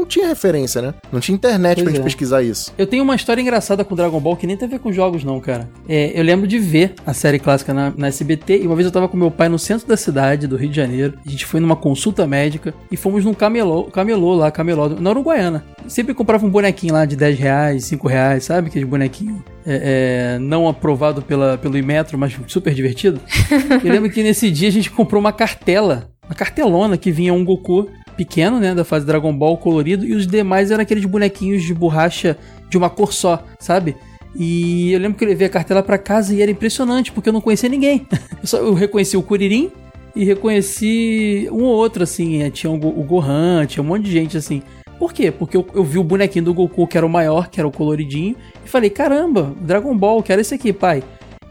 não 0.00 0.06
tinha 0.06 0.28
referência, 0.28 0.80
né? 0.80 0.94
Não 1.12 1.20
tinha 1.20 1.34
internet 1.34 1.76
Pois 1.76 1.84
pra 1.84 1.92
gente 1.92 2.00
é. 2.00 2.04
pesquisar 2.04 2.42
isso. 2.42 2.72
Eu 2.76 2.86
tenho 2.86 3.02
uma 3.02 3.14
história 3.14 3.40
engraçada 3.40 3.84
com 3.84 3.94
Dragon 3.94 4.18
Ball 4.20 4.36
que 4.36 4.46
nem 4.46 4.56
tem 4.56 4.66
a 4.66 4.70
ver 4.70 4.78
com 4.78 4.92
jogos, 4.92 5.22
não, 5.22 5.38
cara. 5.40 5.68
É, 5.88 6.18
eu 6.18 6.24
lembro 6.24 6.46
de 6.46 6.58
ver 6.58 6.94
a 7.06 7.12
série 7.12 7.38
clássica 7.38 7.74
na, 7.74 7.92
na 7.96 8.08
SBT 8.08 8.62
e 8.62 8.66
uma 8.66 8.74
vez 8.74 8.86
eu 8.86 8.92
tava 8.92 9.08
com 9.08 9.16
meu 9.16 9.30
pai 9.30 9.48
no 9.48 9.58
centro 9.58 9.86
da 9.86 9.96
cidade, 9.96 10.46
do 10.46 10.56
Rio 10.56 10.70
de 10.70 10.76
Janeiro. 10.76 11.18
A 11.24 11.28
gente 11.28 11.44
foi 11.44 11.60
numa 11.60 11.76
consulta 11.76 12.26
médica 12.26 12.74
e 12.90 12.96
fomos 12.96 13.24
num 13.24 13.34
camelô, 13.34 13.84
camelô 13.84 14.34
lá, 14.34 14.50
camelô, 14.50 14.88
na 14.88 15.10
Uruguaiana. 15.10 15.64
Sempre 15.86 16.14
comprava 16.14 16.46
um 16.46 16.50
bonequinho 16.50 16.94
lá 16.94 17.04
de 17.04 17.16
10 17.16 17.38
reais, 17.38 17.84
5 17.84 18.08
reais, 18.08 18.44
sabe? 18.44 18.68
Aqueles 18.68 18.88
bonequinhos 18.88 19.40
é, 19.66 20.36
é, 20.36 20.38
não 20.38 20.68
aprovado 20.68 21.22
pela, 21.22 21.58
pelo 21.58 21.76
Imetro, 21.76 22.16
mas 22.16 22.36
super 22.46 22.72
divertido. 22.72 23.20
eu 23.84 23.92
lembro 23.92 24.10
que 24.10 24.22
nesse 24.22 24.50
dia 24.50 24.68
a 24.68 24.72
gente 24.72 24.90
comprou 24.90 25.20
uma 25.20 25.32
cartela, 25.32 26.10
uma 26.30 26.36
cartelona 26.36 26.96
que 26.96 27.10
vinha 27.10 27.34
um 27.34 27.44
Goku 27.44 27.88
pequeno, 28.16 28.60
né, 28.60 28.72
da 28.72 28.84
fase 28.84 29.04
Dragon 29.04 29.36
Ball 29.36 29.56
colorido, 29.56 30.04
e 30.06 30.14
os 30.14 30.28
demais 30.28 30.70
eram 30.70 30.82
aqueles 30.82 31.04
bonequinhos 31.04 31.64
de 31.64 31.74
borracha 31.74 32.38
de 32.68 32.78
uma 32.78 32.88
cor 32.88 33.12
só, 33.12 33.42
sabe? 33.58 33.96
E 34.36 34.92
eu 34.92 35.00
lembro 35.00 35.18
que 35.18 35.24
eu 35.24 35.28
levei 35.28 35.48
a 35.48 35.50
cartela 35.50 35.82
pra 35.82 35.98
casa 35.98 36.32
e 36.32 36.40
era 36.40 36.50
impressionante, 36.52 37.10
porque 37.10 37.28
eu 37.28 37.32
não 37.32 37.40
conhecia 37.40 37.68
ninguém. 37.68 38.06
Eu, 38.40 38.46
só, 38.46 38.58
eu 38.58 38.72
reconheci 38.74 39.16
o 39.16 39.22
Kuririn 39.22 39.70
e 40.14 40.24
reconheci 40.24 41.48
um 41.50 41.64
ou 41.64 41.74
outro, 41.76 42.04
assim. 42.04 42.42
eh, 42.42 42.50
Tinha 42.50 42.70
o 42.70 42.78
Gohan, 42.78 43.66
tinha 43.66 43.82
um 43.82 43.86
monte 43.86 44.04
de 44.04 44.12
gente, 44.12 44.36
assim. 44.36 44.62
Por 45.00 45.12
quê? 45.12 45.32
Porque 45.32 45.56
eu, 45.56 45.66
eu 45.74 45.82
vi 45.82 45.98
o 45.98 46.04
bonequinho 46.04 46.44
do 46.44 46.54
Goku, 46.54 46.86
que 46.86 46.96
era 46.96 47.04
o 47.04 47.08
maior, 47.10 47.48
que 47.50 47.60
era 47.60 47.66
o 47.66 47.72
coloridinho, 47.72 48.36
e 48.64 48.68
falei, 48.68 48.88
caramba, 48.88 49.52
Dragon 49.60 49.96
Ball, 49.96 50.22
quero 50.22 50.40
esse 50.40 50.54
aqui, 50.54 50.72
pai. 50.72 51.02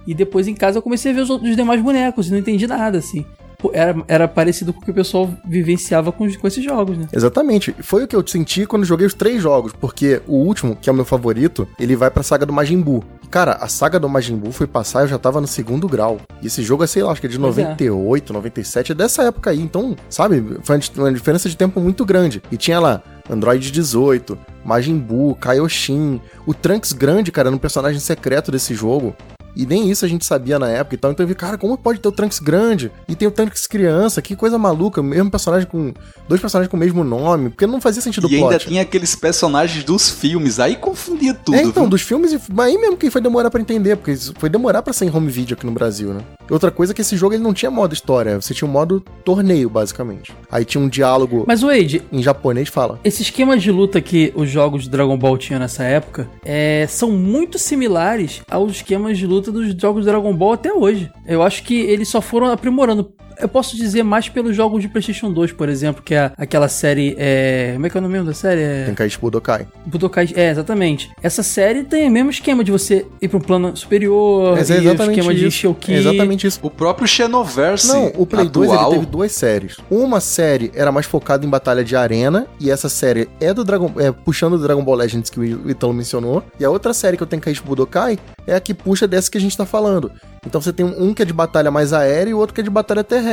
E 0.07 0.13
depois 0.13 0.47
em 0.47 0.55
casa 0.55 0.77
eu 0.77 0.81
comecei 0.81 1.11
a 1.11 1.15
ver 1.15 1.21
os 1.21 1.29
outros 1.29 1.49
os 1.49 1.55
demais 1.55 1.81
bonecos 1.81 2.27
e 2.27 2.31
não 2.31 2.39
entendi 2.39 2.65
nada, 2.65 2.97
assim. 2.97 3.25
Era, 3.73 3.95
era 4.07 4.27
parecido 4.27 4.73
com 4.73 4.81
o 4.81 4.83
que 4.83 4.91
o 4.91 4.93
pessoal 4.93 5.29
vivenciava 5.45 6.11
com, 6.11 6.31
com 6.33 6.47
esses 6.47 6.63
jogos, 6.63 6.97
né? 6.97 7.07
Exatamente. 7.11 7.75
Foi 7.79 8.03
o 8.03 8.07
que 8.07 8.15
eu 8.15 8.25
senti 8.25 8.65
quando 8.65 8.85
joguei 8.85 9.05
os 9.05 9.13
três 9.13 9.41
jogos, 9.41 9.73
porque 9.73 10.21
o 10.27 10.35
último, 10.35 10.75
que 10.75 10.89
é 10.89 10.93
o 10.93 10.95
meu 10.95 11.05
favorito, 11.05 11.67
ele 11.79 11.95
vai 11.95 12.09
pra 12.09 12.23
saga 12.23 12.45
do 12.45 12.53
Majin 12.53 12.79
Buu. 12.81 13.03
Cara, 13.29 13.53
a 13.53 13.67
saga 13.67 13.99
do 13.99 14.09
Majin 14.09 14.35
Buu 14.37 14.51
foi 14.51 14.65
passar, 14.65 15.01
eu 15.01 15.07
já 15.07 15.19
tava 15.19 15.39
no 15.39 15.47
segundo 15.47 15.87
grau. 15.87 16.19
E 16.41 16.47
esse 16.47 16.63
jogo 16.63 16.83
é, 16.83 16.87
sei 16.87 17.03
lá, 17.03 17.11
acho 17.11 17.21
que 17.21 17.27
é 17.27 17.29
de 17.29 17.37
Pois 17.37 17.57
é. 17.57 17.63
98, 17.63 18.33
97, 18.33 18.91
é 18.91 18.95
dessa 18.95 19.23
época 19.23 19.51
aí. 19.51 19.59
Então, 19.59 19.95
sabe, 20.09 20.43
foi 20.63 20.79
uma 20.97 21.13
diferença 21.13 21.47
de 21.47 21.55
tempo 21.55 21.79
muito 21.79 22.03
grande. 22.05 22.41
E 22.51 22.57
tinha 22.57 22.79
lá 22.79 23.03
Android 23.29 23.71
18, 23.71 24.37
Majin 24.65 24.97
Buu, 24.97 25.35
Kaioshin, 25.35 26.19
o 26.45 26.53
Trunks 26.53 26.91
grande, 26.91 27.31
cara, 27.31 27.49
era 27.49 27.55
um 27.55 27.59
personagem 27.59 27.99
secreto 27.99 28.51
desse 28.51 28.73
jogo. 28.73 29.15
E 29.55 29.65
nem 29.65 29.89
isso 29.89 30.05
a 30.05 30.07
gente 30.07 30.25
sabia 30.25 30.57
na 30.59 30.69
época 30.69 30.95
e 30.95 30.97
tal. 30.97 31.11
Então 31.11 31.23
eu 31.23 31.27
vi, 31.27 31.35
cara, 31.35 31.57
como 31.57 31.77
pode 31.77 31.99
ter 31.99 32.07
o 32.07 32.11
Trunks 32.11 32.39
grande 32.39 32.91
e 33.07 33.15
tem 33.15 33.27
o 33.27 33.31
Trunks 33.31 33.67
criança? 33.67 34.21
Que 34.21 34.35
coisa 34.35 34.57
maluca. 34.57 35.01
Mesmo 35.01 35.29
personagem 35.29 35.67
com. 35.67 35.93
Dois 36.27 36.39
personagens 36.39 36.69
com 36.69 36.77
o 36.77 36.79
mesmo 36.79 37.03
nome. 37.03 37.49
Porque 37.49 37.65
não 37.67 37.81
fazia 37.81 38.01
sentido 38.01 38.27
o 38.27 38.31
E 38.31 38.35
ainda 38.35 38.49
plot. 38.49 38.67
tinha 38.67 38.81
aqueles 38.81 39.15
personagens 39.15 39.83
dos 39.83 40.09
filmes, 40.09 40.59
aí 40.59 40.75
confundia 40.75 41.33
tudo. 41.33 41.55
É, 41.55 41.63
então, 41.63 41.83
viu? 41.83 41.89
dos 41.89 42.01
filmes, 42.01 42.37
mas 42.53 42.67
aí 42.67 42.77
mesmo 42.77 42.97
que 42.97 43.09
foi 43.09 43.21
demorar 43.21 43.49
pra 43.49 43.59
entender, 43.61 43.95
porque 43.95 44.15
foi 44.37 44.49
demorar 44.49 44.81
pra 44.81 44.93
sair 44.93 45.07
em 45.07 45.15
home 45.15 45.29
video 45.29 45.55
aqui 45.55 45.65
no 45.65 45.71
Brasil, 45.71 46.13
né? 46.13 46.21
Outra 46.49 46.71
coisa 46.71 46.93
é 46.93 46.95
que 46.95 47.01
esse 47.01 47.15
jogo 47.15 47.33
ele 47.33 47.43
não 47.43 47.53
tinha 47.53 47.69
modo 47.69 47.93
história, 47.93 48.39
você 48.41 48.53
tinha 48.53 48.67
um 48.67 48.71
modo 48.71 49.01
torneio, 49.23 49.69
basicamente. 49.69 50.33
Aí 50.51 50.65
tinha 50.65 50.81
um 50.83 50.89
diálogo 50.89 51.43
Mas, 51.47 51.61
Wade, 51.61 52.01
em 52.11 52.21
japonês, 52.23 52.69
fala. 52.69 52.99
Esse 53.03 53.21
esquema 53.21 53.57
de 53.57 53.71
luta 53.71 54.01
que 54.01 54.33
os 54.35 54.49
jogos 54.49 54.83
de 54.83 54.89
Dragon 54.89 55.17
Ball 55.17 55.37
tinham 55.37 55.59
nessa 55.59 55.83
época 55.83 56.27
é, 56.43 56.85
são 56.89 57.11
muito 57.11 57.59
similares 57.59 58.41
aos 58.49 58.71
esquemas 58.77 59.17
de 59.17 59.25
luta 59.27 59.38
dos 59.41 59.73
jogos 59.79 60.05
de 60.05 60.11
Dragon 60.11 60.33
Ball 60.33 60.53
até 60.53 60.71
hoje. 60.73 61.11
Eu 61.25 61.41
acho 61.41 61.63
que 61.63 61.79
eles 61.79 62.07
só 62.07 62.21
foram 62.21 62.47
aprimorando. 62.47 63.13
Eu 63.39 63.47
posso 63.47 63.75
dizer 63.75 64.03
mais 64.03 64.29
pelos 64.29 64.55
jogos 64.55 64.81
de 64.81 64.87
PlayStation 64.87 65.31
2, 65.31 65.51
por 65.53 65.69
exemplo, 65.69 66.01
que 66.03 66.13
é 66.13 66.31
aquela 66.37 66.67
série. 66.67 67.15
É... 67.17 67.71
Como 67.73 67.85
é 67.85 67.89
que 67.89 67.97
é 67.97 67.99
o 67.99 68.03
nome 68.03 68.23
da 68.23 68.33
série? 68.33 68.61
É... 68.61 68.85
Tenkaichi 68.85 69.17
Budokai. 69.19 69.67
Budokai. 69.85 70.29
É, 70.35 70.49
exatamente. 70.49 71.09
Essa 71.21 71.43
série 71.43 71.83
tem 71.83 72.07
o 72.07 72.11
mesmo 72.11 72.29
esquema 72.29 72.63
de 72.63 72.71
você 72.71 73.05
ir 73.21 73.27
pra 73.27 73.37
um 73.37 73.41
plano 73.41 73.75
superior, 73.75 74.55
Mas 74.57 74.69
é 74.69 74.75
e 74.75 74.77
o 74.77 74.81
exatamente 74.81 75.19
esquema 75.19 75.33
de 75.33 75.39
isso. 75.39 75.47
encher 75.47 75.67
o 75.67 75.73
ki. 75.73 75.93
É 75.93 75.97
exatamente 75.97 76.47
isso. 76.47 76.59
O 76.61 76.69
próprio 76.69 77.07
Xenoverse 77.07 77.87
Não, 77.87 78.11
o 78.17 78.25
Play 78.25 78.47
2 78.47 78.69
ele 78.69 78.77
atual, 78.77 78.91
teve 78.91 79.05
duas 79.05 79.31
séries. 79.31 79.77
Uma 79.89 80.19
série 80.19 80.71
era 80.75 80.91
mais 80.91 81.05
focada 81.05 81.45
em 81.45 81.49
batalha 81.49 81.83
de 81.83 81.95
arena, 81.95 82.47
e 82.59 82.69
essa 82.69 82.89
série 82.89 83.29
é 83.39 83.53
do 83.53 83.63
Dragon 83.63 83.91
é, 83.97 84.11
puxando 84.11 84.57
do 84.57 84.63
Dragon 84.63 84.83
Ball 84.83 84.95
Legends 84.95 85.29
que 85.29 85.39
o 85.39 85.69
Italo 85.69 85.93
mencionou. 85.93 86.43
E 86.59 86.65
a 86.65 86.69
outra 86.69 86.93
série 86.93 87.17
que 87.17 87.23
eu 87.23 87.27
tenho 87.27 87.41
que 87.41 87.49
Budokai 87.59 88.17
é 88.47 88.55
a 88.55 88.59
que 88.59 88.73
puxa 88.73 89.07
dessa 89.07 89.29
que 89.29 89.37
a 89.37 89.41
gente 89.41 89.55
tá 89.57 89.65
falando. 89.65 90.11
Então 90.45 90.61
você 90.61 90.71
tem 90.71 90.85
um 90.85 91.13
que 91.13 91.21
é 91.21 91.25
de 91.25 91.33
batalha 91.33 91.69
mais 91.69 91.93
aérea 91.93 92.31
e 92.31 92.33
o 92.33 92.37
outro 92.37 92.53
que 92.53 92.61
é 92.61 92.63
de 92.63 92.69
batalha 92.69 93.03
terrestre. 93.03 93.28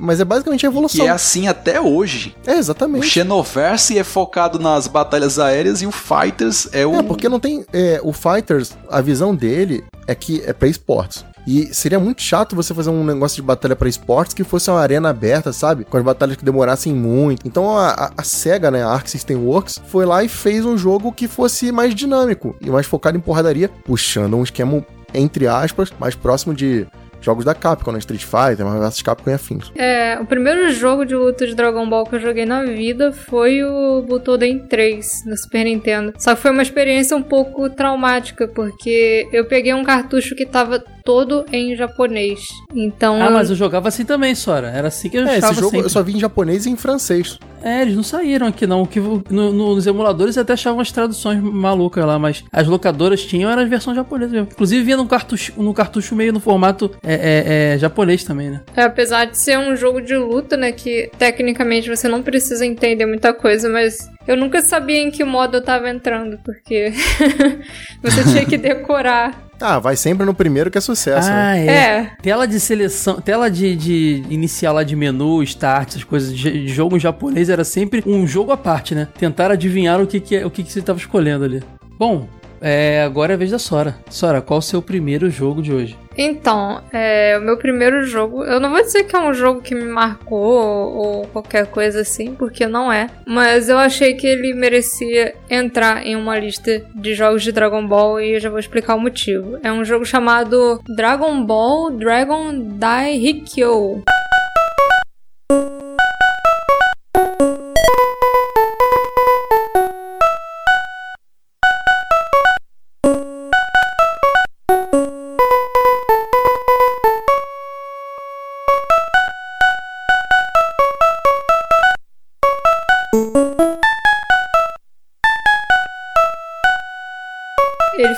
Mas 0.00 0.20
é 0.20 0.24
basicamente 0.24 0.64
a 0.66 0.68
evolução. 0.68 1.04
é 1.06 1.08
assim 1.08 1.48
até 1.48 1.80
hoje. 1.80 2.36
É, 2.46 2.52
O 2.54 2.58
exatamente. 2.58 3.06
Xenoverse 3.06 3.98
é 3.98 4.04
focado 4.04 4.58
nas 4.58 4.86
batalhas 4.86 5.38
aéreas 5.38 5.80
e 5.82 5.86
o 5.86 5.90
Fighters 5.90 6.68
é 6.72 6.86
o. 6.86 6.94
É, 6.96 7.02
porque 7.02 7.28
não 7.28 7.40
tem. 7.40 7.64
é, 7.72 7.98
o 8.04 8.12
Fighters, 8.12 8.72
a 8.90 9.00
visão 9.00 9.34
dele 9.34 9.82
é 10.06 10.14
que 10.14 10.42
é 10.46 10.52
pra 10.52 10.68
esportes. 10.68 11.24
E 11.46 11.74
seria 11.74 11.98
muito 11.98 12.20
chato 12.20 12.54
você 12.54 12.74
fazer 12.74 12.90
um 12.90 13.02
negócio 13.02 13.36
de 13.36 13.42
batalha 13.42 13.74
pra 13.74 13.88
esportes 13.88 14.34
que 14.34 14.44
fosse 14.44 14.70
uma 14.70 14.80
arena 14.80 15.08
aberta, 15.08 15.50
sabe? 15.54 15.84
Com 15.84 15.96
as 15.96 16.04
batalhas 16.04 16.36
que 16.36 16.44
demorassem 16.44 16.92
muito. 16.92 17.48
Então 17.48 17.76
a, 17.76 17.88
a- 17.88 18.12
a 18.18 18.22
SEGA, 18.22 18.70
né, 18.70 18.82
a 18.84 18.88
Arc 18.90 19.08
System 19.08 19.38
Works, 19.38 19.80
foi 19.88 20.04
lá 20.04 20.22
e 20.22 20.28
fez 20.28 20.66
um 20.66 20.76
jogo 20.76 21.10
que 21.10 21.26
fosse 21.26 21.72
mais 21.72 21.94
dinâmico 21.94 22.54
e 22.60 22.68
mais 22.70 22.86
focado 22.86 23.16
em 23.16 23.20
porradaria, 23.20 23.70
puxando 23.86 24.36
um 24.36 24.42
esquema, 24.42 24.84
entre 25.14 25.46
aspas, 25.46 25.90
mais 25.98 26.14
próximo 26.14 26.52
de 26.54 26.86
jogos 27.20 27.44
da 27.44 27.54
Capcom, 27.54 27.92
né? 27.92 27.98
Street 27.98 28.22
Fighter, 28.22 28.64
Marvel 28.64 28.82
vs 28.82 29.02
Capcom 29.02 29.30
e 29.30 29.34
afins. 29.34 29.72
É, 29.76 30.18
o 30.20 30.26
primeiro 30.26 30.70
jogo 30.72 31.04
de 31.04 31.14
luta 31.14 31.46
de 31.46 31.54
Dragon 31.54 31.88
Ball 31.88 32.06
que 32.06 32.16
eu 32.16 32.20
joguei 32.20 32.46
na 32.46 32.64
vida 32.64 33.12
foi 33.12 33.62
o 33.62 34.02
Butoden 34.02 34.60
3 34.60 35.24
no 35.26 35.36
Super 35.36 35.64
Nintendo. 35.64 36.12
Só 36.18 36.34
que 36.34 36.42
foi 36.42 36.50
uma 36.50 36.62
experiência 36.62 37.16
um 37.16 37.22
pouco 37.22 37.68
traumática, 37.70 38.48
porque 38.48 39.28
eu 39.32 39.44
peguei 39.46 39.74
um 39.74 39.84
cartucho 39.84 40.34
que 40.34 40.46
tava 40.46 40.82
todo 41.08 41.46
em 41.50 41.74
japonês. 41.74 42.40
Então. 42.76 43.18
Ah, 43.22 43.30
mas 43.30 43.48
eu 43.48 43.56
jogava 43.56 43.88
assim 43.88 44.04
também, 44.04 44.34
Sora. 44.34 44.68
Era 44.68 44.88
assim 44.88 45.08
que 45.08 45.16
eu 45.16 45.26
É, 45.26 45.38
esse 45.38 45.54
jogo 45.54 45.70
sempre. 45.70 45.86
eu 45.86 45.88
só 45.88 46.02
vi 46.02 46.14
em 46.14 46.20
japonês 46.20 46.66
e 46.66 46.70
em 46.70 46.76
francês. 46.76 47.38
É, 47.62 47.80
eles 47.80 47.96
não 47.96 48.02
saíram 48.02 48.46
aqui 48.46 48.66
não. 48.66 48.84
Que 48.84 49.00
no- 49.00 49.24
no- 49.30 49.74
nos 49.74 49.86
emuladores 49.86 50.36
até 50.36 50.52
achavam 50.52 50.80
as 50.80 50.92
traduções 50.92 51.42
malucas 51.42 52.04
lá, 52.04 52.18
mas 52.18 52.44
as 52.52 52.66
locadoras 52.68 53.24
tinham 53.24 53.50
era 53.50 53.62
a 53.62 53.64
versão 53.64 53.94
japonesa 53.94 54.30
mesmo. 54.32 54.48
Inclusive 54.52 54.82
vinha 54.84 54.98
num 54.98 55.06
cartucho, 55.06 55.54
num 55.56 55.72
cartucho 55.72 56.14
meio 56.14 56.30
no 56.30 56.40
formato 56.40 56.90
é, 57.02 57.14
é, 57.14 57.72
é, 57.74 57.78
japonês 57.78 58.22
também, 58.22 58.50
né? 58.50 58.60
É, 58.76 58.82
apesar 58.82 59.24
de 59.24 59.38
ser 59.38 59.58
um 59.58 59.74
jogo 59.74 60.02
de 60.02 60.14
luta, 60.14 60.58
né, 60.58 60.72
que 60.72 61.10
tecnicamente 61.18 61.88
você 61.88 62.06
não 62.06 62.22
precisa 62.22 62.66
entender 62.66 63.06
muita 63.06 63.32
coisa, 63.32 63.66
mas 63.70 63.96
eu 64.26 64.36
nunca 64.36 64.60
sabia 64.60 65.00
em 65.00 65.10
que 65.10 65.24
modo 65.24 65.56
eu 65.56 65.64
tava 65.64 65.88
entrando, 65.88 66.38
porque 66.44 66.92
você 68.04 68.24
tinha 68.30 68.44
que 68.44 68.58
decorar. 68.58 69.47
Ah, 69.60 69.78
vai 69.78 69.96
sempre 69.96 70.24
no 70.24 70.32
primeiro 70.32 70.70
que 70.70 70.78
é 70.78 70.80
sucesso, 70.80 71.28
né? 71.28 71.36
Ah, 71.36 71.56
é. 71.58 71.66
É, 71.66 72.10
Tela 72.22 72.46
de 72.46 72.60
seleção, 72.60 73.20
tela 73.20 73.50
de, 73.50 73.74
de 73.74 74.22
inicial 74.30 74.74
lá 74.74 74.84
de 74.84 74.94
menu, 74.94 75.42
start, 75.42 75.88
essas 75.90 76.04
coisas 76.04 76.34
de, 76.36 76.50
de 76.64 76.68
jogo 76.68 76.96
em 76.96 77.00
japonês 77.00 77.48
era 77.48 77.64
sempre 77.64 78.02
um 78.06 78.26
jogo 78.26 78.52
à 78.52 78.56
parte, 78.56 78.94
né? 78.94 79.08
Tentar 79.18 79.50
adivinhar 79.50 80.00
o 80.00 80.06
que, 80.06 80.20
que, 80.20 80.36
é- 80.36 80.46
o 80.46 80.50
que, 80.50 80.62
que 80.62 80.72
você 80.72 80.80
tava 80.80 80.98
escolhendo 80.98 81.44
ali. 81.44 81.62
Bom, 81.98 82.28
é, 82.60 83.02
agora 83.02 83.32
é 83.32 83.34
a 83.34 83.38
vez 83.38 83.50
da 83.50 83.58
Sora. 83.58 83.96
Sora, 84.10 84.40
qual 84.40 84.58
o 84.58 84.62
seu 84.62 84.82
primeiro 84.82 85.30
jogo 85.30 85.62
de 85.62 85.72
hoje? 85.72 85.98
Então, 86.16 86.82
é, 86.92 87.38
o 87.38 87.40
meu 87.40 87.56
primeiro 87.56 88.02
jogo, 88.02 88.44
eu 88.44 88.58
não 88.58 88.70
vou 88.70 88.82
dizer 88.82 89.04
que 89.04 89.14
é 89.14 89.20
um 89.20 89.32
jogo 89.32 89.62
que 89.62 89.72
me 89.72 89.84
marcou 89.84 90.38
ou, 90.40 90.96
ou 90.96 91.26
qualquer 91.28 91.66
coisa 91.66 92.00
assim, 92.00 92.34
porque 92.34 92.66
não 92.66 92.92
é, 92.92 93.08
mas 93.24 93.68
eu 93.68 93.78
achei 93.78 94.14
que 94.14 94.26
ele 94.26 94.52
merecia 94.52 95.34
entrar 95.48 96.04
em 96.04 96.16
uma 96.16 96.36
lista 96.36 96.84
de 96.92 97.14
jogos 97.14 97.44
de 97.44 97.52
Dragon 97.52 97.86
Ball 97.86 98.20
e 98.20 98.34
eu 98.34 98.40
já 98.40 98.50
vou 98.50 98.58
explicar 98.58 98.96
o 98.96 99.00
motivo. 99.00 99.58
É 99.62 99.70
um 99.70 99.84
jogo 99.84 100.04
chamado 100.04 100.82
Dragon 100.96 101.44
Ball 101.44 101.92
Dragon 101.92 102.52
Dai 102.76 103.14
Hikyo. 103.14 104.02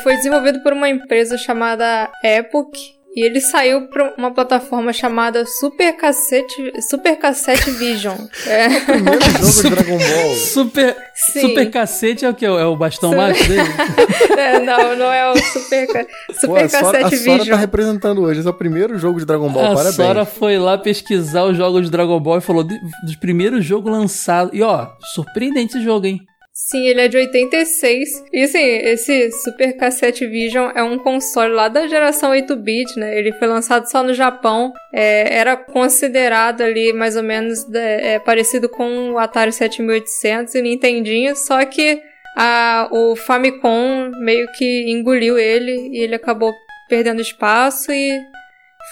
Foi 0.03 0.17
desenvolvido 0.17 0.63
por 0.63 0.73
uma 0.73 0.89
empresa 0.89 1.37
chamada 1.39 2.11
Epoch 2.25 2.79
e 3.17 3.25
ele 3.27 3.41
saiu 3.41 3.89
para 3.89 4.15
uma 4.17 4.33
plataforma 4.33 4.93
chamada 4.93 5.45
Super 5.45 5.97
Cassette, 5.97 6.55
Super 6.89 7.17
Cassette 7.17 7.69
Vision. 7.73 8.17
É, 8.47 8.69
Primeiro 8.81 9.21
jogo 9.21 9.63
de 9.63 9.71
Dragon 9.71 9.99
Ball. 9.99 10.35
Super, 10.37 10.97
Sim. 11.33 11.41
super 11.41 11.71
cacete 11.73 12.25
é 12.25 12.29
o 12.31 12.35
que? 12.35 12.47
É 12.47 12.65
o 12.65 12.77
bastão 12.77 13.11
Su- 13.11 13.17
mágico 13.17 13.49
dele? 13.49 13.63
é, 14.39 14.61
não, 14.61 14.95
não 14.97 15.13
é 15.13 15.29
o 15.29 15.37
Super, 15.39 15.87
Ca- 15.89 16.05
Pô, 16.29 16.35
Super 16.35 16.65
a 16.65 16.69
Sora, 16.69 16.99
a 16.99 17.03
Cassete 17.03 17.25
Sora 17.25 17.39
tá 17.39 17.43
Vision. 17.45 17.59
representando 17.59 18.23
hoje. 18.23 18.39
Esse 18.39 18.47
é 18.49 18.51
o 18.53 18.55
primeiro 18.55 18.97
jogo 18.97 19.19
de 19.19 19.27
Dragon 19.27 19.49
Ball. 19.51 19.65
a 19.65 19.69
Parabéns. 19.75 19.95
Sora 19.97 20.25
foi 20.25 20.57
lá 20.61 20.79
pesquisar 20.79 21.47
os 21.47 21.57
jogos 21.57 21.87
de 21.87 21.91
Dragon 21.91 22.21
Ball 22.21 22.39
e 22.39 22.41
falou 22.41 22.63
dos 22.63 23.17
primeiros 23.21 23.65
jogos 23.65 23.91
lançados. 23.91 24.53
E 24.57 24.63
ó, 24.63 24.87
surpreendente 25.15 25.77
esse 25.77 25.85
jogo, 25.85 26.07
hein? 26.07 26.21
Sim, 26.69 26.87
ele 26.87 27.01
é 27.01 27.09
de 27.09 27.17
86. 27.17 28.25
E 28.33 28.43
assim, 28.45 28.61
esse 28.61 29.33
Super 29.33 29.77
Cassette 29.77 30.25
Vision 30.27 30.71
é 30.75 30.83
um 30.83 30.99
console 30.99 31.53
lá 31.53 31.69
da 31.69 31.89
geração 31.89 32.31
8-bit, 32.31 32.99
né? 32.99 33.19
Ele 33.19 33.33
foi 33.33 33.49
lançado 33.49 33.91
só 33.91 34.05
no 34.05 34.15
Japão. 34.15 34.73
É, 34.93 35.39
era 35.39 35.57
considerado 35.57 36.61
ali 36.61 36.93
mais 36.93 37.17
ou 37.17 37.25
menos 37.25 37.69
é, 37.75 38.15
é, 38.15 38.19
parecido 38.21 38.69
com 38.69 39.13
o 39.13 39.19
Atari 39.19 39.53
7800 39.53 40.55
e 40.55 40.63
Nintendinho, 40.63 41.35
só 41.35 41.65
que 41.65 42.01
a, 42.37 42.89
o 42.93 43.17
Famicom 43.17 44.13
meio 44.21 44.47
que 44.53 44.91
engoliu 44.91 45.39
ele 45.39 45.73
e 45.93 46.03
ele 46.05 46.15
acabou 46.15 46.55
perdendo 46.89 47.21
espaço 47.21 47.91
e 47.91 48.17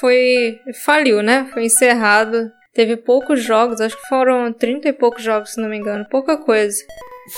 foi. 0.00 0.58
faliu, 0.84 1.22
né? 1.22 1.46
Foi 1.52 1.64
encerrado. 1.64 2.50
Teve 2.74 2.96
poucos 2.96 3.42
jogos, 3.42 3.80
acho 3.80 3.96
que 3.96 4.08
foram 4.08 4.52
30 4.52 4.88
e 4.88 4.92
poucos 4.92 5.22
jogos, 5.22 5.52
se 5.52 5.60
não 5.60 5.68
me 5.68 5.76
engano. 5.76 6.06
Pouca 6.10 6.36
coisa. 6.36 6.82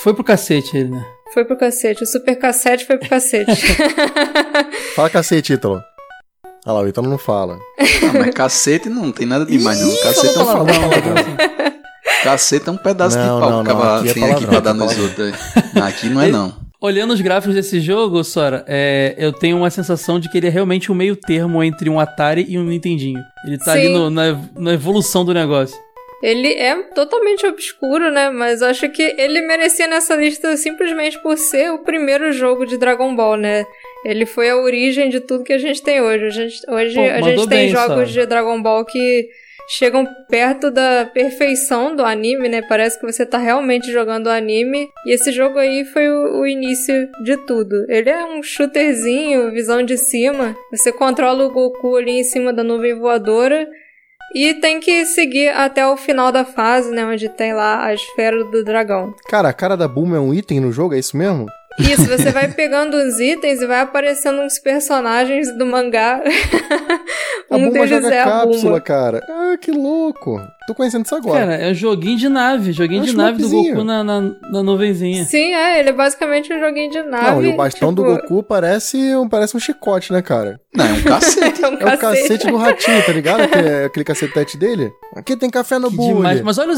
Foi 0.03 0.14
pro 0.14 0.24
cacete 0.24 0.76
ele, 0.76 0.91
né? 0.91 1.05
Foi 1.34 1.45
pro 1.45 1.57
cacete. 1.57 2.03
O 2.03 2.07
super 2.07 2.36
cassete 2.36 2.84
foi 2.84 2.99
pro 2.99 3.09
cacete. 3.09 3.51
Fala 4.95 5.11
cacete, 5.11 5.53
Ítalo. 5.53 5.80
Olha 6.66 6.74
lá, 6.74 6.80
o 6.80 6.88
Ítalo 6.88 7.09
não 7.09 7.18
fala. 7.18 7.59
Ah, 7.78 8.12
mas 8.18 8.34
cacete 8.34 8.88
não 8.88 9.11
tem 9.12 9.26
nada 9.26 9.47
demais, 9.47 9.80
não. 9.80 9.97
Cacete 10.03 10.36
é 10.36 10.43
um, 10.43 10.45
falou 10.47 10.66
palavrão. 10.66 11.14
cacete 12.22 12.68
é 12.68 12.72
um 12.72 12.76
pedaço 12.76 13.16
Não, 13.16 13.34
de 13.34 13.41
pau 13.41 13.51
não, 13.51 13.64
que 13.64 13.72
não, 13.72 13.82
aqui 13.97 14.09
é 14.11 14.14
tem 14.14 14.24
aqui 14.24 14.45
palavrão, 14.47 14.49
pra 14.51 14.61
dar 14.61 14.70
é 14.70 14.72
nos 14.74 14.99
outros. 14.99 15.34
Não, 15.74 15.82
aqui 15.86 16.09
não 16.09 16.20
é 16.20 16.28
não. 16.28 16.55
Olhando 16.82 17.12
os 17.12 17.20
gráficos 17.20 17.55
desse 17.55 17.78
jogo, 17.80 18.24
Sora, 18.24 18.64
é, 18.66 19.14
eu 19.18 19.32
tenho 19.32 19.57
uma 19.59 19.68
sensação 19.70 20.18
de 20.18 20.30
que 20.30 20.38
ele 20.38 20.47
é 20.47 20.51
realmente 20.51 20.91
um 20.91 20.95
meio 20.95 21.14
termo 21.14 21.62
entre 21.62 21.88
um 21.91 22.01
Atari 22.01 22.47
e 22.49 22.59
um 22.59 22.64
Nintendinho. 22.64 23.20
Ele 23.47 23.59
tá 23.59 23.72
ali 23.72 23.86
Sim. 23.86 23.93
no- 23.93 24.11
na, 24.11 24.38
na 24.57 24.72
evolução 24.72 25.22
do 25.24 25.32
negócio. 25.34 25.76
Ele 26.22 26.52
é 26.52 26.74
totalmente 26.94 27.46
obscuro, 27.46 28.10
né? 28.10 28.30
Mas 28.30 28.62
acho 28.62 28.88
que 28.90 29.02
ele 29.02 29.40
merecia 29.42 29.86
nessa 29.86 30.14
lista 30.14 30.56
simplesmente 30.56 31.20
por 31.22 31.36
ser 31.38 31.72
o 31.72 31.78
primeiro 31.78 32.30
jogo 32.32 32.66
de 32.66 32.76
Dragon 32.76 33.14
Ball, 33.14 33.36
né? 33.36 33.64
Ele 34.04 34.26
foi 34.26 34.50
a 34.50 34.56
origem 34.56 35.08
de 35.08 35.20
tudo 35.20 35.44
que 35.44 35.52
a 35.52 35.58
gente 35.58 35.82
tem 35.82 36.00
hoje. 36.00 36.26
A 36.26 36.30
gente, 36.30 36.70
hoje 36.70 36.94
Pô, 36.94 37.02
a 37.02 37.20
gente 37.20 37.48
tem 37.48 37.48
bem, 37.48 37.68
jogos 37.68 37.88
Sara. 37.88 38.06
de 38.06 38.26
Dragon 38.26 38.62
Ball 38.62 38.84
que 38.84 39.28
chegam 39.70 40.04
perto 40.28 40.70
da 40.70 41.08
perfeição 41.12 41.94
do 41.94 42.04
anime, 42.04 42.48
né? 42.48 42.60
Parece 42.62 42.98
que 42.98 43.06
você 43.06 43.24
tá 43.24 43.38
realmente 43.38 43.90
jogando 43.92 44.26
o 44.26 44.30
anime. 44.30 44.88
E 45.06 45.12
esse 45.12 45.30
jogo 45.30 45.58
aí 45.58 45.84
foi 45.84 46.08
o, 46.08 46.40
o 46.40 46.46
início 46.46 47.08
de 47.22 47.36
tudo. 47.46 47.86
Ele 47.88 48.10
é 48.10 48.24
um 48.24 48.42
shooterzinho, 48.42 49.52
visão 49.52 49.82
de 49.82 49.96
cima. 49.96 50.56
Você 50.70 50.90
controla 50.90 51.46
o 51.46 51.52
Goku 51.52 51.96
ali 51.96 52.12
em 52.12 52.24
cima 52.24 52.52
da 52.52 52.64
nuvem 52.64 52.98
voadora. 52.98 53.66
E 54.35 54.55
tem 54.55 54.78
que 54.81 55.05
seguir 55.07 55.49
até 55.49 55.87
o 55.87 55.97
final 55.97 56.31
da 56.31 56.45
fase, 56.45 56.91
né? 56.91 57.05
Onde 57.05 57.28
tem 57.28 57.53
lá 57.53 57.85
a 57.85 57.95
esfera 57.95 58.45
do 58.45 58.64
dragão. 58.64 59.12
Cara, 59.28 59.49
a 59.49 59.53
cara 59.53 59.76
da 59.76 59.89
Bulma 59.89 60.16
é 60.16 60.20
um 60.20 60.33
item 60.33 60.61
no 60.61 60.70
jogo, 60.72 60.95
é 60.95 60.99
isso 60.99 61.16
mesmo? 61.16 61.47
Isso, 61.78 62.05
você 62.07 62.31
vai 62.31 62.49
pegando 62.53 62.97
os 62.97 63.18
itens 63.18 63.61
e 63.61 63.66
vai 63.66 63.81
aparecendo 63.81 64.41
uns 64.43 64.59
personagens 64.59 65.51
do 65.57 65.64
mangá. 65.66 66.20
A 67.51 67.57
um 67.57 67.64
Bulma 67.64 67.72
deles 67.72 67.91
joga 67.91 68.14
é 68.14 68.20
a 68.20 68.24
cápsula, 68.24 68.62
Bulma. 68.62 68.81
cara. 68.81 69.26
Ah, 69.28 69.57
que 69.61 69.72
louco. 69.72 70.41
Tô 70.70 70.74
conhecendo 70.76 71.04
isso 71.04 71.16
agora. 71.16 71.40
Cara, 71.40 71.54
é 71.56 71.72
um 71.72 71.74
joguinho 71.74 72.16
de 72.16 72.28
nave. 72.28 72.70
Joguinho 72.70 73.00
É 73.00 73.02
um 73.02 73.06
de 73.06 73.16
nave 73.16 73.42
do. 73.42 73.48
Goku 73.48 73.82
na, 73.82 74.04
na, 74.04 74.20
na 74.20 74.62
nuvenzinha. 74.62 75.24
Sim, 75.24 75.52
é, 75.52 75.80
ele 75.80 75.88
é 75.88 75.92
basicamente 75.92 76.52
um 76.54 76.60
joguinho 76.60 76.88
de 76.92 77.02
nave. 77.02 77.26
Não, 77.26 77.44
e 77.44 77.48
o 77.48 77.56
bastão 77.56 77.92
do 77.92 78.04
tipo, 78.04 78.14
Goku 78.28 78.42
parece 78.44 78.96
um, 79.16 79.28
parece 79.28 79.56
um 79.56 79.58
chicote, 79.58 80.12
né, 80.12 80.22
cara? 80.22 80.60
Não, 80.72 80.84
é 80.86 80.92
um 80.92 81.02
cacete. 81.02 81.60
É 81.60 81.66
um 81.68 81.88
É 81.88 81.94
o 81.94 81.98
cacete 81.98 82.46
do 82.46 82.56
ratinho, 82.56 83.04
tá 83.04 83.12
ligado? 83.12 83.40
Aquele, 83.40 83.84
aquele 83.86 84.04
cacetete 84.04 84.56
dele. 84.56 84.92
Aqui 85.16 85.36
tem 85.36 85.50
café 85.50 85.76
no 85.76 85.90
bule. 85.90 86.40
Mas 86.44 86.56
olha, 86.56 86.74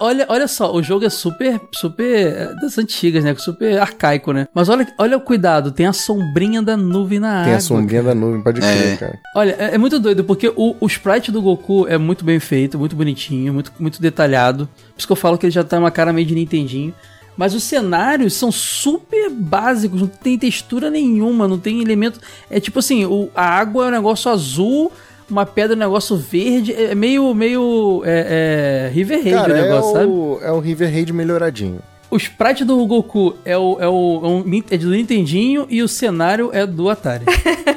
olha, 0.00 0.26
olha 0.28 0.48
só, 0.48 0.74
o 0.74 0.82
jogo 0.82 1.04
é 1.06 1.08
super, 1.08 1.60
super 1.72 2.04
é, 2.26 2.54
das 2.60 2.76
antigas, 2.78 3.22
né? 3.22 3.32
Super 3.38 3.78
arcaico, 3.78 4.32
né? 4.32 4.48
Mas 4.52 4.68
olha, 4.68 4.86
olha 4.98 5.16
o 5.16 5.20
cuidado, 5.20 5.70
tem 5.70 5.86
a 5.86 5.92
sombrinha 5.92 6.60
da 6.60 6.76
nuvem 6.76 7.20
na 7.20 7.34
Tem 7.36 7.42
água. 7.44 7.56
a 7.56 7.60
sombrinha 7.60 8.02
da 8.02 8.14
nuvem, 8.14 8.42
pode 8.42 8.60
crer, 8.60 8.94
É. 8.94 8.96
cara. 8.96 9.18
Olha, 9.36 9.56
é, 9.58 9.74
é 9.74 9.78
muito 9.78 10.00
doido, 10.00 10.24
porque 10.24 10.52
o, 10.56 10.74
o 10.80 10.86
sprite 10.86 11.30
do 11.30 11.40
Goku 11.40 11.86
é 11.88 11.96
muito 11.96 12.24
bem 12.24 12.40
feito, 12.40 12.78
muito 12.78 12.96
bonitinho, 12.96 13.35
muito, 13.50 13.72
muito 13.78 14.00
detalhado. 14.00 14.66
Por 14.66 14.98
isso 14.98 15.06
que 15.06 15.12
eu 15.12 15.16
falo 15.16 15.36
que 15.38 15.46
ele 15.46 15.50
já 15.52 15.62
tá 15.64 15.78
uma 15.78 15.90
cara 15.90 16.12
meio 16.12 16.26
de 16.26 16.34
Nintendinho. 16.34 16.94
Mas 17.36 17.54
os 17.54 17.62
cenários 17.64 18.32
são 18.32 18.50
super 18.50 19.28
básicos, 19.30 20.00
não 20.00 20.08
tem 20.08 20.38
textura 20.38 20.90
nenhuma, 20.90 21.46
não 21.46 21.58
tem 21.58 21.82
elemento. 21.82 22.18
É 22.50 22.58
tipo 22.58 22.78
assim, 22.78 23.04
o, 23.04 23.28
a 23.34 23.44
água 23.44 23.84
é 23.84 23.88
um 23.88 23.90
negócio 23.90 24.30
azul, 24.30 24.90
uma 25.28 25.44
pedra 25.44 25.74
é 25.74 25.76
um 25.76 25.80
negócio 25.80 26.16
verde, 26.16 26.72
é 26.72 26.94
meio, 26.94 27.34
meio 27.34 28.02
é, 28.06 28.88
é, 28.88 28.90
River 28.94 29.18
Raid 29.22 29.36
Cara, 29.36 29.52
o 29.52 29.56
negócio, 29.56 29.90
é, 29.90 29.92
sabe? 29.92 30.06
o, 30.06 30.38
é 30.42 30.52
o 30.52 30.60
River 30.60 30.90
Raid 30.90 31.12
melhoradinho. 31.12 31.80
O 32.10 32.16
sprite 32.16 32.64
do 32.64 32.86
Goku 32.86 33.36
é, 33.44 33.58
o, 33.58 33.76
é, 33.80 33.86
o, 33.88 34.20
é, 34.22 34.26
um- 34.28 34.62
é 34.70 34.78
do 34.78 34.90
Nintendinho 34.90 35.66
e 35.68 35.82
o 35.82 35.88
cenário 35.88 36.50
é 36.52 36.64
do 36.66 36.88
Atari. 36.88 37.24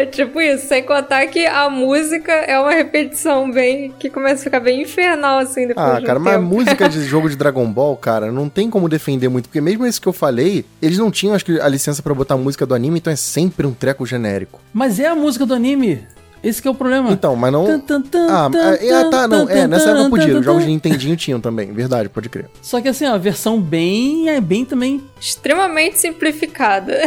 É 0.00 0.06
tipo 0.06 0.40
isso, 0.40 0.66
sem 0.66 0.82
contar 0.82 1.26
que 1.26 1.44
a 1.46 1.68
música 1.68 2.32
é 2.32 2.58
uma 2.58 2.70
repetição 2.72 3.50
bem. 3.50 3.92
que 3.98 4.08
começa 4.08 4.36
a 4.40 4.44
ficar 4.44 4.60
bem 4.60 4.82
infernal, 4.82 5.40
assim, 5.40 5.66
depois 5.66 5.86
Ah, 5.86 5.96
de 5.98 6.04
um 6.04 6.06
cara, 6.06 6.18
mas 6.18 6.34
a 6.34 6.38
tempo. 6.38 6.48
música 6.54 6.88
de 6.88 7.02
jogo 7.04 7.28
de 7.28 7.36
Dragon 7.36 7.66
Ball, 7.70 7.94
cara, 7.96 8.32
não 8.32 8.48
tem 8.48 8.70
como 8.70 8.88
defender 8.88 9.28
muito, 9.28 9.48
porque 9.48 9.60
mesmo 9.60 9.84
esse 9.86 10.00
que 10.00 10.06
eu 10.08 10.12
falei, 10.12 10.64
eles 10.80 10.96
não 10.98 11.10
tinham, 11.10 11.34
acho 11.34 11.44
que, 11.44 11.60
a 11.60 11.68
licença 11.68 12.02
pra 12.02 12.14
botar 12.14 12.34
a 12.34 12.38
música 12.38 12.64
do 12.64 12.74
anime, 12.74 12.98
então 12.98 13.12
é 13.12 13.16
sempre 13.16 13.66
um 13.66 13.74
treco 13.74 14.06
genérico. 14.06 14.58
Mas 14.72 14.98
é 14.98 15.06
a 15.06 15.14
música 15.14 15.44
do 15.44 15.52
anime. 15.52 16.02
Esse 16.42 16.62
que 16.62 16.68
é 16.68 16.70
o 16.70 16.74
problema. 16.74 17.10
Então, 17.12 17.36
mas 17.36 17.52
não. 17.52 17.66
Tan, 17.66 17.80
tan, 17.80 18.02
tan, 18.02 18.26
Ah, 18.30 18.50
tan, 18.50 18.72
é, 18.74 19.04
tá, 19.10 19.28
não, 19.28 19.46
tan, 19.46 19.52
é, 19.52 19.66
nessa 19.66 19.86
tan, 19.86 20.00
época 20.00 20.10
podia, 20.10 20.38
os 20.38 20.44
jogos 20.44 20.62
de 20.64 20.68
Nintendinho 20.70 21.16
tinham 21.16 21.40
também, 21.40 21.72
verdade, 21.72 22.08
pode 22.08 22.28
crer. 22.28 22.48
Só 22.62 22.80
que 22.80 22.88
assim, 22.88 23.06
ó, 23.06 23.14
a 23.14 23.18
versão 23.18 23.60
bem 23.60 24.28
é 24.30 24.40
bem 24.40 24.64
também. 24.64 25.02
Extremamente 25.20 25.98
simplificada. 25.98 26.98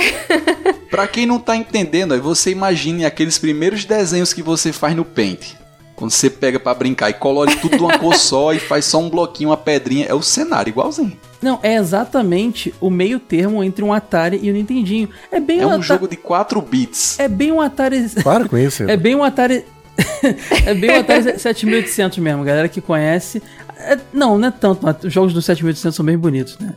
Pra 0.89 1.07
quem 1.07 1.25
não 1.25 1.39
tá 1.39 1.55
entendendo, 1.55 2.13
aí 2.13 2.19
você 2.19 2.51
imagine 2.51 3.05
aqueles 3.05 3.39
primeiros 3.39 3.83
desenhos 3.85 4.31
que 4.33 4.43
você 4.43 4.71
faz 4.71 4.95
no 4.95 5.03
Paint. 5.03 5.55
Quando 6.03 6.11
você 6.11 6.29
pega 6.29 6.59
pra 6.59 6.73
brincar 6.73 7.09
e 7.09 7.13
colore 7.13 7.55
tudo 7.55 7.77
de 7.77 7.81
uma 7.81 7.97
cor 7.97 8.13
só 8.15 8.51
e 8.53 8.59
faz 8.59 8.83
só 8.83 8.99
um 8.99 9.09
bloquinho, 9.09 9.51
uma 9.51 9.55
pedrinha, 9.55 10.05
é 10.05 10.13
o 10.13 10.21
cenário 10.21 10.69
igualzinho. 10.69 11.17
Não, 11.41 11.59
é 11.63 11.75
exatamente 11.75 12.75
o 12.81 12.89
meio 12.89 13.21
termo 13.21 13.63
entre 13.63 13.85
um 13.85 13.93
Atari 13.93 14.37
e 14.43 14.49
o 14.51 14.53
Nintendinho. 14.53 15.07
É 15.31 15.39
bem 15.39 15.61
É 15.61 15.65
um 15.65 15.69
Ata- 15.71 15.81
jogo 15.81 16.05
de 16.05 16.17
4 16.17 16.61
bits. 16.61 17.17
É 17.21 17.29
bem 17.29 17.53
um 17.53 17.61
Atari. 17.61 18.09
Para 18.21 18.49
com 18.49 18.57
isso. 18.57 18.83
É 18.89 18.97
bem 18.97 19.15
um 19.15 19.23
Atari. 19.23 19.63
é 20.65 20.73
bem 20.73 20.91
um 20.91 20.99
Atari 20.99 21.39
7800 21.39 22.17
mesmo, 22.17 22.43
galera 22.43 22.67
que 22.67 22.81
conhece. 22.81 23.41
É- 23.77 23.97
não, 24.11 24.37
não 24.37 24.49
é 24.49 24.51
tanto. 24.51 24.85
Os 25.07 25.13
jogos 25.13 25.31
do 25.33 25.41
7800 25.41 25.95
são 25.95 26.05
bem 26.05 26.17
bonitos, 26.17 26.59
né? 26.59 26.73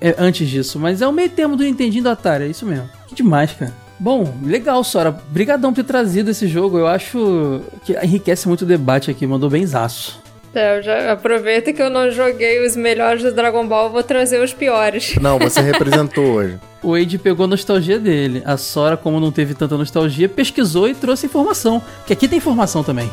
É, 0.00 0.08
é 0.08 0.14
antes 0.18 0.48
disso, 0.48 0.78
mas 0.78 1.02
é 1.02 1.06
o 1.06 1.12
meio 1.12 1.28
termo 1.28 1.54
do 1.54 1.62
Nintendinho 1.64 2.00
e 2.00 2.04
do 2.04 2.08
Atari, 2.08 2.44
é 2.44 2.48
isso 2.48 2.64
mesmo. 2.64 2.88
Que 3.06 3.14
demais, 3.14 3.52
cara. 3.52 3.74
Bom, 4.00 4.34
legal, 4.42 4.82
Sora. 4.82 5.10
Brigadão 5.28 5.74
por 5.74 5.84
ter 5.84 5.86
trazido 5.86 6.30
esse 6.30 6.48
jogo. 6.48 6.78
Eu 6.78 6.86
acho 6.86 7.60
que 7.84 7.92
enriquece 8.02 8.48
muito 8.48 8.62
o 8.62 8.66
debate 8.66 9.10
aqui. 9.10 9.26
Mandou 9.26 9.50
bem 9.50 9.66
zaço. 9.66 10.18
É, 10.54 10.78
eu 10.78 10.82
já 10.82 11.12
aproveita 11.12 11.72
que 11.72 11.80
eu 11.80 11.90
não 11.90 12.10
joguei 12.10 12.66
os 12.66 12.74
melhores 12.74 13.22
do 13.22 13.32
Dragon 13.32 13.64
Ball, 13.68 13.90
vou 13.90 14.02
trazer 14.02 14.42
os 14.42 14.52
piores. 14.52 15.14
Não, 15.20 15.38
você 15.38 15.60
representou 15.62 16.24
hoje. 16.24 16.58
O 16.82 16.98
Wade 16.98 17.18
pegou 17.18 17.44
a 17.44 17.48
nostalgia 17.48 17.98
dele. 18.00 18.42
A 18.44 18.56
Sora, 18.56 18.96
como 18.96 19.20
não 19.20 19.30
teve 19.30 19.54
tanta 19.54 19.76
nostalgia, 19.76 20.28
pesquisou 20.28 20.88
e 20.88 20.94
trouxe 20.94 21.26
informação. 21.26 21.80
Porque 21.98 22.14
aqui 22.14 22.26
tem 22.26 22.38
informação 22.38 22.82
também. 22.82 23.08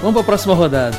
Vamos 0.00 0.14
pra 0.14 0.24
próxima 0.24 0.54
rodada. 0.54 0.98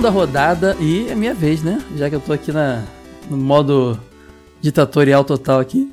Segunda 0.00 0.18
rodada 0.18 0.76
e 0.80 1.08
é 1.10 1.14
minha 1.14 1.34
vez, 1.34 1.62
né? 1.62 1.78
Já 1.94 2.08
que 2.08 2.16
eu 2.16 2.20
tô 2.20 2.32
aqui 2.32 2.50
na, 2.50 2.84
no 3.28 3.36
modo 3.36 4.00
ditatorial 4.58 5.22
total 5.24 5.60
aqui. 5.60 5.92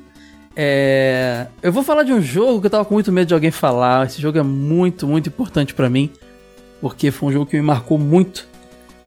É, 0.56 1.46
eu 1.62 1.70
vou 1.70 1.82
falar 1.82 2.04
de 2.04 2.14
um 2.14 2.18
jogo 2.22 2.58
que 2.58 2.68
eu 2.68 2.70
tava 2.70 2.86
com 2.86 2.94
muito 2.94 3.12
medo 3.12 3.28
de 3.28 3.34
alguém 3.34 3.50
falar. 3.50 4.06
Esse 4.06 4.18
jogo 4.18 4.38
é 4.38 4.42
muito, 4.42 5.06
muito 5.06 5.28
importante 5.28 5.74
pra 5.74 5.90
mim. 5.90 6.10
Porque 6.80 7.10
foi 7.10 7.28
um 7.28 7.32
jogo 7.32 7.44
que 7.44 7.56
me 7.56 7.60
marcou 7.60 7.98
muito 7.98 8.48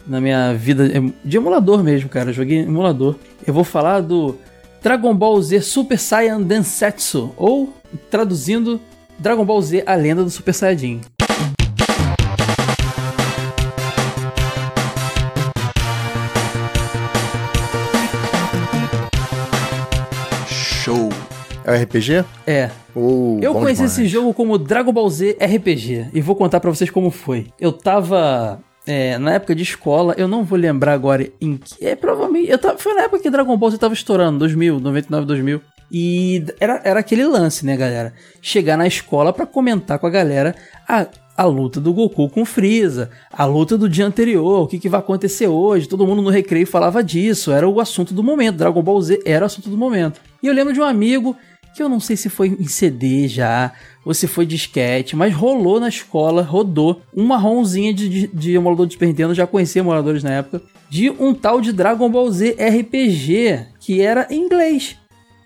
na 0.06 0.22
minha 0.22 0.54
vida 0.54 0.88
de 1.26 1.36
emulador 1.36 1.84
mesmo, 1.84 2.08
cara. 2.08 2.30
Eu 2.30 2.34
joguei 2.36 2.60
em 2.60 2.66
emulador. 2.66 3.16
Eu 3.44 3.56
vou 3.56 3.64
falar 3.64 4.02
do 4.02 4.38
Dragon 4.84 5.16
Ball 5.16 5.42
Z 5.42 5.62
Super 5.62 5.98
Saiyan 5.98 6.44
Densetsu. 6.44 7.34
Ou, 7.38 7.74
traduzindo, 8.12 8.80
Dragon 9.18 9.44
Ball 9.44 9.64
Z 9.64 9.82
A 9.84 9.96
Lenda 9.96 10.24
do 10.24 10.30
Super 10.30 10.54
Saiyajin. 10.54 11.02
É 21.64 21.72
o 21.72 21.84
RPG? 21.84 22.26
É, 22.48 22.70
Ou 22.96 23.40
Eu 23.42 23.54
conheci 23.54 23.76
demais. 23.76 23.92
esse 23.92 24.08
jogo 24.08 24.34
como 24.34 24.58
Dragon 24.58 24.92
Ball 24.92 25.10
Z 25.10 25.38
RPG 25.40 26.10
e 26.14 26.22
vou 26.22 26.36
contar 26.36 26.60
pra 26.60 26.70
vocês 26.70 26.90
como 26.90 27.12
foi. 27.12 27.48
Eu 27.60 27.72
tava 27.72 28.60
é, 28.86 29.18
na 29.18 29.34
época 29.34 29.54
de 29.54 29.64
escola, 29.64 30.16
eu 30.18 30.28
não 30.28 30.44
vou 30.44 30.58
lembrar 30.58 30.94
agora 30.94 31.28
em 31.40 31.58
que. 31.58 31.86
É 31.86 31.96
provavelmente. 31.96 32.50
Eu 32.50 32.58
tava, 32.58 32.78
foi 32.78 32.94
na 32.94 33.04
época 33.04 33.22
que 33.22 33.30
Dragon 33.30 33.56
Ball 33.56 33.72
Z 33.72 33.78
tava 33.78 33.94
estourando, 33.94 34.40
2000, 34.40 34.80
99, 34.80 35.26
2000. 35.26 35.62
E 35.92 36.46
era, 36.60 36.82
era 36.84 37.00
aquele 37.02 37.26
lance, 37.26 37.66
né, 37.66 37.76
galera? 37.76 38.14
Chegar 38.42 38.78
na 38.78 38.88
escola 38.88 39.34
pra 39.34 39.46
comentar 39.46 40.00
com 40.00 40.08
a 40.08 40.10
galera 40.10 40.56
a, 40.88 41.06
a 41.36 41.44
luta 41.44 41.82
do 41.82 41.94
Goku 41.94 42.30
com 42.30 42.44
o 42.44 42.46
Freeza, 42.46 43.10
a 43.32 43.44
luta 43.46 43.78
do 43.78 43.90
dia 43.90 44.06
anterior, 44.06 44.62
o 44.64 44.68
que, 44.68 44.80
que 44.80 44.88
vai 44.88 45.02
acontecer 45.02 45.48
hoje. 45.48 45.90
Todo 45.90 46.08
mundo 46.08 46.22
no 46.22 46.30
recreio 46.30 46.66
falava 46.66 47.04
disso, 47.04 47.52
era 47.52 47.68
o 47.68 47.80
assunto 47.82 48.14
do 48.14 48.24
momento. 48.24 48.56
Dragon 48.58 48.82
Ball 48.82 49.02
Z 49.02 49.22
era 49.26 49.44
o 49.44 49.46
assunto 49.46 49.70
do 49.70 49.78
momento. 49.78 50.22
E 50.42 50.48
eu 50.48 50.54
lembro 50.54 50.74
de 50.74 50.80
um 50.80 50.86
amigo 50.86 51.36
que 51.76 51.82
eu 51.82 51.90
não 51.90 52.00
sei 52.00 52.16
se 52.16 52.30
foi 52.30 52.48
em 52.48 52.68
CD 52.68 53.28
já, 53.28 53.72
ou 54.06 54.14
se 54.14 54.28
foi 54.28 54.46
disquete, 54.46 55.16
mas 55.16 55.34
rolou 55.34 55.80
na 55.80 55.90
escola, 55.90 56.42
rodou, 56.42 57.02
um 57.16 57.26
marronzinha 57.26 57.94
de, 57.94 58.10
de, 58.10 58.28
de 58.28 58.54
emulador 58.54 58.88
de 58.88 58.94
Super 58.94 59.08
Nintendo, 59.08 59.34
já 59.34 59.48
conhecia 59.48 59.82
emuladores 59.82 60.24
na 60.24 60.32
época, 60.32 60.62
de 60.90 61.10
um 61.10 61.34
tal 61.34 61.62
de 61.62 61.72
Dragon 61.72 62.10
Ball 62.10 62.30
Z 62.32 62.58
RPG, 62.60 63.68
que 63.80 64.02
era 64.02 64.28
em 64.30 64.44
inglês. 64.44 64.98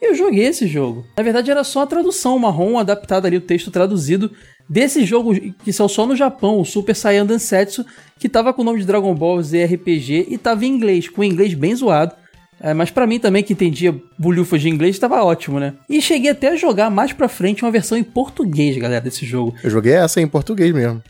Eu 0.01 0.13
joguei 0.13 0.45
esse 0.45 0.67
jogo. 0.67 1.05
Na 1.17 1.23
verdade, 1.23 1.49
era 1.49 1.63
só 1.63 1.81
a 1.81 1.87
tradução 1.87 2.37
marrom, 2.37 2.77
adaptada 2.77 3.27
ali, 3.27 3.37
o 3.37 3.41
texto 3.41 3.71
traduzido 3.71 4.31
desse 4.67 5.05
jogo 5.05 5.33
que 5.63 5.71
saiu 5.71 5.87
só 5.87 6.05
no 6.05 6.15
Japão, 6.15 6.59
o 6.59 6.65
Super 6.65 6.95
Saiyan 6.95 7.25
Densetsu, 7.25 7.85
que 8.19 8.27
tava 8.27 8.53
com 8.53 8.61
o 8.61 8.65
nome 8.65 8.79
de 8.79 8.85
Dragon 8.85 9.13
Ball 9.13 9.41
Z 9.41 9.65
RPG 9.65 10.27
e 10.29 10.37
tava 10.37 10.65
em 10.65 10.69
inglês, 10.69 11.07
com 11.07 11.23
inglês 11.23 11.53
bem 11.53 11.75
zoado. 11.75 12.15
É, 12.59 12.73
mas 12.73 12.89
pra 12.89 13.05
mim 13.05 13.19
também, 13.19 13.43
que 13.43 13.53
entendia 13.53 13.95
bulhufas 14.17 14.61
de 14.61 14.69
inglês, 14.69 14.97
tava 14.97 15.23
ótimo, 15.23 15.59
né? 15.59 15.73
E 15.89 16.01
cheguei 16.01 16.31
até 16.31 16.49
a 16.49 16.55
jogar 16.55 16.89
mais 16.89 17.11
pra 17.11 17.27
frente 17.27 17.63
uma 17.63 17.71
versão 17.71 17.97
em 17.97 18.03
português, 18.03 18.77
galera, 18.77 19.01
desse 19.01 19.25
jogo. 19.25 19.53
Eu 19.63 19.69
joguei 19.69 19.93
essa 19.93 20.21
em 20.21 20.27
português 20.27 20.73
mesmo. 20.73 21.01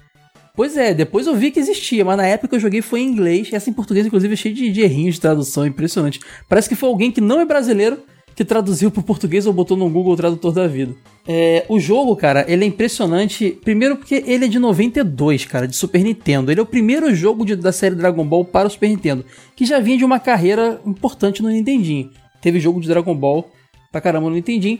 Pois 0.55 0.77
é, 0.77 0.93
depois 0.93 1.27
eu 1.27 1.35
vi 1.35 1.51
que 1.51 1.59
existia, 1.59 2.05
mas 2.05 2.17
na 2.17 2.25
época 2.25 2.55
eu 2.55 2.59
joguei 2.59 2.81
foi 2.81 3.01
em 3.01 3.07
inglês. 3.07 3.49
Essa 3.51 3.69
em 3.69 3.73
português, 3.73 4.05
inclusive, 4.05 4.33
é 4.33 4.37
cheia 4.37 4.55
de, 4.55 4.71
de 4.71 4.81
errinhos 4.81 5.15
de 5.15 5.21
tradução, 5.21 5.67
impressionante. 5.67 6.19
Parece 6.47 6.69
que 6.69 6.75
foi 6.75 6.87
alguém 6.87 7.11
que 7.11 7.19
não 7.19 7.41
é 7.41 7.45
brasileiro 7.45 7.99
que 8.35 8.43
traduziu 8.43 8.91
pro 8.91 9.01
português 9.01 9.47
ou 9.47 9.53
botou 9.53 9.77
no 9.77 9.89
Google 9.89 10.15
Tradutor 10.15 10.51
da 10.51 10.67
vida. 10.67 10.93
É, 11.25 11.65
o 11.69 11.79
jogo, 11.79 12.15
cara, 12.15 12.45
ele 12.47 12.65
é 12.65 12.67
impressionante. 12.67 13.57
Primeiro 13.63 13.95
porque 13.95 14.23
ele 14.27 14.45
é 14.45 14.47
de 14.47 14.59
92, 14.59 15.45
cara, 15.45 15.67
de 15.67 15.75
Super 15.75 16.03
Nintendo. 16.03 16.51
Ele 16.51 16.59
é 16.59 16.63
o 16.63 16.65
primeiro 16.65 17.15
jogo 17.15 17.45
de, 17.45 17.55
da 17.55 17.71
série 17.71 17.95
Dragon 17.95 18.25
Ball 18.25 18.43
para 18.43 18.67
o 18.67 18.71
Super 18.71 18.89
Nintendo, 18.89 19.25
que 19.55 19.65
já 19.65 19.79
vinha 19.79 19.97
de 19.97 20.03
uma 20.03 20.19
carreira 20.19 20.81
importante 20.85 21.41
no 21.41 21.49
Nintendinho. 21.49 22.11
Teve 22.41 22.59
jogo 22.59 22.81
de 22.81 22.87
Dragon 22.87 23.15
Ball 23.15 23.49
pra 23.91 24.01
caramba 24.01 24.29
no 24.29 24.35
Nintendinho. 24.35 24.79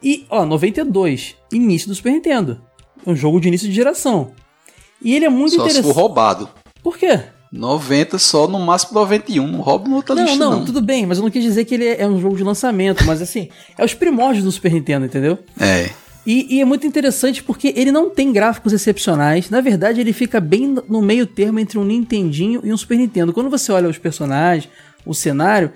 E, 0.00 0.24
ó, 0.30 0.46
92, 0.46 1.34
início 1.52 1.88
do 1.88 1.94
Super 1.94 2.12
Nintendo. 2.12 2.60
Um 3.04 3.16
jogo 3.16 3.40
de 3.40 3.48
início 3.48 3.68
de 3.68 3.74
geração. 3.74 4.32
E 5.02 5.14
ele 5.14 5.24
é 5.24 5.28
muito 5.28 5.56
Só 5.56 5.62
interessante. 5.62 5.84
for 5.84 5.94
roubado. 5.94 6.48
Por 6.82 6.96
quê? 6.96 7.20
90 7.58 8.18
só, 8.18 8.48
no 8.48 8.58
máximo 8.58 8.98
91. 8.98 9.46
Não 9.46 9.60
rouba 9.60 9.88
no 9.88 9.96
outra 9.96 10.14
Não, 10.14 10.24
lista, 10.24 10.38
não, 10.38 10.50
não. 10.58 10.64
tudo 10.64 10.80
bem, 10.82 11.06
mas 11.06 11.18
eu 11.18 11.24
não 11.24 11.30
quis 11.30 11.42
dizer 11.42 11.64
que 11.64 11.74
ele 11.74 11.86
é 11.86 12.06
um 12.06 12.20
jogo 12.20 12.36
de 12.36 12.42
lançamento, 12.42 13.04
mas 13.04 13.22
assim, 13.22 13.48
é 13.78 13.84
os 13.84 13.94
primórdios 13.94 14.44
do 14.44 14.50
Super 14.50 14.72
Nintendo, 14.72 15.06
entendeu? 15.06 15.38
É. 15.60 15.90
E, 16.26 16.56
e 16.56 16.60
é 16.60 16.64
muito 16.64 16.86
interessante 16.86 17.42
porque 17.42 17.72
ele 17.76 17.92
não 17.92 18.10
tem 18.10 18.32
gráficos 18.32 18.72
excepcionais. 18.72 19.50
Na 19.50 19.60
verdade, 19.60 20.00
ele 20.00 20.12
fica 20.12 20.40
bem 20.40 20.74
no 20.88 21.00
meio 21.02 21.26
termo 21.26 21.58
entre 21.60 21.78
um 21.78 21.84
Nintendinho 21.84 22.60
e 22.64 22.72
um 22.72 22.76
Super 22.76 22.98
Nintendo. 22.98 23.32
Quando 23.32 23.50
você 23.50 23.70
olha 23.70 23.88
os 23.88 23.98
personagens, 23.98 24.68
o 25.06 25.14
cenário, 25.14 25.70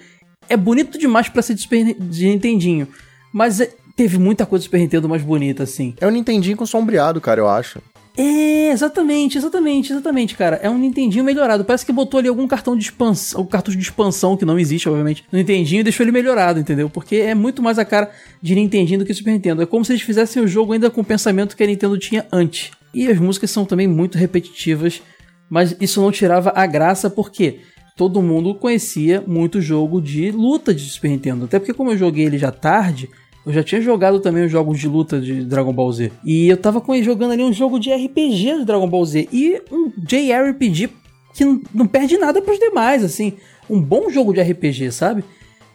é 0.49 0.57
bonito 0.57 0.99
demais 0.99 1.29
pra 1.29 1.43
ser 1.43 1.55
de, 1.55 1.61
Super, 1.63 1.95
de 1.95 2.27
Nintendinho. 2.27 2.89
Mas 3.33 3.61
é- 3.61 3.71
teve 3.95 4.19
muita 4.19 4.47
coisa 4.47 4.63
do 4.63 4.65
Super 4.65 4.81
Nintendo 4.81 5.09
mais 5.09 5.23
bonita, 5.23 5.63
assim. 5.65 5.95
É 6.01 6.07
um 6.07 6.11
Nintendinho 6.11 6.57
com 6.57 6.65
sombreado, 6.67 7.21
cara, 7.21 7.41
eu 7.41 7.49
acho. 7.49 7.81
É, 8.21 8.73
exatamente, 8.73 9.39
exatamente, 9.39 9.93
exatamente, 9.93 10.35
cara. 10.35 10.57
É 10.57 10.69
um 10.69 10.77
Nintendinho 10.77 11.23
melhorado. 11.23 11.65
Parece 11.65 11.87
que 11.87 11.93
botou 11.93 12.19
ali 12.19 12.27
algum 12.27 12.49
cartão 12.49 12.77
de 12.77 12.83
expansão, 12.83 13.39
algum 13.39 13.49
cartucho 13.49 13.79
de 13.79 13.85
expansão 13.85 14.37
que 14.37 14.45
não 14.45 14.59
existe, 14.59 14.89
obviamente, 14.89 15.25
no 15.31 15.39
Nintendinho 15.39 15.81
e 15.81 15.85
deixou 15.85 16.03
ele 16.03 16.11
melhorado, 16.11 16.59
entendeu? 16.59 16.91
Porque 16.91 17.15
é 17.15 17.33
muito 17.33 17.63
mais 17.63 17.79
a 17.79 17.85
cara 17.85 18.11
de 18.43 18.57
Nintendinho 18.57 18.99
do 18.99 19.07
que 19.07 19.15
Super 19.15 19.31
Nintendo. 19.31 19.63
É 19.63 19.67
como 19.67 19.85
se 19.85 19.93
eles 19.93 20.03
fizessem 20.03 20.43
o 20.43 20.49
jogo 20.49 20.73
ainda 20.73 20.91
com 20.91 21.01
o 21.01 21.05
pensamento 21.05 21.57
que 21.57 21.63
a 21.63 21.67
Nintendo 21.67 21.97
tinha 21.97 22.27
antes. 22.33 22.73
E 22.93 23.07
as 23.07 23.21
músicas 23.21 23.53
são 23.53 23.65
também 23.65 23.87
muito 23.87 24.19
repetitivas, 24.19 25.01
mas 25.49 25.77
isso 25.81 26.03
não 26.03 26.11
tirava 26.11 26.53
a 26.57 26.67
graça 26.67 27.09
porque 27.09 27.61
todo 27.97 28.21
mundo 28.21 28.53
conhecia 28.53 29.23
muito 29.25 29.61
jogo 29.61 30.03
de 30.03 30.33
luta 30.33 30.75
de 30.75 30.91
Super 30.91 31.11
Nintendo. 31.11 31.45
Até 31.45 31.61
porque 31.61 31.73
como 31.73 31.93
eu 31.93 31.97
joguei 31.97 32.27
ele 32.27 32.37
já 32.37 32.51
tarde, 32.51 33.09
eu 33.49 33.55
já 33.55 33.63
tinha 33.65 33.81
jogado 33.81 34.21
também 34.21 34.45
os 34.45 34.53
jogos 34.53 34.79
de 34.79 34.87
luta 34.87 35.19
de 35.19 35.43
Dragon 35.43 35.73
Ball 35.73 35.91
Z. 35.91 36.13
E 36.23 36.49
eu 36.49 36.57
tava 36.59 36.83
jogando 37.03 37.33
ali 37.33 37.43
um 37.43 37.53
jogo 37.53 37.81
de 37.81 37.91
RPG 37.91 38.59
de 38.59 38.65
Dragon 38.67 38.87
Ball 38.87 39.05
Z. 39.07 39.27
E 39.33 39.63
um 39.73 39.91
JRPG 39.97 40.91
que 41.33 41.45
não- 41.75 41.87
perde 41.87 42.19
nada 42.19 42.43
pros 42.43 42.59
demais, 42.59 43.03
assim. 43.03 43.33
Um 43.71 43.81
bom 43.81 44.11
jogo 44.11 44.35
de 44.35 44.43
RPG, 44.43 44.93
sabe? 44.93 45.25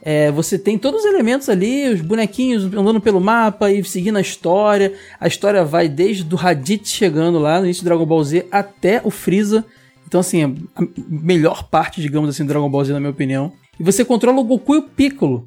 É, 0.03 0.29
você 0.31 0.59
tem 0.59 0.77
todos 0.77 0.99
os 0.99 1.05
elementos 1.07 1.49
ali, 1.49 1.89
os 1.89 2.01
bonequinhos 2.01 2.65
andando 2.65 3.01
pelo 3.01 3.19
mapa 3.19 3.71
e 3.71 3.83
seguindo 3.83 4.17
a 4.17 4.21
história. 4.21 4.93
A 5.19 5.27
história 5.27 5.65
vai 5.65 5.89
desde 5.89 6.23
do 6.23 6.35
Raditz 6.35 6.91
chegando 6.91 7.39
lá 7.39 7.57
no 7.59 7.65
início 7.65 7.81
do 7.83 7.87
Dragon 7.87 8.05
Ball 8.05 8.23
Z 8.23 8.45
até 8.51 9.01
o 9.03 9.09
Freeza. 9.09 9.65
Então, 10.07 10.19
assim, 10.19 10.43
a 10.43 10.83
melhor 11.09 11.63
parte, 11.69 12.01
digamos 12.01 12.29
assim, 12.29 12.43
do 12.43 12.49
Dragon 12.49 12.69
Ball 12.69 12.85
Z, 12.85 12.93
na 12.93 12.99
minha 12.99 13.09
opinião. 13.09 13.51
E 13.79 13.83
você 13.83 14.05
controla 14.05 14.39
o 14.39 14.43
Goku 14.43 14.75
e 14.75 14.77
o 14.77 14.83
Piccolo. 14.83 15.43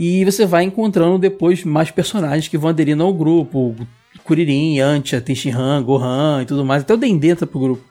E 0.00 0.24
você 0.24 0.46
vai 0.46 0.62
encontrando 0.62 1.18
depois 1.18 1.64
mais 1.64 1.90
personagens 1.90 2.46
que 2.46 2.56
vão 2.56 2.70
aderindo 2.70 3.02
ao 3.02 3.12
grupo. 3.12 3.74
Kuririn, 4.22 4.76
Yantia, 4.76 5.20
Tenshinhan, 5.20 5.82
Gohan 5.82 6.42
e 6.42 6.46
tudo 6.46 6.64
mais. 6.64 6.82
Até 6.82 6.94
o 6.94 6.96
Dendê 6.96 7.30
entra 7.30 7.48
pro 7.48 7.58
grupo. 7.58 7.84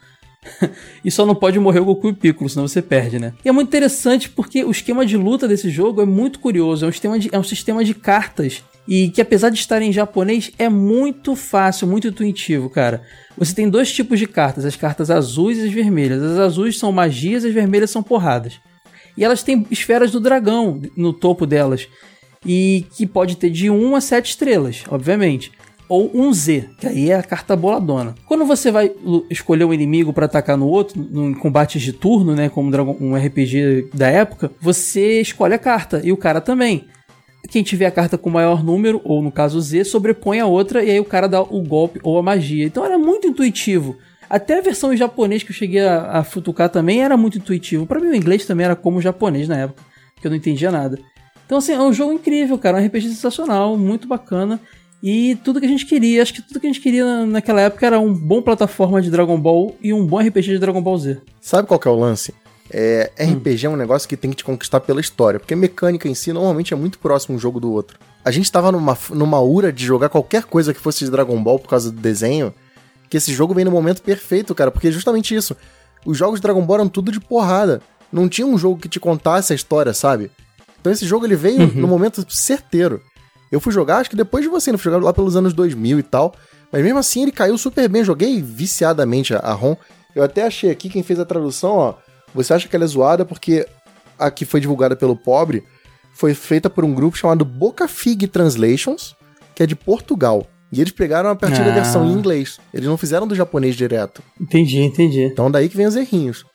e 1.03 1.11
só 1.11 1.25
não 1.25 1.35
pode 1.35 1.59
morrer 1.59 1.81
o 1.81 1.85
Goku 1.85 2.07
e 2.07 2.13
Piccolo, 2.13 2.49
senão 2.49 2.65
você 2.65 2.81
perde, 2.81 3.19
né? 3.19 3.33
E 3.43 3.49
é 3.49 3.51
muito 3.51 3.67
interessante 3.67 4.29
porque 4.29 4.63
o 4.63 4.71
esquema 4.71 5.05
de 5.05 5.17
luta 5.17 5.49
desse 5.49 5.69
jogo 5.69 6.01
é 6.01 6.05
muito 6.05 6.39
curioso. 6.39 6.85
É 6.85 6.87
um 6.87 6.91
sistema 6.93 7.19
de, 7.19 7.29
é 7.29 7.37
um 7.37 7.43
sistema 7.43 7.83
de 7.83 7.93
cartas. 7.93 8.63
E 8.87 9.09
que 9.09 9.19
apesar 9.19 9.49
de 9.49 9.59
estar 9.59 9.81
em 9.81 9.91
japonês, 9.91 10.49
é 10.57 10.69
muito 10.69 11.35
fácil, 11.35 11.89
muito 11.89 12.07
intuitivo, 12.07 12.69
cara. 12.69 13.01
Você 13.37 13.53
tem 13.53 13.69
dois 13.69 13.91
tipos 13.91 14.17
de 14.17 14.27
cartas, 14.27 14.63
as 14.63 14.77
cartas 14.77 15.11
azuis 15.11 15.57
e 15.57 15.67
as 15.67 15.73
vermelhas. 15.73 16.23
As 16.23 16.39
azuis 16.39 16.79
são 16.79 16.89
magias, 16.89 17.43
as 17.43 17.53
vermelhas 17.53 17.91
são 17.91 18.01
porradas. 18.01 18.61
E 19.17 19.23
elas 19.23 19.41
têm 19.41 19.65
esferas 19.71 20.11
do 20.11 20.19
dragão 20.19 20.79
no 20.95 21.11
topo 21.11 21.45
delas. 21.45 21.87
E 22.45 22.85
que 22.95 23.07
pode 23.07 23.35
ter 23.35 23.49
de 23.49 23.69
1 23.69 23.95
a 23.95 23.99
7 23.99 24.29
estrelas, 24.29 24.83
obviamente. 24.89 25.51
Ou 25.89 26.11
um 26.13 26.33
Z, 26.33 26.69
que 26.79 26.85
aí 26.85 27.09
é 27.09 27.15
a 27.15 27.23
carta 27.23 27.55
boladona. 27.55 28.13
Quando 28.25 28.45
você 28.45 28.69
vai 28.69 28.91
escolher 29.29 29.63
um 29.63 29.73
inimigo 29.73 30.13
para 30.13 30.25
atacar 30.25 30.57
no 30.57 30.67
outro, 30.67 31.01
em 31.01 31.33
combates 31.33 31.81
de 31.81 31.93
turno, 31.93 32.35
né, 32.35 32.49
como 32.49 32.69
um 32.99 33.15
RPG 33.15 33.89
da 33.93 34.07
época, 34.07 34.51
você 34.61 35.21
escolhe 35.21 35.53
a 35.53 35.59
carta 35.59 36.01
e 36.03 36.11
o 36.11 36.17
cara 36.17 36.41
também. 36.41 36.85
Quem 37.49 37.63
tiver 37.63 37.85
a 37.85 37.91
carta 37.91 38.17
com 38.17 38.29
maior 38.29 38.61
número, 38.61 38.99
ou 39.05 39.21
no 39.21 39.31
caso 39.31 39.61
Z, 39.61 39.85
sobrepõe 39.85 40.41
a 40.41 40.45
outra 40.45 40.83
e 40.83 40.91
aí 40.91 40.99
o 40.99 41.05
cara 41.05 41.27
dá 41.27 41.41
o 41.41 41.61
golpe 41.61 41.99
ou 42.03 42.17
a 42.19 42.23
magia. 42.23 42.65
Então 42.65 42.85
era 42.85 42.97
muito 42.97 43.25
intuitivo. 43.25 43.95
Até 44.29 44.57
a 44.59 44.61
versão 44.61 44.93
em 44.93 44.97
japonês 44.97 45.43
que 45.43 45.51
eu 45.51 45.55
cheguei 45.55 45.81
a, 45.85 46.19
a 46.19 46.23
futucar 46.23 46.69
também 46.69 47.03
era 47.03 47.15
muito 47.17 47.37
intuitivo. 47.37 47.85
Pra 47.85 47.99
mim 47.99 48.07
o 48.07 48.15
inglês 48.15 48.45
também 48.45 48.65
era 48.65 48.75
como 48.75 48.97
o 48.97 49.01
japonês 49.01 49.47
na 49.47 49.57
época, 49.57 49.81
que 50.19 50.27
eu 50.27 50.29
não 50.31 50.37
entendia 50.37 50.71
nada. 50.71 50.99
Então 51.45 51.59
assim, 51.59 51.73
é 51.73 51.79
um 51.81 51.93
jogo 51.93 52.11
incrível, 52.13 52.57
cara, 52.57 52.77
um 52.77 52.85
RPG 52.85 53.09
sensacional, 53.09 53.77
muito 53.77 54.07
bacana. 54.07 54.59
E 55.01 55.35
tudo 55.43 55.59
que 55.59 55.65
a 55.65 55.69
gente 55.69 55.85
queria, 55.85 56.21
acho 56.23 56.33
que 56.33 56.41
tudo 56.41 56.59
que 56.59 56.65
a 56.67 56.69
gente 56.69 56.81
queria 56.81 57.05
na- 57.05 57.25
naquela 57.25 57.61
época 57.61 57.85
era 57.85 57.99
um 57.99 58.11
bom 58.13 58.41
plataforma 58.41 59.01
de 59.01 59.11
Dragon 59.11 59.39
Ball 59.39 59.75
e 59.81 59.93
um 59.93 60.05
bom 60.05 60.19
RPG 60.19 60.53
de 60.53 60.59
Dragon 60.59 60.81
Ball 60.81 60.97
Z. 60.97 61.17
Sabe 61.39 61.67
qual 61.67 61.79
que 61.79 61.87
é 61.87 61.91
o 61.91 61.95
lance? 61.95 62.33
É, 62.69 63.11
RPG 63.17 63.67
é 63.67 63.69
um 63.69 63.75
negócio 63.77 64.09
que 64.09 64.17
tem 64.17 64.31
que 64.31 64.37
te 64.37 64.43
conquistar 64.43 64.81
pela 64.81 64.99
história, 64.99 65.39
porque 65.39 65.55
mecânica 65.55 66.09
em 66.09 66.15
si 66.15 66.33
normalmente 66.33 66.73
é 66.73 66.75
muito 66.77 66.99
próximo 66.99 67.35
um 67.35 67.39
jogo 67.39 67.59
do 67.61 67.71
outro. 67.71 67.97
A 68.25 68.31
gente 68.31 68.51
tava 68.51 68.71
numa, 68.73 68.97
numa 69.11 69.39
ura 69.39 69.71
de 69.71 69.85
jogar 69.85 70.09
qualquer 70.09 70.43
coisa 70.43 70.73
que 70.73 70.79
fosse 70.81 71.05
de 71.05 71.11
Dragon 71.11 71.41
Ball 71.41 71.59
por 71.59 71.69
causa 71.69 71.89
do 71.91 71.97
desenho, 72.01 72.53
que 73.09 73.17
esse 73.17 73.33
jogo 73.33 73.53
vem 73.53 73.65
no 73.65 73.71
momento 73.71 74.01
perfeito, 74.01 74.53
cara, 74.53 74.71
porque 74.71 74.87
é 74.87 74.91
justamente 74.91 75.35
isso. 75.35 75.55
Os 76.05 76.17
jogos 76.17 76.39
de 76.39 76.43
Dragon 76.43 76.61
Ball 76.61 76.77
eram 76.77 76.89
tudo 76.89 77.11
de 77.11 77.19
porrada. 77.19 77.81
Não 78.11 78.29
tinha 78.29 78.47
um 78.47 78.57
jogo 78.57 78.79
que 78.79 78.89
te 78.89 78.99
contasse 78.99 79.53
a 79.53 79.55
história, 79.55 79.93
sabe? 79.93 80.31
Então 80.79 80.91
esse 80.91 81.05
jogo 81.05 81.25
ele 81.25 81.35
veio 81.35 81.67
no 81.75 81.87
momento 81.87 82.25
certeiro. 82.29 83.01
Eu 83.51 83.59
fui 83.59 83.71
jogar, 83.71 83.97
acho 83.97 84.09
que 84.09 84.15
depois 84.15 84.43
de 84.43 84.49
você, 84.49 84.71
eu 84.71 84.77
fui 84.77 84.91
jogar 84.91 85.03
lá 85.03 85.13
pelos 85.13 85.35
anos 85.35 85.53
2000 85.53 85.99
e 85.99 86.03
tal. 86.03 86.33
Mas 86.71 86.83
mesmo 86.83 86.99
assim 86.99 87.23
ele 87.23 87.31
caiu 87.31 87.57
super 87.57 87.87
bem. 87.87 88.03
Joguei 88.03 88.41
viciadamente 88.41 89.33
a, 89.33 89.39
a 89.39 89.53
ROM. 89.53 89.75
Eu 90.15 90.23
até 90.23 90.45
achei 90.45 90.69
aqui 90.69 90.89
quem 90.89 91.03
fez 91.03 91.19
a 91.19 91.25
tradução, 91.25 91.75
ó. 91.75 91.95
Você 92.33 92.53
acha 92.53 92.67
que 92.67 92.75
ela 92.75 92.85
é 92.85 92.87
zoada 92.87 93.25
porque 93.25 93.67
a 94.19 94.29
que 94.29 94.45
foi 94.45 94.59
divulgada 94.59 94.95
pelo 94.95 95.15
pobre 95.15 95.63
foi 96.13 96.33
feita 96.33 96.69
por 96.69 96.83
um 96.83 96.93
grupo 96.93 97.17
chamado 97.17 97.45
Boca 97.45 97.87
Fig 97.87 98.27
Translations, 98.27 99.15
que 99.55 99.63
é 99.63 99.65
de 99.65 99.75
Portugal. 99.75 100.47
E 100.71 100.81
eles 100.81 100.91
pegaram 100.91 101.29
a 101.29 101.35
partir 101.35 101.63
da 101.63 101.71
Ah. 101.71 101.73
versão 101.75 102.05
em 102.05 102.11
inglês. 102.13 102.59
Eles 102.73 102.87
não 102.87 102.97
fizeram 102.97 103.25
do 103.27 103.33
japonês 103.35 103.75
direto. 103.75 104.21
Entendi, 104.39 104.81
entendi. 104.81 105.21
Então 105.23 105.49
daí 105.49 105.69
que 105.69 105.77
vem 105.77 105.85
os 105.85 105.95
errinhos. 105.95 106.45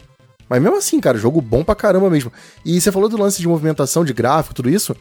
Mas 0.48 0.60
mesmo 0.62 0.76
assim, 0.76 1.00
cara, 1.00 1.16
jogo 1.16 1.40
bom 1.40 1.64
pra 1.64 1.74
caramba 1.74 2.10
mesmo. 2.10 2.30
E 2.64 2.78
você 2.78 2.92
falou 2.92 3.08
do 3.08 3.16
lance 3.16 3.40
de 3.40 3.48
movimentação, 3.48 4.04
de 4.04 4.12
gráfico, 4.12 4.54
tudo 4.54 4.68
isso. 4.68 4.94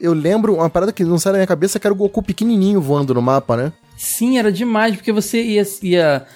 Eu 0.00 0.12
lembro 0.14 0.54
uma 0.54 0.70
parada 0.70 0.92
que 0.92 1.04
não 1.04 1.18
sai 1.18 1.32
da 1.32 1.38
minha 1.38 1.46
cabeça 1.46 1.78
que 1.78 1.86
era 1.86 1.92
o 1.92 1.96
Goku 1.96 2.22
pequenininho 2.22 2.80
voando 2.80 3.12
no 3.14 3.20
mapa, 3.20 3.56
né? 3.56 3.72
Sim, 3.96 4.38
era 4.38 4.50
demais, 4.50 4.96
porque 4.96 5.12
você 5.12 5.42
ia, 5.42 5.62
ia 5.82 6.26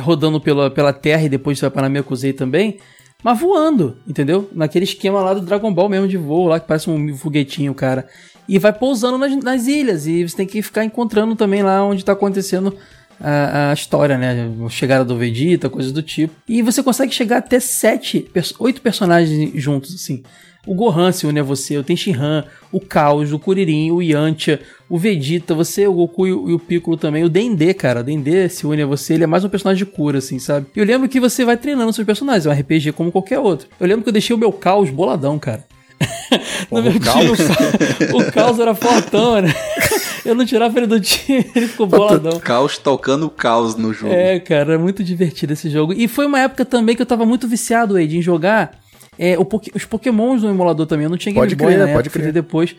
rodando 0.00 0.40
pela, 0.40 0.70
pela 0.70 0.92
terra 0.92 1.22
e 1.22 1.28
depois 1.28 1.58
você 1.58 1.62
vai 1.66 1.70
para 1.70 1.82
Namekusei 1.82 2.32
também, 2.32 2.78
mas 3.24 3.38
voando, 3.40 3.96
entendeu? 4.06 4.50
Naquele 4.52 4.84
esquema 4.84 5.20
lá 5.20 5.32
do 5.32 5.40
Dragon 5.40 5.72
Ball 5.72 5.88
mesmo 5.88 6.06
de 6.08 6.16
voo, 6.18 6.46
lá 6.46 6.60
que 6.60 6.66
parece 6.66 6.90
um 6.90 7.16
foguetinho, 7.16 7.72
cara. 7.74 8.06
E 8.48 8.58
vai 8.58 8.72
pousando 8.72 9.18
nas, 9.18 9.34
nas 9.42 9.66
ilhas, 9.66 10.06
e 10.06 10.26
você 10.26 10.36
tem 10.36 10.46
que 10.46 10.62
ficar 10.62 10.84
encontrando 10.84 11.34
também 11.34 11.62
lá 11.62 11.84
onde 11.84 12.04
tá 12.04 12.12
acontecendo 12.12 12.76
a, 13.20 13.70
a 13.70 13.74
história, 13.74 14.16
né? 14.16 14.50
A 14.64 14.68
chegada 14.68 15.04
do 15.04 15.16
Vegeta, 15.16 15.68
coisas 15.68 15.92
do 15.92 16.02
tipo. 16.02 16.34
E 16.48 16.62
você 16.62 16.82
consegue 16.82 17.12
chegar 17.12 17.38
até 17.38 17.58
sete, 17.58 18.28
oito 18.58 18.80
personagens 18.80 19.50
juntos, 19.54 19.94
assim. 19.94 20.22
O 20.66 20.74
Gohan 20.74 21.12
se 21.12 21.24
une 21.26 21.38
a 21.38 21.44
você, 21.44 21.78
o 21.78 21.84
Tenshinhan, 21.84 22.44
o 22.72 22.80
Caos, 22.80 23.32
o 23.32 23.38
Kuririn, 23.38 23.92
o 23.92 24.02
Yantia, 24.02 24.60
o 24.88 24.98
Vegeta, 24.98 25.54
você, 25.54 25.86
o 25.86 25.92
Goku 25.92 26.26
e 26.26 26.32
o, 26.32 26.58
Piccolo 26.58 26.96
também, 26.96 27.22
o 27.22 27.28
Dendê, 27.28 27.72
cara, 27.72 28.00
o 28.00 28.02
Dendê 28.02 28.48
se 28.48 28.66
une 28.66 28.82
a 28.82 28.86
você, 28.86 29.14
ele 29.14 29.22
é 29.22 29.28
mais 29.28 29.44
um 29.44 29.48
personagem 29.48 29.84
de 29.84 29.90
cura, 29.90 30.18
assim, 30.18 30.40
sabe? 30.40 30.66
Eu 30.74 30.84
lembro 30.84 31.08
que 31.08 31.20
você 31.20 31.44
vai 31.44 31.56
treinando 31.56 31.92
seus 31.92 32.04
personagens, 32.04 32.46
é 32.46 32.50
um 32.50 32.52
RPG 32.52 32.92
como 32.92 33.12
qualquer 33.12 33.38
outro. 33.38 33.68
Eu 33.78 33.86
lembro 33.86 34.02
que 34.02 34.08
eu 34.08 34.12
deixei 34.12 34.34
o 34.34 34.38
meu 34.38 34.52
Caos 34.52 34.90
boladão, 34.90 35.38
cara. 35.38 35.64
No 36.70 36.82
meu 36.82 36.92
time, 36.92 37.30
o 37.30 37.36
Ca- 37.36 38.16
o 38.16 38.32
Caos 38.32 38.58
era 38.58 38.74
fortão, 38.74 39.40
né? 39.40 39.54
Eu 40.24 40.34
não 40.34 40.44
tirava 40.44 40.76
ele 40.78 40.86
do 40.86 41.00
time, 41.00 41.46
ele 41.54 41.68
ficou 41.68 41.86
boladão. 41.86 42.38
Caos 42.40 42.76
tocando 42.78 43.30
caos 43.30 43.76
no 43.76 43.92
jogo. 43.94 44.12
É, 44.12 44.40
cara, 44.40 44.74
é 44.74 44.78
muito 44.78 45.04
divertido 45.04 45.52
esse 45.52 45.70
jogo. 45.70 45.92
E 45.92 46.08
foi 46.08 46.26
uma 46.26 46.40
época 46.40 46.64
também 46.64 46.96
que 46.96 47.02
eu 47.02 47.06
tava 47.06 47.24
muito 47.24 47.46
viciado, 47.46 47.98
Ed, 47.98 48.18
em 48.18 48.22
jogar 48.22 48.78
é, 49.18 49.36
os 49.74 49.84
Pokémons 49.84 50.42
no 50.42 50.50
emulador 50.50 50.86
também. 50.86 51.04
Eu 51.04 51.10
não 51.10 51.16
tinha 51.16 51.32
Game 51.32 51.46
Pode 51.46 51.54
Boy 51.54 51.68
crer, 51.74 51.86
na 51.86 51.92
pode 51.94 52.08
época, 52.08 52.32
depois. 52.32 52.74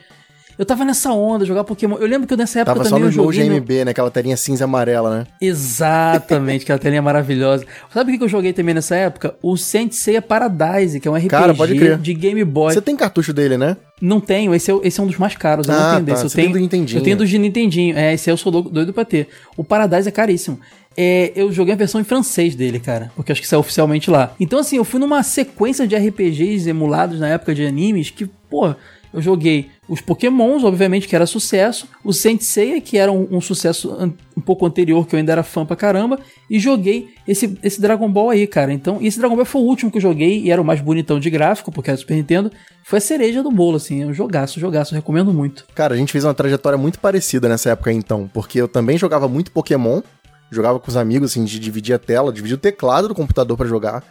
Eu 0.58 0.66
tava 0.66 0.84
nessa 0.84 1.12
onda, 1.12 1.46
jogar 1.46 1.64
Pokémon. 1.64 1.98
Eu 1.98 2.08
lembro 2.08 2.28
que 2.28 2.34
eu 2.34 2.38
nessa 2.38 2.60
época 2.62 2.74
Tava 2.74 2.84
só 2.90 2.96
também 2.96 3.06
eu 3.10 3.12
joguei... 3.12 3.42
Nojo 3.42 3.52
no- 3.52 3.58
MB, 3.62 3.86
né? 3.86 3.92
Aquela 3.92 4.10
telinha 4.10 4.36
cinza 4.36 4.64
e 4.64 4.66
amarela, 4.66 5.20
né? 5.20 5.28
Exatamente, 5.40 6.64
aquela 6.64 6.80
telinha 6.80 7.02
maravilhosa. 7.02 7.66
Sabe 7.94 8.14
o 8.14 8.18
que 8.18 8.24
eu 8.24 8.28
joguei 8.30 8.54
também 8.54 8.74
nessa 8.74 8.96
época? 8.96 9.36
O 9.42 9.56
Saint 9.56 9.92
Seiya 9.94 10.22
Paradise, 10.22 11.00
que 11.00 11.08
é 11.08 11.12
um 11.12 11.16
RPG 11.16 11.28
Cara, 11.30 11.54
de 12.02 12.14
Game 12.14 12.44
Boy. 12.44 12.74
Você 12.74 12.82
tem 12.82 12.96
cartucho 12.96 13.34
dele, 13.34 13.58
né? 13.58 13.78
Não 14.02 14.20
tenho, 14.20 14.54
esse 14.54 14.72
é, 14.72 14.76
esse 14.84 15.00
é 15.00 15.04
um 15.04 15.08
dos 15.08 15.18
mais 15.18 15.36
caros, 15.36 15.68
eu 15.68 15.74
Ah, 15.74 16.00
não 16.00 16.06
tenho 16.06 16.18
tá. 16.18 16.24
Eu 16.24 16.30
tenho 16.30 16.52
do 16.52 16.60
Nintendinho. 16.60 17.00
Eu 17.00 17.04
tenho 17.04 17.18
do 17.18 17.26
de 17.26 17.38
Nintendinho. 17.40 17.98
É, 17.98 18.14
esse 18.14 18.30
aí 18.30 18.34
eu 18.34 18.38
sou 18.38 18.52
doido 18.52 18.94
pra 18.94 19.04
ter. 19.06 19.28
O 19.56 19.64
Paradise 19.64 20.08
é 20.08 20.12
caríssimo. 20.12 20.60
É, 20.96 21.32
eu 21.36 21.52
joguei 21.52 21.74
a 21.74 21.78
versão 21.78 22.02
em 22.02 22.04
francês 22.04 22.56
dele, 22.56 22.80
cara. 22.80 23.12
Porque 23.16 23.32
acho 23.32 23.42
que 23.42 23.48
saiu 23.48 23.60
oficialmente 23.60 24.10
lá. 24.10 24.34
Então, 24.40 24.58
assim, 24.60 24.78
eu 24.78 24.84
fui 24.84 25.00
numa 25.00 25.22
sequência 25.22 25.88
de 25.88 25.96
RPGs 25.96 26.68
emulados 26.68 27.20
na 27.20 27.28
época 27.30 27.54
de 27.54 27.66
animes 27.66 28.10
que, 28.10 28.26
pô, 28.50 28.74
eu 29.14 29.22
joguei 29.22 29.70
os 29.90 30.02
Pokémons, 30.02 30.64
obviamente, 30.64 31.08
que 31.08 31.16
era 31.16 31.26
sucesso. 31.26 31.88
O 32.04 32.12
Saint 32.12 32.42
Seiya, 32.42 32.82
que 32.82 32.98
era 32.98 33.12
um, 33.12 33.28
um 33.32 33.40
sucesso 33.42 33.92
an- 33.94 34.14
um 34.36 34.42
pouco 34.42 34.66
anterior, 34.66 35.08
que 35.08 35.16
eu 35.16 35.20
ainda 35.20 35.32
era 35.32 35.44
fã 35.44 35.66
pra 35.66 35.76
caramba. 35.76 36.20
E 36.50 36.60
joguei 36.60 37.10
esse, 37.28 37.58
esse 37.64 37.80
Dragon 37.80 38.12
Ball 38.12 38.32
aí, 38.32 38.46
cara. 38.48 38.74
Então, 38.74 39.00
esse 39.02 39.18
Dragon 39.18 39.36
Ball 39.36 39.46
foi 39.46 39.62
o 39.62 39.66
último 39.66 39.90
que 39.90 39.98
eu 39.98 40.02
joguei 40.02 40.42
e 40.42 40.52
era 40.52 40.62
o 40.62 40.66
mais 40.66 40.82
bonitão 40.82 41.20
de 41.20 41.30
gráfico, 41.30 41.72
porque 41.72 41.90
era 41.90 41.98
Super 41.98 42.16
Nintendo. 42.16 42.52
Foi 42.84 42.98
a 42.98 43.02
cereja 43.02 43.42
do 43.42 43.50
bolo, 43.52 43.78
assim. 43.78 44.04
É 44.04 44.06
um 44.06 44.14
jogaço, 44.14 44.60
jogaço. 44.60 44.94
Recomendo 44.94 45.34
muito. 45.34 45.66
Cara, 45.74 45.94
a 45.94 45.98
gente 45.98 46.12
fez 46.12 46.24
uma 46.26 46.34
trajetória 46.34 46.78
muito 46.78 47.00
parecida 47.00 47.48
nessa 47.48 47.70
época 47.72 47.92
então. 47.92 48.30
Porque 48.34 48.60
eu 48.60 48.68
também 48.68 48.98
jogava 48.98 49.28
muito 49.28 49.52
Pokémon. 49.52 50.02
Jogava 50.52 50.80
com 50.80 50.90
os 50.90 50.96
amigos, 50.98 51.32
assim, 51.32 51.44
de 51.44 51.60
dividir 51.60 51.94
a 51.94 52.00
tela, 52.00 52.32
dividir 52.32 52.56
o 52.56 52.60
teclado 52.60 53.08
do 53.10 53.16
computador 53.16 53.58
pra 53.58 53.68
jogar. 53.68 54.04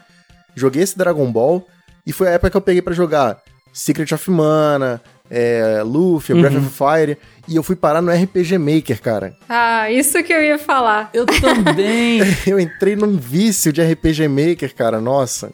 Joguei 0.55 0.83
esse 0.83 0.97
Dragon 0.97 1.31
Ball. 1.31 1.66
E 2.07 2.12
foi 2.12 2.29
a 2.29 2.33
época 2.33 2.51
que 2.51 2.57
eu 2.57 2.61
peguei 2.61 2.83
pra 2.83 2.95
jogar 2.95 3.39
Secret 3.72 4.12
of 4.14 4.31
Mana, 4.31 5.01
é, 5.31 5.83
Luffy, 5.85 6.35
Breath 6.35 6.55
Uhum. 6.55 6.59
of 6.66 6.70
Fire. 6.70 7.18
E 7.49 7.55
eu 7.57 7.62
fui 7.62 7.77
parar 7.77 8.03
no 8.03 8.11
RPG 8.12 8.59
Maker, 8.59 9.01
cara. 9.01 9.37
Ah, 9.49 9.91
isso 9.91 10.22
que 10.24 10.33
eu 10.33 10.43
ia 10.43 10.59
falar. 10.59 11.11
Eu 11.14 11.24
também. 11.27 12.20
Eu 12.47 12.59
entrei 12.59 12.97
num 12.97 13.16
vício 13.16 13.72
de 13.72 13.81
RPG 13.83 14.27
Maker, 14.29 14.74
cara. 14.74 15.01
Nossa. 15.01 15.51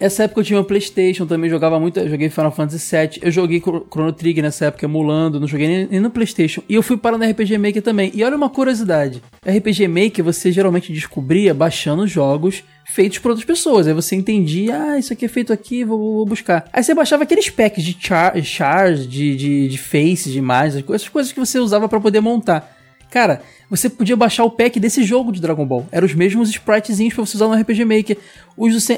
Essa 0.00 0.22
época 0.24 0.40
eu 0.40 0.44
tinha 0.44 0.58
um 0.58 0.64
Playstation, 0.64 1.26
também 1.26 1.50
jogava 1.50 1.78
muito, 1.78 2.00
joguei 2.08 2.30
Final 2.30 2.50
Fantasy 2.50 2.96
VII, 2.96 3.18
eu 3.22 3.30
joguei 3.30 3.60
Chro- 3.60 3.86
Chrono 3.92 4.12
Trigger 4.14 4.42
nessa 4.42 4.64
época 4.64 4.86
emulando, 4.86 5.38
não 5.38 5.46
joguei 5.46 5.68
nem, 5.68 5.86
nem 5.90 6.00
no 6.00 6.10
Playstation. 6.10 6.62
E 6.66 6.74
eu 6.74 6.82
fui 6.82 6.96
para 6.96 7.18
no 7.18 7.24
RPG 7.24 7.58
Maker 7.58 7.82
também. 7.82 8.10
E 8.14 8.24
olha 8.24 8.34
uma 8.34 8.48
curiosidade, 8.48 9.22
RPG 9.46 9.86
Maker 9.88 10.24
você 10.24 10.50
geralmente 10.50 10.90
descobria 10.90 11.52
baixando 11.52 12.06
jogos 12.06 12.64
feitos 12.86 13.18
por 13.18 13.28
outras 13.28 13.46
pessoas. 13.46 13.86
Aí 13.86 13.92
você 13.92 14.16
entendia, 14.16 14.74
ah, 14.82 14.98
isso 14.98 15.12
aqui 15.12 15.26
é 15.26 15.28
feito 15.28 15.52
aqui, 15.52 15.84
vou, 15.84 15.98
vou 15.98 16.24
buscar. 16.26 16.66
Aí 16.72 16.82
você 16.82 16.94
baixava 16.94 17.24
aqueles 17.24 17.50
packs 17.50 17.84
de 17.84 17.94
char, 18.00 18.34
chars, 18.42 19.06
de, 19.06 19.36
de, 19.36 19.68
de 19.68 19.78
faces, 19.78 20.32
de 20.32 20.38
imagens, 20.38 20.82
essas 20.88 21.08
coisas 21.10 21.30
que 21.30 21.38
você 21.38 21.58
usava 21.58 21.88
para 21.88 22.00
poder 22.00 22.20
montar. 22.20 22.74
Cara, 23.10 23.42
você 23.70 23.88
podia 23.88 24.16
baixar 24.16 24.42
o 24.44 24.50
pack 24.50 24.80
desse 24.80 25.04
jogo 25.04 25.30
de 25.30 25.40
Dragon 25.40 25.64
Ball. 25.64 25.86
Eram 25.92 26.04
os 26.06 26.12
mesmos 26.14 26.50
spritezinhos 26.50 27.14
pra 27.14 27.24
você 27.24 27.36
usar 27.36 27.46
no 27.48 27.54
RPG 27.54 27.84
Maker. 27.84 28.18
Os 28.56 28.88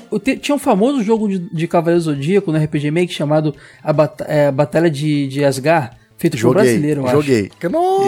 tinha 0.41 0.55
um 0.55 0.59
famoso 0.59 1.03
jogo 1.03 1.29
de, 1.29 1.39
de 1.39 1.69
Cavaleiro 1.69 2.01
Zodíaco 2.01 2.51
no 2.51 2.59
RPG 2.59 2.91
Maker 2.91 3.11
chamado 3.11 3.55
a, 3.85 3.93
Bata- 3.93 4.25
é, 4.27 4.51
Batalha 4.51 4.91
de, 4.91 5.29
de 5.29 5.45
Asgard, 5.45 5.95
feito 6.17 6.33
por 6.35 6.39
Joguei, 6.41 6.63
brasileiro, 6.63 7.01
eu 7.03 7.07
acho. 7.07 7.17
joguei. 7.17 7.51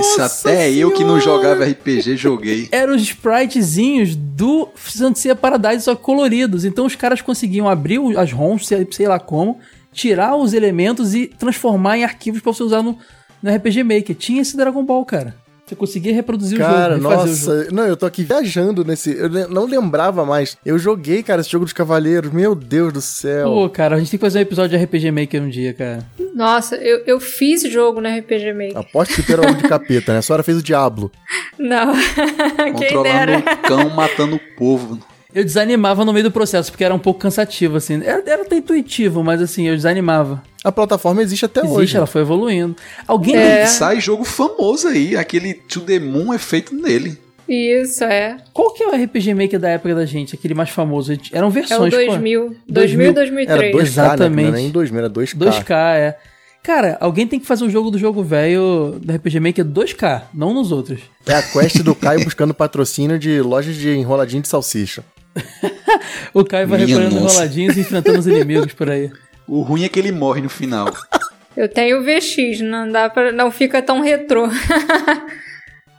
Isso 0.01 0.19
Nossa 0.19 0.49
até 0.51 0.73
eu 0.73 0.91
que 0.93 1.05
não 1.05 1.21
Senhora! 1.21 1.43
jogava 1.55 1.65
RPG 1.67 2.17
joguei. 2.17 2.69
Eram 2.73 2.95
os 2.97 3.03
spritezinhos 3.03 4.17
do 4.17 4.69
Santia 4.75 5.35
Paradise, 5.35 5.83
só 5.85 5.95
coloridos. 5.95 6.65
Então 6.65 6.87
os 6.87 6.97
caras 6.97 7.21
conseguiam 7.21 7.69
abrir 7.69 8.01
as 8.17 8.33
ROMs, 8.33 8.65
sei, 8.67 8.87
sei 8.91 9.07
lá 9.07 9.19
como, 9.19 9.59
tirar 9.93 10.35
os 10.37 10.53
elementos 10.55 11.15
e 11.15 11.27
transformar 11.27 11.99
em 11.99 12.05
arquivos 12.05 12.41
pra 12.41 12.53
você 12.53 12.63
usar 12.63 12.83
no, 12.83 12.97
no 13.43 13.55
RPG 13.55 13.83
Maker. 13.85 14.17
Tinha 14.17 14.41
esse 14.43 14.57
Dragon 14.57 14.83
Ball, 14.85 15.05
cara. 15.05 15.37
Você 15.75 15.77
conseguia 15.77 16.15
reproduzir 16.15 16.57
Cara, 16.59 16.95
o 16.97 17.01
jogo, 17.01 17.09
refazer 17.09 17.33
o 17.33 17.37
jogo. 17.37 17.57
nossa. 17.59 17.75
Não, 17.75 17.87
eu 17.87 17.97
tô 17.97 18.07
aqui 18.07 18.23
viajando 18.23 18.85
nesse. 18.85 19.11
Eu 19.17 19.29
não 19.49 19.67
lembrava 19.67 20.25
mais. 20.25 20.57
Eu 20.65 20.79
joguei, 20.79 21.23
cara, 21.23 21.41
esse 21.41 21.51
jogo 21.51 21.65
dos 21.65 21.75
Cavaleiros. 21.75 22.33
Meu 22.33 22.55
Deus 22.55 22.93
do 22.93 23.01
céu. 23.01 23.51
Pô, 23.51 23.69
cara, 23.69 23.97
a 23.97 23.99
gente 23.99 24.11
tem 24.13 24.19
que 24.19 24.25
fazer 24.25 24.39
um 24.39 24.43
episódio 24.43 24.79
de 24.79 24.85
RPG 24.85 25.11
Maker 25.11 25.43
um 25.43 25.49
dia, 25.49 25.75
cara. 25.75 26.07
Nossa, 26.35 26.77
eu, 26.77 27.03
eu 27.07 27.21
fiz 27.21 27.63
jogo 27.63 28.01
no 28.01 28.09
RPG 28.09 28.53
Maker. 28.53 28.79
Aposto 28.79 29.23
que 29.23 29.31
o 29.31 29.33
era 29.33 29.51
um 29.51 29.55
de 29.55 29.65
capeta, 29.69 30.13
né? 30.13 30.19
A 30.19 30.23
senhora 30.23 30.43
fez 30.43 30.59
o 30.59 30.63
Diablo. 30.63 31.11
Não. 31.59 31.93
Quem 32.57 32.73
Controlando 32.73 33.03
dera. 33.03 33.39
o 33.39 33.69
cão, 33.69 33.91
matando 33.91 34.37
o 34.37 34.41
povo. 34.57 34.99
Eu 35.35 35.43
desanimava 35.45 36.05
no 36.05 36.13
meio 36.13 36.25
do 36.25 36.31
processo, 36.31 36.71
porque 36.71 36.85
era 36.85 36.95
um 36.95 36.99
pouco 36.99 37.19
cansativo, 37.21 37.77
assim. 37.77 38.01
Era, 38.05 38.23
era 38.25 38.43
até 38.43 38.57
intuitivo, 38.57 39.23
mas 39.25 39.43
assim, 39.43 39.67
eu 39.67 39.75
desanimava. 39.75 40.43
A 40.63 40.71
plataforma 40.73 41.23
existe 41.23 41.45
até 41.45 41.61
Existe, 41.61 41.77
hoje. 41.77 41.97
ela 41.97 42.07
foi 42.07 42.23
evoluindo. 42.23 42.77
Alguém. 43.07 43.37
É. 43.37 43.67
Sai 43.67 44.01
jogo 44.01 44.25
famoso 44.25 44.89
aí. 44.89 45.17
Aquele 45.17 45.55
To 45.55 45.81
The 45.81 45.99
Moon 45.99 46.33
é 46.33 46.39
feito 46.39 46.75
nele. 46.75 47.19
Isso, 47.47 48.03
é. 48.05 48.39
Qual 48.55 48.73
que 48.73 48.83
é 48.83 48.87
o 48.89 48.95
RPG 49.05 49.35
Maker 49.35 49.61
da 49.61 49.69
época 49.71 49.95
da 49.95 50.07
gente? 50.07 50.35
Aquele 50.35 50.55
mais 50.55 50.71
famoso? 50.71 51.13
Eram 51.33 51.49
É 51.49 51.51
o 51.51 51.53
versões. 51.53 51.93
pô. 51.95 52.01
2000. 52.01 52.57
2000. 52.67 52.67
2000 52.67 53.05
Era 53.05 53.13
2003. 53.13 53.75
2K, 53.75 53.77
né? 53.77 53.83
Exatamente. 53.83 54.43
Não 54.47 54.49
era 54.55 54.57
nem 54.57 54.71
2000, 54.71 54.99
era 55.01 55.11
2K. 55.11 55.37
2K, 55.37 55.75
é. 55.97 56.17
Cara, 56.63 56.97
alguém 56.99 57.27
tem 57.27 57.39
que 57.39 57.45
fazer 57.45 57.63
um 57.65 57.69
jogo 57.69 57.91
do 57.91 57.99
jogo 57.99 58.23
velho 58.23 58.99
da 59.05 59.17
RPG 59.17 59.39
Maker 59.39 59.65
2K, 59.67 60.23
não 60.33 60.55
nos 60.55 60.73
outros. 60.73 61.01
É 61.27 61.35
a 61.35 61.43
quest 61.43 61.83
do 61.83 61.95
Caio 61.95 62.25
buscando 62.25 62.55
patrocínio 62.55 63.19
de 63.19 63.43
lojas 63.43 63.77
de 63.77 63.91
enroladinho 63.95 64.41
de 64.41 64.49
salsicha. 64.49 65.05
O 66.33 66.45
Caio 66.45 66.67
vai 66.69 66.79
Minha 66.79 66.89
recolhendo 66.89 67.21
nossa. 67.21 67.35
enroladinhos 67.35 67.77
e 67.77 67.81
enfrentando 67.81 68.19
os 68.19 68.27
inimigos 68.27 68.73
por 68.73 68.91
aí. 68.91 69.11
O 69.47 69.61
ruim 69.61 69.85
é 69.85 69.91
que 69.91 69.99
ele 69.99 70.11
morre 70.11 70.41
no 70.41 70.49
final. 70.49 70.89
Eu 71.55 71.69
tenho 71.69 72.01
o 72.01 72.03
VX, 72.03 72.61
não 72.63 72.91
dá 72.91 73.11
pra. 73.11 73.31
Não 73.31 73.51
fica 73.51 73.83
tão 73.83 74.01
retrô. 74.01 74.49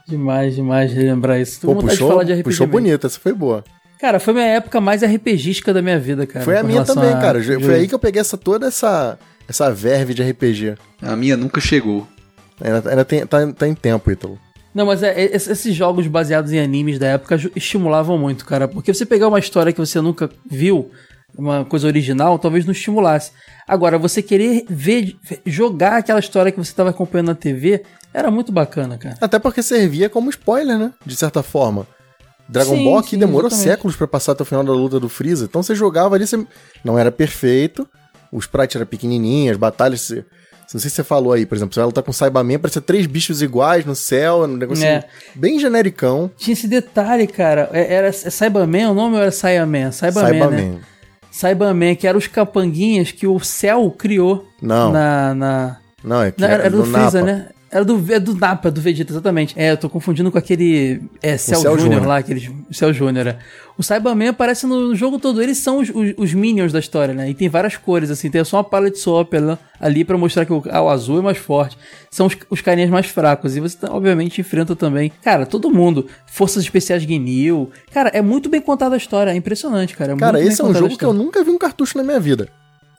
Demais, 0.06 0.54
demais 0.54 0.92
relembrar 0.92 1.40
isso. 1.40 1.60
Tô 1.60 1.68
Pô, 1.74 1.80
de 1.80 1.88
puxou, 1.88 2.08
falar 2.08 2.24
de 2.24 2.32
RPG 2.32 2.42
puxou 2.42 2.66
bonito, 2.66 3.06
essa 3.06 3.18
foi 3.18 3.32
boa. 3.32 3.64
Cara, 3.98 4.20
foi 4.20 4.34
minha 4.34 4.46
época 4.46 4.80
mais 4.80 5.02
RPGística 5.02 5.72
da 5.72 5.80
minha 5.80 5.98
vida, 5.98 6.26
cara. 6.26 6.44
foi 6.44 6.58
a 6.58 6.62
minha 6.62 6.84
também, 6.84 7.12
a 7.12 7.20
cara. 7.20 7.42
Foi 7.42 7.74
aí 7.74 7.88
que 7.88 7.94
eu 7.94 7.98
peguei 7.98 8.20
essa, 8.20 8.36
toda 8.36 8.66
essa, 8.66 9.18
essa 9.48 9.70
verve 9.72 10.12
de 10.12 10.22
RPG. 10.22 10.74
A 11.00 11.16
minha 11.16 11.36
nunca 11.36 11.60
chegou. 11.60 12.06
Ainda, 12.60 12.90
ainda 12.90 13.04
tem, 13.04 13.26
tá, 13.26 13.52
tá 13.52 13.66
em 13.66 13.74
tempo, 13.74 14.10
Ítalo. 14.10 14.38
Não, 14.76 14.84
mas 14.84 15.02
é, 15.02 15.08
é- 15.18 15.34
esses 15.34 15.74
jogos 15.74 16.06
baseados 16.06 16.52
em 16.52 16.58
animes 16.58 16.98
da 16.98 17.06
época 17.06 17.40
estimulavam 17.56 18.18
muito, 18.18 18.44
cara. 18.44 18.68
Porque 18.68 18.92
você 18.92 19.06
pegar 19.06 19.26
uma 19.26 19.38
história 19.38 19.72
que 19.72 19.78
você 19.78 20.02
nunca 20.02 20.28
viu, 20.44 20.90
uma 21.34 21.64
coisa 21.64 21.86
original, 21.86 22.38
talvez 22.38 22.66
não 22.66 22.72
estimulasse. 22.72 23.32
Agora, 23.66 23.96
você 23.96 24.20
querer 24.20 24.66
ver, 24.68 25.16
jogar 25.46 25.96
aquela 25.96 26.20
história 26.20 26.52
que 26.52 26.58
você 26.58 26.72
estava 26.72 26.90
acompanhando 26.90 27.28
na 27.28 27.34
TV, 27.34 27.84
era 28.12 28.30
muito 28.30 28.52
bacana, 28.52 28.98
cara. 28.98 29.16
Até 29.18 29.38
porque 29.38 29.62
servia 29.62 30.10
como 30.10 30.28
spoiler, 30.28 30.78
né? 30.78 30.92
De 31.06 31.16
certa 31.16 31.42
forma. 31.42 31.86
Dragon 32.46 32.76
Sim, 32.76 32.84
Ball 32.84 32.98
aqui 32.98 33.10
sim, 33.10 33.18
demorou 33.18 33.48
exatamente. 33.48 33.70
séculos 33.70 33.96
pra 33.96 34.06
passar 34.06 34.32
até 34.32 34.42
o 34.42 34.46
final 34.46 34.62
da 34.62 34.72
luta 34.74 35.00
do 35.00 35.08
Freeza. 35.08 35.46
Então 35.46 35.62
você 35.62 35.74
jogava 35.74 36.16
ali, 36.16 36.26
você 36.26 36.46
não 36.84 36.98
era 36.98 37.10
perfeito, 37.10 37.88
o 38.30 38.38
sprite 38.38 38.76
era 38.76 38.84
pequenininho, 38.84 39.52
as 39.52 39.56
batalhas... 39.56 40.12
Não 40.74 40.80
sei 40.80 40.90
se 40.90 40.96
você 40.96 41.04
falou 41.04 41.32
aí, 41.32 41.46
por 41.46 41.54
exemplo, 41.54 41.72
você 41.74 41.80
vai 41.80 41.86
lutar 41.86 42.02
com 42.02 42.12
Cyberman, 42.12 42.58
parecia 42.58 42.82
três 42.82 43.06
bichos 43.06 43.40
iguais 43.40 43.84
no 43.84 43.94
céu, 43.94 44.42
um 44.42 44.46
negócio 44.48 44.84
É. 44.84 45.04
bem 45.34 45.58
genericão. 45.60 46.30
Tinha 46.36 46.52
esse 46.54 46.66
detalhe, 46.66 47.26
cara. 47.26 47.70
É- 47.72 47.94
Era 47.94 48.08
é 48.08 48.12
Cyberman 48.12 48.88
o 48.90 48.94
nome 48.94 49.16
ou 49.16 49.22
era 49.22 49.30
Saiyaman? 49.30 49.92
Cyberman, 49.92 50.22
né? 50.32 50.40
Cyberman. 50.40 50.80
Cyberman, 51.30 51.94
que 51.96 52.06
eram 52.06 52.18
os 52.18 52.26
capanguinhas 52.26 53.12
que 53.12 53.26
o 53.26 53.38
céu 53.40 53.90
criou 53.96 54.48
Não, 54.60 54.90
na... 54.90 55.34
na... 55.34 55.76
não, 56.02 56.22
é 56.22 56.30
que 56.32 56.40
Não, 56.40 56.48
era, 56.48 56.62
era 56.64 56.70
do 56.70 56.78
no 56.78 56.86
Freeza, 56.86 57.22
né? 57.22 57.48
Era 57.70 57.84
do, 57.84 58.12
é 58.12 58.20
do 58.20 58.32
Napa, 58.34 58.70
do 58.70 58.80
Vegeta, 58.80 59.12
exatamente. 59.12 59.52
É, 59.58 59.72
eu 59.72 59.76
tô 59.76 59.88
confundindo 59.90 60.30
com 60.30 60.38
aquele. 60.38 61.02
É, 61.20 61.36
Cell, 61.36 61.58
Cell 61.60 61.78
Júnior 61.78 62.06
lá, 62.06 62.18
aquele. 62.18 62.48
Cell 62.70 62.92
Júnior. 62.92 63.26
é. 63.26 63.38
O 63.76 63.82
Cyberman 63.82 64.28
aparece 64.28 64.66
no 64.66 64.94
jogo 64.94 65.18
todo. 65.18 65.42
Eles 65.42 65.58
são 65.58 65.80
os, 65.80 65.90
os, 65.90 66.14
os 66.16 66.32
minions 66.32 66.72
da 66.72 66.78
história, 66.78 67.12
né? 67.12 67.28
E 67.28 67.34
tem 67.34 67.48
várias 67.48 67.76
cores, 67.76 68.08
assim. 68.10 68.30
Tem 68.30 68.42
só 68.44 68.58
uma 68.58 68.64
palette 68.64 68.98
swap 69.00 69.32
lá- 69.34 69.58
ali 69.80 70.04
pra 70.04 70.16
mostrar 70.16 70.46
que 70.46 70.52
o, 70.52 70.62
ah, 70.70 70.80
o 70.82 70.88
azul 70.88 71.18
é 71.18 71.22
mais 71.22 71.38
forte. 71.38 71.76
São 72.10 72.26
os, 72.26 72.36
os 72.48 72.60
carinhas 72.60 72.88
mais 72.88 73.06
fracos. 73.06 73.56
E 73.56 73.60
você, 73.60 73.76
obviamente, 73.90 74.40
enfrenta 74.40 74.76
também. 74.76 75.10
Cara, 75.22 75.44
todo 75.44 75.68
mundo. 75.68 76.06
Forças 76.26 76.62
Especiais 76.62 77.04
Guinil. 77.04 77.70
Cara, 77.92 78.10
é 78.14 78.22
muito 78.22 78.48
bem 78.48 78.60
contada 78.60 78.94
a 78.94 78.98
história. 78.98 79.32
É 79.32 79.34
impressionante, 79.36 79.96
cara. 79.96 80.12
É 80.12 80.16
Cara, 80.16 80.40
esse 80.40 80.62
é 80.62 80.64
um 80.64 80.72
jogo 80.72 80.96
que 80.96 81.04
eu 81.04 81.12
nunca 81.12 81.42
vi 81.42 81.50
um 81.50 81.58
cartucho 81.58 81.98
na 81.98 82.04
minha 82.04 82.20
vida. 82.20 82.48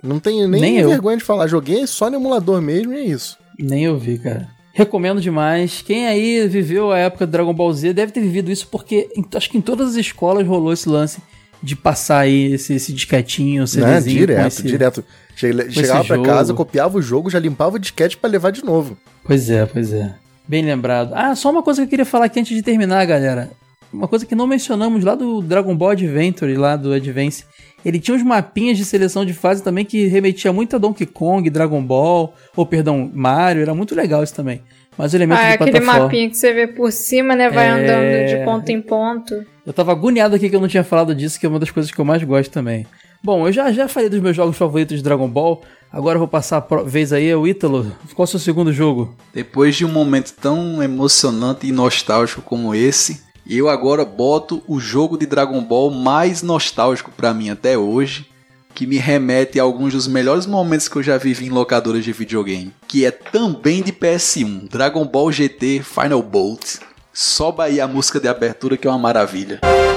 Não 0.03 0.20
tenho 0.20 0.47
nem, 0.47 0.61
Nem 0.61 0.78
eu. 0.78 0.89
vergonha 0.89 1.18
de 1.18 1.24
falar. 1.24 1.47
Joguei 1.47 1.88
só 1.88 2.09
no 2.09 2.18
emulador 2.18 2.61
mesmo 2.61 2.93
e 2.93 2.97
é 2.97 3.01
isso. 3.05 3.38
Nem 3.57 3.86
eu 3.86 3.97
vi, 3.97 4.20
cara. 4.20 4.47
Recomendo 4.78 5.19
demais. 5.19 5.82
Quem 5.82 6.05
aí 6.05 6.47
viveu 6.47 6.91
a 6.91 6.99
época 6.99 7.25
do 7.25 7.32
Dragon 7.32 7.51
Ball 7.51 7.73
Z 7.73 7.93
deve 7.93 8.11
ter 8.11 8.19
vivido 8.21 8.51
isso 8.51 8.67
porque 8.67 9.09
em- 9.17 9.25
acho 9.34 9.49
que 9.49 9.57
em 9.57 9.61
todas 9.61 9.89
as 9.89 9.95
escolas 9.95 10.45
rolou 10.45 10.71
esse 10.71 10.88
lance 10.88 11.19
de 11.63 11.75
passar 11.75 12.19
aí 12.19 12.53
esse, 12.53 12.75
esse 12.75 12.93
disquetinho, 12.93 13.63
esse 13.63 13.80
Né? 13.82 13.88
CDzinho 13.99 14.19
com 14.19 14.25
Direto, 14.28 14.47
esse- 14.47 14.61
direto. 14.63 15.03
Che- 15.36 15.71
Chegava 15.71 16.03
pra 16.05 16.15
jogo. 16.17 16.28
casa, 16.28 16.53
copiava 16.53 16.95
o 16.99 17.01
jogo, 17.01 17.28
já 17.28 17.39
limpava 17.39 17.78
o 17.78 17.80
disquete 17.80 18.15
pra 18.17 18.30
levar 18.30 18.51
de 18.51 18.63
novo. 18.63 18.95
Pois 19.23 19.49
é, 19.49 19.65
pois 19.65 19.91
é. 19.91 20.13
Bem 20.47 20.63
lembrado. 20.63 21.11
Ah, 21.15 21.36
só 21.36 21.49
uma 21.49 21.63
coisa 21.63 21.82
que 21.82 21.86
eu 21.86 21.89
queria 21.89 22.05
falar 22.05 22.25
aqui 22.25 22.39
antes 22.39 22.55
de 22.55 22.61
terminar, 22.61 23.03
galera. 23.05 23.49
Uma 23.91 24.07
coisa 24.07 24.28
que 24.28 24.36
não 24.36 24.45
mencionamos 24.45 25.03
lá 25.03 25.15
do 25.15 25.41
Dragon 25.41 25.75
Ball 25.75 25.89
Adventure, 25.89 26.53
lá 26.55 26.75
do 26.75 26.93
Advance. 26.93 27.43
Ele 27.88 27.99
tinha 27.99 28.15
uns 28.17 28.21
mapinhas 28.23 28.77
de 28.77 28.83
seleção 28.83 29.23
de 29.23 29.33
fase 29.33 29.63
também 29.63 29.85
que 29.85 30.07
remetia 30.07 30.51
muito 30.51 30.75
a 30.75 30.79
Donkey 30.79 31.05
Kong, 31.05 31.49
Dragon 31.49 31.81
Ball, 31.81 32.33
ou 32.53 32.65
perdão, 32.65 33.09
Mario, 33.13 33.61
era 33.61 33.73
muito 33.73 33.95
legal 33.95 34.21
isso 34.21 34.35
também. 34.35 34.61
Mas 34.97 35.13
o 35.13 35.15
elemento 35.15 35.39
Ah, 35.39 35.43
de 35.43 35.49
é 35.51 35.53
aquele 35.53 35.71
plataforma... 35.71 36.03
mapinha 36.03 36.29
que 36.29 36.35
você 36.35 36.51
vê 36.51 36.67
por 36.67 36.91
cima, 36.91 37.33
né? 37.33 37.49
Vai 37.49 37.67
É. 37.67 37.69
andando 37.69 38.27
de 38.27 38.43
ponto 38.43 38.69
em 38.69 38.81
ponto. 38.81 39.33
Eu 39.65 39.71
tava 39.71 39.93
agoniado 39.93 40.35
aqui 40.35 40.49
que 40.49 40.55
eu 40.55 40.59
não 40.59 40.67
tinha 40.67 40.83
falado 40.83 41.15
disso, 41.15 41.39
que 41.39 41.45
é 41.45 41.49
uma 41.49 41.59
das 41.59 41.71
coisas 41.71 41.89
que 41.89 41.99
eu 41.99 42.03
mais 42.03 42.21
gosto 42.23 42.51
também. 42.51 42.85
Bom, 43.23 43.47
eu 43.47 43.53
já, 43.53 43.71
já 43.71 43.88
falei 43.88 44.09
dos 44.09 44.19
meus 44.19 44.35
jogos 44.35 44.57
favoritos 44.57 44.97
de 44.97 45.03
Dragon 45.03 45.27
Ball. 45.29 45.61
Agora 45.91 46.15
eu 46.15 46.19
vou 46.19 46.27
passar 46.27 46.57
a 46.69 46.83
vez 46.83 47.13
aí 47.13 47.31
ao 47.31 47.47
Ítalo. 47.47 47.95
Qual 48.13 48.23
é 48.23 48.27
o 48.27 48.27
seu 48.27 48.39
segundo 48.39 48.73
jogo? 48.73 49.15
Depois 49.33 49.75
de 49.75 49.85
um 49.85 49.91
momento 49.91 50.33
tão 50.33 50.83
emocionante 50.83 51.65
e 51.65 51.71
nostálgico 51.71 52.41
como 52.41 52.75
esse, 52.75 53.21
eu 53.55 53.69
agora 53.69 54.03
boto 54.03 54.61
o 54.67 54.79
jogo 54.79 55.17
de 55.17 55.25
Dragon 55.25 55.61
Ball 55.61 55.89
mais 55.91 56.41
nostálgico 56.41 57.11
pra 57.15 57.33
mim 57.33 57.49
até 57.49 57.77
hoje, 57.77 58.27
que 58.73 58.85
me 58.85 58.97
remete 58.97 59.59
a 59.59 59.63
alguns 59.63 59.93
dos 59.93 60.07
melhores 60.07 60.45
momentos 60.45 60.87
que 60.87 60.97
eu 60.97 61.03
já 61.03 61.17
vivi 61.17 61.45
em 61.45 61.49
locadoras 61.49 62.03
de 62.03 62.11
videogame, 62.11 62.73
que 62.87 63.05
é 63.05 63.11
também 63.11 63.81
de 63.81 63.93
PS1, 63.93 64.69
Dragon 64.69 65.05
Ball 65.05 65.31
GT 65.31 65.81
Final 65.81 66.21
Bolt. 66.21 66.79
Soba 67.13 67.63
aí 67.63 67.79
a 67.79 67.87
música 67.87 68.19
de 68.19 68.27
abertura 68.27 68.77
que 68.77 68.87
é 68.87 68.91
uma 68.91 68.99
maravilha. 68.99 69.61
Ó, 69.63 69.96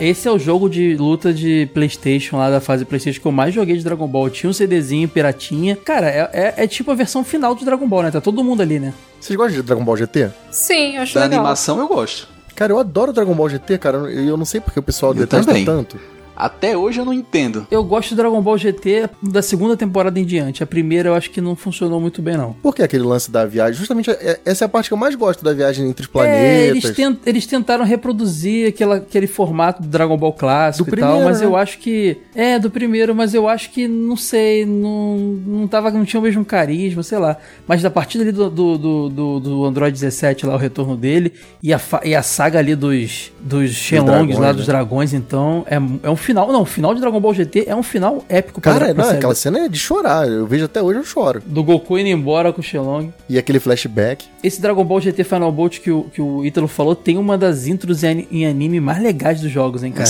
esse 0.00 0.26
é 0.26 0.30
o 0.32 0.38
jogo 0.38 0.68
de 0.68 0.96
luta 0.96 1.32
de 1.32 1.68
Playstation 1.74 2.36
lá 2.38 2.50
da 2.50 2.60
fase 2.60 2.84
Playstation 2.84 3.20
que 3.20 3.26
eu 3.26 3.32
mais 3.32 3.54
joguei 3.54 3.76
de 3.76 3.84
Dragon 3.84 4.06
Ball. 4.06 4.30
Tinha 4.30 4.48
um 4.48 4.52
CDzinho, 4.52 5.08
piratinha. 5.08 5.76
Cara, 5.76 6.08
é, 6.08 6.30
é- 6.32 6.54
é 6.64 6.66
tipo 6.66 6.90
a 6.90 6.94
versão 6.94 7.22
final 7.24 7.54
de 7.54 7.64
Dragon 7.64 7.86
Ball, 7.86 8.04
né? 8.04 8.10
Tá 8.10 8.20
todo 8.20 8.42
mundo 8.42 8.62
ali, 8.62 8.78
né? 8.78 8.94
Vocês 9.20 9.36
gostam 9.36 9.56
de 9.56 9.62
Dragon 9.62 9.84
Ball 9.84 9.96
GT? 9.96 10.30
Sim, 10.50 10.96
acho 10.96 11.14
Da 11.14 11.22
legal. 11.24 11.40
animação 11.40 11.78
eu 11.78 11.86
gosto. 11.88 12.28
Cara, 12.54 12.72
eu 12.72 12.78
adoro 12.78 13.12
Dragon 13.12 13.34
Ball 13.34 13.48
GT, 13.48 13.78
cara. 13.78 14.10
E 14.12 14.26
eu 14.28 14.36
não 14.36 14.44
sei 14.44 14.60
porque 14.60 14.78
o 14.78 14.82
pessoal 14.82 15.12
Eu 15.12 15.18
detesta 15.20 15.46
também. 15.46 15.64
tanto. 15.64 15.98
Até 16.40 16.76
hoje 16.76 16.98
eu 17.00 17.04
não 17.04 17.12
entendo. 17.12 17.66
Eu 17.70 17.84
gosto 17.84 18.10
de 18.10 18.16
Dragon 18.16 18.40
Ball 18.40 18.56
GT 18.58 19.08
da 19.22 19.42
segunda 19.42 19.76
temporada 19.76 20.18
em 20.18 20.24
diante. 20.24 20.62
A 20.62 20.66
primeira 20.66 21.08
eu 21.10 21.14
acho 21.14 21.30
que 21.30 21.40
não 21.40 21.54
funcionou 21.54 22.00
muito 22.00 22.22
bem, 22.22 22.36
não. 22.36 22.54
Por 22.54 22.74
que 22.74 22.82
aquele 22.82 23.04
lance 23.04 23.30
da 23.30 23.44
viagem? 23.44 23.74
Justamente 23.78 24.10
é- 24.10 24.40
essa 24.44 24.64
é 24.64 24.66
a 24.66 24.68
parte 24.68 24.88
que 24.88 24.94
eu 24.94 24.98
mais 24.98 25.14
gosto 25.14 25.44
da 25.44 25.52
viagem 25.52 25.88
entre 25.88 26.02
os 26.02 26.08
É, 26.08 26.12
planetas. 26.12 26.68
eles, 26.84 26.90
tent- 26.96 27.18
eles 27.26 27.46
tentaram 27.46 27.84
reproduzir 27.84 28.68
aquela, 28.68 28.96
aquele 28.96 29.26
formato 29.26 29.82
do 29.82 29.88
Dragon 29.88 30.16
Ball 30.16 30.32
clássico 30.32 30.90
Do 30.90 30.96
e 30.96 30.98
tal, 31.00 31.08
primeiro, 31.10 31.28
mas 31.28 31.40
né? 31.40 31.46
eu 31.46 31.56
acho 31.56 31.78
que. 31.78 32.16
É, 32.34 32.58
do 32.58 32.70
primeiro, 32.70 33.14
mas 33.14 33.34
eu 33.34 33.48
acho 33.48 33.70
que, 33.70 33.86
não 33.86 34.16
sei, 34.16 34.64
não, 34.64 35.16
não, 35.46 35.68
tava, 35.68 35.90
não 35.90 36.04
tinha 36.04 36.20
o 36.20 36.22
mesmo 36.22 36.44
carisma, 36.44 37.02
sei 37.02 37.18
lá. 37.18 37.36
Mas 37.66 37.82
da 37.82 37.90
partida 37.90 38.24
ali 38.24 38.32
do, 38.32 38.48
do, 38.50 38.78
do, 38.78 39.08
do- 39.08 39.40
do 39.40 39.64
Android 39.64 39.92
17, 39.92 40.46
lá, 40.46 40.54
o 40.54 40.58
retorno 40.58 40.96
dele, 40.96 41.32
e 41.62 41.72
a, 41.74 41.80
e 42.04 42.14
a 42.14 42.22
saga 42.22 42.58
ali 42.58 42.74
dos, 42.74 43.30
dos 43.40 43.70
Shenlongs 43.72 44.10
dragões, 44.10 44.38
lá, 44.38 44.46
né? 44.48 44.52
dos 44.54 44.66
dragões, 44.66 45.12
então, 45.12 45.64
é, 45.68 45.76
é 46.06 46.10
um 46.10 46.16
final. 46.30 46.52
Não, 46.52 46.62
o 46.62 46.66
final 46.66 46.94
de 46.94 47.00
Dragon 47.00 47.20
Ball 47.20 47.34
GT 47.34 47.64
é 47.66 47.74
um 47.76 47.82
final 47.82 48.24
épico 48.28 48.60
pra- 48.60 48.72
Cara, 48.72 48.94
não, 48.94 49.04
série. 49.04 49.16
aquela 49.18 49.34
cena 49.34 49.58
é 49.60 49.68
de 49.68 49.78
chorar. 49.78 50.26
Eu 50.28 50.46
vejo 50.46 50.64
até 50.64 50.80
hoje, 50.82 50.98
eu 51.00 51.04
choro. 51.04 51.42
Do 51.44 51.62
Goku 51.62 51.98
indo 51.98 52.08
embora 52.08 52.52
com 52.52 52.60
o 52.60 52.64
Shenlong. 52.64 53.12
E 53.28 53.36
aquele 53.38 53.58
flashback. 53.60 54.26
Esse 54.42 54.60
Dragon 54.60 54.84
Ball 54.84 55.00
GT 55.00 55.24
Final 55.24 55.52
Bolt 55.52 55.80
que 55.80 55.90
o, 55.90 56.04
que 56.04 56.20
o 56.22 56.44
Ítalo 56.44 56.68
falou 56.68 56.94
tem 56.94 57.16
uma 57.18 57.36
das 57.36 57.66
intros 57.66 58.02
em, 58.04 58.46
anime 58.46 58.80
mais 58.80 59.02
legais 59.02 59.40
dos 59.40 59.50
jogos, 59.50 59.82
hein, 59.82 59.90
É 59.94 59.98
cara? 59.98 60.06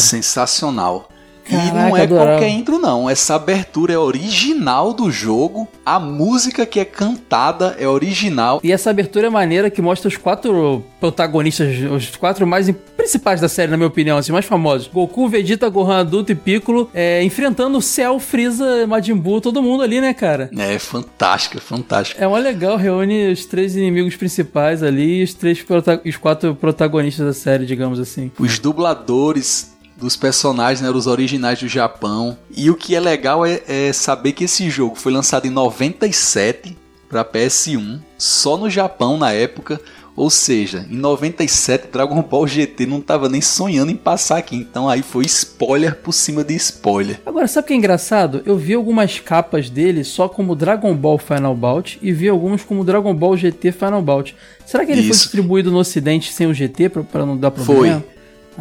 Sensacional. 1.45 1.67
e 1.67 1.71
Caraca, 1.71 1.89
não 1.89 1.97
é 1.97 2.03
adorava. 2.03 2.31
qualquer 2.33 2.49
intro, 2.49 2.79
não. 2.79 3.09
Essa 3.09 3.35
abertura 3.35 3.93
é 3.93 3.99
original 3.99 4.93
do 4.93 5.11
jogo. 5.11 5.69
A 5.85 5.99
música 5.99 6.67
que 6.67 6.81
é 6.81 6.85
cantada 6.85 7.77
é 7.79 7.87
original. 7.89 8.61
E 8.63 8.73
essa 8.73 8.91
abertura 8.91 9.27
é 9.27 9.31
maneira 9.31 9.71
que 9.71 9.83
mostra 9.83 10.09
os 10.09 10.17
quatro 10.17 10.85
protagonistas, 10.99 11.69
os 11.91 12.17
quatro 12.17 12.47
mais 12.47 12.71
principais 12.97 13.41
da 13.41 13.49
série, 13.49 13.71
na 13.71 13.77
minha 13.77 13.87
opinião, 13.87 14.19
assim, 14.19 14.33
mais 14.33 14.45
famosos. 14.45 14.89
Goku, 14.89 15.29
Vegeta, 15.29 15.69
Gohan 15.69 16.01
adulto 16.01 16.33
e 16.33 16.35
Piccolo, 16.35 16.91
é, 16.93 17.23
enfrentando 17.23 17.79
o 17.79 17.83
Cell, 17.83 18.19
Freeza, 18.19 18.87
Majin 18.87 19.15
Buu, 19.15 19.41
todo 19.41 19.63
mundo 19.63 19.83
ali, 19.83 20.01
né, 20.01 20.13
cara? 20.13 20.51
É 20.57 20.79
fantástica, 20.79 21.61
fantástica. 21.61 22.23
É 22.23 22.27
uma 22.27 22.39
legal, 22.39 22.77
reúne 22.77 23.33
os 23.33 23.47
três 23.47 23.75
inimigos 23.75 24.17
principais 24.17 24.83
ali 24.83 25.21
e 25.21 25.23
os, 25.23 25.35
três 25.35 25.65
os 26.05 26.17
quatro 26.17 26.55
protagonistas 26.55 27.27
da 27.27 27.33
série, 27.33 27.65
digamos 27.65 27.99
assim. 27.99 28.31
Os 28.39 28.59
dubladores 28.59 29.73
dos 30.01 30.17
personagens, 30.17 30.81
né, 30.81 30.91
os 30.91 31.07
originais 31.07 31.61
do 31.61 31.69
Japão. 31.69 32.37
E 32.57 32.71
o 32.71 32.75
que 32.75 32.95
é 32.97 33.01
legal 33.01 33.45
é, 33.45 33.61
é 33.69 33.93
saber 33.93 34.33
que 34.33 34.45
esse 34.45 34.69
jogo 34.71 34.97
foi 34.97 35.13
lançado 35.13 35.47
em 35.47 35.51
97 35.51 36.77
para 37.09 37.25
PS1, 37.25 38.01
só 38.17 38.57
no 38.57 38.71
Japão 38.71 39.19
na 39.19 39.33
época. 39.33 39.81
Ou 40.17 40.29
seja, 40.29 40.87
em 40.91 40.97
97 40.97 41.89
Dragon 41.91 42.21
Ball 42.21 42.47
GT 42.47 42.85
não 42.85 43.01
tava 43.01 43.29
nem 43.29 43.41
sonhando 43.41 43.91
em 43.91 43.97
passar 43.97 44.37
aqui. 44.37 44.57
Então 44.57 44.89
aí 44.89 45.03
foi 45.03 45.25
spoiler 45.25 45.97
por 45.97 46.13
cima 46.13 46.45
de 46.45 46.55
spoiler. 46.57 47.21
Agora, 47.25 47.47
sabe 47.47 47.65
o 47.65 47.69
que 47.69 47.73
é 47.73 47.77
engraçado? 47.77 48.43
Eu 48.45 48.57
vi 48.57 48.75
algumas 48.75 49.19
capas 49.19 49.71
dele 49.71 50.05
só 50.05 50.29
como 50.29 50.55
Dragon 50.55 50.95
Ball 50.95 51.17
Final 51.17 51.55
Bout 51.55 51.99
e 52.03 52.13
vi 52.13 52.29
algumas 52.29 52.63
como 52.63 52.85
Dragon 52.85 53.15
Ball 53.15 53.37
GT 53.37 53.73
Final 53.73 54.03
Bout. 54.03 54.37
Será 54.67 54.85
que 54.85 54.93
ele 54.93 55.03
foi 55.03 55.11
Isso. 55.11 55.23
distribuído 55.23 55.71
no 55.71 55.79
ocidente 55.79 56.33
sem 56.33 56.47
o 56.47 56.53
GT 56.53 56.91
pra 56.91 57.25
não 57.25 57.37
dar 57.37 57.51
problema? 57.51 58.05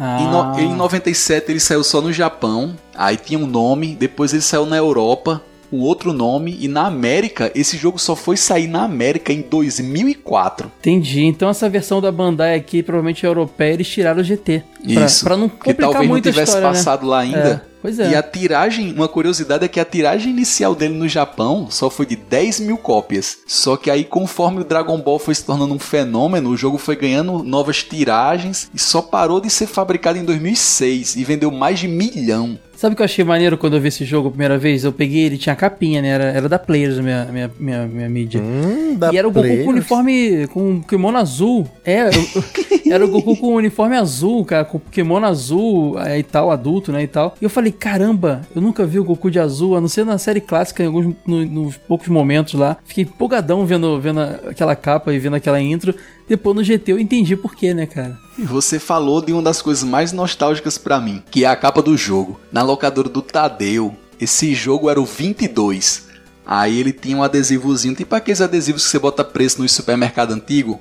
Ah, 0.02 0.18
Em, 0.58 0.66
no- 0.66 0.72
em 0.72 0.76
97 0.76 1.52
ele 1.52 1.60
saiu 1.60 1.84
só 1.84 2.00
no 2.00 2.10
Japão, 2.10 2.74
aí 2.96 3.18
tinha 3.18 3.38
um 3.38 3.46
nome, 3.46 3.94
depois 3.94 4.32
ele 4.32 4.40
saiu 4.40 4.64
na 4.64 4.76
Europa 4.78 5.42
com 5.70 5.78
outro 5.80 6.12
nome, 6.12 6.56
e 6.60 6.66
na 6.66 6.86
América, 6.86 7.52
esse 7.54 7.76
jogo 7.76 7.96
só 7.98 8.16
foi 8.16 8.36
sair 8.36 8.66
na 8.66 8.82
América 8.82 9.32
em 9.32 9.40
2004. 9.42 10.70
Entendi. 10.80 11.24
Então 11.24 11.48
essa 11.48 11.68
versão 11.68 12.00
da 12.00 12.10
Bandai 12.10 12.56
aqui, 12.56 12.82
provavelmente 12.82 13.24
europeia, 13.24 13.74
eles 13.74 13.88
tiraram 13.88 14.20
o 14.20 14.24
GT. 14.24 14.64
Pra, 14.94 15.04
Isso. 15.04 15.24
pra 15.24 15.36
não 15.36 15.48
Porque 15.48 15.70
complicar 15.70 15.90
talvez 15.92 16.08
não 16.08 16.14
muito 16.14 16.28
a 16.28 16.32
tivesse 16.32 16.50
história, 16.50 16.68
né? 16.68 16.74
passado 16.74 17.06
lá 17.06 17.20
ainda. 17.20 17.62
É, 17.66 17.69
pois 17.80 17.98
é. 17.98 18.10
E 18.10 18.14
a 18.14 18.22
tiragem, 18.22 18.92
uma 18.92 19.08
curiosidade 19.08 19.64
é 19.64 19.68
que 19.68 19.80
a 19.80 19.84
tiragem 19.84 20.32
inicial 20.32 20.74
dele 20.74 20.94
no 20.94 21.08
Japão 21.08 21.68
só 21.70 21.90
foi 21.90 22.06
de 22.06 22.16
10 22.16 22.60
mil 22.60 22.78
cópias. 22.78 23.38
Só 23.46 23.76
que 23.76 23.90
aí, 23.90 24.04
conforme 24.04 24.60
o 24.60 24.64
Dragon 24.64 24.98
Ball 24.98 25.18
foi 25.18 25.34
se 25.34 25.44
tornando 25.44 25.74
um 25.74 25.78
fenômeno, 25.78 26.50
o 26.50 26.56
jogo 26.56 26.78
foi 26.78 26.96
ganhando 26.96 27.42
novas 27.42 27.82
tiragens 27.82 28.70
e 28.74 28.78
só 28.78 29.02
parou 29.02 29.40
de 29.40 29.50
ser 29.50 29.66
fabricado 29.66 30.18
em 30.18 30.24
2006 30.24 31.16
e 31.16 31.24
vendeu 31.24 31.50
mais 31.50 31.78
de 31.78 31.88
milhão. 31.88 32.58
Sabe 32.80 32.94
o 32.94 32.96
que 32.96 33.02
eu 33.02 33.04
achei 33.04 33.22
maneiro 33.22 33.58
quando 33.58 33.76
eu 33.76 33.80
vi 33.82 33.88
esse 33.88 34.06
jogo 34.06 34.28
a 34.28 34.30
primeira 34.30 34.56
vez? 34.56 34.84
Eu 34.84 34.90
peguei, 34.92 35.24
ele 35.26 35.36
tinha 35.36 35.54
capinha, 35.54 36.00
né? 36.00 36.08
Era, 36.08 36.24
era 36.24 36.48
da 36.48 36.58
Players, 36.58 36.98
minha, 36.98 37.26
minha, 37.26 37.50
minha, 37.60 37.86
minha 37.86 38.08
mídia. 38.08 38.40
Hum, 38.40 38.94
da 38.96 39.12
E 39.12 39.18
era 39.18 39.28
o 39.28 39.30
Goku 39.30 39.44
Players. 39.46 39.64
com 39.66 39.70
uniforme, 39.70 40.46
com 40.46 40.80
kimono 40.80 41.18
azul. 41.18 41.68
É, 41.84 42.06
eu- 42.06 42.10
era 42.90 43.04
o 43.04 43.08
Goku 43.10 43.36
com 43.36 43.54
uniforme 43.54 43.96
azul, 43.98 44.42
cara, 44.46 44.64
com 44.64 44.78
kimono 44.78 45.26
azul 45.26 46.00
é, 46.00 46.18
e 46.18 46.22
tal, 46.22 46.50
adulto, 46.50 46.90
né, 46.90 47.02
e 47.02 47.06
tal. 47.06 47.36
E 47.38 47.44
eu 47.44 47.50
falei, 47.50 47.70
caramba, 47.70 48.40
eu 48.56 48.62
nunca 48.62 48.86
vi 48.86 48.98
o 48.98 49.04
Goku 49.04 49.30
de 49.30 49.38
azul, 49.38 49.76
a 49.76 49.80
não 49.82 49.86
ser 49.88 50.06
na 50.06 50.16
série 50.16 50.40
clássica, 50.40 50.82
em 50.82 50.86
alguns, 50.86 51.14
no- 51.26 51.44
nos 51.44 51.76
poucos 51.76 52.08
momentos 52.08 52.54
lá. 52.54 52.78
Fiquei 52.86 53.04
empolgadão 53.04 53.66
vendo, 53.66 54.00
vendo 54.00 54.20
aquela 54.48 54.74
capa 54.74 55.12
e 55.12 55.18
vendo 55.18 55.36
aquela 55.36 55.60
intro. 55.60 55.94
Depois 56.26 56.56
no 56.56 56.64
GT 56.64 56.92
eu 56.92 56.98
entendi 56.98 57.36
por 57.36 57.54
quê, 57.54 57.74
né, 57.74 57.84
cara? 57.84 58.16
E 58.40 58.44
você 58.46 58.78
falou 58.78 59.20
de 59.20 59.34
uma 59.34 59.42
das 59.42 59.60
coisas 59.60 59.84
mais 59.84 60.12
nostálgicas 60.12 60.78
pra 60.78 60.98
mim, 60.98 61.22
que 61.30 61.44
é 61.44 61.46
a 61.46 61.54
capa 61.54 61.82
do 61.82 61.94
jogo. 61.94 62.40
Na 62.50 62.62
locadora 62.62 63.06
do 63.06 63.20
Tadeu, 63.20 63.94
esse 64.18 64.54
jogo 64.54 64.88
era 64.88 64.98
o 64.98 65.04
22. 65.04 66.08
Aí 66.46 66.80
ele 66.80 66.90
tinha 66.90 67.18
um 67.18 67.22
adesivozinho, 67.22 67.94
tipo 67.94 68.14
aqueles 68.14 68.40
adesivos 68.40 68.82
que 68.82 68.88
você 68.88 68.98
bota 68.98 69.22
preço 69.22 69.60
no 69.60 69.68
supermercado 69.68 70.32
antigo. 70.32 70.80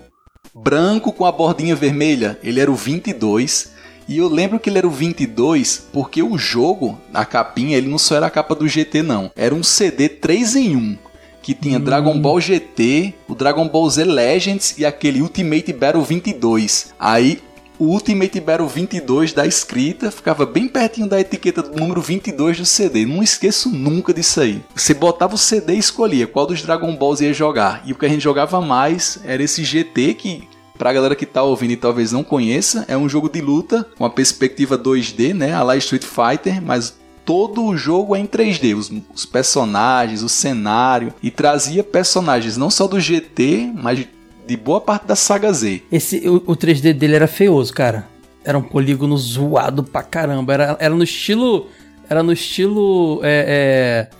Branco 0.55 1.11
com 1.11 1.25
a 1.25 1.33
bordinha 1.33 1.75
vermelha, 1.75 2.39
ele 2.41 2.61
era 2.61 2.71
o 2.71 2.75
22. 2.75 3.71
E 4.07 4.19
eu 4.19 4.29
lembro 4.29 4.57
que 4.57 4.69
ele 4.69 4.77
era 4.77 4.87
o 4.87 4.91
22 4.91 5.89
porque 5.91 6.23
o 6.23 6.37
jogo, 6.37 6.97
a 7.13 7.25
capinha, 7.25 7.77
ele 7.77 7.89
não 7.89 7.97
só 7.97 8.15
era 8.15 8.27
a 8.27 8.31
capa 8.31 8.55
do 8.55 8.69
GT 8.69 9.01
não. 9.03 9.31
Era 9.35 9.53
um 9.53 9.63
CD 9.63 10.07
3 10.07 10.55
em 10.55 10.77
1 10.77 10.97
que 11.41 11.53
tinha 11.53 11.79
Dragon 11.79 12.19
Ball 12.19 12.39
GT, 12.39 13.13
o 13.27 13.33
Dragon 13.33 13.67
Ball 13.67 13.89
Z 13.89 14.03
Legends 14.03 14.75
e 14.77 14.85
aquele 14.85 15.21
Ultimate 15.21 15.73
Battle 15.73 16.03
22. 16.03 16.93
Aí 16.99 17.41
o 17.79 17.85
Ultimate 17.85 18.39
Battle 18.41 18.67
22 18.67 19.31
da 19.31 19.47
escrita 19.47 20.11
ficava 20.11 20.45
bem 20.45 20.67
pertinho 20.67 21.07
da 21.07 21.19
etiqueta 21.19 21.63
do 21.63 21.79
número 21.79 22.01
22 22.01 22.57
do 22.57 22.65
CD. 22.65 23.05
Não 23.05 23.23
esqueço 23.23 23.69
nunca 23.69 24.13
disso 24.13 24.41
aí. 24.41 24.61
Você 24.75 24.93
botava 24.93 25.35
o 25.35 25.37
CD 25.37 25.75
e 25.75 25.79
escolhia 25.79 26.27
qual 26.27 26.45
dos 26.45 26.61
Dragon 26.61 26.93
Balls 26.95 27.21
ia 27.21 27.33
jogar. 27.33 27.81
E 27.85 27.93
o 27.93 27.95
que 27.95 28.05
a 28.05 28.09
gente 28.09 28.21
jogava 28.21 28.59
mais 28.59 29.17
era 29.23 29.41
esse 29.41 29.63
GT 29.63 30.13
que 30.15 30.47
Pra 30.77 30.93
galera 30.93 31.13
que 31.13 31.25
tá 31.25 31.43
ouvindo 31.43 31.71
e 31.71 31.75
talvez 31.75 32.13
não 32.13 32.23
conheça, 32.23 32.85
é 32.87 32.95
um 32.95 33.09
jogo 33.09 33.27
de 33.27 33.41
luta 33.41 33.85
com 33.97 34.05
a 34.05 34.09
perspectiva 34.09 34.77
2D, 34.77 35.33
né? 35.33 35.53
A 35.53 35.61
lá 35.61 35.75
Street 35.75 36.05
Fighter, 36.05 36.61
mas 36.61 36.97
todo 37.25 37.65
o 37.65 37.75
jogo 37.75 38.15
é 38.15 38.19
em 38.19 38.25
3D, 38.25 38.77
os, 38.77 38.89
os 39.13 39.25
personagens, 39.25 40.23
o 40.23 40.29
cenário, 40.29 41.13
e 41.21 41.29
trazia 41.29 41.83
personagens 41.83 42.55
não 42.55 42.69
só 42.69 42.87
do 42.87 42.97
GT, 42.97 43.73
mas 43.75 44.07
de 44.49 44.57
boa 44.57 44.81
parte 44.81 45.05
da 45.05 45.15
saga 45.15 45.53
Z. 45.53 45.83
Esse, 45.91 46.27
o, 46.27 46.37
o 46.37 46.55
3D 46.55 46.91
dele 46.91 47.15
era 47.15 47.27
feioso, 47.27 47.71
cara. 47.71 48.07
Era 48.43 48.57
um 48.57 48.63
polígono 48.63 49.15
zoado 49.15 49.83
pra 49.83 50.01
caramba. 50.01 50.53
Era, 50.53 50.77
era 50.79 50.95
no 50.95 51.03
estilo. 51.03 51.67
Era 52.09 52.23
no 52.23 52.33
estilo. 52.33 53.19
É, 53.23 54.07
é, 54.11 54.15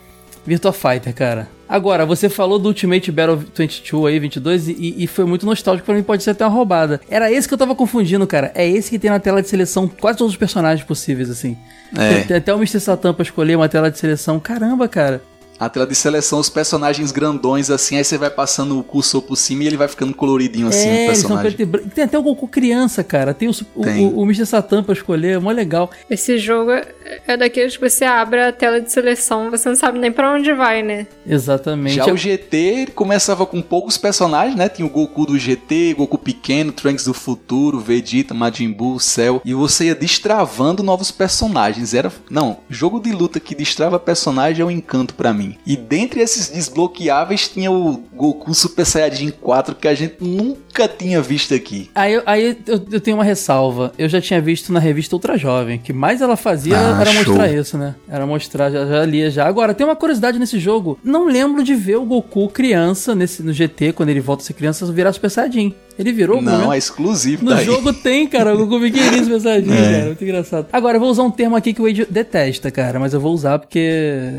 Virtua 0.46 0.72
Fighter, 0.72 1.16
cara. 1.16 1.50
Agora, 1.68 2.06
você 2.06 2.30
falou 2.30 2.60
do 2.60 2.70
Ultimate 2.70 3.12
Battle 3.12 3.38
22 3.56 4.06
aí, 4.06 4.20
22, 4.20 4.68
e, 4.70 4.96
e 5.04 5.08
foi 5.08 5.26
muito 5.26 5.46
nostálgico 5.46 5.86
pra 5.86 5.94
mim, 5.94 6.02
pode 6.02 6.24
ser 6.24 6.32
até 6.32 6.44
uma 6.44 6.52
roubada. 6.52 7.00
Era 7.08 7.32
esse 7.32 7.48
que 7.48 7.54
eu 7.54 7.58
tava 7.60 7.76
confundindo, 7.76 8.26
cara. 8.26 8.52
É 8.56 8.68
esse 8.68 8.90
que 8.90 8.98
tem 8.98 9.12
na 9.12 9.20
tela 9.20 9.42
de 9.42 9.50
seleção 9.50 9.88
quase 9.88 10.18
todos 10.18 10.34
os 10.34 10.38
personagens 10.38 10.86
possíveis, 10.86 11.30
assim. 11.30 11.58
É. 11.96 12.14
Tem, 12.14 12.24
tem 12.28 12.38
até 12.38 12.54
o 12.54 12.58
Mr. 12.58 12.80
Satan 12.80 13.14
pra 13.14 13.24
escolher 13.24 13.56
uma 13.56 13.70
tela 13.70 13.90
de 13.90 14.00
seleção. 14.00 14.40
Caramba, 14.40 14.88
cara. 14.88 15.22
A 15.60 15.68
tela 15.70 15.86
de 15.86 15.94
seleção, 15.96 16.40
os 16.40 16.50
personagens 16.50 17.12
grandões 17.12 17.70
assim, 17.70 17.98
aí 17.98 18.04
você 18.04 18.18
vai 18.18 18.30
passando 18.30 18.80
o 18.80 18.84
cursor 18.84 19.22
por 19.22 19.36
cima 19.36 19.64
e 19.64 19.68
ele 19.68 19.78
vai 19.78 19.88
ficando 19.88 20.14
coloridinho 20.14 20.68
assim, 20.68 20.88
o 20.88 20.92
é, 20.92 20.98
são 21.16 21.30
personagem. 21.38 21.68
preto. 21.68 21.90
Tem 21.90 22.04
até 22.06 22.18
o 22.18 22.22
Goku 22.24 22.48
criança, 22.48 23.04
cara. 23.04 23.34
Tem 23.34 23.50
o, 23.50 23.52
o, 23.76 23.84
Tem. 23.84 24.06
o, 24.06 24.20
o 24.20 24.24
Mr. 24.24 24.46
Satan 24.46 24.84
pra 24.84 24.94
escolher, 24.94 25.36
é 25.36 25.40
mó 25.40 25.52
legal. 25.52 25.90
Esse 26.10 26.38
jogo 26.38 26.72
é- 26.72 26.88
é 27.28 27.36
daqueles 27.38 27.76
que 27.76 27.90
você 27.90 28.06
abre 28.06 28.42
a 28.42 28.52
tela 28.54 28.80
de 28.80 28.92
seleção, 28.92 29.50
você 29.52 29.68
não 29.68 29.76
sabe 29.76 30.00
nem 30.00 30.12
pra 30.12 30.32
onde 30.34 30.54
vai, 30.54 30.82
né? 30.82 31.08
Exatamente. 31.28 31.96
Já 31.96 32.06
o 32.06 32.16
GT, 32.18 32.58
ele 32.58 32.92
começava 32.92 33.46
com 33.46 33.62
poucos 33.62 33.98
personagens, 33.98 34.56
né? 34.56 34.70
Tinha 34.70 34.86
o 34.86 34.90
Goku 34.90 35.26
do 35.26 35.38
GT, 35.38 35.94
Goku 35.98 36.18
pequeno, 36.18 36.72
Trunks 36.72 37.06
do 37.06 37.14
futuro, 37.14 37.80
Vegeta, 37.80 38.34
Majin 38.34 38.72
Buu, 38.72 39.00
Cell. 39.00 39.42
E 39.44 39.54
você 39.54 39.86
ia 39.86 39.96
destravando 39.96 40.82
novos 40.84 41.12
personagens. 41.12 41.94
Era. 41.94 42.12
Não, 42.30 42.58
jogo 42.70 43.00
de 43.00 43.12
luta 43.12 43.40
que 43.40 43.54
destrava 43.56 44.00
personagem 44.00 44.62
é 44.62 44.66
um 44.66 44.72
encanto 44.72 45.14
pra 45.14 45.34
mim. 45.34 45.49
E 45.66 45.76
dentre 45.76 46.22
esses 46.22 46.50
desbloqueáveis 46.50 47.48
tinha 47.48 47.72
o 47.72 47.98
Goku 48.14 48.54
Super 48.54 48.86
Saiyajin 48.86 49.32
4 49.32 49.76
que 49.76 49.88
a 49.88 49.94
gente 49.94 50.16
nunca 50.22 50.88
tinha 50.88 51.22
visto 51.22 51.54
aqui. 51.54 51.90
Aí, 51.94 52.14
eu- 52.14 52.24
aí 52.26 52.58
eu, 52.68 52.82
eu 52.92 53.02
tenho 53.02 53.18
uma 53.18 53.24
ressalva. 53.24 53.92
Eu 53.98 54.08
já 54.10 54.20
tinha 54.22 54.42
visto 54.42 54.72
na 54.74 54.80
revista 54.80 55.16
Ultra 55.16 55.38
Jovem. 55.38 55.78
Que 55.80 55.94
mais 55.94 56.22
ela 56.22 56.36
fazia 56.36 56.78
Ah, 56.78 57.02
era 57.02 57.12
show. 57.12 57.24
mostrar 57.34 57.52
isso, 57.54 57.78
né? 57.78 57.96
Era 58.10 58.26
mostrar, 58.26 58.70
já, 58.72 58.86
já 58.86 59.06
lia 59.06 59.30
já. 59.30 59.46
Agora, 59.48 59.74
tem 59.74 59.86
uma 59.86 59.96
curiosidade 59.96 60.40
nesse 60.40 60.60
jogo. 60.60 61.00
Não 61.04 61.26
lembro 61.26 61.64
de 61.64 61.76
ver 61.76 61.98
o 61.98 62.06
Goku 62.06 62.48
criança 62.50 63.14
nesse, 63.16 63.44
no 63.44 63.54
GT, 63.54 63.94
quando 63.94 64.10
ele 64.10 64.20
volta 64.22 64.44
a 64.44 64.46
ser 64.46 64.54
criança, 64.54 64.86
virar 64.92 65.14
Super 65.14 65.30
Saiyajin. 65.30 65.74
Ele 66.00 66.14
virou, 66.14 66.42
Não, 66.42 66.70
né? 66.70 66.76
é 66.76 66.78
exclusivo 66.78 67.44
No 67.44 67.52
daí. 67.54 67.66
jogo 67.66 67.92
tem, 67.92 68.26
cara, 68.26 68.56
o 68.56 68.58
Goku 68.66 68.80
pequenininho 68.80 69.26
Super 69.26 69.42
Saiyajin, 69.42 69.72
É. 69.74 69.76
cara. 69.92 70.06
Muito 70.06 70.24
engraçado. 70.24 70.68
Agora, 70.72 70.96
eu 70.96 71.02
vou 71.02 71.10
usar 71.12 71.24
um 71.24 71.30
termo 71.32 71.58
aqui 71.58 71.74
que 71.74 71.82
o 71.82 71.86
Wade 71.86 72.08
detesta, 72.10 72.72
cara, 72.72 72.98
mas 73.00 73.14
eu 73.14 73.20
vou 73.20 73.34
usar 73.34 73.60
porque 73.60 74.30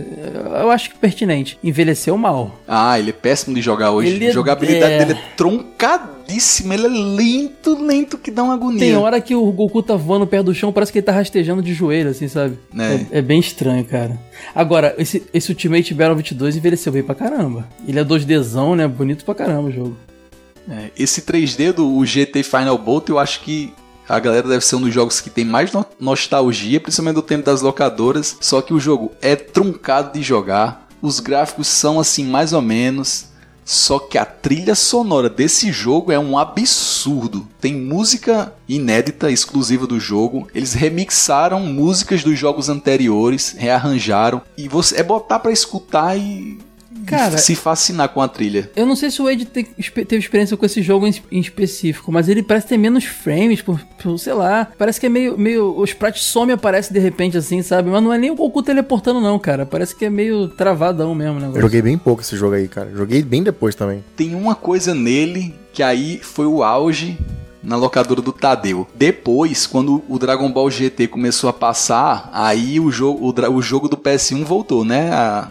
eu 0.63 0.71
acho 0.71 0.89
que 0.91 0.97
é 0.97 0.99
pertinente. 0.99 1.59
Envelheceu 1.63 2.17
mal. 2.17 2.59
Ah, 2.67 2.99
ele 2.99 3.11
é 3.11 3.13
péssimo 3.13 3.55
de 3.55 3.61
jogar 3.61 3.91
hoje. 3.91 4.09
Ele 4.11 4.25
é- 4.25 4.31
a 4.31 4.33
jogabilidade 4.33 4.93
é. 4.95 4.99
dele 5.05 5.19
é 5.19 5.23
troncadíssima. 5.37 6.75
Ele 6.75 6.87
é 6.87 6.89
lento, 6.89 7.79
lento 7.85 8.17
que 8.17 8.31
dá 8.31 8.43
uma 8.43 8.55
agonia. 8.55 8.79
Tem 8.79 8.97
hora 8.97 9.21
que 9.21 9.35
o 9.35 9.45
Goku 9.53 9.83
tá 9.83 9.97
voando 9.97 10.27
perto 10.27 10.47
do 10.47 10.55
chão, 10.55 10.73
parece 10.73 10.91
que 10.93 10.99
ele 10.99 11.07
tá 11.07 11.13
rastejando 11.13 11.61
de 11.63 11.75
joelho, 11.75 12.11
assim, 12.11 12.29
sabe? 12.29 12.57
É. 12.79 13.17
É, 13.17 13.19
é 13.19 13.23
bem 13.23 13.39
estranho, 13.41 13.85
cara. 13.85 14.19
Agora, 14.55 14.95
esse, 14.99 15.23
esse 15.35 15.51
Ultimate 15.51 15.93
Battle 15.93 16.17
22 16.17 16.57
envelheceu 16.57 16.93
bem 16.93 17.03
pra 17.03 17.15
caramba. 17.15 17.67
Ele 17.87 17.99
é 17.99 18.05
2Dzão, 18.05 18.75
né? 18.75 18.89
Bonito 18.89 19.25
pra 19.25 19.35
caramba 19.35 19.69
o 19.69 19.73
jogo. 19.73 19.97
É, 20.71 20.91
esse 20.97 21.23
3D 21.23 21.73
do 21.73 22.05
GT 22.07 22.43
Final 22.45 22.79
Bolt, 22.79 23.09
eu 23.09 23.19
acho 23.19 23.41
que 23.41 23.73
a 24.09 24.19
galera 24.19 24.49
deve 24.49 24.65
ser 24.65 24.77
um 24.77 24.81
dos 24.83 24.95
jogos 24.95 25.21
que 25.21 25.31
tem 25.31 25.45
mais 25.45 25.73
no- 25.73 25.85
nostalgia, 25.99 26.81
principalmente 26.81 27.15
do 27.17 27.23
tempo 27.23 27.45
das 27.45 27.61
locadoras. 27.61 28.37
Só 28.41 28.63
que 28.63 28.73
o 28.75 28.81
jogo 28.81 29.13
é 29.21 29.35
truncado 29.37 30.13
de 30.13 30.23
jogar, 30.23 30.87
os 31.03 31.19
gráficos 31.21 31.67
são 31.69 31.99
assim 31.99 32.25
mais 32.25 32.53
ou 32.53 32.63
menos. 32.63 33.27
Só 33.65 34.01
que 34.01 34.19
a 34.19 34.25
trilha 34.25 34.75
sonora 34.75 35.31
desse 35.31 35.71
jogo 35.71 36.11
é 36.11 36.19
um 36.19 36.37
absurdo. 36.37 37.47
Tem 37.61 37.73
música 37.77 38.53
inédita, 38.69 39.31
exclusiva 39.31 39.87
do 39.87 40.01
jogo. 40.01 40.49
Eles 40.53 40.73
remixaram 40.73 41.61
músicas 41.61 42.25
dos 42.25 42.37
jogos 42.37 42.69
anteriores, 42.69 43.55
rearranjaram. 43.57 44.43
E 44.57 44.67
você 44.67 44.97
é 44.99 45.03
botar 45.05 45.39
pra 45.39 45.53
escutar 45.53 46.17
e 46.19 46.59
Cara, 47.07 47.39
se 47.39 47.55
fascinar 47.55 48.09
com 48.09 48.21
a 48.21 48.27
trilha. 48.29 48.71
Eu 48.75 48.85
não 48.85 48.97
sei 48.97 49.11
se 49.11 49.23
o 49.23 49.27
Wade 49.27 49.45
te- 49.45 49.69
espe- 49.79 50.05
teve 50.05 50.23
experiência 50.23 50.57
com 50.57 50.67
esse 50.67 50.83
jogo 50.83 51.07
em, 51.07 51.15
em 51.31 51.39
específico, 51.41 52.11
mas 52.11 52.29
ele 52.29 52.43
parece 52.43 52.67
ter 52.67 52.77
menos 52.77 53.05
frames, 53.05 53.63
por, 53.63 53.81
por- 54.03 54.19
sei 54.19 54.33
lá. 54.33 54.67
Parece 54.77 54.99
que 54.99 55.07
é 55.07 55.09
meio. 55.09 55.39
meio 55.39 55.77
o 55.79 55.85
sprite 55.85 56.19
some 56.23 56.51
e 56.51 56.55
aparece 56.55 56.93
de 56.93 56.99
repente 56.99 57.37
assim, 57.39 57.63
sabe? 57.63 57.91
Mas 57.91 58.03
não 58.03 58.13
é 58.13 58.19
nem 58.19 58.31
o 58.31 58.35
Goku 58.35 58.63
teleportando, 58.63 59.21
não, 59.21 59.39
cara. 59.39 59.65
Parece 59.65 59.95
que 59.95 60.05
é 60.05 60.11
meio 60.11 60.49
travadão 60.49 61.15
mesmo 61.15 61.35
o 61.35 61.37
Eu 61.37 61.41
negócio. 61.43 61.61
joguei 61.63 61.83
bem 61.83 61.97
pouco 61.97 62.23
esse 62.23 62.37
jogo 62.37 62.55
aí, 62.55 62.67
cara. 62.67 62.91
Joguei 62.95 63.23
bem 63.23 63.43
depois 63.43 63.75
também. 63.75 64.05
tem 64.17 64.35
uma 64.35 64.55
coisa 64.55 64.95
nele 64.95 65.55
que 65.73 65.83
aí 65.85 66.19
foi 66.21 66.47
o 66.47 66.63
auge 66.65 67.17
na 67.63 67.77
locadora 67.77 68.21
do 68.21 68.33
Tadeu. 68.33 68.89
Depois, 68.97 69.67
quando 69.67 70.03
o 70.09 70.19
Dragon 70.19 70.51
Ball 70.51 70.71
GT 70.71 71.07
começou 71.09 71.49
a 71.49 71.53
passar, 71.53 72.29
aí 72.33 72.81
o 72.81 72.91
jogo, 72.91 73.29
o, 73.29 73.53
o 73.55 73.63
jogo 73.63 73.89
do 73.89 73.97
PS1 73.97 74.43
voltou, 74.45 74.85
né? 74.85 75.11
A, 75.13 75.51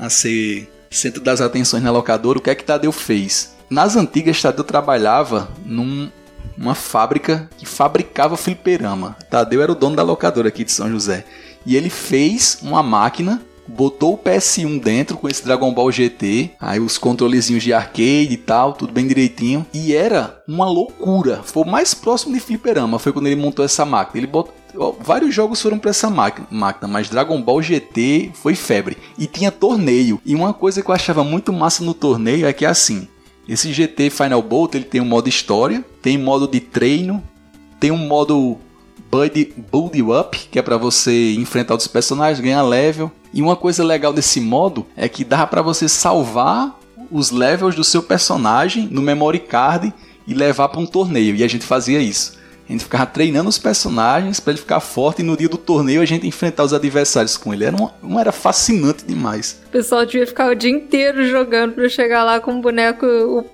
a 0.00 0.10
ser 0.10 0.68
centro 0.90 1.22
das 1.22 1.40
atenções 1.40 1.82
na 1.82 1.90
locadora. 1.92 2.38
O 2.38 2.42
que 2.42 2.50
é 2.50 2.54
que 2.54 2.64
Tadeu 2.64 2.90
fez? 2.90 3.54
Nas 3.70 3.96
antigas, 3.96 4.42
Tadeu 4.42 4.64
trabalhava 4.64 5.48
num 5.64 6.10
uma 6.58 6.74
fábrica 6.74 7.48
que 7.56 7.64
fabricava 7.64 8.36
fliperama. 8.36 9.16
Tadeu 9.30 9.62
era 9.62 9.72
o 9.72 9.74
dono 9.74 9.96
da 9.96 10.02
locadora 10.02 10.48
aqui 10.48 10.64
de 10.64 10.72
São 10.72 10.90
José. 10.90 11.24
E 11.64 11.76
ele 11.76 11.88
fez 11.88 12.58
uma 12.62 12.82
máquina, 12.82 13.40
botou 13.66 14.14
o 14.14 14.18
PS1 14.18 14.80
dentro 14.82 15.16
com 15.16 15.28
esse 15.28 15.44
Dragon 15.44 15.72
Ball 15.72 15.90
GT, 15.92 16.50
aí 16.60 16.80
os 16.80 16.98
controlezinhos 16.98 17.62
de 17.62 17.72
arcade 17.72 18.32
e 18.32 18.36
tal, 18.36 18.72
tudo 18.72 18.92
bem 18.92 19.06
direitinho. 19.06 19.64
E 19.72 19.94
era 19.94 20.42
uma 20.46 20.66
loucura. 20.66 21.40
Foi 21.42 21.62
o 21.62 21.66
mais 21.66 21.94
próximo 21.94 22.34
de 22.34 22.40
fliperama, 22.40 22.98
foi 22.98 23.12
quando 23.12 23.26
ele 23.26 23.40
montou 23.40 23.64
essa 23.64 23.84
máquina. 23.84 24.18
Ele 24.18 24.26
botou 24.26 24.54
Vários 25.00 25.34
jogos 25.34 25.60
foram 25.60 25.78
para 25.78 25.90
essa 25.90 26.10
máquina, 26.10 26.88
mas 26.88 27.08
Dragon 27.08 27.40
Ball 27.40 27.62
GT 27.62 28.32
foi 28.34 28.54
febre. 28.54 28.96
E 29.18 29.26
tinha 29.26 29.50
torneio. 29.50 30.20
E 30.24 30.34
uma 30.34 30.52
coisa 30.52 30.82
que 30.82 30.90
eu 30.90 30.94
achava 30.94 31.24
muito 31.24 31.52
massa 31.52 31.84
no 31.84 31.94
torneio 31.94 32.46
é 32.46 32.52
que 32.52 32.64
é 32.64 32.68
assim: 32.68 33.08
esse 33.48 33.72
GT 33.72 34.10
Final 34.10 34.42
Bolt 34.42 34.74
ele 34.74 34.84
tem 34.84 35.00
um 35.00 35.06
modo 35.06 35.28
história, 35.28 35.84
tem 36.00 36.16
modo 36.16 36.46
de 36.46 36.60
treino, 36.60 37.22
tem 37.78 37.90
um 37.90 37.96
modo 37.96 38.58
Buddy, 39.10 39.52
Buddy 39.70 40.02
Up, 40.02 40.38
que 40.50 40.58
é 40.58 40.62
pra 40.62 40.76
você 40.76 41.34
enfrentar 41.34 41.74
outros 41.74 41.88
personagens, 41.88 42.40
ganhar 42.40 42.62
level. 42.62 43.10
E 43.32 43.42
uma 43.42 43.56
coisa 43.56 43.82
legal 43.84 44.12
desse 44.12 44.40
modo 44.40 44.86
é 44.96 45.08
que 45.08 45.24
dá 45.24 45.46
pra 45.46 45.62
você 45.62 45.88
salvar 45.88 46.78
os 47.10 47.30
levels 47.30 47.74
do 47.74 47.82
seu 47.82 48.02
personagem 48.02 48.86
no 48.88 49.02
memory 49.02 49.40
card 49.40 49.92
e 50.26 50.34
levar 50.34 50.68
pra 50.68 50.80
um 50.80 50.86
torneio. 50.86 51.34
E 51.34 51.42
a 51.42 51.48
gente 51.48 51.64
fazia 51.64 52.00
isso. 52.00 52.38
A 52.70 52.72
gente 52.72 52.84
ficava 52.84 53.04
treinando 53.04 53.48
os 53.48 53.58
personagens 53.58 54.38
pra 54.38 54.52
ele 54.52 54.60
ficar 54.60 54.78
forte 54.78 55.22
e 55.22 55.24
no 55.24 55.36
dia 55.36 55.48
do 55.48 55.56
torneio 55.58 56.00
a 56.00 56.04
gente 56.04 56.24
enfrentar 56.24 56.62
os 56.62 56.72
adversários 56.72 57.36
com 57.36 57.52
ele. 57.52 57.64
Era, 57.64 57.74
uma, 57.76 57.92
uma- 58.00 58.20
era 58.20 58.30
fascinante 58.30 59.04
demais. 59.04 59.60
O 59.66 59.70
pessoal 59.70 60.06
devia 60.06 60.24
ficar 60.24 60.48
o 60.50 60.54
dia 60.54 60.70
inteiro 60.70 61.26
jogando 61.28 61.72
pra 61.74 61.88
chegar 61.88 62.22
lá 62.22 62.38
com 62.38 62.56
o 62.56 62.60
boneco 62.60 63.04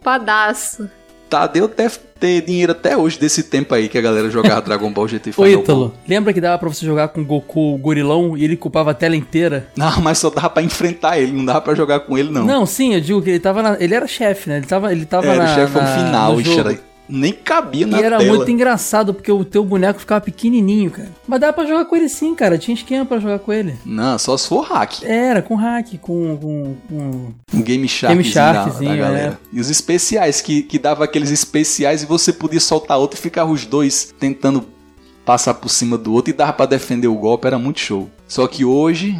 upadaço. 0.00 0.88
Tadeu 1.28 1.66
deve 1.66 1.96
ter 2.20 2.42
dinheiro 2.42 2.70
até 2.72 2.96
hoje 2.96 3.18
desse 3.18 3.42
tempo 3.42 3.74
aí 3.74 3.88
que 3.88 3.98
a 3.98 4.00
galera 4.00 4.30
jogava 4.30 4.60
Dragon 4.62 4.92
Ball 4.92 5.08
GT 5.08 5.30
Ô, 5.30 5.32
Final 5.32 5.50
Bolt. 5.50 5.64
Ítalo, 5.64 5.94
lembra 6.06 6.32
que 6.32 6.40
dava 6.40 6.56
pra 6.58 6.68
você 6.68 6.86
jogar 6.86 7.08
com 7.08 7.20
o 7.20 7.24
Goku 7.24 7.76
gorilão 7.78 8.36
e 8.36 8.44
ele 8.44 8.56
culpava 8.56 8.92
a 8.92 8.94
tela 8.94 9.16
inteira? 9.16 9.66
Não, 9.76 10.00
mas 10.02 10.18
só 10.18 10.30
dava 10.30 10.48
pra 10.50 10.62
enfrentar 10.62 11.18
ele, 11.18 11.32
não 11.32 11.44
dava 11.44 11.60
pra 11.62 11.74
jogar 11.74 12.00
com 12.00 12.16
ele, 12.16 12.30
não. 12.30 12.44
Não, 12.44 12.64
sim, 12.64 12.94
eu 12.94 13.00
digo 13.00 13.20
que 13.22 13.30
ele 13.30 13.40
tava 13.40 13.60
na, 13.62 13.76
Ele 13.80 13.94
era 13.94 14.06
chefe, 14.06 14.48
né? 14.48 14.58
Ele 14.58 14.66
tava, 14.66 14.92
ele 14.92 15.04
tava 15.04 15.26
era 15.26 15.42
na, 15.44 15.50
o 15.50 15.54
chefão 15.54 15.82
na- 15.82 15.96
final, 15.96 16.40
jogo. 16.42 16.60
era- 16.60 16.78
nem 17.08 17.32
cabia 17.32 17.86
na 17.86 18.00
E 18.00 18.02
era 18.02 18.18
tela. 18.18 18.34
muito 18.36 18.50
engraçado, 18.50 19.14
porque 19.14 19.30
o 19.30 19.44
teu 19.44 19.64
boneco 19.64 20.00
ficava 20.00 20.20
pequenininho, 20.20 20.90
cara. 20.90 21.10
Mas 21.26 21.40
dava 21.40 21.52
pra 21.52 21.66
jogar 21.66 21.84
com 21.84 21.96
ele 21.96 22.08
sim, 22.08 22.34
cara. 22.34 22.58
Tinha 22.58 22.74
esquema 22.74 23.04
pra 23.04 23.18
jogar 23.18 23.38
com 23.38 23.52
ele. 23.52 23.74
Não, 23.84 24.18
só 24.18 24.36
se 24.36 24.48
for 24.48 24.62
hack. 24.62 25.02
Era, 25.02 25.42
com 25.42 25.54
hack, 25.54 25.98
com... 26.00 26.36
com, 26.36 26.76
com... 26.88 27.32
Um 27.54 27.62
Game 27.62 27.88
Shark 27.88 28.14
Game 28.14 28.24
Sharkzinho, 28.28 28.90
da, 28.90 28.96
da 28.96 29.02
galera. 29.02 29.40
E 29.52 29.60
os 29.60 29.70
especiais, 29.70 30.40
que, 30.40 30.62
que 30.62 30.78
dava 30.78 31.04
aqueles 31.04 31.30
especiais 31.30 32.02
e 32.02 32.06
você 32.06 32.32
podia 32.32 32.60
soltar 32.60 32.98
outro 32.98 33.18
e 33.18 33.22
ficava 33.22 33.50
os 33.50 33.64
dois 33.64 34.14
tentando 34.18 34.64
passar 35.24 35.54
por 35.54 35.68
cima 35.68 35.98
do 35.98 36.12
outro 36.12 36.30
e 36.30 36.36
dava 36.36 36.52
pra 36.52 36.66
defender 36.66 37.08
o 37.08 37.14
golpe, 37.16 37.46
era 37.46 37.58
muito 37.58 37.80
show. 37.80 38.08
Só 38.28 38.46
que 38.46 38.64
hoje, 38.64 39.18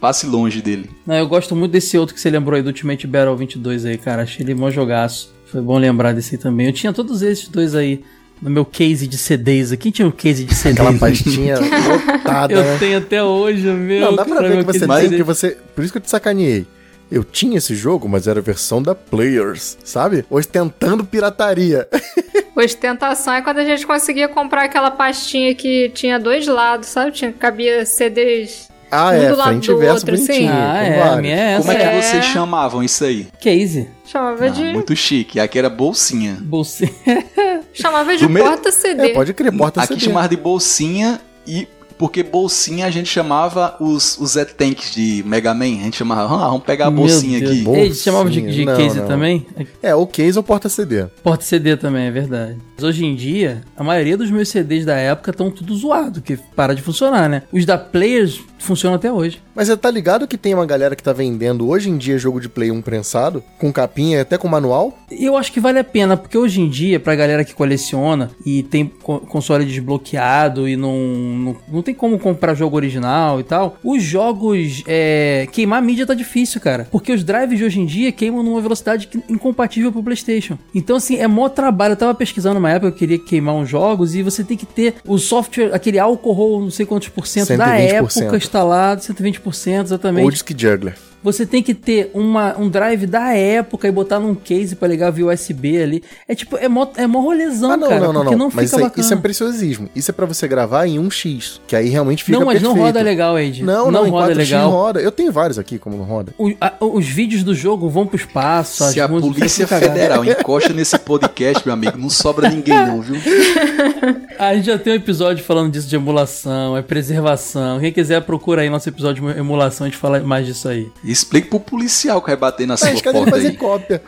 passe 0.00 0.26
longe 0.26 0.60
dele. 0.60 0.90
Não, 1.06 1.14
eu 1.14 1.28
gosto 1.28 1.54
muito 1.54 1.72
desse 1.72 1.96
outro 1.96 2.14
que 2.14 2.20
você 2.20 2.30
lembrou 2.30 2.56
aí, 2.56 2.62
do 2.62 2.68
Ultimate 2.68 3.06
Battle 3.06 3.36
22 3.36 3.84
aí, 3.84 3.96
cara. 3.98 4.22
Achei 4.22 4.44
ele 4.44 4.54
mó 4.54 4.70
jogaço. 4.70 5.35
Foi 5.56 5.62
bom 5.62 5.78
lembrar 5.78 6.12
desse 6.12 6.34
aí 6.34 6.38
também. 6.38 6.66
Eu 6.66 6.72
tinha 6.74 6.92
todos 6.92 7.22
esses 7.22 7.48
dois 7.48 7.74
aí 7.74 8.04
no 8.42 8.50
meu 8.50 8.62
case 8.62 9.06
de 9.06 9.16
CDs. 9.16 9.74
Quem 9.76 9.90
tinha 9.90 10.06
um 10.06 10.10
case 10.10 10.44
de 10.44 10.54
CDs? 10.54 10.78
Aquela 10.78 10.98
pastinha 10.98 11.56
lotada, 12.12 12.52
Eu 12.52 12.62
né? 12.62 12.76
tenho 12.78 12.98
até 12.98 13.22
hoje, 13.22 13.66
meu. 13.66 14.02
Não, 14.02 14.16
dá 14.16 14.26
pra 14.26 14.42
ver 14.42 14.58
que 14.58 14.64
você 14.66 14.86
tem, 14.86 15.08
que 15.08 15.22
você... 15.22 15.56
Por 15.74 15.82
isso 15.82 15.94
que 15.94 15.96
eu 15.96 16.02
te 16.02 16.10
sacaneei. 16.10 16.66
Eu 17.10 17.24
tinha 17.24 17.56
esse 17.56 17.74
jogo, 17.74 18.06
mas 18.06 18.26
era 18.26 18.38
a 18.38 18.42
versão 18.42 18.82
da 18.82 18.94
Players, 18.94 19.78
sabe? 19.82 20.26
Ostentando 20.28 21.06
pirataria. 21.06 21.88
Ostentação 22.54 23.32
é 23.32 23.40
quando 23.40 23.58
a 23.58 23.64
gente 23.64 23.86
conseguia 23.86 24.28
comprar 24.28 24.64
aquela 24.64 24.90
pastinha 24.90 25.54
que 25.54 25.88
tinha 25.94 26.18
dois 26.18 26.46
lados, 26.46 26.90
sabe? 26.90 27.12
Tinha, 27.12 27.32
cabia 27.32 27.86
CDs. 27.86 28.68
Ah, 28.90 29.08
Um 29.08 29.12
é, 29.12 29.28
do 29.30 29.36
lado 29.36 29.48
frente 29.50 29.64
e 29.64 29.68
do 29.74 29.78
verso 29.78 29.94
outro, 30.06 30.16
sim. 30.16 30.26
bonitinho. 30.26 30.52
Ah, 30.52 30.82
é, 30.82 31.02
a 31.02 31.16
minha 31.16 31.34
é 31.34 31.38
essa. 31.54 31.60
Como 31.66 31.72
é 31.72 31.76
que 31.76 31.82
É. 31.82 32.02
vocês 32.02 32.24
chamavam 32.26 32.82
isso 32.84 33.04
aí? 33.04 33.26
Case. 33.40 33.88
Chamava 34.06 34.44
Ah, 34.44 34.48
de. 34.48 34.62
muito 34.72 34.94
chique. 34.94 35.40
Aqui 35.40 35.58
era 35.58 35.68
bolsinha. 35.68 36.36
Bolsinha. 36.40 36.90
Chamava 37.74 38.16
de 38.16 38.26
porta-CD. 38.28 39.10
É, 39.10 39.14
pode 39.14 39.34
crer, 39.34 39.52
porta 39.56 39.82
Aqui 39.82 39.98
chamava 40.00 40.28
de 40.28 40.36
bolsinha 40.36 41.20
e. 41.46 41.68
Porque 41.98 42.22
bolsinha 42.22 42.86
a 42.86 42.90
gente 42.90 43.08
chamava 43.08 43.76
os, 43.80 44.18
os 44.18 44.32
Z-Tanks 44.32 44.94
de 44.94 45.22
Mega 45.26 45.54
Man. 45.54 45.80
A 45.80 45.84
gente 45.84 45.96
chamava, 45.96 46.34
ah, 46.34 46.48
vamos 46.48 46.64
pegar 46.64 46.88
a 46.88 46.90
bolsinha 46.90 47.38
aqui. 47.38 47.62
Bom. 47.62 47.74
Ei, 47.74 47.92
chamava 47.94 48.28
de, 48.28 48.40
de 48.40 48.46
Bolsinha. 48.46 48.66
Não, 48.66 48.76
case 48.76 49.00
não. 49.00 49.06
também? 49.06 49.46
É, 49.82 49.94
ou 49.94 50.06
case 50.06 50.36
ou 50.36 50.42
porta 50.42 50.68
CD. 50.68 51.06
Porta 51.22 51.44
CD 51.44 51.76
também, 51.76 52.06
é 52.06 52.10
verdade. 52.10 52.56
Mas 52.74 52.84
hoje 52.84 53.04
em 53.04 53.14
dia, 53.14 53.62
a 53.76 53.82
maioria 53.82 54.16
dos 54.16 54.30
meus 54.30 54.48
CDs 54.48 54.84
da 54.84 54.96
época 54.96 55.30
estão 55.30 55.50
tudo 55.50 55.74
zoado, 55.74 56.20
que 56.20 56.36
para 56.36 56.74
de 56.74 56.82
funcionar, 56.82 57.28
né? 57.28 57.42
Os 57.52 57.64
da 57.64 57.78
Players 57.78 58.40
funcionam 58.58 58.96
até 58.96 59.12
hoje. 59.12 59.40
Mas 59.56 59.68
você 59.68 59.76
tá 59.76 59.90
ligado 59.90 60.28
que 60.28 60.36
tem 60.36 60.52
uma 60.52 60.66
galera 60.66 60.94
que 60.94 61.02
tá 61.02 61.14
vendendo 61.14 61.66
hoje 61.68 61.88
em 61.88 61.96
dia 61.96 62.18
jogo 62.18 62.38
de 62.40 62.48
Play 62.48 62.70
1 62.70 62.82
prensado, 62.82 63.42
com 63.58 63.72
capinha 63.72 64.18
e 64.18 64.20
até 64.20 64.36
com 64.36 64.46
manual? 64.46 64.96
Eu 65.10 65.34
acho 65.36 65.50
que 65.50 65.58
vale 65.58 65.78
a 65.78 65.84
pena, 65.84 66.14
porque 66.14 66.36
hoje 66.36 66.60
em 66.60 66.68
dia, 66.68 67.00
pra 67.00 67.14
galera 67.16 67.42
que 67.42 67.54
coleciona 67.54 68.30
e 68.44 68.62
tem 68.62 68.86
co- 68.86 69.20
console 69.20 69.64
desbloqueado 69.64 70.68
e 70.68 70.76
não, 70.76 70.94
não, 70.98 71.56
não 71.68 71.82
tem 71.82 71.94
como 71.94 72.18
comprar 72.18 72.54
jogo 72.54 72.76
original 72.76 73.40
e 73.40 73.44
tal, 73.44 73.78
os 73.82 74.02
jogos. 74.02 74.82
É, 74.86 75.46
queimar 75.50 75.78
a 75.78 75.82
mídia 75.82 76.06
tá 76.06 76.12
difícil, 76.12 76.60
cara. 76.60 76.86
Porque 76.90 77.10
os 77.12 77.24
drives 77.24 77.58
de 77.58 77.64
hoje 77.64 77.80
em 77.80 77.86
dia 77.86 78.12
queimam 78.12 78.42
numa 78.42 78.60
velocidade 78.60 79.06
que- 79.06 79.22
incompatível 79.28 79.90
pro 79.90 80.02
PlayStation. 80.02 80.58
Então, 80.74 80.96
assim, 80.96 81.16
é 81.16 81.26
mó 81.26 81.48
trabalho. 81.48 81.92
Eu 81.92 81.96
tava 81.96 82.14
pesquisando 82.14 82.58
uma 82.58 82.70
época, 82.70 82.88
eu 82.88 82.92
queria 82.92 83.18
queimar 83.18 83.54
uns 83.54 83.68
jogos 83.70 84.14
e 84.14 84.22
você 84.22 84.44
tem 84.44 84.56
que 84.56 84.66
ter 84.66 84.96
o 85.06 85.16
software, 85.16 85.70
aquele 85.72 85.98
álcool, 85.98 86.60
não 86.60 86.70
sei 86.70 86.84
quantos 86.84 87.08
por 87.08 87.26
cento 87.26 87.56
da 87.56 87.76
120%. 87.78 88.20
época 88.22 88.36
instalado, 88.36 89.00
120%, 89.00 89.45
exatamente. 89.84 90.24
Ou 90.24 90.30
Juggler. 90.56 90.96
Você 91.26 91.44
tem 91.44 91.60
que 91.60 91.74
ter 91.74 92.08
uma, 92.14 92.56
um 92.56 92.68
drive 92.68 93.04
da 93.04 93.34
época 93.34 93.88
e 93.88 93.90
botar 93.90 94.20
num 94.20 94.32
case 94.32 94.76
pra 94.76 94.86
ligar 94.86 95.10
via 95.10 95.26
USB 95.26 95.82
ali. 95.82 96.02
É 96.28 96.36
tipo, 96.36 96.56
é 96.56 96.68
mó, 96.68 96.86
é 96.96 97.04
mó 97.04 97.20
rolezão, 97.20 97.72
Ah, 97.72 97.76
não, 97.76 97.88
cara. 97.88 98.00
não, 98.00 98.12
não, 98.12 98.20
porque 98.22 98.36
não. 98.36 98.46
não, 98.46 98.52
Mas 98.54 98.64
fica 98.70 98.76
isso, 98.76 98.84
bacana. 98.88 99.04
isso 99.04 99.12
é 99.12 99.16
preciosismo. 99.16 99.88
Isso 99.94 100.10
é 100.10 100.14
pra 100.14 100.24
você 100.24 100.46
gravar 100.46 100.86
em 100.86 101.00
1x, 101.00 101.58
que 101.66 101.74
aí 101.74 101.88
realmente 101.88 102.22
fica 102.22 102.38
não, 102.38 102.46
mas 102.46 102.60
perfeito. 102.60 102.76
não 102.76 102.84
roda 102.86 103.02
legal, 103.02 103.36
Ed. 103.38 103.64
Não, 103.64 103.90
não, 103.90 104.06
em 104.06 104.10
roda 104.10 104.32
4x 104.32 104.36
legal. 104.36 104.70
roda. 104.70 105.00
Eu 105.00 105.10
tenho 105.10 105.32
vários 105.32 105.58
aqui 105.58 105.78
como 105.80 105.96
não 105.96 106.04
roda. 106.04 106.32
O- 106.38 106.52
a- 106.60 106.74
os 106.80 107.06
vídeos 107.06 107.42
do 107.42 107.54
jogo 107.56 107.88
vão 107.90 108.06
pro 108.06 108.16
espaço. 108.16 108.84
as 108.84 108.92
Se 108.92 109.00
a 109.00 109.08
Polícia. 109.08 109.66
Federal 109.66 110.24
encosta 110.24 110.72
nesse 110.72 110.96
podcast, 110.98 111.62
meu 111.66 111.74
amigo, 111.74 111.98
não 111.98 112.08
sobra 112.08 112.48
ninguém 112.48 112.76
não, 112.86 113.02
viu? 113.02 113.16
A 114.38 114.54
gente 114.54 114.66
já 114.66 114.78
tem 114.78 114.92
um 114.92 114.96
episódio 114.96 115.42
falando 115.42 115.72
disso 115.72 115.88
de 115.88 115.96
emulação, 115.96 116.76
é 116.76 116.82
preservação. 116.82 117.80
Quem 117.80 117.90
quiser, 117.92 118.20
procura 118.22 118.62
aí 118.62 118.68
nosso 118.70 118.88
episódio 118.88 119.32
de 119.32 119.38
emulação, 119.40 119.86
a 119.86 119.88
gente 119.88 119.98
fala 119.98 120.20
mais 120.20 120.46
disso 120.46 120.68
aí. 120.68 120.88
E 121.02 121.10
explique 121.16 121.48
pro 121.48 121.60
policial 121.60 122.20
que 122.20 122.28
vai 122.28 122.36
bater 122.36 122.66
na 122.66 122.76
sua 122.76 122.90
porta 122.90 123.30
fazer 123.30 123.48
aí. 123.48 123.56
cópia. 123.56 124.02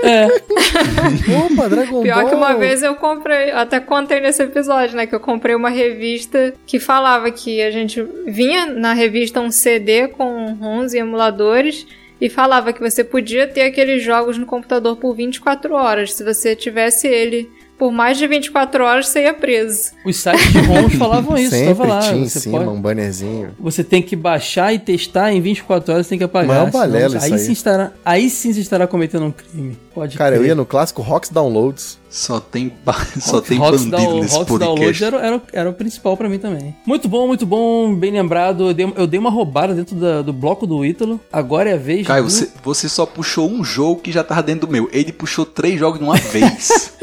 É, 0.00 0.26
Opa, 1.52 1.68
Dragon 1.68 2.02
Pior 2.02 2.20
Ball. 2.20 2.28
que 2.28 2.34
uma 2.36 2.54
vez 2.54 2.82
eu 2.82 2.94
comprei, 2.94 3.50
até 3.50 3.80
contei 3.80 4.20
nesse 4.20 4.42
episódio, 4.42 4.96
né? 4.96 5.06
Que 5.06 5.14
eu 5.14 5.20
comprei 5.20 5.54
uma 5.54 5.70
revista 5.70 6.54
que 6.64 6.78
falava 6.78 7.30
que 7.30 7.60
a 7.60 7.70
gente 7.70 8.02
vinha 8.26 8.66
na 8.66 8.92
revista 8.92 9.40
um 9.40 9.50
CD 9.50 10.06
com 10.08 10.54
ROMs 10.54 10.94
e 10.94 11.00
emuladores 11.00 11.86
e 12.20 12.28
falava 12.28 12.72
que 12.72 12.80
você 12.80 13.02
podia 13.02 13.46
ter 13.46 13.62
aqueles 13.62 14.02
jogos 14.02 14.38
no 14.38 14.46
computador 14.46 14.96
por 14.96 15.14
24 15.14 15.74
horas. 15.74 16.14
Se 16.14 16.22
você 16.22 16.54
tivesse 16.54 17.08
ele 17.08 17.50
por 17.78 17.92
mais 17.92 18.18
de 18.18 18.26
24 18.26 18.84
horas, 18.84 19.08
você 19.08 19.22
ia 19.22 19.32
preso. 19.34 19.92
os 20.04 20.16
sites 20.16 20.52
de 20.52 20.58
ROMs 20.58 20.96
falavam 20.98 21.36
isso, 21.38 21.50
Sempre 21.50 21.68
tava 21.68 21.86
lá. 21.86 22.00
tinha 22.00 22.16
em 22.20 22.28
Você, 22.28 22.40
cima 22.40 22.58
pode- 22.58 22.70
um 22.70 22.80
bannerzinho. 22.80 23.50
você 23.58 23.84
tem 23.84 24.02
que 24.02 24.16
baixar 24.16 24.72
e 24.74 24.78
testar 24.78 25.32
em 25.32 25.40
24 25.40 25.92
horas, 25.94 26.08
tem 26.08 26.18
que 26.18 26.24
apagar. 26.24 26.48
Maior 26.48 26.66
senão- 26.70 26.80
balela 26.80 27.16
isso 27.16 27.26
aí, 27.26 27.32
aí. 27.32 27.38
Sim 27.38 27.52
estará, 27.52 27.92
aí 28.04 28.28
sim 28.30 28.52
se 28.52 28.60
estará 28.60 28.86
cometendo 28.86 29.24
um 29.26 29.30
crime. 29.32 29.78
Pode 29.98 30.16
Cara, 30.16 30.34
eu 30.36 30.40
crer. 30.40 30.48
ia 30.50 30.54
no 30.54 30.64
clássico 30.64 31.02
Rocks 31.02 31.30
Downloads. 31.30 31.98
Só 32.10 32.40
tem, 32.40 32.72
ba- 32.84 33.06
só 33.20 33.40
tem 33.40 33.58
Rox 33.58 33.84
bandido 33.84 33.96
Down- 33.96 34.20
nesse 34.20 34.34
Download 34.44 34.58
podcast. 34.80 35.04
era, 35.04 35.16
era, 35.18 35.42
era 35.52 35.70
o 35.70 35.74
principal 35.74 36.16
pra 36.16 36.28
mim 36.28 36.38
também. 36.38 36.74
Muito 36.86 37.06
bom, 37.08 37.26
muito 37.26 37.44
bom, 37.44 37.94
bem 37.94 38.10
lembrado. 38.12 38.68
Eu 38.68 38.74
dei, 38.74 38.92
eu 38.96 39.06
dei 39.06 39.20
uma 39.20 39.28
roubada 39.30 39.74
dentro 39.74 39.94
da- 39.96 40.22
do 40.22 40.32
bloco 40.32 40.66
do 40.66 40.84
Ítalo. 40.84 41.20
Agora 41.32 41.68
é 41.68 41.74
a 41.74 41.76
vez 41.76 42.06
Caio, 42.06 42.24
do... 42.24 42.30
você, 42.30 42.48
você 42.64 42.88
só 42.88 43.04
puxou 43.04 43.50
um 43.50 43.62
jogo 43.62 44.00
que 44.00 44.10
já 44.10 44.24
tava 44.24 44.42
dentro 44.42 44.66
do 44.66 44.72
meu. 44.72 44.88
Ele 44.92 45.12
puxou 45.12 45.44
três 45.44 45.78
jogos 45.78 45.98
de 45.98 46.04
uma 46.04 46.16
vez. 46.16 46.92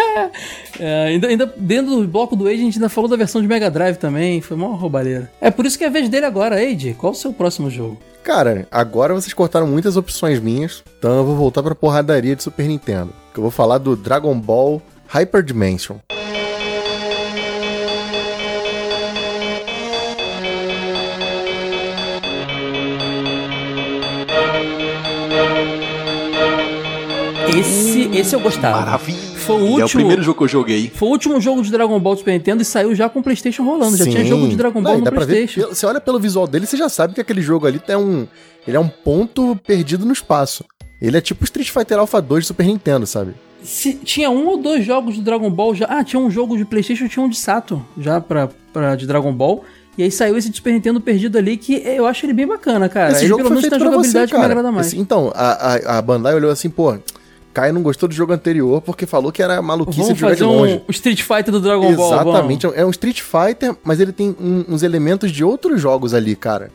É, 0.79 1.07
ainda, 1.07 1.27
ainda 1.27 1.53
dentro 1.57 1.95
do 2.01 2.07
bloco 2.07 2.35
do 2.35 2.47
Age, 2.47 2.55
a 2.55 2.63
gente 2.65 2.75
ainda 2.77 2.89
falou 2.89 3.09
da 3.09 3.15
versão 3.17 3.41
de 3.41 3.47
Mega 3.47 3.69
Drive 3.69 3.97
também. 3.97 4.39
Foi 4.41 4.55
uma 4.57 4.75
roubalheira. 4.75 5.29
É 5.41 5.49
por 5.51 5.65
isso 5.65 5.77
que 5.77 5.83
é 5.83 5.87
a 5.87 5.89
vez 5.89 6.07
dele 6.09 6.25
agora, 6.25 6.55
Age. 6.55 6.93
Qual 6.97 7.11
o 7.11 7.15
seu 7.15 7.31
próximo 7.33 7.69
jogo? 7.69 7.97
Cara, 8.25 8.67
agora 8.71 9.13
vocês 9.13 9.35
cortaram 9.35 9.67
muitas 9.67 9.95
opções 9.95 10.39
minhas, 10.39 10.83
então 10.97 11.15
eu 11.15 11.23
vou 11.23 11.35
voltar 11.35 11.61
pra 11.61 11.75
porradaria 11.75 12.35
de 12.35 12.41
Super 12.41 12.65
Nintendo. 12.67 13.13
Que 13.31 13.39
eu 13.39 13.43
vou 13.43 13.51
falar 13.51 13.77
do 13.77 13.95
Dragon 13.95 14.35
Ball 14.39 14.81
Hyper 15.07 15.43
Dimension. 15.43 15.97
Esse, 27.55 28.09
esse 28.11 28.35
eu 28.35 28.39
gostava. 28.39 28.79
Maravilha. 28.79 29.34
Foi 29.45 29.55
o 29.55 29.59
É 29.59 29.61
o 29.61 29.65
último. 29.81 29.89
primeiro 30.01 30.21
jogo 30.23 30.37
que 30.37 30.43
eu 30.43 30.47
joguei. 30.47 30.91
Foi 30.93 31.07
o 31.07 31.11
último 31.11 31.39
jogo 31.39 31.61
de 31.61 31.71
Dragon 31.71 31.99
Ball 31.99 32.15
do 32.15 32.19
Super 32.19 32.31
Nintendo 32.33 32.61
e 32.61 32.65
saiu 32.65 32.95
já 32.95 33.07
com 33.09 33.19
o 33.19 33.23
PlayStation 33.23 33.63
rolando. 33.63 33.95
Já 33.97 34.05
tinha 34.05 34.23
Sim. 34.23 34.29
jogo 34.29 34.47
de 34.47 34.55
Dragon 34.55 34.79
Não, 34.81 34.83
Ball 34.91 34.95
e 34.95 34.97
no 34.99 35.05
ver 35.05 35.11
PlayStation. 35.11 35.61
pelo- 35.61 35.75
você 35.75 35.85
olha 35.85 36.01
pelo 36.01 36.19
visual 36.19 36.47
dele, 36.47 36.65
você 36.65 36.75
já 36.77 36.89
sabe 36.89 37.13
que 37.13 37.21
aquele 37.21 37.41
jogo 37.41 37.67
ali 37.67 37.79
é 37.87 37.97
um, 37.97 38.27
ele 38.67 38.75
é 38.77 38.79
um 38.79 38.87
ponto 38.89 39.55
perdido 39.65 40.05
no 40.05 40.13
espaço. 40.13 40.63
Ele 41.01 41.17
é 41.17 41.21
tipo 41.21 41.43
Street 41.43 41.69
Fighter 41.69 41.99
Alpha 41.99 42.21
2 42.21 42.43
de 42.43 42.47
Super 42.47 42.65
Nintendo, 42.65 43.05
sabe? 43.05 43.33
Se, 43.61 43.93
tinha 43.95 44.29
um 44.29 44.47
ou 44.47 44.57
dois 44.57 44.85
jogos 44.85 45.15
do 45.17 45.21
Dragon 45.23 45.49
Ball 45.49 45.73
já. 45.75 45.85
Ah, 45.87 46.03
tinha 46.03 46.19
um 46.19 46.29
jogo 46.29 46.55
de 46.57 46.65
PlayStation, 46.65 47.07
tinha 47.07 47.23
um 47.25 47.29
de 47.29 47.37
Saturn 47.37 47.83
já 47.97 48.21
pra, 48.21 48.49
pra, 48.71 48.95
de 48.95 49.05
Dragon 49.07 49.33
Ball. 49.33 49.63
E 49.97 50.03
aí 50.03 50.11
saiu 50.11 50.37
esse 50.37 50.49
de 50.49 50.57
Super 50.57 50.73
Nintendo 50.73 50.99
perdido 50.99 51.37
ali, 51.37 51.55
que 51.57 51.75
eu 51.85 52.05
acho 52.05 52.25
ele 52.25 52.33
bem 52.33 52.45
bacana, 52.45 52.89
cara. 52.89 53.11
Esse 53.13 53.21
ele 53.21 53.27
jogo 53.29 53.43
pelo 53.43 53.49
foi 53.49 53.55
menos 53.55 53.69
feito 53.69 53.79
tem 53.79 53.87
a 53.87 53.89
pra 53.89 53.97
você, 53.97 54.07
jogabilidade 54.09 54.31
que 54.31 54.35
me 54.37 54.41
cara. 54.41 54.53
agrada 54.53 54.71
mais. 54.71 54.87
Esse- 54.87 54.97
então, 54.99 55.31
a, 55.33 55.73
a, 55.75 55.97
a 55.97 56.01
Bandai 56.01 56.35
olhou 56.35 56.51
assim, 56.51 56.69
pô, 56.69 56.97
Caio 57.55 57.73
não 57.73 57.81
gostou 57.81 58.07
do 58.09 58.13
jogo 58.13 58.33
anterior 58.33 58.81
porque 58.81 59.05
falou 59.05 59.31
que 59.31 59.41
era 59.41 59.61
maluquice 59.61 59.99
Vamos 60.01 60.13
de 60.15 60.19
jogar 60.19 60.33
de 60.35 60.39
fazer 60.43 60.51
longe. 60.51 60.73
um, 60.75 60.81
o 60.87 60.91
Street 60.91 61.21
Fighter 61.23 61.51
do 61.51 61.61
Dragon 61.61 61.95
Ball. 61.95 62.13
Exatamente, 62.13 62.67
é 62.75 62.85
um 62.85 62.89
Street 62.89 63.21
Fighter, 63.21 63.75
mas 63.83 63.99
ele 64.01 64.11
tem 64.11 64.35
um- 64.39 64.65
uns 64.67 64.83
elementos 64.83 65.31
de 65.31 65.41
outros 65.43 65.79
jogos 65.79 66.13
ali, 66.13 66.35
cara. 66.35 66.69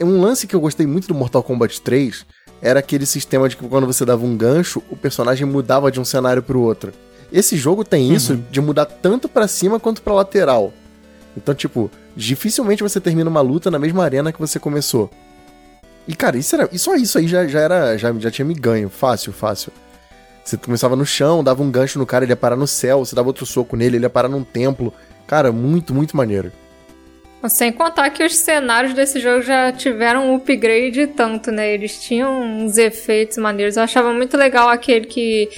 Um 0.00 0.20
lance 0.20 0.46
que 0.46 0.54
eu 0.54 0.60
gostei 0.60 0.86
muito 0.86 1.08
do 1.08 1.14
Mortal 1.14 1.42
Kombat 1.42 1.80
3 1.82 2.24
era 2.62 2.78
aquele 2.78 3.04
sistema 3.06 3.48
de 3.48 3.56
que 3.56 3.66
quando 3.68 3.86
você 3.86 4.04
dava 4.04 4.24
um 4.24 4.36
gancho, 4.36 4.80
o 4.88 4.96
personagem 4.96 5.46
mudava 5.46 5.90
de 5.90 5.98
um 6.00 6.04
cenário 6.04 6.42
pro 6.42 6.60
outro. 6.60 6.92
Esse 7.32 7.56
jogo 7.56 7.84
tem 7.84 8.12
isso 8.12 8.36
de 8.50 8.60
mudar 8.60 8.86
tanto 8.86 9.28
pra 9.28 9.48
cima 9.48 9.78
quanto 9.80 10.00
pra 10.00 10.14
lateral. 10.14 10.72
Então, 11.36 11.54
tipo, 11.54 11.90
dificilmente 12.16 12.82
você 12.82 13.00
termina 13.00 13.28
uma 13.30 13.40
luta 13.40 13.70
na 13.70 13.78
mesma 13.78 14.04
arena 14.04 14.32
que 14.32 14.40
você 14.40 14.58
começou. 14.58 15.10
E, 16.08 16.14
cara, 16.14 16.36
isso, 16.36 16.54
era, 16.56 16.68
isso, 16.72 16.92
isso 16.96 17.18
aí 17.18 17.28
já, 17.28 17.46
já 17.46 17.60
era. 17.60 17.96
Já, 17.96 18.12
já 18.14 18.30
tinha 18.30 18.44
me 18.44 18.54
ganho. 18.54 18.88
Fácil, 18.88 19.32
fácil. 19.32 19.72
Você 20.44 20.56
começava 20.56 20.96
no 20.96 21.06
chão, 21.06 21.44
dava 21.44 21.62
um 21.62 21.70
gancho 21.70 21.98
no 21.98 22.06
cara, 22.06 22.24
ele 22.24 22.32
ia 22.32 22.36
parar 22.36 22.56
no 22.56 22.66
céu, 22.66 23.04
você 23.04 23.14
dava 23.14 23.28
outro 23.28 23.46
soco 23.46 23.76
nele, 23.76 23.96
ele 23.96 24.04
ia 24.04 24.10
parar 24.10 24.28
num 24.28 24.42
templo. 24.42 24.92
Cara, 25.26 25.52
muito, 25.52 25.94
muito 25.94 26.16
maneiro. 26.16 26.50
Sem 27.48 27.72
contar 27.72 28.10
que 28.10 28.22
os 28.22 28.34
cenários 28.36 28.92
desse 28.92 29.18
jogo 29.18 29.40
já 29.42 29.72
tiveram 29.72 30.30
um 30.30 30.36
upgrade 30.36 31.06
tanto, 31.06 31.50
né? 31.50 31.72
Eles 31.72 31.98
tinham 32.00 32.42
uns 32.42 32.76
efeitos 32.76 33.38
maneiros. 33.38 33.76
Eu 33.76 33.82
achava 33.82 34.12
muito 34.12 34.36
legal 34.36 34.68
aquele 34.68 35.06
que 35.06 35.48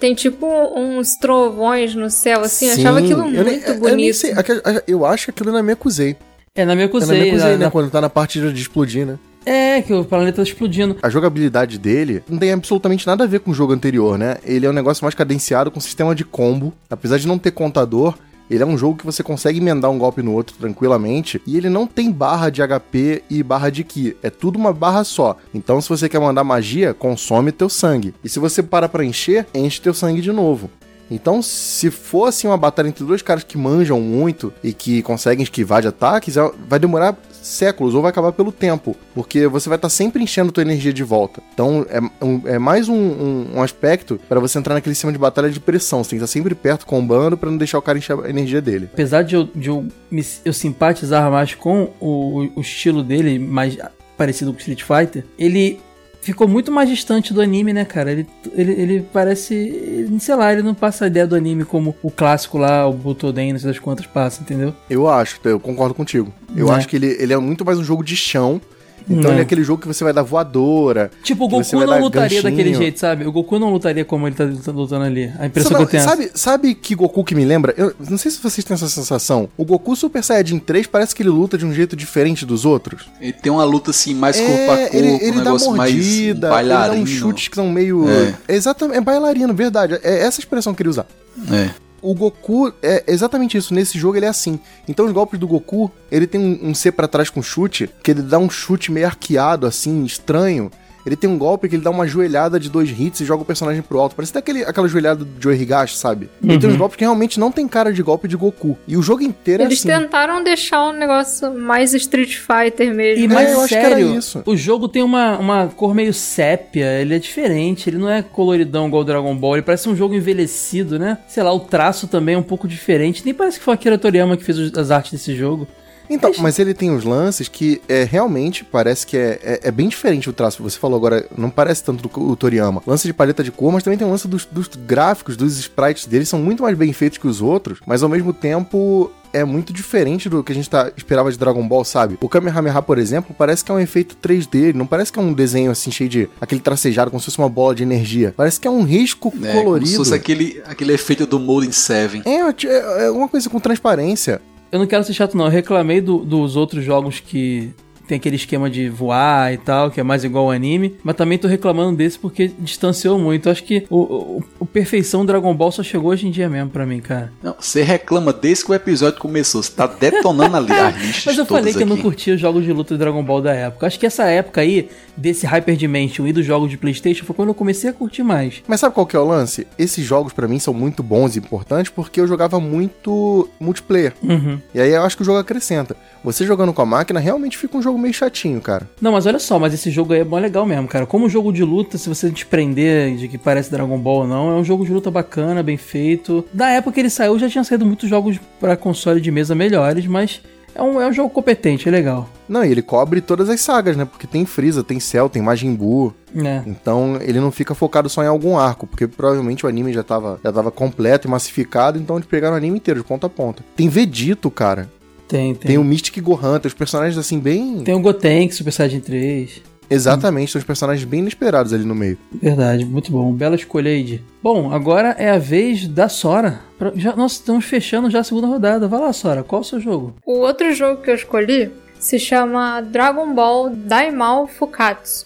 tem 0.00 0.14
tipo 0.14 0.46
uns 0.76 1.14
trovões 1.16 1.94
no 1.94 2.10
céu, 2.10 2.40
assim. 2.40 2.66
eu 2.66 2.72
achava 2.74 2.98
Sim, 2.98 3.04
aquilo 3.04 3.20
eu 3.20 3.24
muito 3.26 3.44
nem- 3.44 3.60
eu 3.60 3.74
nem 3.74 3.78
bonito. 3.78 4.16
sei, 4.16 4.32
aque- 4.32 4.62
Eu 4.86 5.04
acho 5.06 5.26
que 5.26 5.30
aquilo 5.30 5.52
na 5.52 5.62
minha 5.62 5.74
acusei. 5.74 6.16
É, 6.56 6.64
na 6.64 6.74
minha 6.74 6.86
É 6.86 6.88
na 6.88 6.88
minha 6.88 6.88
cozei. 6.88 7.28
acusei, 7.28 7.50
na- 7.52 7.56
né? 7.58 7.64
na- 7.66 7.70
Quando 7.70 7.90
tá 7.90 8.00
na 8.00 8.10
parte 8.10 8.40
de 8.40 8.60
explodir, 8.60 9.06
né? 9.06 9.16
É, 9.48 9.80
que 9.80 9.92
o 9.94 10.04
planeta 10.04 10.36
tá 10.36 10.42
explodindo. 10.42 10.96
A 11.02 11.08
jogabilidade 11.08 11.78
dele 11.78 12.22
não 12.28 12.36
tem 12.38 12.52
absolutamente 12.52 13.06
nada 13.06 13.24
a 13.24 13.26
ver 13.26 13.40
com 13.40 13.50
o 13.50 13.54
jogo 13.54 13.72
anterior, 13.72 14.18
né? 14.18 14.36
Ele 14.44 14.66
é 14.66 14.70
um 14.70 14.74
negócio 14.74 15.02
mais 15.04 15.14
cadenciado 15.14 15.70
com 15.70 15.80
sistema 15.80 16.14
de 16.14 16.24
combo. 16.24 16.74
Apesar 16.90 17.18
de 17.18 17.26
não 17.26 17.38
ter 17.38 17.52
contador, 17.52 18.14
ele 18.50 18.62
é 18.62 18.66
um 18.66 18.76
jogo 18.76 18.98
que 18.98 19.06
você 19.06 19.22
consegue 19.22 19.58
emendar 19.58 19.90
um 19.90 19.96
golpe 19.98 20.22
no 20.22 20.32
outro 20.34 20.54
tranquilamente. 20.58 21.40
E 21.46 21.56
ele 21.56 21.70
não 21.70 21.86
tem 21.86 22.10
barra 22.12 22.50
de 22.50 22.60
HP 22.62 23.22
e 23.30 23.42
barra 23.42 23.70
de 23.70 23.84
Ki. 23.84 24.16
É 24.22 24.28
tudo 24.28 24.58
uma 24.58 24.72
barra 24.72 25.02
só. 25.02 25.36
Então, 25.54 25.80
se 25.80 25.88
você 25.88 26.08
quer 26.10 26.20
mandar 26.20 26.44
magia, 26.44 26.92
consome 26.92 27.50
teu 27.50 27.70
sangue. 27.70 28.14
E 28.22 28.28
se 28.28 28.38
você 28.38 28.62
para 28.62 28.86
pra 28.88 29.02
encher, 29.04 29.46
enche 29.54 29.80
teu 29.80 29.94
sangue 29.94 30.20
de 30.20 30.30
novo. 30.30 30.70
Então, 31.10 31.40
se 31.40 31.90
for 31.90 32.26
assim 32.26 32.46
uma 32.46 32.56
batalha 32.58 32.88
entre 32.88 33.02
dois 33.02 33.22
caras 33.22 33.42
que 33.42 33.56
manjam 33.56 33.98
muito 33.98 34.52
e 34.62 34.74
que 34.74 35.00
conseguem 35.00 35.42
esquivar 35.42 35.80
de 35.80 35.88
ataques, 35.88 36.36
é- 36.36 36.50
vai 36.68 36.78
demorar 36.78 37.16
séculos 37.48 37.94
ou 37.94 38.02
vai 38.02 38.10
acabar 38.10 38.32
pelo 38.32 38.52
tempo, 38.52 38.94
porque 39.14 39.46
você 39.46 39.68
vai 39.68 39.76
estar 39.76 39.88
sempre 39.88 40.22
enchendo 40.22 40.52
tua 40.52 40.62
energia 40.62 40.92
de 40.92 41.02
volta. 41.02 41.40
Então, 41.54 41.84
é, 41.90 42.00
um- 42.24 42.42
é 42.46 42.58
mais 42.58 42.88
um, 42.88 42.94
um- 42.94 43.46
um 43.56 43.62
aspecto 43.62 44.20
para 44.28 44.38
você 44.40 44.58
entrar 44.58 44.74
naquele 44.74 44.94
sistema 44.94 45.12
de 45.12 45.18
batalha 45.18 45.50
de 45.50 45.58
pressão. 45.60 46.02
Você 46.04 46.10
tem 46.10 46.18
que 46.18 46.24
estar 46.24 46.32
sempre 46.32 46.54
perto 46.54 46.86
combando 46.86 47.36
para 47.36 47.50
não 47.50 47.56
deixar 47.58 47.78
o 47.78 47.82
cara 47.82 47.98
encher 47.98 48.18
a 48.18 48.28
energia 48.30 48.60
dele. 48.60 48.88
Apesar 48.92 49.22
de 49.22 49.34
eu, 49.34 49.44
de 49.44 49.68
eu, 49.68 49.86
me- 50.10 50.24
eu 50.44 50.52
simpatizar 50.52 51.30
mais 51.30 51.54
com 51.54 51.90
o, 52.00 52.48
o 52.56 52.60
estilo 52.60 53.02
dele, 53.02 53.38
mais 53.38 53.76
parecido 54.16 54.52
com 54.52 54.58
Street 54.58 54.82
Fighter, 54.82 55.24
ele 55.38 55.78
ficou 56.20 56.46
muito 56.48 56.70
mais 56.72 56.88
distante 56.88 57.32
do 57.32 57.40
anime, 57.40 57.72
né, 57.72 57.84
cara? 57.84 58.10
Ele, 58.12 58.26
ele, 58.54 58.72
ele 58.72 59.06
parece. 59.12 59.54
ele- 59.54 60.20
sei 60.20 60.34
lá, 60.34 60.52
ele 60.52 60.62
não 60.62 60.74
passa 60.74 61.04
a 61.04 61.08
ideia 61.08 61.26
do 61.26 61.34
anime 61.34 61.64
como 61.64 61.94
o 62.02 62.10
clássico 62.10 62.58
lá, 62.58 62.86
o 62.86 62.92
Butoden, 62.92 63.52
não 63.52 63.58
sei 63.60 63.70
das 63.70 63.78
quantas 63.78 64.06
passa, 64.06 64.42
entendeu? 64.42 64.74
Eu 64.90 65.08
acho, 65.08 65.38
eu 65.44 65.58
concordo 65.60 65.94
contigo. 65.94 66.32
Eu 66.56 66.66
Né? 66.68 66.74
acho 66.74 66.88
que 66.88 66.96
ele, 66.96 67.16
ele 67.18 67.32
é 67.32 67.38
muito 67.38 67.64
mais 67.64 67.78
um 67.78 67.84
jogo 67.84 68.02
de 68.04 68.16
chão. 68.16 68.60
Então 69.08 69.30
ele 69.30 69.40
é 69.40 69.42
aquele 69.42 69.62
jogo 69.64 69.80
que 69.80 69.88
você 69.88 70.04
vai 70.04 70.12
dar 70.12 70.22
voadora. 70.22 71.10
Tipo, 71.22 71.44
o 71.44 71.48
Goku 71.48 71.76
não 71.76 72.00
lutaria 72.00 72.28
ganchinho. 72.28 72.42
daquele 72.42 72.74
jeito, 72.74 72.98
sabe? 72.98 73.26
O 73.26 73.32
Goku 73.32 73.58
não 73.58 73.70
lutaria 73.70 74.04
como 74.04 74.26
ele 74.26 74.36
tá 74.36 74.44
lutando 74.72 75.04
ali. 75.04 75.32
A 75.38 75.46
impressão 75.46 75.72
Sabe, 75.72 75.86
que 75.86 75.96
eu 75.96 76.00
tenho. 76.00 76.10
sabe, 76.10 76.30
sabe 76.34 76.74
que 76.74 76.94
Goku 76.94 77.24
que 77.24 77.34
me 77.34 77.44
lembra? 77.44 77.74
Eu 77.76 77.94
não 78.08 78.18
sei 78.18 78.30
se 78.30 78.40
vocês 78.42 78.64
têm 78.64 78.74
essa 78.74 78.88
sensação. 78.88 79.48
O 79.56 79.64
Goku 79.64 79.96
Super 79.96 80.22
Saiyajin 80.22 80.58
3 80.58 80.86
parece 80.86 81.14
que 81.14 81.22
ele 81.22 81.30
luta 81.30 81.56
de 81.56 81.64
um 81.64 81.72
jeito 81.72 81.96
diferente 81.96 82.44
dos 82.44 82.64
outros. 82.64 83.06
Ele 83.20 83.32
tem 83.32 83.50
uma 83.50 83.64
luta 83.64 83.90
assim, 83.90 84.14
mais 84.14 84.38
É, 84.38 84.44
corpo 84.46 84.72
a 84.72 84.76
corpo, 84.76 84.96
ele, 84.96 85.08
um 85.08 85.16
ele 85.16 85.32
dá 85.32 85.44
negócio 85.44 85.72
mais 85.72 85.92
mordida, 85.92 86.60
ele 86.60 86.68
dá 86.68 86.92
uns 86.92 87.10
chutes 87.10 87.48
que 87.48 87.54
são 87.54 87.70
meio. 87.70 88.06
É. 88.08 88.34
Exatamente, 88.48 88.98
é 88.98 89.00
bailarino, 89.00 89.54
verdade. 89.54 89.98
É 90.02 90.20
essa 90.20 90.40
expressão 90.40 90.72
que 90.72 90.76
eu 90.76 90.78
queria 90.78 90.90
usar. 90.90 91.06
É. 91.52 91.70
O 92.00 92.14
Goku 92.14 92.72
é 92.82 93.04
exatamente 93.08 93.56
isso. 93.56 93.74
Nesse 93.74 93.98
jogo 93.98 94.16
ele 94.16 94.26
é 94.26 94.28
assim. 94.28 94.58
Então 94.86 95.06
os 95.06 95.12
golpes 95.12 95.38
do 95.38 95.46
Goku, 95.46 95.90
ele 96.10 96.26
tem 96.26 96.40
um, 96.40 96.70
um 96.70 96.74
C 96.74 96.92
pra 96.92 97.08
trás 97.08 97.30
com 97.30 97.42
chute, 97.42 97.90
que 98.02 98.10
ele 98.10 98.22
dá 98.22 98.38
um 98.38 98.48
chute 98.48 98.92
meio 98.92 99.06
arqueado, 99.06 99.66
assim, 99.66 100.04
estranho. 100.04 100.70
Ele 101.06 101.16
tem 101.16 101.28
um 101.30 101.38
golpe 101.38 101.68
que 101.68 101.76
ele 101.76 101.82
dá 101.82 101.90
uma 101.90 102.06
joelhada 102.06 102.60
de 102.60 102.68
dois 102.68 102.90
hits 102.90 103.20
e 103.20 103.24
joga 103.24 103.42
o 103.42 103.44
personagem 103.44 103.80
pro 103.80 103.98
alto. 103.98 104.14
Parece 104.14 104.30
até 104.32 104.40
aquele, 104.40 104.62
aquela 104.64 104.86
joelhada 104.88 105.24
do 105.24 105.30
Joe 105.40 105.54
Higashi, 105.56 105.96
sabe? 105.96 106.28
Ele 106.42 106.58
tem 106.58 106.68
uns 106.68 106.76
golpes 106.76 106.96
que 106.96 107.04
realmente 107.04 107.40
não 107.40 107.50
tem 107.50 107.66
cara 107.66 107.92
de 107.92 108.02
golpe 108.02 108.28
de 108.28 108.36
Goku. 108.36 108.76
E 108.86 108.96
o 108.96 109.02
jogo 109.02 109.22
inteiro 109.22 109.62
Eles 109.62 109.84
é 109.86 109.92
assim. 109.92 110.02
tentaram 110.04 110.42
deixar 110.44 110.84
um 110.86 110.92
negócio 110.92 111.54
mais 111.58 111.94
Street 111.94 112.36
Fighter 112.36 112.92
mesmo. 112.94 113.22
E 113.22 113.26
É, 113.26 113.28
mais 113.28 113.52
eu 113.52 113.60
acho 113.60 113.68
que 113.68 113.74
era 113.76 113.88
sério, 113.96 114.14
isso. 114.16 114.42
o 114.44 114.56
jogo 114.56 114.88
tem 114.88 115.02
uma, 115.02 115.38
uma 115.38 115.66
cor 115.68 115.94
meio 115.94 116.12
sépia, 116.12 117.00
ele 117.00 117.14
é 117.14 117.18
diferente, 117.18 117.88
ele 117.88 117.96
não 117.98 118.10
é 118.10 118.22
coloridão 118.22 118.86
igual 118.88 119.02
o 119.02 119.04
Dragon 119.04 119.34
Ball, 119.36 119.54
ele 119.56 119.62
parece 119.62 119.88
um 119.88 119.96
jogo 119.96 120.14
envelhecido, 120.14 120.98
né? 120.98 121.18
Sei 121.26 121.42
lá, 121.42 121.52
o 121.52 121.60
traço 121.60 122.06
também 122.06 122.34
é 122.34 122.38
um 122.38 122.42
pouco 122.42 122.68
diferente, 122.68 123.22
nem 123.24 123.32
parece 123.32 123.58
que 123.58 123.64
foi 123.64 123.72
a 123.72 123.76
Akira 123.76 123.96
Toriyama 123.98 124.36
que 124.36 124.44
fez 124.44 124.58
os- 124.58 124.74
as 124.76 124.90
artes 124.90 125.12
desse 125.12 125.34
jogo. 125.34 125.66
Então, 126.10 126.32
mas 126.38 126.58
ele 126.58 126.74
tem 126.74 126.90
uns 126.90 127.04
lances 127.04 127.48
que 127.48 127.80
é 127.88 128.04
realmente 128.04 128.64
parece 128.64 129.06
que 129.06 129.16
é, 129.16 129.38
é, 129.42 129.60
é 129.64 129.70
bem 129.70 129.88
diferente 129.88 130.28
o 130.30 130.32
traço. 130.32 130.62
Você 130.62 130.78
falou 130.78 130.96
agora, 130.96 131.26
não 131.36 131.50
parece 131.50 131.84
tanto 131.84 132.06
do 132.06 132.20
o 132.20 132.36
Toriyama. 132.36 132.82
Lance 132.86 133.06
de 133.06 133.12
paleta 133.12 133.42
de 133.44 133.50
cor, 133.50 133.72
mas 133.72 133.82
também 133.82 133.98
tem 133.98 134.06
um 134.06 134.10
lance 134.10 134.26
dos, 134.26 134.44
dos 134.46 134.68
gráficos, 134.68 135.36
dos 135.36 135.58
sprites 135.58 136.06
deles, 136.06 136.28
são 136.28 136.38
muito 136.38 136.62
mais 136.62 136.76
bem 136.76 136.92
feitos 136.92 137.18
que 137.18 137.26
os 137.26 137.40
outros, 137.42 137.80
mas 137.86 138.02
ao 138.02 138.08
mesmo 138.08 138.32
tempo 138.32 139.10
é 139.32 139.44
muito 139.44 139.72
diferente 139.72 140.28
do 140.28 140.42
que 140.42 140.52
a 140.52 140.54
gente 140.54 140.70
tá, 140.70 140.90
esperava 140.96 141.30
de 141.30 141.38
Dragon 141.38 141.66
Ball, 141.66 141.84
sabe? 141.84 142.16
O 142.20 142.28
Kamehameha, 142.28 142.80
por 142.80 142.98
exemplo, 142.98 143.34
parece 143.36 143.62
que 143.62 143.70
é 143.70 143.74
um 143.74 143.78
efeito 143.80 144.16
3D, 144.16 144.74
não 144.74 144.86
parece 144.86 145.12
que 145.12 145.18
é 145.18 145.22
um 145.22 145.32
desenho 145.34 145.70
assim 145.70 145.90
cheio 145.90 146.08
de 146.08 146.30
aquele 146.40 146.60
tracejado, 146.60 147.10
como 147.10 147.20
se 147.20 147.26
fosse 147.26 147.38
uma 147.38 147.48
bola 147.48 147.74
de 147.74 147.82
energia. 147.82 148.32
Parece 148.36 148.58
que 148.58 148.66
é 148.66 148.70
um 148.70 148.82
risco 148.82 149.28
É, 149.42 149.52
como 149.52 149.64
colorido. 149.64 149.90
se 149.90 149.96
fosse 149.96 150.14
aquele, 150.14 150.62
aquele 150.64 150.94
efeito 150.94 151.26
do 151.26 151.38
Molden 151.38 151.72
7. 151.72 152.22
É, 152.24 152.40
é, 152.66 153.06
é 153.06 153.10
uma 153.10 153.28
coisa 153.28 153.50
com 153.50 153.60
transparência. 153.60 154.40
Eu 154.70 154.78
não 154.78 154.86
quero 154.86 155.02
ser 155.04 155.14
chato 155.14 155.36
não, 155.36 155.46
eu 155.46 155.50
reclamei 155.50 156.00
do- 156.00 156.24
dos 156.24 156.54
outros 156.56 156.84
jogos 156.84 157.20
que 157.20 157.72
tem 158.08 158.16
aquele 158.16 158.36
esquema 158.36 158.70
de 158.70 158.88
voar 158.88 159.52
e 159.52 159.58
tal, 159.58 159.90
que 159.90 160.00
é 160.00 160.02
mais 160.02 160.24
igual 160.24 160.46
ao 160.46 160.50
anime, 160.50 160.96
mas 161.04 161.14
também 161.14 161.36
tô 161.36 161.46
reclamando 161.46 161.96
desse 161.96 162.18
porque 162.18 162.50
distanciou 162.58 163.18
muito. 163.18 163.50
Acho 163.50 163.62
que 163.62 163.86
o, 163.90 163.98
o, 163.98 164.44
o 164.60 164.66
perfeição 164.66 165.26
Dragon 165.26 165.54
Ball 165.54 165.70
só 165.70 165.82
chegou 165.82 166.10
hoje 166.10 166.26
em 166.26 166.30
dia 166.30 166.48
mesmo 166.48 166.70
pra 166.70 166.86
mim, 166.86 167.00
cara. 167.00 167.30
Não, 167.42 167.54
você 167.58 167.82
reclama 167.82 168.32
desde 168.32 168.64
que 168.64 168.70
o 168.70 168.74
episódio 168.74 169.20
começou. 169.20 169.62
Você 169.62 169.72
tá 169.72 169.86
detonando 169.86 170.56
ali 170.56 170.72
as 170.72 170.96
listas 170.96 171.24
Mas 171.26 171.38
eu 171.38 171.44
falei 171.46 171.74
que 171.74 171.82
eu 171.82 171.86
não 171.86 171.94
aqui. 171.94 172.02
curtia 172.02 172.34
os 172.34 172.40
jogos 172.40 172.64
de 172.64 172.72
luta 172.72 172.94
de 172.94 172.98
Dragon 172.98 173.22
Ball 173.22 173.42
da 173.42 173.52
época. 173.52 173.86
Acho 173.86 173.98
que 173.98 174.06
essa 174.06 174.24
época 174.24 174.62
aí, 174.62 174.88
desse 175.16 175.46
Hyper 175.46 175.76
Dimension 175.76 176.26
e 176.26 176.32
dos 176.32 176.46
jogos 176.46 176.70
de 176.70 176.78
Playstation, 176.78 177.26
foi 177.26 177.36
quando 177.36 177.48
eu 177.48 177.54
comecei 177.54 177.90
a 177.90 177.92
curtir 177.92 178.22
mais. 178.22 178.62
Mas 178.66 178.80
sabe 178.80 178.94
qual 178.94 179.06
que 179.06 179.16
é 179.16 179.18
o 179.18 179.24
lance? 179.24 179.66
Esses 179.78 180.04
jogos 180.04 180.32
pra 180.32 180.48
mim 180.48 180.58
são 180.58 180.72
muito 180.72 181.02
bons 181.02 181.36
e 181.36 181.38
importantes 181.38 181.92
porque 181.94 182.20
eu 182.20 182.26
jogava 182.26 182.58
muito 182.58 183.48
multiplayer. 183.60 184.14
Uhum. 184.22 184.58
E 184.74 184.80
aí 184.80 184.92
eu 184.92 185.02
acho 185.02 185.16
que 185.16 185.22
o 185.22 185.26
jogo 185.26 185.38
acrescenta. 185.38 185.94
Você 186.24 186.44
jogando 186.44 186.72
com 186.72 186.82
a 186.82 186.86
máquina 186.86 187.20
realmente 187.20 187.56
fica 187.56 187.76
um 187.76 187.82
jogo 187.82 187.98
meio 187.98 188.14
chatinho, 188.14 188.60
cara. 188.60 188.88
Não, 189.00 189.12
mas 189.12 189.26
olha 189.26 189.38
só, 189.38 189.58
mas 189.58 189.72
esse 189.72 189.90
jogo 189.90 190.12
aí 190.12 190.20
é 190.20 190.24
bom 190.24 190.38
legal 190.38 190.66
mesmo, 190.66 190.88
cara. 190.88 191.06
Como 191.06 191.28
jogo 191.28 191.52
de 191.52 191.64
luta, 191.64 191.96
se 191.98 192.08
você 192.08 192.28
desprender 192.30 193.16
de 193.16 193.28
que 193.28 193.38
parece 193.38 193.70
Dragon 193.70 193.98
Ball 193.98 194.20
ou 194.20 194.26
não, 194.26 194.50
é 194.50 194.54
um 194.54 194.64
jogo 194.64 194.84
de 194.84 194.92
luta 194.92 195.10
bacana, 195.10 195.62
bem 195.62 195.76
feito. 195.76 196.44
Da 196.52 196.68
época 196.70 196.94
que 196.94 197.00
ele 197.00 197.10
saiu, 197.10 197.38
já 197.38 197.48
tinha 197.48 197.64
saído 197.64 197.86
muitos 197.86 198.08
jogos 198.08 198.38
pra 198.60 198.76
console 198.76 199.20
de 199.20 199.30
mesa 199.30 199.54
melhores, 199.54 200.06
mas 200.06 200.40
é 200.74 200.82
um, 200.82 201.00
é 201.00 201.08
um 201.08 201.12
jogo 201.12 201.30
competente, 201.30 201.88
é 201.88 201.90
legal. 201.90 202.28
Não, 202.48 202.64
e 202.64 202.70
ele 202.70 202.82
cobre 202.82 203.20
todas 203.20 203.48
as 203.48 203.60
sagas, 203.60 203.96
né? 203.96 204.04
Porque 204.04 204.26
tem 204.26 204.46
Freeza, 204.46 204.84
tem 204.84 205.00
Cell, 205.00 205.28
tem 205.28 205.42
Majin 205.42 205.74
Buu. 205.74 206.14
É. 206.36 206.62
Então 206.66 207.18
ele 207.20 207.40
não 207.40 207.50
fica 207.50 207.74
focado 207.74 208.08
só 208.08 208.22
em 208.22 208.28
algum 208.28 208.56
arco, 208.56 208.86
porque 208.86 209.06
provavelmente 209.06 209.66
o 209.66 209.68
anime 209.68 209.92
já 209.92 210.02
tava, 210.02 210.38
já 210.42 210.52
tava 210.52 210.70
completo 210.70 211.26
e 211.26 211.30
massificado, 211.30 211.98
então 211.98 212.16
eles 212.16 212.28
pegaram 212.28 212.54
o 212.54 212.56
anime 212.56 212.78
inteiro, 212.78 213.00
de 213.00 213.06
ponta 213.06 213.26
a 213.26 213.30
ponta. 213.30 213.64
Tem 213.74 213.88
Vegito, 213.88 214.50
cara. 214.50 214.88
Tem, 215.28 215.54
tem. 215.54 215.68
Tem 215.68 215.78
o 215.78 215.84
Mystic 215.84 216.18
Gohan, 216.22 216.58
tem 216.58 216.68
os 216.68 216.74
personagens 216.74 217.18
assim 217.18 217.38
bem. 217.38 217.82
Tem 217.84 217.94
o 217.94 218.00
Gotenks, 218.00 218.56
Super 218.56 218.72
Saiyajin 218.72 219.00
3. 219.00 219.62
Exatamente, 219.90 220.52
são 220.52 220.58
os 220.58 220.64
personagens 220.66 221.04
bem 221.08 221.20
inesperados 221.20 221.72
ali 221.72 221.84
no 221.84 221.94
meio. 221.94 222.18
Verdade, 222.42 222.84
muito 222.84 223.10
bom. 223.10 223.32
Bela 223.32 223.54
escolha 223.56 223.90
aí, 223.90 224.02
Di. 224.02 224.22
Bom, 224.42 224.70
agora 224.72 225.14
é 225.18 225.30
a 225.30 225.38
vez 225.38 225.88
da 225.88 226.08
Sora. 226.10 226.60
Pra- 226.78 226.92
Já, 226.94 227.16
nós 227.16 227.32
estamos 227.32 227.64
fechando 227.64 228.10
já 228.10 228.20
a 228.20 228.24
segunda 228.24 228.46
rodada. 228.46 228.86
Vai 228.86 229.00
lá, 229.00 229.12
Sora, 229.14 229.42
qual 229.42 229.62
o 229.62 229.64
seu 229.64 229.80
jogo? 229.80 230.14
O 230.26 230.40
outro 230.40 230.72
jogo 230.74 231.00
que 231.02 231.10
eu 231.10 231.14
escolhi 231.14 231.70
se 231.98 232.18
chama 232.18 232.80
Dragon 232.82 233.34
Ball 233.34 233.70
Daimao 233.70 234.46
Fukatsu. 234.46 235.24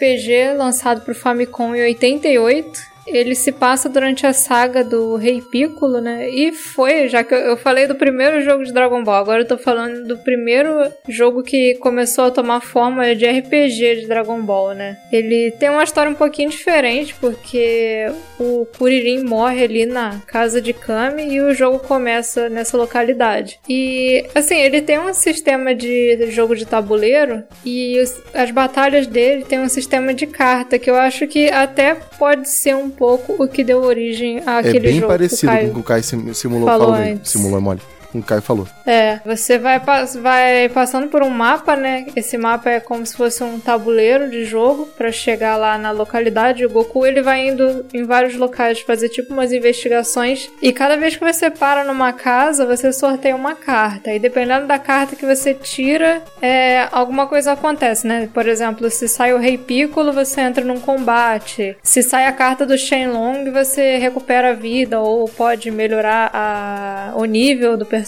RPG 0.00 0.54
lançado 0.56 1.02
pro 1.02 1.14
Famicom 1.14 1.74
em 1.74 1.82
88. 1.82 2.89
Ele 3.12 3.34
se 3.34 3.52
passa 3.52 3.88
durante 3.88 4.26
a 4.26 4.32
saga 4.32 4.82
do 4.84 5.16
Rei 5.16 5.40
Piccolo, 5.42 6.00
né? 6.00 6.28
E 6.30 6.52
foi, 6.52 7.08
já 7.08 7.22
que 7.24 7.34
eu- 7.34 7.56
falei 7.56 7.86
do 7.86 7.94
primeiro 7.94 8.40
jogo 8.42 8.64
de 8.64 8.72
Dragon 8.72 9.02
Ball, 9.04 9.16
agora 9.16 9.42
eu 9.42 9.46
tô 9.48 9.58
falando 9.58 10.06
do 10.06 10.16
primeiro 10.18 10.90
jogo 11.08 11.42
que 11.42 11.74
começou 11.76 12.24
a 12.24 12.30
tomar 12.30 12.60
forma 12.60 13.14
de 13.14 13.26
RPG 13.26 14.00
de 14.02 14.06
Dragon 14.06 14.40
Ball, 14.40 14.74
né? 14.74 14.96
Ele 15.12 15.50
tem 15.52 15.68
uma 15.68 15.84
história 15.84 16.10
um 16.10 16.14
pouquinho 16.14 16.48
diferente, 16.50 17.14
porque 17.20 18.06
o 18.38 18.66
Kuririn 18.78 19.22
morre 19.24 19.64
ali 19.64 19.86
na 19.86 20.20
casa 20.26 20.60
de 20.60 20.72
Kami 20.72 21.24
e 21.34 21.40
o 21.40 21.52
jogo 21.52 21.78
começa 21.80 22.48
nessa 22.48 22.76
localidade. 22.76 23.58
E, 23.68 24.24
assim, 24.34 24.56
ele 24.56 24.80
tem 24.80 24.98
um 24.98 25.12
sistema 25.12 25.74
de 25.74 26.30
jogo 26.30 26.54
de 26.56 26.66
tabuleiro 26.66 27.42
e 27.64 27.98
as 28.34 28.50
batalhas 28.50 29.06
dele 29.06 29.44
tem 29.44 29.58
um 29.60 29.68
sistema 29.68 30.14
de 30.14 30.26
carta 30.26 30.78
que 30.78 30.90
eu 30.90 30.94
acho 30.94 31.26
que 31.26 31.48
até 31.50 31.94
pode 32.18 32.48
ser 32.48 32.74
um 32.76 32.88
pouco 33.00 33.42
o 33.42 33.48
que 33.48 33.64
deu 33.64 33.82
origem 33.82 34.42
àquele 34.46 34.76
é 34.76 34.80
bem 34.80 34.90
jogo. 34.92 35.00
que 35.00 35.04
o 35.06 35.08
parecido 35.08 35.52
Caio- 35.52 35.72
com 35.72 35.80
o 35.80 35.82
Kai 35.82 36.02
sim- 36.02 36.34
simulou 36.34 36.68
falou 36.68 36.92
falou. 36.94 37.18
Simulou 37.24 37.60
mole. 37.60 37.80
Com 38.12 38.18
o 38.18 38.22
Kai 38.22 38.40
falou. 38.40 38.66
É, 38.84 39.20
você 39.24 39.56
vai, 39.58 39.78
vai 40.20 40.68
passando 40.68 41.08
por 41.08 41.22
um 41.22 41.30
mapa, 41.30 41.76
né? 41.76 42.06
Esse 42.16 42.36
mapa 42.36 42.68
é 42.70 42.80
como 42.80 43.06
se 43.06 43.16
fosse 43.16 43.42
um 43.44 43.60
tabuleiro 43.60 44.28
de 44.30 44.44
jogo 44.44 44.86
pra 44.98 45.12
chegar 45.12 45.56
lá 45.56 45.78
na 45.78 45.90
localidade. 45.92 46.64
O 46.66 46.70
Goku 46.70 47.06
ele 47.06 47.22
vai 47.22 47.48
indo 47.48 47.86
em 47.94 48.02
vários 48.04 48.34
locais 48.36 48.80
fazer 48.80 49.08
tipo 49.10 49.32
umas 49.32 49.52
investigações 49.52 50.50
e 50.60 50.72
cada 50.72 50.96
vez 50.96 51.16
que 51.16 51.24
você 51.24 51.50
para 51.50 51.84
numa 51.84 52.12
casa 52.12 52.66
você 52.66 52.92
sorteia 52.92 53.36
uma 53.36 53.54
carta 53.54 54.12
e 54.12 54.18
dependendo 54.18 54.66
da 54.66 54.78
carta 54.78 55.14
que 55.14 55.24
você 55.24 55.54
tira, 55.54 56.22
é, 56.42 56.88
alguma 56.90 57.26
coisa 57.26 57.52
acontece, 57.52 58.06
né? 58.06 58.28
Por 58.34 58.48
exemplo, 58.48 58.90
se 58.90 59.06
sai 59.06 59.32
o 59.32 59.38
Rei 59.38 59.56
Piccolo 59.56 60.12
você 60.12 60.40
entra 60.40 60.64
num 60.64 60.80
combate. 60.80 61.76
Se 61.82 62.02
sai 62.02 62.26
a 62.26 62.32
carta 62.32 62.66
do 62.66 62.76
Shenlong 62.76 63.50
você 63.52 63.98
recupera 63.98 64.50
a 64.50 64.54
vida 64.54 64.98
ou 65.00 65.28
pode 65.28 65.70
melhorar 65.70 66.30
a- 66.34 67.12
o 67.14 67.24
nível 67.24 67.76
do 67.76 67.84
personagem, 67.86 67.99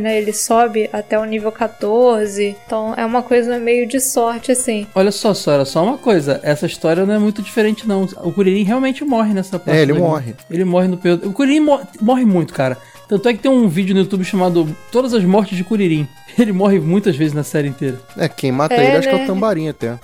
né? 0.00 0.18
Ele 0.18 0.32
sobe 0.32 0.88
até 0.92 1.18
o 1.18 1.24
nível 1.24 1.50
14. 1.52 2.56
Então 2.66 2.94
é 2.96 3.04
uma 3.04 3.22
coisa 3.22 3.58
meio 3.58 3.86
de 3.86 4.00
sorte, 4.00 4.52
assim. 4.52 4.86
Olha 4.94 5.10
só, 5.10 5.32
Sora, 5.34 5.64
só 5.64 5.82
uma 5.84 5.98
coisa. 5.98 6.40
Essa 6.42 6.66
história 6.66 7.04
não 7.06 7.14
é 7.14 7.18
muito 7.18 7.42
diferente, 7.42 7.86
não. 7.86 8.04
O 8.22 8.32
Kuririn 8.32 8.62
realmente 8.64 9.04
morre 9.04 9.32
nessa 9.34 9.58
parte. 9.58 9.76
É, 9.76 9.82
ele 9.82 9.92
anime. 9.92 10.06
morre. 10.06 10.34
Ele 10.50 10.64
morre 10.64 10.88
no 10.88 10.96
período. 10.96 11.28
O 11.28 11.32
Kuririn 11.32 11.60
mo- 11.60 11.80
morre 12.00 12.24
muito, 12.24 12.52
cara. 12.54 12.76
Tanto 13.08 13.28
é 13.28 13.32
que 13.32 13.40
tem 13.40 13.50
um 13.50 13.68
vídeo 13.68 13.92
no 13.94 14.02
YouTube 14.02 14.24
chamado 14.24 14.68
Todas 14.92 15.12
as 15.12 15.24
Mortes 15.24 15.56
de 15.56 15.64
Kuririn. 15.64 16.06
Ele 16.38 16.52
morre 16.52 16.78
muitas 16.78 17.16
vezes 17.16 17.32
na 17.34 17.42
série 17.42 17.66
inteira. 17.66 17.98
É, 18.16 18.28
quem 18.28 18.52
mata 18.52 18.72
É, 18.74 18.86
ele 18.86 18.96
acho 18.98 19.08
que 19.08 19.14
é 19.14 19.18
né? 19.18 19.24
o 19.24 19.26
Tambarim 19.26 19.68
até. 19.68 19.98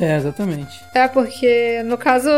É, 0.00 0.16
exatamente. 0.16 0.70
É 0.94 1.08
porque, 1.08 1.82
no 1.84 1.98
caso, 1.98 2.28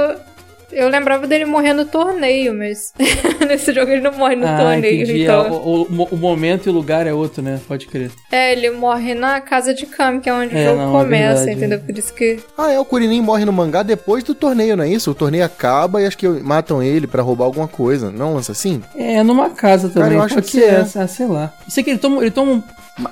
Eu 0.75 0.89
lembrava 0.89 1.27
dele 1.27 1.45
morrer 1.45 1.73
no 1.73 1.85
torneio, 1.85 2.53
mas 2.55 2.93
nesse 3.49 3.73
jogo 3.73 3.91
ele 3.91 4.01
não 4.01 4.13
morre 4.13 4.37
no 4.37 4.47
ah, 4.47 4.57
torneio. 4.59 5.03
entendi. 5.03 5.23
Então... 5.23 5.47
É, 5.47 5.51
o, 5.51 5.83
o- 5.83 6.09
o 6.13 6.17
momento 6.17 6.67
e 6.67 6.71
o 6.71 6.73
lugar 6.73 7.07
é 7.07 7.13
outro, 7.13 7.43
né? 7.43 7.61
Pode 7.67 7.87
crer. 7.87 8.11
É, 8.31 8.53
ele 8.53 8.71
morre 8.71 9.15
na 9.15 9.41
casa 9.41 9.73
de 9.73 9.87
Kami, 9.87 10.21
que 10.21 10.29
é 10.29 10.35
onde 10.35 10.57
É, 10.57 10.63
o 10.67 10.71
jogo 10.71 10.77
não, 10.83 11.01
é 11.01 11.03
começa, 11.05 11.35
verdade. 11.45 11.57
entendeu? 11.59 11.81
Por 11.81 11.97
isso 11.99 12.13
que. 12.13 12.39
Ah, 12.59 12.73
é, 12.73 12.79
o 12.81 12.85
Kuririn 12.85 13.21
morre 13.21 13.45
no 13.45 13.53
mangá 13.53 13.83
depois 13.83 14.25
do 14.25 14.35
torneio, 14.35 14.77
não 14.77 14.85
é 14.85 14.89
isso? 14.89 15.11
O 15.11 15.15
torneio 15.15 15.45
acaba 15.45 16.03
e 16.03 16.07
acho 16.07 16.19
que 16.19 16.29
matam 16.29 16.83
ele 16.83 17.07
pra 17.07 17.23
roubar 17.23 17.45
alguma 17.45 17.69
coisa. 17.69 18.11
Não 18.11 18.35
lança 18.35 18.53
assim? 18.53 18.83
É, 18.97 19.23
numa 19.23 19.51
casa 19.51 19.89
também. 19.89 20.03
Cara, 20.03 20.15
eu 20.15 20.23
acho 20.23 20.35
Pode 20.35 20.51
que 20.51 20.63
é. 20.63 20.85
ah, 20.97 21.07
sei 21.07 21.27
lá. 21.27 21.53
Isso 21.69 21.79
aqui, 21.81 21.91
ele 21.91 21.99
toma, 21.99 22.21
ele 22.23 22.31
toma 22.31 22.53
um 22.53 22.63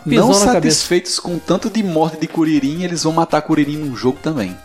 pisão 0.05 0.29
Não 0.29 0.39
na 0.39 0.47
cabeça. 0.47 0.53
satisfeitos 0.77 1.19
com 1.21 1.39
tanto 1.39 1.71
de 1.71 1.83
morte 1.83 2.21
de 2.21 2.27
Kuririn, 2.29 2.83
eles 2.85 3.03
vão 3.05 3.13
matar 3.13 3.43
Kuririn 3.43 3.77
num 3.77 3.95
jogo 3.97 4.19
também. 4.23 4.57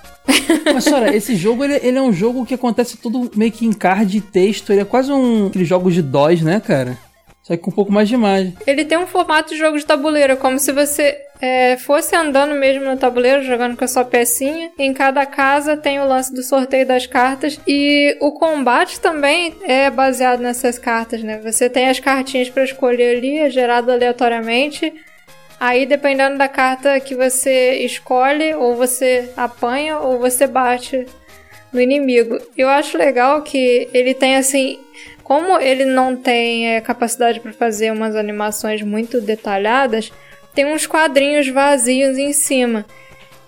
Mas, 0.73 0.87
olha, 0.87 1.15
esse 1.15 1.35
jogo, 1.35 1.63
ele, 1.63 1.79
ele 1.81 1.97
é 1.97 2.01
um 2.01 2.13
jogo 2.13 2.45
que 2.45 2.53
acontece 2.53 2.97
tudo 2.97 3.31
meio 3.35 3.51
que 3.51 3.65
em 3.65 3.73
card 3.73 4.17
e 4.17 4.21
texto. 4.21 4.71
Ele 4.71 4.81
é 4.81 4.85
quase 4.85 5.11
um 5.11 5.47
aqueles 5.47 5.67
jogos 5.67 5.93
de 5.93 6.01
DOS, 6.01 6.41
né, 6.41 6.59
cara? 6.59 6.97
Só 7.47 7.55
que 7.55 7.63
com 7.63 7.71
um 7.71 7.73
pouco 7.73 7.93
mais 7.93 8.09
de 8.09 8.15
imagem. 8.15 8.53
Ele 8.67 8.83
tem 8.83 8.97
um 8.97 9.07
formato 9.07 9.53
de 9.53 9.57
jogo 9.57 9.77
de 9.77 9.85
tabuleiro, 9.85 10.35
como 10.35 10.59
se 10.59 10.73
você 10.73 11.17
é, 11.39 11.77
fosse 11.77 12.13
andando 12.13 12.53
mesmo 12.55 12.83
no 12.83 12.97
tabuleiro, 12.97 13.41
jogando 13.41 13.77
com 13.77 13.85
a 13.85 13.87
sua 13.87 14.03
pecinha. 14.03 14.69
Em 14.77 14.93
cada 14.93 15.25
casa 15.25 15.77
tem 15.77 15.97
o 15.99 16.05
lance 16.05 16.33
do 16.33 16.43
sorteio 16.43 16.85
das 16.85 17.05
cartas. 17.05 17.57
E 17.65 18.17
o 18.19 18.33
combate 18.33 18.99
também 18.99 19.55
é 19.63 19.89
baseado 19.89 20.41
nessas 20.41 20.77
cartas, 20.77 21.23
né? 21.23 21.39
Você 21.41 21.69
tem 21.69 21.87
as 21.87 22.01
cartinhas 22.01 22.49
pra 22.49 22.65
escolher 22.65 23.17
ali, 23.17 23.37
é 23.37 23.49
gerado 23.49 23.91
aleatoriamente. 23.91 24.93
Aí, 25.59 25.85
dependendo 25.85 26.37
da 26.37 26.47
carta 26.47 26.99
que 26.99 27.15
você 27.15 27.77
escolhe, 27.79 28.53
ou 28.53 28.75
você 28.75 29.31
apanha 29.35 29.99
ou 29.99 30.19
você 30.19 30.45
bate 30.45 31.05
no 31.73 31.81
inimigo. 31.81 32.37
Eu 32.55 32.69
acho 32.69 32.97
legal 32.97 33.41
que 33.41 33.89
ele 33.93 34.13
tem 34.13 34.35
assim. 34.35 34.79
Como 35.23 35.59
ele 35.59 35.83
não 35.83 36.15
tem 36.15 36.75
é, 36.75 36.81
capacidade 36.81 37.39
para 37.39 37.51
fazer 37.51 37.91
umas 37.91 38.15
animações 38.15 38.81
muito 38.81 39.19
detalhadas, 39.19 40.11
tem 40.53 40.65
uns 40.65 40.87
quadrinhos 40.87 41.47
vazios 41.49 42.17
em 42.17 42.31
cima. 42.33 42.85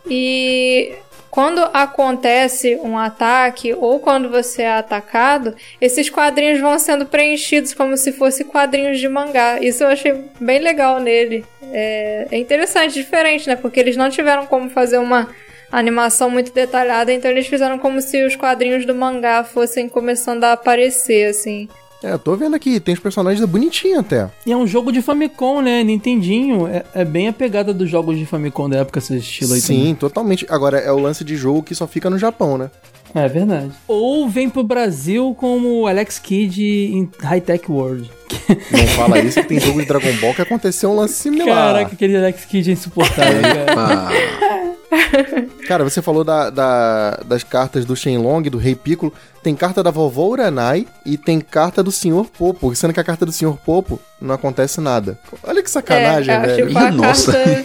E 0.09 0.93
quando 1.29 1.59
acontece 1.73 2.79
um 2.83 2.97
ataque 2.97 3.73
ou 3.73 3.99
quando 3.99 4.29
você 4.29 4.63
é 4.63 4.71
atacado, 4.71 5.55
esses 5.79 6.09
quadrinhos 6.09 6.59
vão 6.59 6.77
sendo 6.79 7.05
preenchidos 7.05 7.73
como 7.73 7.95
se 7.97 8.11
fossem 8.11 8.45
quadrinhos 8.45 8.99
de 8.99 9.07
mangá. 9.07 9.59
Isso 9.59 9.83
eu 9.83 9.89
achei 9.89 10.25
bem 10.39 10.59
legal 10.59 10.99
nele. 10.99 11.45
É, 11.71 12.27
é 12.31 12.37
interessante, 12.37 12.93
diferente, 12.93 13.47
né? 13.47 13.55
Porque 13.55 13.79
eles 13.79 13.95
não 13.95 14.09
tiveram 14.09 14.45
como 14.47 14.69
fazer 14.69 14.97
uma 14.97 15.29
animação 15.71 16.31
muito 16.31 16.51
detalhada, 16.51 17.13
então 17.13 17.29
eles 17.29 17.45
fizeram 17.45 17.77
como 17.77 18.01
se 18.01 18.23
os 18.23 18.35
quadrinhos 18.35 18.85
do 18.85 18.95
mangá 18.95 19.43
fossem 19.43 19.87
começando 19.87 20.43
a 20.43 20.53
aparecer, 20.53 21.29
assim. 21.29 21.69
É, 22.03 22.13
eu 22.13 22.19
tô 22.19 22.35
vendo 22.35 22.55
aqui, 22.55 22.79
tem 22.79 22.93
os 22.93 22.99
personagens 22.99 23.45
bonitinhos 23.45 23.99
até. 23.99 24.29
E 24.45 24.51
é 24.51 24.55
um 24.55 24.65
jogo 24.65 24.91
de 24.91 25.01
Famicom, 25.01 25.61
né? 25.61 25.83
Nintendinho. 25.83 26.67
É, 26.67 26.83
é 26.93 27.05
bem 27.05 27.27
a 27.27 27.33
pegada 27.33 27.73
dos 27.73 27.89
jogos 27.89 28.17
de 28.17 28.25
Famicom 28.25 28.69
da 28.69 28.79
época, 28.79 28.99
esse 28.99 29.17
estilo 29.17 29.53
aí 29.53 29.61
Sim, 29.61 29.95
totalmente. 29.99 30.45
Agora, 30.49 30.77
é 30.77 30.91
o 30.91 30.99
lance 30.99 31.23
de 31.23 31.35
jogo 31.35 31.63
que 31.63 31.75
só 31.75 31.85
fica 31.85 32.09
no 32.09 32.17
Japão, 32.17 32.57
né? 32.57 32.69
também. 33.13 33.23
É 33.23 33.27
verdade. 33.27 33.71
Ou 33.87 34.29
vem 34.29 34.49
pro 34.49 34.63
Brasil 34.63 35.35
como 35.37 35.87
Alex 35.87 36.19
Kidd 36.19 36.63
em 36.63 37.09
High 37.19 37.41
Tech 37.41 37.71
World. 37.71 38.09
Não 38.71 38.87
fala 38.89 39.19
isso, 39.19 39.41
que 39.41 39.47
tem 39.47 39.59
jogo 39.59 39.81
de 39.81 39.87
Dragon 39.87 40.13
Ball 40.21 40.33
que 40.33 40.41
aconteceu 40.41 40.91
um 40.91 40.95
lance 40.95 41.15
similar. 41.15 41.73
Caraca, 41.73 41.93
aquele 41.93 42.17
Alex 42.17 42.45
Kidd 42.45 42.69
é 42.69 42.73
insuportável, 42.73 43.41
cara. 43.41 44.77
Cara, 45.67 45.83
você 45.83 46.01
falou 46.01 46.23
da- 46.23 46.49
da- 46.49 47.19
das 47.25 47.43
cartas 47.43 47.85
do 47.85 47.95
Shenlong, 47.95 48.49
do 48.49 48.57
Rei 48.57 48.75
Piccolo. 48.75 49.13
Tem 49.43 49.55
carta 49.55 49.81
da 49.83 49.91
vovó 49.91 50.27
Uranai 50.27 50.87
e 51.05 51.17
tem 51.17 51.39
carta 51.39 51.81
do 51.83 51.91
Senhor 51.91 52.25
Popo. 52.27 52.73
Sendo 52.75 52.93
que 52.93 52.99
a 52.99 53.03
carta 53.03 53.25
do 53.25 53.31
Senhor 53.31 53.57
Popo 53.57 53.99
não 54.21 54.35
acontece 54.35 54.81
nada. 54.81 55.19
Olha 55.43 55.61
que 55.63 55.69
sacanagem, 55.69 56.33
é, 56.33 56.39
velho. 56.39 56.67
Tipo, 56.67 56.79
nossa. 56.91 57.31
carta, 57.33 57.63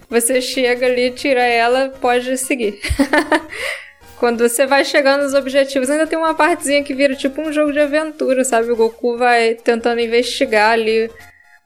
você 0.08 0.40
chega 0.40 0.86
ali, 0.86 1.10
tira 1.10 1.42
ela, 1.42 1.88
pode 2.00 2.36
seguir. 2.38 2.78
Quando 4.18 4.48
você 4.48 4.66
vai 4.66 4.82
chegando 4.84 5.24
nos 5.24 5.34
objetivos, 5.34 5.90
ainda 5.90 6.06
tem 6.06 6.18
uma 6.18 6.34
partezinha 6.34 6.82
que 6.82 6.94
vira 6.94 7.14
tipo 7.14 7.40
um 7.42 7.52
jogo 7.52 7.70
de 7.72 7.80
aventura, 7.80 8.44
sabe? 8.44 8.70
O 8.70 8.76
Goku 8.76 9.18
vai 9.18 9.54
tentando 9.54 10.00
investigar 10.00 10.70
ali 10.70 11.10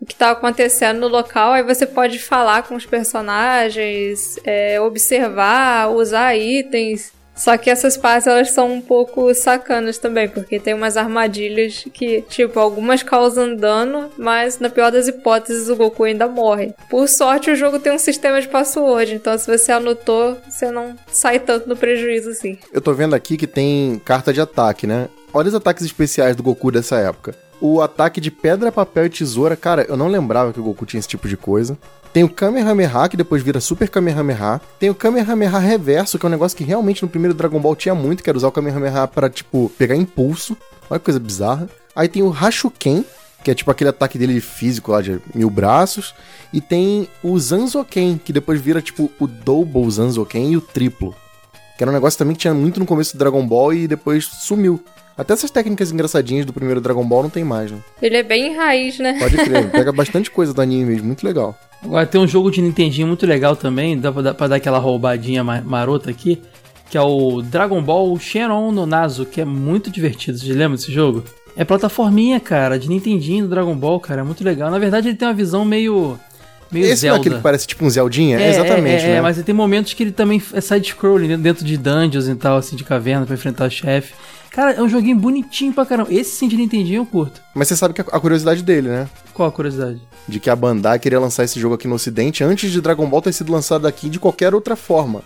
o 0.00 0.06
que 0.06 0.14
tá 0.14 0.30
acontecendo 0.30 1.00
no 1.00 1.08
local, 1.08 1.52
aí 1.52 1.62
você 1.62 1.84
pode 1.84 2.18
falar 2.18 2.62
com 2.62 2.74
os 2.74 2.86
personagens, 2.86 4.38
é, 4.44 4.80
observar, 4.80 5.90
usar 5.90 6.34
itens. 6.36 7.12
Só 7.34 7.56
que 7.56 7.70
essas 7.70 7.96
partes 7.96 8.26
elas 8.26 8.50
são 8.50 8.70
um 8.70 8.82
pouco 8.82 9.32
sacanas 9.32 9.96
também, 9.96 10.28
porque 10.28 10.60
tem 10.60 10.74
umas 10.74 10.98
armadilhas 10.98 11.84
que, 11.92 12.20
tipo, 12.22 12.58
algumas 12.58 13.02
causam 13.02 13.56
dano, 13.56 14.10
mas 14.18 14.58
na 14.58 14.68
pior 14.68 14.92
das 14.92 15.08
hipóteses 15.08 15.70
o 15.70 15.76
Goku 15.76 16.04
ainda 16.04 16.28
morre. 16.28 16.74
Por 16.90 17.08
sorte 17.08 17.50
o 17.50 17.56
jogo 17.56 17.78
tem 17.78 17.92
um 17.92 17.98
sistema 17.98 18.42
de 18.42 18.48
password, 18.48 19.14
então 19.14 19.38
se 19.38 19.46
você 19.46 19.72
anotou, 19.72 20.36
você 20.46 20.70
não 20.70 20.94
sai 21.10 21.38
tanto 21.38 21.66
no 21.66 21.76
prejuízo 21.76 22.30
assim. 22.30 22.58
Eu 22.72 22.80
tô 22.80 22.92
vendo 22.92 23.14
aqui 23.14 23.38
que 23.38 23.46
tem 23.46 23.98
carta 24.04 24.34
de 24.34 24.40
ataque, 24.40 24.86
né? 24.86 25.08
Olha 25.32 25.48
os 25.48 25.54
ataques 25.54 25.84
especiais 25.84 26.36
do 26.36 26.42
Goku 26.42 26.70
dessa 26.70 26.98
época. 26.98 27.34
O 27.60 27.82
ataque 27.82 28.20
de 28.20 28.30
pedra, 28.30 28.72
papel 28.72 29.06
e 29.06 29.10
tesoura, 29.10 29.54
cara, 29.54 29.84
eu 29.88 29.96
não 29.96 30.08
lembrava 30.08 30.52
que 30.52 30.58
o 30.58 30.62
Goku 30.62 30.86
tinha 30.86 30.98
esse 30.98 31.08
tipo 31.08 31.28
de 31.28 31.36
coisa. 31.36 31.76
Tem 32.12 32.24
o 32.24 32.28
Kamehameha, 32.28 33.08
que 33.08 33.16
depois 33.16 33.42
vira 33.42 33.60
Super 33.60 33.88
Kamehameha. 33.88 34.60
Tem 34.78 34.90
o 34.90 34.94
Kamehameha 34.94 35.58
Reverso, 35.58 36.18
que 36.18 36.26
é 36.26 36.28
um 36.28 36.30
negócio 36.30 36.56
que 36.56 36.64
realmente 36.64 37.02
no 37.02 37.08
primeiro 37.08 37.34
Dragon 37.34 37.60
Ball 37.60 37.76
tinha 37.76 37.94
muito, 37.94 38.22
que 38.22 38.30
era 38.30 38.36
usar 38.36 38.48
o 38.48 38.52
Kamehameha 38.52 39.06
pra, 39.06 39.28
tipo, 39.28 39.70
pegar 39.78 39.94
impulso. 39.94 40.56
Olha 40.88 40.98
que 40.98 41.04
coisa 41.04 41.20
bizarra. 41.20 41.68
Aí 41.94 42.08
tem 42.08 42.22
o 42.22 42.32
Hashuken, 42.32 43.04
que 43.44 43.50
é 43.50 43.54
tipo 43.54 43.70
aquele 43.70 43.90
ataque 43.90 44.18
dele 44.18 44.40
físico 44.40 44.90
lá 44.90 45.00
de 45.00 45.20
mil 45.34 45.50
braços. 45.50 46.14
E 46.52 46.60
tem 46.60 47.08
o 47.22 47.38
Zanzoken, 47.38 48.20
que 48.24 48.32
depois 48.32 48.60
vira, 48.60 48.82
tipo, 48.82 49.10
o 49.20 49.26
Double 49.26 49.88
Zanzoken 49.88 50.52
e 50.52 50.56
o 50.56 50.60
triplo. 50.60 51.14
Que 51.76 51.84
era 51.84 51.90
um 51.90 51.94
negócio 51.94 52.18
também 52.18 52.34
que 52.34 52.40
tinha 52.40 52.54
muito 52.54 52.80
no 52.80 52.86
começo 52.86 53.12
do 53.12 53.18
Dragon 53.18 53.46
Ball 53.46 53.72
e 53.72 53.86
depois 53.86 54.24
sumiu. 54.24 54.82
Até 55.20 55.34
essas 55.34 55.50
técnicas 55.50 55.92
engraçadinhas 55.92 56.46
do 56.46 56.52
primeiro 56.52 56.80
Dragon 56.80 57.04
Ball 57.04 57.22
não 57.24 57.30
tem 57.30 57.44
mais, 57.44 57.70
né? 57.70 57.78
Ele 58.00 58.16
é 58.16 58.22
bem 58.22 58.56
raiz, 58.56 58.98
né? 58.98 59.16
Pode 59.18 59.36
crer, 59.36 59.68
pega 59.72 59.92
bastante 59.92 60.30
coisa 60.30 60.54
do 60.54 60.60
anime 60.62 60.84
mesmo, 60.92 61.06
muito 61.06 61.24
legal. 61.26 61.56
Agora 61.82 62.06
tem 62.06 62.20
um 62.20 62.26
jogo 62.28 62.50
de 62.50 62.60
Nintendinho 62.60 63.06
muito 63.06 63.26
legal 63.26 63.54
também, 63.56 63.98
dá 63.98 64.10
pra, 64.12 64.22
dar- 64.22 64.34
pra 64.34 64.48
dar 64.48 64.56
aquela 64.56 64.78
roubadinha 64.78 65.42
ma- 65.44 65.60
marota 65.62 66.10
aqui, 66.10 66.40
que 66.90 66.96
é 66.98 67.00
o 67.02 67.40
Dragon 67.42 67.80
Ball 67.82 68.18
Shenron 68.18 68.72
no 68.72 68.84
Nazo, 68.86 69.24
que 69.24 69.40
é 69.40 69.44
muito 69.44 69.90
divertido. 69.90 70.36
Vocês 70.38 70.50
lembram 70.56 70.76
desse 70.76 70.92
jogo? 70.92 71.22
É 71.56 71.64
plataforminha, 71.64 72.38
cara, 72.40 72.78
de 72.78 72.88
Nintendinho 72.88 73.44
do 73.44 73.50
Dragon 73.50 73.74
Ball, 73.74 73.98
cara, 74.00 74.20
é 74.20 74.24
muito 74.24 74.42
legal. 74.44 74.70
Na 74.70 74.78
verdade, 74.78 75.08
ele 75.08 75.16
tem 75.16 75.26
uma 75.28 75.34
visão 75.34 75.64
meio. 75.64 76.18
meio 76.70 76.84
Esse 76.86 77.06
não 77.06 77.14
é 77.14 77.14
Zelda. 77.14 77.20
aquele 77.20 77.34
que 77.36 77.40
parece 77.42 77.66
tipo 77.66 77.84
um 77.84 77.90
Zeldinha? 77.90 78.38
É, 78.40 78.50
exatamente, 78.50 79.04
é, 79.04 79.08
né? 79.08 79.14
É, 79.16 79.20
mas 79.20 79.42
tem 79.42 79.54
momentos 79.54 79.92
que 79.94 80.02
ele 80.02 80.12
também 80.12 80.42
é 80.52 80.60
side-scrolling 80.60 81.36
dentro 81.38 81.64
de 81.64 81.76
dungeons 81.76 82.28
e 82.28 82.34
tal, 82.34 82.56
assim, 82.58 82.76
de 82.76 82.84
caverna 82.84 83.26
pra 83.26 83.34
enfrentar 83.34 83.66
o 83.66 83.70
chefe. 83.70 84.14
Cara, 84.50 84.72
é 84.72 84.82
um 84.82 84.88
joguinho 84.88 85.16
bonitinho 85.16 85.72
pra 85.72 85.86
caramba. 85.86 86.12
Esse 86.12 86.32
sim 86.36 86.48
de 86.48 86.56
Nintendinho 86.56 87.02
eu 87.02 87.06
curto. 87.06 87.40
Mas 87.54 87.68
você 87.68 87.76
sabe 87.76 87.94
que 87.94 88.00
a 88.00 88.20
curiosidade 88.20 88.62
dele, 88.62 88.88
né? 88.88 89.08
Qual 89.32 89.48
a 89.48 89.52
curiosidade? 89.52 90.00
De 90.28 90.40
que 90.40 90.50
a 90.50 90.56
Bandai 90.56 90.98
queria 90.98 91.20
lançar 91.20 91.44
esse 91.44 91.58
jogo 91.60 91.74
aqui 91.76 91.86
no 91.88 91.94
ocidente 91.94 92.42
antes 92.42 92.70
de 92.70 92.80
Dragon 92.80 93.06
Ball 93.08 93.22
ter 93.22 93.32
sido 93.32 93.52
lançado 93.52 93.86
aqui 93.86 94.08
de 94.08 94.18
qualquer 94.18 94.54
outra 94.54 94.74
forma. 94.76 95.22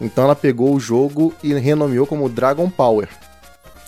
Então 0.00 0.24
ela 0.24 0.34
pegou 0.36 0.74
o 0.74 0.80
jogo 0.80 1.32
e 1.42 1.54
renomeou 1.54 2.06
como 2.06 2.28
Dragon 2.28 2.68
Power. 2.68 3.08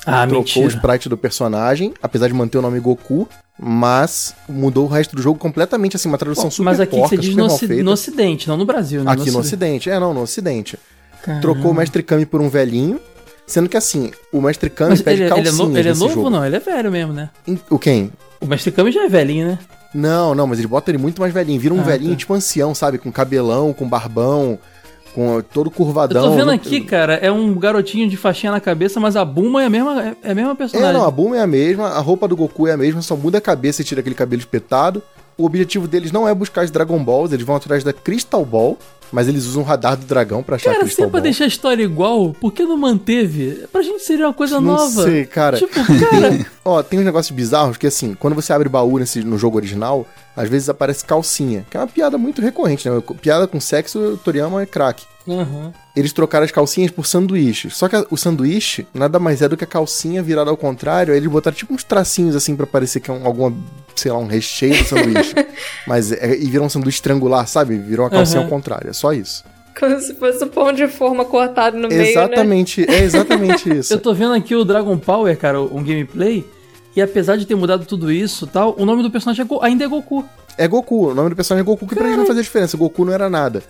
Ah, 0.07 0.27
Trocou 0.27 0.37
o 0.63 0.65
mentira. 0.65 0.67
sprite 0.69 1.09
do 1.09 1.19
personagem, 1.19 1.93
apesar 2.03 2.29
de 2.29 2.35
manter 2.35 2.57
o 2.57 2.63
nome 2.63 2.81
Goku, 2.81 3.29
mas 3.61 4.33
mudou 4.49 4.87
o 4.87 4.89
resto 4.89 5.15
do 5.15 5.21
jogo 5.21 5.39
completamente, 5.39 5.97
assim, 5.97 6.09
uma 6.09 6.17
tradução 6.17 6.45
Bom, 6.45 6.51
super 6.51 6.65
mas 6.65 6.81
aqui 6.81 6.97
porca, 6.97 7.09
você 7.17 7.21
diz 7.21 7.35
no, 7.37 7.45
oci- 7.45 7.83
no 7.83 7.91
ocidente, 7.91 8.49
não 8.49 8.57
no 8.57 8.65
Brasil, 8.65 9.05
né? 9.05 9.13
Aqui 9.13 9.31
no 9.31 9.41
ocidente. 9.41 9.91
É, 9.91 9.99
não, 10.01 10.15
no 10.15 10.23
ocidente. 10.23 10.79
Trocou 11.43 11.73
o 11.73 11.75
Mestre 11.75 12.03
Kami 12.03 12.25
por 12.25 12.41
um 12.41 12.49
velhinho, 12.49 12.99
sendo 13.49 13.69
que 13.69 13.77
assim, 13.77 14.13
o 14.33 14.41
Mestre 14.41 14.71
Kami 14.71 14.91
Mas 14.91 15.03
pede 15.03 15.23
ele, 15.23 15.25
ele 15.25 15.27
é, 15.33 15.35
calcinhas 15.45 15.59
no- 15.71 15.79
ele 15.79 15.89
é 15.89 15.95
novo 15.95 16.15
jogo. 16.15 16.31
não? 16.31 16.45
Ele 16.47 16.57
é 16.57 16.61
velho 16.61 16.91
mesmo, 16.93 17.13
né? 17.13 17.31
O 17.69 17.79
quem? 17.79 18.13
O 18.41 18.47
Mestre 18.47 18.71
Kami 18.71 18.93
já 18.93 19.05
é 19.05 19.09
velhinho, 19.09 19.49
né? 19.49 19.59
Não, 19.95 20.35
não, 20.35 20.47
mas 20.47 20.59
ele 20.59 20.69
bota 20.69 20.91
ele 20.91 20.99
muito 20.99 21.21
mais 21.21 21.33
velhinho. 21.35 21.59
Vira 21.61 21.75
um 21.75 21.81
Ah, 21.81 21.83
velhinho 21.83 22.11
tá. 22.13 22.17
tipo 22.19 22.35
ancião, 22.35 22.75
sabe? 22.75 22.99
Com 22.99 23.11
cabelão, 23.11 23.73
com 23.73 23.89
barbão, 23.89 24.59
com 25.15 25.41
todo 25.41 25.69
Eu 25.69 25.71
curvadão. 25.71 26.23
tô 26.31 26.37
vendo 26.37 26.51
aqui, 26.51 26.83
cara, 26.83 27.15
é 27.15 27.33
um 27.33 27.55
garotinho 27.55 28.09
de 28.09 28.17
faixinha 28.17 28.53
na 28.53 28.61
cabeça, 28.61 29.01
mas 29.01 29.17
a 29.17 29.25
Buma 29.25 29.63
é 29.63 29.67
a 29.67 29.71
mesma, 29.71 30.03
é- 30.03 30.17
é 30.23 30.31
a 30.33 30.35
mesma 30.35 30.53
É, 30.53 30.55
personagem. 30.55 30.93
não, 30.93 31.05
a 31.07 31.11
Bulma 31.11 31.39
é 31.39 31.41
a 31.41 31.47
mesma, 31.47 31.89
a 31.89 31.99
roupa 32.01 32.29
do 32.29 32.37
Goku 32.37 32.67
é 32.69 32.73
a 32.73 32.77
mesma, 32.77 33.01
só 33.03 33.17
muda 33.17 33.39
a 33.39 33.41
cabeça 33.41 33.81
e 33.81 33.85
tira 33.85 34.01
aquele 34.01 34.15
cabelo 34.15 34.41
espetado. 34.41 35.03
O 35.39 35.45
objetivo 35.47 35.89
deles 35.89 36.13
não 36.13 36.29
é 36.29 36.35
buscar 36.35 36.63
as 36.63 36.71
Dragon 36.71 37.03
Balls, 37.03 37.33
eles 37.33 37.47
vão 37.47 37.57
atrás 37.57 37.83
da 37.83 37.93
Crystal 37.93 38.45
Ball, 38.45 38.77
mas 39.13 39.29
eles 39.29 39.45
usam 39.47 39.63
o 39.63 39.65
radar 39.65 39.97
do 39.97 40.05
dragão 40.07 40.43
pra 40.43 40.57
achar 40.57 40.67
Cara, 40.67 40.77
que 40.79 40.85
eles 40.85 40.95
se 40.95 41.03
é 41.03 41.07
pra 41.07 41.21
deixar 41.21 41.45
a 41.45 41.49
história 41.49 41.83
igual, 41.83 42.33
por 42.33 42.53
que 42.53 42.65
não 42.65 42.77
manteve? 42.77 43.67
Pra 43.73 43.83
gente 43.83 44.03
seria 44.03 44.27
uma 44.27 44.35
coisa 44.35 44.61
Não 44.61 44.73
nova. 44.73 45.03
sei, 45.05 45.25
cara. 45.25 45.57
Tipo, 45.57 45.75
cara, 46.11 46.47
Ó, 46.65 46.83
tem 46.83 46.99
uns 47.01 47.05
negócios 47.05 47.35
bizarros 47.35 47.77
que, 47.77 47.87
assim, 47.87 48.15
quando 48.15 48.35
você 48.35 48.53
abre 48.53 48.69
baú 48.69 48.99
nesse, 48.99 49.23
no 49.23 49.39
jogo 49.39 49.57
original, 49.57 50.07
às 50.37 50.49
vezes 50.49 50.69
aparece 50.69 51.05
calcinha, 51.05 51.65
que 51.71 51.77
é 51.77 51.81
uma 51.81 51.87
piada 51.87 52.19
muito 52.19 52.41
recorrente, 52.43 52.89
né? 52.89 53.03
Piada 53.21 53.47
com 53.47 53.61
sexo, 53.61 53.99
o 53.99 54.17
Toriyama 54.17 54.63
é 54.63 54.67
craque. 54.67 55.05
Aham. 55.29 55.73
Eles 55.99 56.13
trocaram 56.13 56.45
as 56.45 56.51
calcinhas 56.51 56.91
por 56.91 57.07
sanduíches. 57.07 57.77
Só 57.77 57.89
que 57.89 57.97
a- 57.97 58.07
o 58.11 58.17
sanduíche 58.17 58.87
nada 58.95 59.19
mais 59.19 59.43
é 59.43 59.49
do 59.49 59.57
que 59.57 59.65
a 59.65 59.67
calcinha 59.67 60.23
virada 60.23 60.51
ao 60.51 60.57
contrário. 60.57 61.13
Aí 61.13 61.19
eles 61.19 61.31
botaram 61.31 61.57
tipo 61.57 61.75
uns 61.75 61.83
tracinhos 61.83 62.37
assim 62.37 62.55
pra 62.55 62.67
parecer 62.67 63.01
que 63.01 63.11
é 63.11 63.15
um, 63.15 63.27
alguma, 63.27 63.53
sei 63.97 64.13
lá, 64.13 64.19
um 64.19 64.27
recheio 64.27 64.77
do 64.79 64.85
sanduíche. 64.85 65.35
Mas 65.87 66.13
é, 66.13 66.37
e 66.39 66.45
virou 66.49 66.67
um 66.67 66.71
sanduíche 66.71 67.03
triangular, 67.03 67.47
sabe? 67.49 67.77
Virou 67.77 68.05
uma 68.05 68.11
calcinha 68.11 68.39
Aham. 68.41 68.47
ao 68.47 68.51
contrário. 68.51 68.91
É 68.91 68.93
só 68.93 69.13
isso. 69.13 69.45
Como 69.79 69.99
se 70.01 70.15
fosse 70.15 70.45
um 70.45 70.49
pão 70.49 70.73
de 70.73 70.89
forma 70.89 71.25
cortado 71.25 71.77
no 71.77 71.89
meio, 71.89 72.01
né? 72.03 72.11
exatamente, 72.11 72.85
é 72.91 72.99
exatamente 73.03 73.69
isso. 73.79 73.93
eu 73.93 73.99
tô 74.01 74.13
vendo 74.13 74.35
aqui 74.35 74.55
o 74.55 74.65
Dragon 74.65 74.99
Power, 74.99 75.37
cara, 75.39 75.61
um 75.61 75.85
gameplay, 75.85 76.45
e 76.97 77.01
apesar 77.03 77.37
de 77.37 77.47
ter 77.47 77.55
mudado 77.55 77.87
tudo 77.87 78.11
isso 78.11 78.45
e 78.45 78.49
tal, 78.49 78.75
o 78.77 78.85
nome 78.85 79.05
do 79.05 79.11
personagem 79.11 79.47
é 79.49 79.65
ainda 79.65 79.85
é 79.85 79.89
Goku. 79.89 80.25
É 80.57 80.67
Goku, 80.67 81.11
o 81.11 81.15
nome 81.15 81.31
do 81.31 81.37
personagem 81.37 81.63
é 81.63 81.65
Goku, 81.65 81.87
que 81.87 81.95
pra 81.95 82.09
gente 82.09 82.17
não 82.19 82.27
fazia 82.27 82.43
diferença. 82.43 82.77
Goku 82.77 83.05
não 83.05 83.13
era 83.13 83.31
nada. 83.31 83.63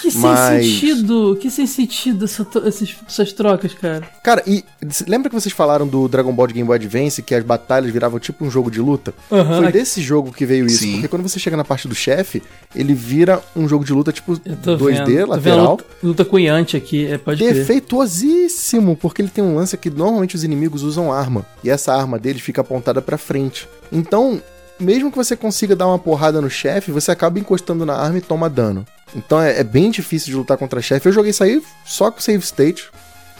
Que 0.00 0.10
sem 0.10 0.20
Mas- 0.20 0.64
sentido, 0.66 1.36
que 1.40 1.50
sem 1.50 1.66
sentido 1.66 2.24
essa 2.24 2.46
esses- 2.66 2.96
essas 3.06 3.32
trocas, 3.32 3.74
cara. 3.74 4.02
Cara, 4.22 4.42
e 4.46 4.64
lembra 5.06 5.28
que 5.28 5.34
vocês 5.34 5.52
falaram 5.52 5.86
do 5.86 6.08
Dragon 6.08 6.32
Ball 6.32 6.46
de 6.46 6.54
Game 6.54 6.66
Boy 6.66 6.76
Advance, 6.76 7.22
que 7.22 7.34
as 7.34 7.44
batalhas 7.44 7.90
viravam 7.92 8.18
tipo 8.18 8.44
um 8.44 8.50
jogo 8.50 8.70
de 8.70 8.80
luta? 8.80 9.12
Aham. 9.30 9.62
Foi 9.62 9.72
desse 9.72 10.00
jogo 10.00 10.32
que 10.32 10.46
veio 10.46 10.66
isso. 10.66 10.78
Sim. 10.84 10.92
Porque 10.92 11.08
quando 11.08 11.22
você 11.28 11.38
chega 11.38 11.56
na 11.56 11.64
parte 11.64 11.86
do 11.88 11.94
chefe, 11.94 12.42
ele 12.74 12.94
vira 12.94 13.42
um 13.56 13.68
jogo 13.68 13.84
de 13.84 13.92
luta 13.92 14.12
tipo 14.12 14.40
Eu 14.44 14.56
tô 14.56 14.76
2D, 14.76 15.04
vendo. 15.16 15.28
Lateral. 15.30 15.70
luta, 15.72 15.84
luta 16.02 16.24
com 16.24 16.36
o 16.36 16.38
Yanti 16.38 16.76
aqui, 16.76 17.06
é, 17.06 17.18
pode. 17.18 17.42
Defeituosíssimo, 17.44 18.96
porque 18.96 19.22
ele 19.22 19.28
tem 19.30 19.42
um 19.42 19.54
lance 19.54 19.76
que 19.76 19.90
normalmente 19.90 20.34
os 20.34 20.44
inimigos 20.44 20.82
usam 20.82 21.12
arma, 21.12 21.44
e 21.62 21.70
essa 21.70 21.94
arma 21.94 22.18
dele 22.18 22.38
fica 22.38 22.60
apontada 22.60 23.02
pra 23.02 23.18
frente. 23.18 23.68
Então, 23.92 24.40
mesmo 24.78 25.10
que 25.10 25.16
você 25.16 25.36
consiga 25.36 25.76
dar 25.76 25.86
uma 25.86 25.98
porrada 25.98 26.40
no 26.40 26.48
chefe, 26.50 26.90
você 26.90 27.10
acaba 27.10 27.38
encostando 27.38 27.84
na 27.84 27.94
arma 27.94 28.18
e 28.18 28.22
toma 28.22 28.48
dano. 28.48 28.86
Então 29.14 29.40
é, 29.40 29.60
é 29.60 29.64
bem 29.64 29.90
difícil 29.90 30.28
de 30.28 30.36
lutar 30.36 30.56
contra 30.56 30.80
chefe. 30.80 31.08
Eu 31.08 31.12
joguei 31.12 31.30
isso 31.30 31.42
aí 31.42 31.62
só 31.84 32.10
com 32.10 32.20
save 32.20 32.44
state, 32.44 32.90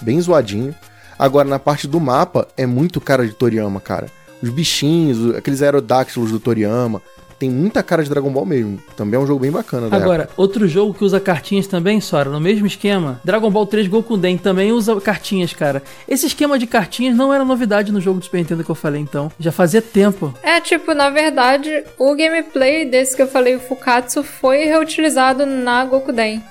bem 0.01 0.21
zoadinho. 0.21 0.75
Agora, 1.19 1.47
na 1.47 1.59
parte 1.59 1.87
do 1.87 2.01
mapa, 2.01 2.49
é 2.57 2.65
muito 2.65 3.01
cara 3.01 3.27
de 3.27 3.35
Toriyama, 3.35 3.81
cara. 3.81 4.07
Os 4.43 4.49
bichinhos, 4.49 5.35
aqueles 5.37 5.61
aerodáctilos 5.61 6.31
do 6.31 6.41
Toriyama. 6.41 7.03
Tem 7.41 7.49
muita 7.49 7.83
cara 7.83 8.05
de 8.05 8.11
Dragon 8.11 8.31
Ball 8.31 8.45
mesmo. 8.45 8.79
Também 8.95 9.19
é 9.19 9.23
um 9.23 9.27
jogo 9.27 9.41
bem 9.41 9.51
bacana 9.51 9.89
Agora, 9.91 10.29
outro 10.37 10.69
jogo 10.69 10.93
que 10.93 11.03
usa 11.03 11.19
cartinhas 11.19 11.67
também, 11.67 11.99
Sora, 11.99 12.29
no 12.29 12.39
mesmo 12.39 12.67
esquema. 12.67 13.19
Dragon 13.25 13.51
Ball 13.51 13.67
3 13.67 13.89
Gokuden 13.89 14.37
também 14.37 14.73
usa 14.73 15.01
cartinhas, 15.01 15.55
cara. 15.55 15.83
Esse 16.07 16.27
esquema 16.27 16.59
de 16.59 16.67
cartinhas 16.67 17.17
não 17.17 17.33
era 17.33 17.43
novidade 17.43 17.93
no 17.93 18.01
jogo 18.01 18.19
do 18.19 18.27
Super 18.27 18.37
Nintendo 18.37 18.63
que 18.63 18.71
eu 18.71 18.75
falei, 18.75 19.01
então. 19.01 19.33
Já 19.41 19.51
fazia 19.51 19.81
tempo. 19.81 20.35
É, 20.43 20.61
tipo, 20.61 20.93
na 20.93 21.09
verdade, 21.09 21.83
o 21.99 22.15
gameplay 22.15 22.85
desse 22.85 23.17
que 23.17 23.23
eu 23.23 23.29
falei, 23.29 23.57
o 23.57 23.61
Fukatsu, 23.61 24.23
foi 24.23 24.67
reutilizado 24.67 25.47
na 25.47 25.83
Gokuden. 25.87 26.45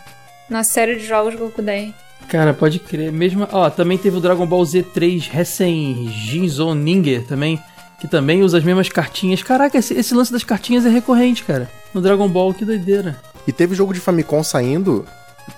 Na 0.50 0.64
série 0.64 0.96
de 0.96 1.06
jogos 1.06 1.36
Gokuden. 1.36 1.94
Cara, 2.28 2.52
pode 2.52 2.80
crer. 2.80 3.12
Mesmo, 3.12 3.48
ó, 3.52 3.70
também 3.70 3.98
teve 3.98 4.18
o 4.18 4.20
Dragon 4.20 4.48
Ball 4.48 4.64
Z3 4.64 5.30
Hessen 5.36 6.10
Jinzo 6.12 6.74
Ninger 6.74 7.28
também, 7.28 7.60
que 8.00 8.08
também 8.08 8.44
usa 8.44 8.58
as 8.58 8.64
mesmas 8.64 8.90
cartinhas. 8.90 9.44
Caraca, 9.44 9.78
esse, 9.78 9.94
esse 9.94 10.14
lance 10.14 10.32
das 10.32 10.44
cartinhas 10.44 10.86
é 10.86 10.90
recorrente, 10.90 11.44
cara. 11.44 11.70
No 11.94 12.02
Dragon 12.02 12.28
Ball, 12.28 12.54
que 12.54 12.64
doideira. 12.66 13.18
E 13.48 13.52
teve 13.52 13.76
jogo 13.76 13.94
de 13.94 14.00
Famicom 14.00 14.44
saindo 14.44 15.06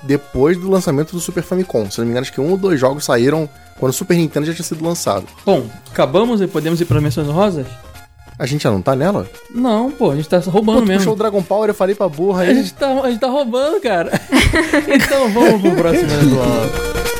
depois 0.03 0.57
do 0.57 0.69
lançamento 0.69 1.11
do 1.11 1.19
Super 1.19 1.43
Famicom. 1.43 1.89
Se 1.91 1.97
não 1.99 2.05
me 2.05 2.11
engano, 2.11 2.23
acho 2.23 2.33
que 2.33 2.41
um 2.41 2.51
ou 2.51 2.57
dois 2.57 2.79
jogos 2.79 3.03
saíram 3.05 3.49
quando 3.79 3.91
o 3.91 3.93
Super 3.95 4.15
Nintendo 4.17 4.45
já 4.45 4.53
tinha 4.53 4.65
sido 4.65 4.83
lançado. 4.83 5.25
Bom, 5.45 5.65
acabamos 5.91 6.41
e 6.41 6.47
podemos 6.47 6.79
ir 6.81 6.85
para 6.85 7.01
menções 7.01 7.27
rosas? 7.27 7.67
A 8.39 8.45
gente 8.47 8.63
já 8.63 8.71
não 8.71 8.81
tá 8.81 8.95
nela? 8.95 9.27
Não, 9.53 9.91
pô, 9.91 10.09
a 10.11 10.15
gente 10.15 10.27
tá 10.27 10.39
roubando 10.39 10.77
Pô, 10.79 10.81
tu 10.81 10.87
mesmo. 10.87 10.99
puxou 10.99 11.13
o 11.13 11.17
Dragon 11.17 11.43
Power, 11.43 11.69
eu 11.69 11.75
falei 11.75 11.93
pra 11.93 12.09
burra 12.09 12.41
A 12.43 12.45
aí. 12.47 12.55
gente, 12.55 12.73
tá, 12.73 12.87
a 12.87 13.09
gente 13.11 13.19
tá 13.19 13.27
roubando, 13.27 13.79
cara. 13.81 14.09
então 14.89 15.29
vamos 15.31 15.61
pro 15.61 15.71
próximo 15.75 16.07
bloco. 16.29 17.10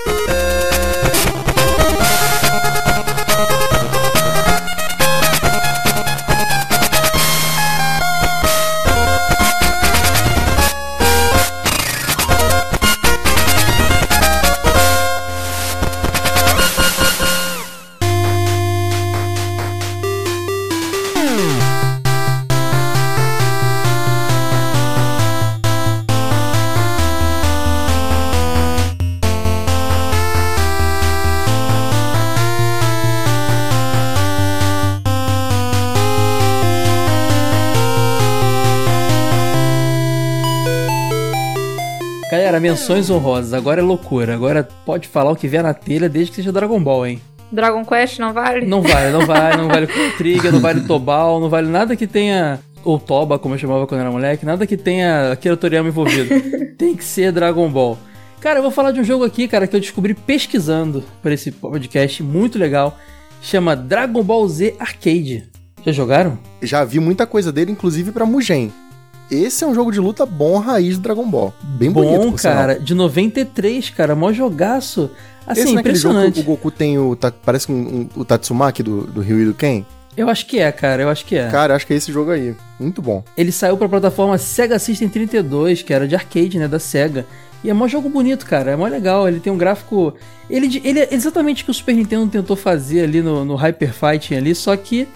Menções 42.61 43.09
honrosas. 43.09 43.53
Agora 43.53 43.81
é 43.81 43.83
loucura. 43.83 44.33
Agora 44.33 44.67
pode 44.85 45.07
falar 45.07 45.31
o 45.31 45.35
que 45.35 45.47
vier 45.47 45.63
na 45.63 45.73
telha 45.73 46.07
desde 46.07 46.31
que 46.31 46.35
seja 46.37 46.51
Dragon 46.51 46.81
Ball, 46.81 47.07
hein? 47.07 47.21
Dragon 47.51 47.83
Quest 47.83 48.19
não 48.19 48.31
vale? 48.31 48.65
Não 48.65 48.81
vale, 48.81 49.11
não 49.11 49.25
vale, 49.25 49.57
não 49.57 49.67
vale 49.67 49.87
Trigger, 50.17 50.53
não 50.53 50.61
vale 50.61 50.81
Tobal, 50.81 51.39
não 51.39 51.49
vale 51.49 51.67
nada 51.67 51.95
que 51.95 52.07
tenha. 52.07 52.59
Ou 52.83 52.97
Toba, 52.97 53.37
como 53.37 53.53
eu 53.53 53.59
chamava 53.59 53.85
quando 53.85 54.01
era 54.01 54.09
moleque, 54.09 54.45
nada 54.45 54.65
que 54.65 54.75
tenha 54.77 55.33
Akira 55.33 55.57
Toriyama 55.57 55.89
envolvido. 55.89 56.29
Tem 56.77 56.95
que 56.95 57.03
ser 57.03 57.31
Dragon 57.31 57.69
Ball. 57.69 57.97
Cara, 58.39 58.57
eu 58.57 58.63
vou 58.63 58.71
falar 58.71 58.91
de 58.91 58.99
um 58.99 59.03
jogo 59.03 59.23
aqui, 59.23 59.47
cara, 59.47 59.67
que 59.67 59.75
eu 59.75 59.79
descobri 59.79 60.15
pesquisando 60.15 61.03
para 61.21 61.33
esse 61.33 61.51
podcast, 61.51 62.23
muito 62.23 62.57
legal. 62.57 62.97
Chama 63.39 63.75
Dragon 63.75 64.23
Ball 64.23 64.47
Z 64.47 64.75
Arcade. 64.79 65.47
Já 65.85 65.91
jogaram? 65.91 66.39
Já 66.61 66.83
vi 66.83 66.99
muita 66.99 67.27
coisa 67.27 67.51
dele, 67.51 67.71
inclusive 67.71 68.11
pra 68.11 68.25
Mugen. 68.25 68.71
Esse 69.31 69.63
é 69.63 69.67
um 69.67 69.73
jogo 69.73 69.91
de 69.91 69.99
luta 69.99 70.25
bom, 70.25 70.59
raiz 70.59 70.97
do 70.97 71.01
Dragon 71.03 71.25
Ball. 71.25 71.53
Bem 71.63 71.89
bonito, 71.89 72.17
Bom, 72.17 72.31
por 72.31 72.39
sinal. 72.39 72.55
cara, 72.57 72.79
de 72.79 72.93
93, 72.93 73.89
cara, 73.91 74.13
mó 74.13 74.33
jogaço. 74.33 75.09
Assim, 75.47 75.61
Esse 75.61 75.69
jogo 75.69 75.79
impressionante. 75.79 76.33
que 76.35 76.39
o 76.41 76.43
Goku 76.43 76.69
tem 76.69 76.99
o. 76.99 77.17
Parece 77.45 77.71
um, 77.71 77.75
um- 77.75 78.09
o 78.17 78.25
Tatsumaki 78.25 78.83
do, 78.83 79.03
do 79.07 79.21
Ryu 79.21 79.41
e 79.41 79.45
do 79.45 79.53
Ken. 79.53 79.85
Eu 80.17 80.29
acho 80.29 80.45
que 80.45 80.59
é, 80.59 80.69
cara, 80.71 81.03
eu 81.03 81.09
acho 81.09 81.25
que 81.25 81.37
é. 81.37 81.47
Cara, 81.47 81.73
acho 81.75 81.87
que 81.87 81.93
é 81.93 81.95
esse 81.95 82.11
jogo 82.11 82.31
aí. 82.31 82.53
Muito 82.77 83.01
bom. 83.01 83.23
Ele 83.37 83.51
saiu 83.53 83.77
pra 83.77 83.87
plataforma 83.87 84.37
Sega 84.37 84.77
System 84.77 85.07
32, 85.07 85.81
que 85.81 85.93
era 85.93 86.05
de 86.05 86.13
arcade, 86.13 86.59
né, 86.59 86.67
da 86.67 86.79
Sega. 86.79 87.25
E 87.63 87.69
é 87.69 87.73
mó 87.73 87.87
jogo 87.87 88.09
bonito, 88.09 88.45
cara, 88.45 88.71
é 88.71 88.75
mó 88.75 88.85
legal. 88.87 89.27
Ele 89.29 89.39
tem 89.39 89.53
um 89.53 89.57
gráfico. 89.57 90.13
Ele, 90.49 90.81
ele 90.83 90.99
é 90.99 91.07
exatamente 91.13 91.61
o 91.63 91.65
que 91.65 91.71
o 91.71 91.73
Super 91.73 91.95
Nintendo 91.95 92.27
tentou 92.27 92.57
fazer 92.57 93.03
ali 93.03 93.21
no, 93.21 93.45
no 93.45 93.55
Hyper 93.55 93.93
Fighting 93.93 94.35
ali, 94.35 94.53
só 94.53 94.75
que 94.75 95.07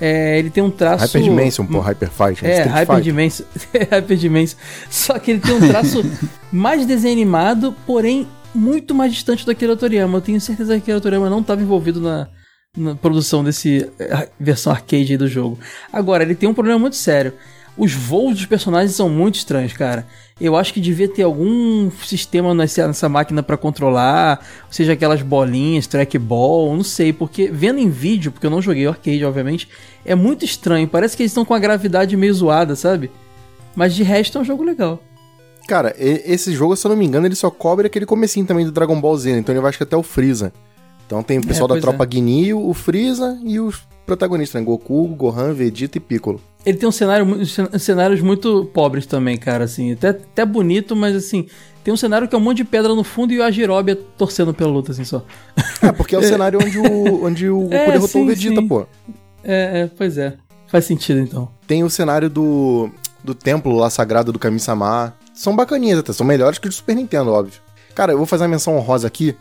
é, 0.00 0.38
ele 0.38 0.50
tem 0.50 0.62
um 0.62 0.70
traço. 0.70 1.04
Hyper 1.04 1.22
Dimension, 1.22 1.66
pô, 1.66 1.80
Hyper 1.80 2.10
Fight. 2.10 2.44
É, 2.44 2.58
Street 2.58 2.70
Hyper. 2.70 3.00
Dimension. 3.00 3.46
Hyper 3.90 4.16
Dimension. 4.16 4.58
Só 4.90 5.18
que 5.18 5.30
ele 5.32 5.40
tem 5.40 5.54
um 5.54 5.68
traço 5.68 6.02
mais 6.50 6.84
desenho 6.84 7.12
animado, 7.12 7.74
porém 7.86 8.26
muito 8.54 8.94
mais 8.94 9.12
distante 9.12 9.44
do 9.44 9.50
Akira 9.50 9.76
Toriyama. 9.76 10.18
Eu 10.18 10.22
tenho 10.22 10.40
certeza 10.40 10.74
que 10.74 10.82
Akira 10.82 11.00
Toriyama 11.00 11.30
não 11.30 11.40
estava 11.40 11.62
envolvido 11.62 12.00
na, 12.00 12.28
na 12.76 12.94
produção 12.94 13.44
desse 13.44 13.90
eh, 13.98 14.28
versão 14.38 14.72
arcade 14.72 15.12
aí 15.12 15.16
do 15.16 15.28
jogo. 15.28 15.58
Agora, 15.92 16.22
ele 16.22 16.34
tem 16.34 16.48
um 16.48 16.54
problema 16.54 16.78
muito 16.78 16.96
sério. 16.96 17.32
Os 17.76 17.92
voos 17.92 18.36
dos 18.36 18.46
personagens 18.46 18.94
são 18.94 19.08
muito 19.08 19.36
estranhos, 19.36 19.72
cara. 19.72 20.06
Eu 20.40 20.56
acho 20.56 20.74
que 20.74 20.80
devia 20.80 21.08
ter 21.08 21.22
algum 21.22 21.90
sistema 21.92 22.52
nessa, 22.52 22.88
nessa 22.88 23.08
máquina 23.08 23.40
pra 23.40 23.56
controlar, 23.56 24.44
seja 24.68 24.92
aquelas 24.92 25.22
bolinhas, 25.22 25.86
trackball, 25.86 26.74
não 26.76 26.82
sei, 26.82 27.12
porque 27.12 27.48
vendo 27.52 27.78
em 27.78 27.88
vídeo, 27.88 28.32
porque 28.32 28.46
eu 28.46 28.50
não 28.50 28.60
joguei 28.60 28.86
arcade, 28.86 29.24
obviamente, 29.24 29.68
é 30.04 30.14
muito 30.14 30.44
estranho. 30.44 30.88
Parece 30.88 31.16
que 31.16 31.22
eles 31.22 31.30
estão 31.30 31.44
com 31.44 31.54
a 31.54 31.58
gravidade 31.58 32.16
meio 32.16 32.34
zoada, 32.34 32.74
sabe? 32.74 33.12
Mas 33.76 33.94
de 33.94 34.02
resto 34.02 34.36
é 34.36 34.40
um 34.40 34.44
jogo 34.44 34.64
legal. 34.64 35.00
Cara, 35.68 35.94
esse 35.96 36.52
jogo, 36.52 36.76
se 36.76 36.86
eu 36.86 36.90
não 36.90 36.96
me 36.96 37.06
engano, 37.06 37.26
ele 37.26 37.36
só 37.36 37.50
cobre 37.50 37.86
aquele 37.86 38.04
comecinho 38.04 38.44
também 38.44 38.64
do 38.64 38.72
Dragon 38.72 39.00
Ball 39.00 39.16
Z, 39.16 39.32
né? 39.32 39.38
então 39.38 39.54
ele 39.54 39.62
vai 39.62 39.68
acho 39.68 39.78
que 39.78 39.84
até 39.84 39.96
o 39.96 40.02
Freeza. 40.02 40.52
Então 41.06 41.22
tem 41.22 41.38
o 41.38 41.46
pessoal 41.46 41.68
da 41.68 41.74
pois 41.74 41.82
tropa 41.82 42.04
é. 42.04 42.54
O 42.54 42.74
Freeza 42.74 43.38
e 43.44 43.60
os 43.60 43.82
protagonistas, 44.04 44.60
né? 44.60 44.66
Goku, 44.66 45.06
Gohan, 45.08 45.52
Vegeta 45.52 45.96
e 45.96 46.00
Piccolo. 46.00 46.40
Ele 46.64 46.78
tem 46.78 46.88
um 46.88 46.92
cenário, 46.92 47.26
cenários 47.78 48.20
muito 48.20 48.64
pobres 48.72 49.06
também, 49.06 49.36
cara, 49.36 49.64
assim. 49.64 49.92
Até, 49.92 50.08
até 50.08 50.46
bonito, 50.46 50.96
mas 50.96 51.14
assim, 51.14 51.46
tem 51.82 51.92
um 51.92 51.96
cenário 51.96 52.26
que 52.26 52.34
é 52.34 52.38
um 52.38 52.40
monte 52.40 52.58
de 52.58 52.64
pedra 52.64 52.94
no 52.94 53.04
fundo 53.04 53.32
e 53.34 53.42
a 53.42 53.50
Jirobe 53.50 53.94
torcendo 54.16 54.54
pela 54.54 54.70
luta, 54.70 54.92
assim, 54.92 55.04
só. 55.04 55.22
É, 55.82 55.92
porque 55.92 56.14
é 56.14 56.18
o 56.18 56.22
cenário 56.24 56.58
onde 56.62 56.78
o, 56.78 57.24
onde 57.24 57.50
o 57.50 57.60
Goku 57.60 57.74
É, 57.74 57.86
derrotou 57.86 58.08
sim, 58.08 58.22
o 58.22 58.26
Vegeta, 58.26 58.60
sim. 58.62 58.68
pô. 58.68 58.86
É, 59.44 59.80
é, 59.82 59.90
pois 59.94 60.16
é. 60.16 60.34
Faz 60.66 60.86
sentido, 60.86 61.20
então. 61.20 61.50
Tem 61.66 61.84
o 61.84 61.90
cenário 61.90 62.30
do, 62.30 62.88
do 63.22 63.34
templo 63.34 63.76
lá 63.76 63.90
sagrado 63.90 64.32
do 64.32 64.38
Kami-sama. 64.38 65.14
são 65.34 65.54
bacaninhas 65.54 65.98
até, 65.98 66.12
são 66.12 66.26
melhores 66.26 66.58
que 66.58 66.66
os 66.66 66.74
do 66.74 66.78
Super 66.78 66.96
Nintendo, 66.96 67.30
óbvio. 67.30 67.60
Cara, 67.94 68.12
eu 68.12 68.16
vou 68.16 68.26
fazer 68.26 68.44
uma 68.44 68.48
menção 68.48 68.76
honrosa 68.76 69.06
aqui. 69.06 69.36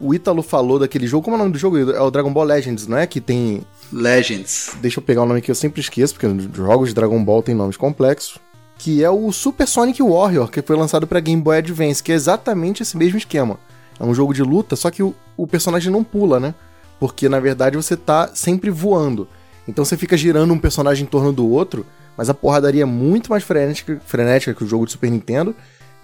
O 0.00 0.12
Ítalo 0.12 0.42
falou 0.42 0.78
daquele 0.78 1.06
jogo, 1.06 1.24
como 1.24 1.36
é 1.36 1.38
o 1.38 1.42
nome 1.42 1.52
do 1.52 1.58
jogo? 1.58 1.78
É 1.78 2.00
o 2.00 2.10
Dragon 2.10 2.32
Ball 2.32 2.44
Legends, 2.44 2.86
não 2.86 2.98
é? 2.98 3.06
Que 3.06 3.20
tem. 3.20 3.62
Legends. 3.92 4.72
Deixa 4.80 4.98
eu 4.98 5.02
pegar 5.02 5.22
o 5.22 5.26
nome 5.26 5.40
que 5.40 5.50
eu 5.50 5.54
sempre 5.54 5.80
esqueço, 5.80 6.14
porque 6.14 6.26
os 6.26 6.44
jogos 6.54 6.88
de 6.88 6.94
Dragon 6.94 7.22
Ball 7.24 7.42
têm 7.42 7.54
nomes 7.54 7.76
complexos. 7.76 8.38
Que 8.76 9.04
é 9.04 9.10
o 9.10 9.30
Super 9.30 9.68
Sonic 9.68 10.02
Warrior, 10.02 10.50
que 10.50 10.60
foi 10.60 10.76
lançado 10.76 11.06
para 11.06 11.20
Game 11.20 11.40
Boy 11.40 11.58
Advance, 11.58 12.02
que 12.02 12.10
é 12.10 12.14
exatamente 12.14 12.82
esse 12.82 12.96
mesmo 12.96 13.16
esquema. 13.16 13.58
É 13.98 14.04
um 14.04 14.12
jogo 14.12 14.34
de 14.34 14.42
luta, 14.42 14.74
só 14.74 14.90
que 14.90 15.02
o, 15.02 15.14
o 15.36 15.46
personagem 15.46 15.92
não 15.92 16.02
pula, 16.02 16.40
né? 16.40 16.54
Porque 16.98 17.28
na 17.28 17.38
verdade 17.38 17.76
você 17.76 17.96
tá 17.96 18.30
sempre 18.34 18.70
voando. 18.70 19.28
Então 19.66 19.84
você 19.84 19.96
fica 19.96 20.16
girando 20.16 20.52
um 20.52 20.58
personagem 20.58 21.04
em 21.04 21.08
torno 21.08 21.32
do 21.32 21.48
outro, 21.48 21.86
mas 22.16 22.28
a 22.28 22.34
porradaria 22.34 22.82
é 22.82 22.86
muito 22.86 23.30
mais 23.30 23.44
frenética, 23.44 24.00
frenética 24.04 24.54
que 24.54 24.64
o 24.64 24.66
jogo 24.66 24.86
de 24.86 24.92
Super 24.92 25.10
Nintendo. 25.10 25.54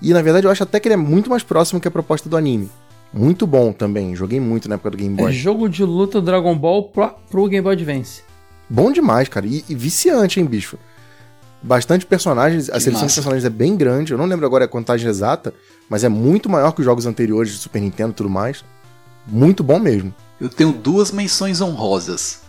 E 0.00 0.12
na 0.12 0.22
verdade 0.22 0.46
eu 0.46 0.50
acho 0.50 0.62
até 0.62 0.78
que 0.78 0.86
ele 0.86 0.94
é 0.94 0.96
muito 0.96 1.28
mais 1.28 1.42
próximo 1.42 1.80
que 1.80 1.88
a 1.88 1.90
proposta 1.90 2.28
do 2.28 2.36
anime. 2.36 2.70
Muito 3.12 3.46
bom 3.46 3.72
também, 3.72 4.14
joguei 4.14 4.38
muito 4.38 4.68
na 4.68 4.76
época 4.76 4.90
do 4.90 4.96
Game 4.96 5.14
É 5.18 5.22
Boy. 5.24 5.32
jogo 5.32 5.68
de 5.68 5.82
luta 5.84 6.20
Dragon 6.20 6.56
Ball 6.56 6.84
pro, 6.84 7.08
pro 7.28 7.48
Game 7.48 7.62
Boy 7.62 7.72
Advance. 7.74 8.22
Bom 8.68 8.92
demais, 8.92 9.28
cara. 9.28 9.46
E, 9.46 9.64
e 9.68 9.74
viciante, 9.74 10.38
hein, 10.38 10.46
bicho? 10.46 10.78
Bastante 11.62 12.06
personagens, 12.06 12.70
a 12.70 12.74
Que 12.74 12.80
seleção 12.80 13.00
de 13.00 13.04
massa. 13.06 13.14
personagens 13.16 13.44
é 13.44 13.50
bem 13.50 13.76
grande. 13.76 14.12
Eu 14.12 14.18
não 14.18 14.26
lembro 14.26 14.46
agora 14.46 14.64
a 14.64 14.68
contagem 14.68 15.08
exata, 15.10 15.52
mas 15.88 16.04
é 16.04 16.08
muito 16.08 16.48
maior 16.48 16.70
que 16.72 16.80
os 16.80 16.84
jogos 16.84 17.04
anteriores 17.04 17.50
de 17.52 17.58
Super 17.58 17.80
Nintendo 17.80 18.12
e 18.12 18.14
tudo 18.14 18.30
mais. 18.30 18.64
Muito 19.26 19.62
bom 19.64 19.78
mesmo. 19.78 20.14
Eu 20.40 20.48
tenho 20.48 20.72
duas 20.72 21.10
menções 21.10 21.60
honrosas. 21.60 22.40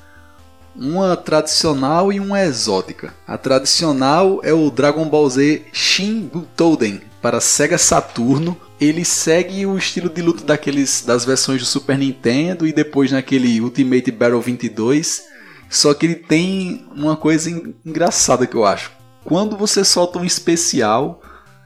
Uma 0.76 1.18
tradicional 1.18 2.14
e 2.14 2.20
uma 2.20 2.42
exótica. 2.42 3.14
A 3.28 3.38
tradicional 3.38 4.40
é 4.44 4.54
o 4.54 4.70
Dragon 4.72 5.10
Ball 5.10 5.30
Z 5.30 5.64
Shin 5.74 6.30
Butoden 6.32 7.02
para 7.22 7.42
Sega 7.42 7.78
Saturno. 7.78 8.56
Ele 8.82 9.06
segue 9.06 9.64
o 9.68 9.78
estilo 9.78 10.10
de 10.10 10.24
luta 10.24 10.44
daqueles 10.44 11.04
das 11.06 11.24
versões 11.24 11.62
do 11.62 11.68
Super 11.68 11.98
Nintendo 12.00 12.66
e 12.66 12.74
depois 12.74 13.12
naquele 13.12 13.62
Ultimate 13.62 14.12
Battle 14.12 14.42
22. 14.42 15.22
Só 15.70 15.94
que 15.94 16.08
ele 16.08 16.16
tem 16.16 16.86
uma 16.96 17.16
coisa 17.16 17.50
en- 17.52 17.76
engraçada 17.86 18.48
que 18.48 18.56
eu 18.56 18.66
acho. 18.66 18.92
Quando 19.24 19.56
você 19.56 19.86
solta 19.86 20.18
um 20.18 20.26
especial, 20.26 21.22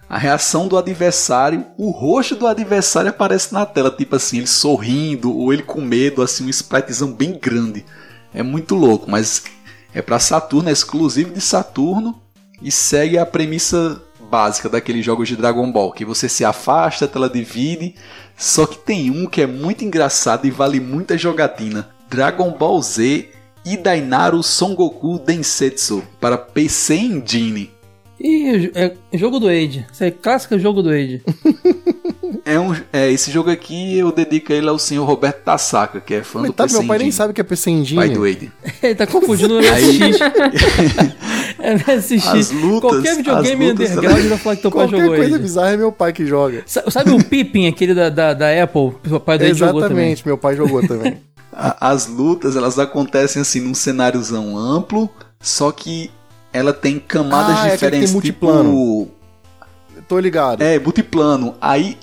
a 0.09 0.17
reação 0.17 0.67
do 0.67 0.77
adversário, 0.77 1.65
o 1.77 1.89
rosto 1.89 2.35
do 2.35 2.45
adversário 2.45 3.09
aparece 3.09 3.53
na 3.53 3.65
tela, 3.65 3.89
tipo 3.89 4.17
assim, 4.17 4.37
ele 4.39 4.47
sorrindo 4.47 5.33
ou 5.35 5.53
ele 5.53 5.63
com 5.63 5.79
medo, 5.81 6.21
assim, 6.21 6.45
um 6.45 6.49
spritezão 6.49 7.13
bem 7.13 7.39
grande. 7.39 7.85
É 8.33 8.43
muito 8.43 8.75
louco, 8.75 9.09
mas 9.09 9.41
é 9.93 10.01
para 10.01 10.19
Saturno, 10.19 10.67
é 10.69 10.73
exclusivo 10.73 11.31
de 11.33 11.39
Saturno 11.39 12.21
e 12.61 12.69
segue 12.69 13.17
a 13.17 13.25
premissa 13.25 14.01
básica 14.25 14.67
daqueles 14.67 15.05
jogos 15.05 15.27
de 15.27 15.35
Dragon 15.35 15.71
Ball, 15.71 15.91
que 15.91 16.03
você 16.03 16.27
se 16.27 16.43
afasta, 16.43 17.05
a 17.05 17.07
tela 17.07 17.29
divide. 17.29 17.95
Só 18.35 18.65
que 18.65 18.77
tem 18.77 19.09
um 19.09 19.25
que 19.25 19.41
é 19.41 19.47
muito 19.47 19.85
engraçado 19.85 20.45
e 20.45 20.51
vale 20.51 20.79
muita 20.79 21.17
jogatina. 21.17 21.89
Dragon 22.09 22.51
Ball 22.51 22.81
Z 22.81 23.29
Idainaru 23.65 24.43
Son 24.43 24.75
Goku 24.75 25.17
Densetsu 25.17 26.03
para 26.19 26.37
PC 26.37 26.95
Engine. 26.95 27.74
E 28.27 28.71
é 28.73 28.93
jogo 29.13 29.39
do 29.39 29.47
Age. 29.47 29.85
Isso 29.91 30.03
é 30.03 30.09
clássico 30.09 30.57
jogo 30.57 30.81
do 30.81 30.89
Age. 30.89 31.21
É 32.43 32.59
um, 32.59 32.75
é, 32.93 33.11
esse 33.11 33.31
jogo 33.31 33.49
aqui 33.49 33.97
eu 33.97 34.11
dedico 34.11 34.53
ele 34.53 34.67
ao 34.69 34.77
senhor 34.77 35.03
Roberto 35.05 35.41
Tasaka, 35.43 35.99
que 35.99 36.13
é 36.13 36.21
fã 36.23 36.41
do 36.41 36.47
Coitado, 36.47 36.67
PC 36.69 36.79
meu 36.79 36.87
pai 36.87 36.97
nem 36.99 37.07
Engine, 37.07 37.17
sabe 37.17 37.33
que 37.33 37.41
é 37.41 37.43
PC 37.43 37.71
pai 37.71 37.79
Engine. 37.79 38.09
do 38.13 38.19
Wade. 38.21 38.51
Ele 38.83 38.95
tá 38.95 39.07
confundindo 39.07 39.55
o 39.55 39.57
Aí- 39.59 39.97
MSX. 39.99 40.19
é 41.59 41.73
MSX. 41.75 42.27
As 42.27 42.51
lutas- 42.51 42.91
Qualquer 42.91 43.15
videogame 43.15 43.71
lutas- 43.71 43.89
underground 43.91 44.25
vai 44.27 44.37
falar 44.37 44.55
que 44.57 44.61
teu 44.61 44.71
pai 44.71 44.79
Qualquer 44.85 44.99
jogou 45.01 45.15
coisa 45.15 45.35
Age. 45.35 45.41
bizarra 45.43 45.69
é 45.71 45.77
meu 45.77 45.91
pai 45.91 46.13
que 46.13 46.25
joga. 46.25 46.63
Sa- 46.67 46.83
Sabe 46.91 47.09
o 47.11 47.23
Pippin, 47.23 47.67
aquele 47.67 47.95
da, 47.95 48.09
da, 48.09 48.33
da 48.35 48.63
Apple? 48.63 48.91
O 49.11 49.19
pai 49.19 49.37
do 49.39 49.45
Age 49.45 49.53
jogou 49.55 49.81
também. 49.81 50.11
Exatamente, 50.11 50.27
meu 50.27 50.37
pai 50.37 50.55
jogou 50.55 50.87
também. 50.87 51.17
As 51.51 52.05
lutas, 52.07 52.55
elas 52.55 52.77
acontecem 52.77 53.41
assim 53.41 53.59
num 53.61 53.73
cenáriozão 53.73 54.55
amplo, 54.57 55.09
só 55.41 55.71
que 55.71 56.11
ela 56.55 56.73
tem 56.73 56.99
camadas 56.99 57.57
Ah, 57.57 57.67
é 57.69 57.73
aquele 57.73 57.75
que 57.75 57.79
tem 57.79 57.89
diferentes, 57.89 58.13
multiplano. 58.13 58.69
tipo... 58.71 59.11
Tô 60.07 60.19
ligado. 60.19 60.61
É, 60.61 60.77
multiplano. 60.79 61.55
Aí 61.59 61.97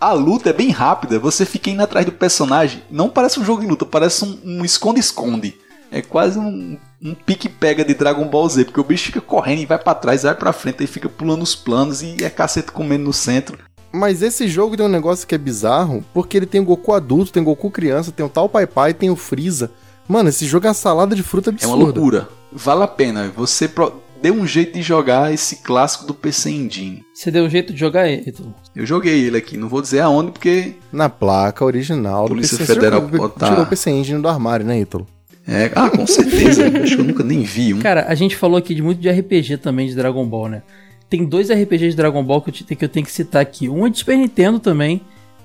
a 0.00 0.12
luta 0.12 0.50
é 0.50 0.52
bem 0.52 0.70
rápida, 0.70 1.18
você 1.18 1.44
fica 1.44 1.70
indo 1.70 1.82
atrás 1.82 2.04
do 2.06 2.12
personagem. 2.12 2.82
Não 2.90 3.08
parece 3.08 3.38
um 3.40 3.44
jogo 3.44 3.60
de 3.62 3.66
luta, 3.68 3.84
parece 3.84 4.24
um 4.24 4.38
um 4.44 4.64
esconde-esconde. 4.64 5.54
é 5.90 6.00
quase 6.00 6.38
um, 6.38 6.78
um 7.02 7.14
pique-pega 7.14 7.84
de 7.84 7.92
Dragon 7.94 8.26
Ball 8.26 8.48
Z, 8.48 8.64
porque 8.64 8.80
o 8.80 8.84
bicho 8.84 9.06
fica 9.06 9.20
correndo 9.20 9.60
e 9.60 9.66
vai 9.66 9.78
pra 9.78 9.94
trás, 9.94 10.22
vai 10.22 10.34
pra 10.34 10.52
frente, 10.52 10.82
e 10.82 10.86
fica 10.86 11.08
pulando 11.08 11.42
os 11.42 11.54
planos 11.54 12.00
e 12.02 12.24
é 12.24 12.30
cacete 12.30 12.72
comendo 12.72 13.04
no 13.04 13.12
centro. 13.12 13.58
Mas 13.92 14.22
esse 14.22 14.48
jogo 14.48 14.74
tem 14.74 14.86
um 14.86 14.88
negócio 14.88 15.26
que 15.26 15.34
é 15.34 15.38
bizarro, 15.38 16.02
porque 16.14 16.34
ele 16.38 16.46
tem 16.46 16.62
o 16.62 16.64
Goku 16.64 16.94
adulto, 16.94 17.30
tem 17.30 17.42
o 17.42 17.44
Goku 17.44 17.70
criança, 17.70 18.10
tem 18.10 18.24
o 18.24 18.28
tal 18.30 18.48
Pai 18.48 18.66
Pai, 18.66 18.94
tem 18.94 19.10
o 19.10 19.16
Freeza. 19.16 19.70
Mano, 20.08 20.30
esse 20.30 20.46
jogo 20.46 20.66
é 20.66 20.70
uma 20.70 20.74
salada 20.74 21.14
de 21.14 21.22
fruta 21.22 21.50
É 21.50 21.52
uma 21.66 21.74
absurda. 21.74 21.84
loucura. 22.00 22.28
Vale 22.54 22.82
a 22.82 22.86
pena. 22.88 23.30
Você 23.36 23.66
pro... 23.68 24.00
dê 24.20 24.30
um 24.30 24.46
jeito 24.46 24.74
de 24.74 24.82
jogar 24.82 25.32
esse 25.32 25.56
clássico 25.56 26.06
do 26.06 26.14
PC 26.14 26.50
Engine. 26.50 27.02
Você 27.14 27.30
deu 27.30 27.44
um 27.44 27.50
jeito 27.50 27.72
de 27.72 27.78
jogar 27.80 28.08
ele. 28.08 28.28
Ítalo? 28.28 28.54
Eu 28.74 28.86
joguei 28.86 29.24
ele 29.24 29.36
aqui, 29.36 29.56
não 29.56 29.68
vou 29.68 29.80
dizer 29.82 30.00
aonde, 30.00 30.32
porque 30.32 30.74
Na 30.92 31.08
placa 31.08 31.64
original 31.64 32.26
Polícia 32.26 32.56
do 32.56 32.60
PC. 32.60 32.74
Federal 32.74 33.00
Você 33.00 33.06
jogou- 33.12 33.28
botar- 33.28 33.48
tirou 33.50 33.64
o 33.64 33.66
PC 33.68 33.90
Engine 33.90 34.20
do 34.22 34.28
armário, 34.28 34.64
né, 34.66 34.80
Ítalo? 34.80 35.06
É, 35.46 35.72
ah, 35.74 35.90
com 35.90 36.06
certeza. 36.06 36.66
Acho 36.82 36.94
que 36.96 37.00
eu 37.00 37.04
nunca 37.06 37.24
nem 37.24 37.42
vi 37.42 37.74
um. 37.74 37.80
Cara, 37.80 38.06
a 38.08 38.14
gente 38.14 38.36
falou 38.36 38.56
aqui 38.56 38.74
de 38.74 38.82
muito 38.82 39.00
de 39.00 39.10
RPG 39.10 39.56
também 39.58 39.88
de 39.88 39.94
Dragon 39.96 40.24
Ball, 40.24 40.48
né? 40.48 40.62
Tem 41.10 41.24
dois 41.26 41.50
RPGs 41.50 41.90
de 41.90 41.96
Dragon 41.96 42.22
Ball 42.24 42.40
que 42.40 42.50
eu, 42.50 42.54
te- 42.54 42.76
que 42.76 42.84
eu 42.84 42.88
tenho 42.88 43.04
que 43.04 43.10
citar 43.12 43.42
aqui. 43.42 43.68
Um 43.68 43.86
é 43.86 43.90
de 43.90 43.98
Super 43.98 44.16
Nintendo 44.16 44.58
também. 44.60 45.00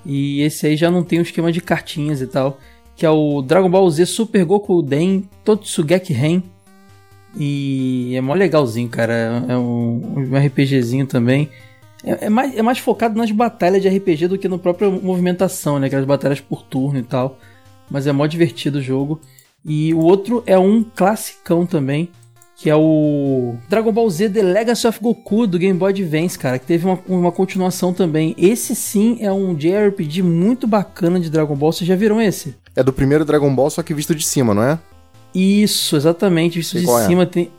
E 0.06 0.42
esse 0.42 0.66
aí 0.68 0.78
já 0.78 0.90
não 0.92 1.04
tem 1.04 1.20
um 1.20 1.24
esquema 1.24 1.52
de 1.52 1.60
cartinhas 1.60 2.22
e 2.22 2.28
tal. 2.28 2.60
Que 2.96 3.06
é 3.06 3.10
o 3.10 3.42
Dragon 3.42 3.70
Ball 3.70 3.90
Z 3.90 4.06
Super 4.06 4.46
Goku 4.46 4.82
Den 4.82 5.28
Totsugeki 5.44 6.14
Ren. 6.14 6.42
E 7.38 8.14
é 8.16 8.22
mó 8.22 8.34
legalzinho, 8.34 8.90
cara. 8.90 9.46
É 9.48 9.58
um, 9.58 10.30
um 10.32 10.38
RPGzinho 10.38 11.06
também. 11.06 11.50
É, 12.04 12.26
é 12.26 12.30
mais, 12.30 12.56
é 12.56 12.62
mais 12.62 12.80
focado 12.80 13.18
nas 13.18 13.32
batalhas 13.32 13.82
de 13.82 13.90
RPG 13.90 14.28
do 14.28 14.38
que 14.38 14.48
na 14.48 14.58
própria 14.58 14.90
movimentação, 14.90 15.80
né? 15.80 15.88
Aquelas 15.88 16.06
batalhas 16.06 16.40
por 16.40 16.64
turno 16.64 17.00
e 17.00 17.04
tal. 17.04 17.38
Mas 17.90 18.08
é 18.08 18.12
mó 18.12 18.26
divertido 18.26 18.80
o 18.80 18.82
jogo. 18.82 19.22
E 19.66 19.94
o 19.94 20.00
outro 20.00 20.44
é 20.46 20.58
um 20.58 20.84
classicão 20.84 21.66
também, 21.66 22.10
que 22.56 22.70
é 22.70 22.76
o 22.76 23.56
Dragon 23.70 23.92
Ball 23.92 24.10
Z 24.10 24.30
The 24.30 24.42
Legacy 24.42 24.88
of 24.88 25.00
Goku 25.02 25.46
do 25.46 25.60
Game 25.60 25.78
Boy 25.78 25.92
Advance, 25.92 26.40
cara, 26.40 26.58
que 26.58 26.66
teve 26.66 26.86
uma, 26.86 27.00
uma 27.08 27.32
continuação 27.32 27.94
também. 27.94 28.34
Esse 28.38 28.76
sim 28.76 29.18
é 29.20 29.32
um 29.32 29.54
JRPG 29.54 30.22
muito 30.24 30.66
bacana 30.68 31.20
de 31.20 31.30
Dragon 31.30 31.56
Ball. 31.56 31.72
Vocês 31.72 31.88
já 31.88 31.96
viram 31.96 32.22
esse? 32.22 32.56
É 32.76 32.82
do 32.82 32.94
primeiro 32.94 33.26
Dragon 33.26 33.54
Ball, 33.54 33.70
só 33.70 33.84
que 33.84 33.94
visto 33.94 34.16
de 34.16 34.26
cima, 34.26 34.54
não 34.54 34.64
é? 34.64 34.80
Isso, 35.38 35.96
exatamente. 35.96 36.60
Isso 36.60 36.72
Sei 36.78 36.86
de 36.86 36.90
é. 36.92 37.06
cima 37.08 37.26
tem. 37.26 37.52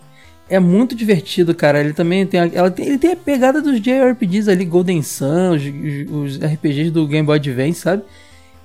É 0.51 0.59
muito 0.59 0.95
divertido, 0.95 1.55
cara. 1.55 1.81
Ele 1.81 1.93
também 1.93 2.27
tem. 2.27 2.41
Ela 2.55 2.71
tem, 2.71 2.87
ele 2.87 2.99
tem 2.99 3.13
a 3.13 3.17
pegada 3.17 3.61
dos 3.61 3.81
JRPGs 3.81 4.51
ali, 4.51 4.65
Golden 4.65 5.03
Sun, 5.03 5.51
os, 5.55 6.35
os- 6.37 6.39
RPGs 6.43 6.91
do 6.91 7.07
Game 7.07 7.27
Boy 7.27 7.37
Advance, 7.37 7.81
sabe? 7.81 8.03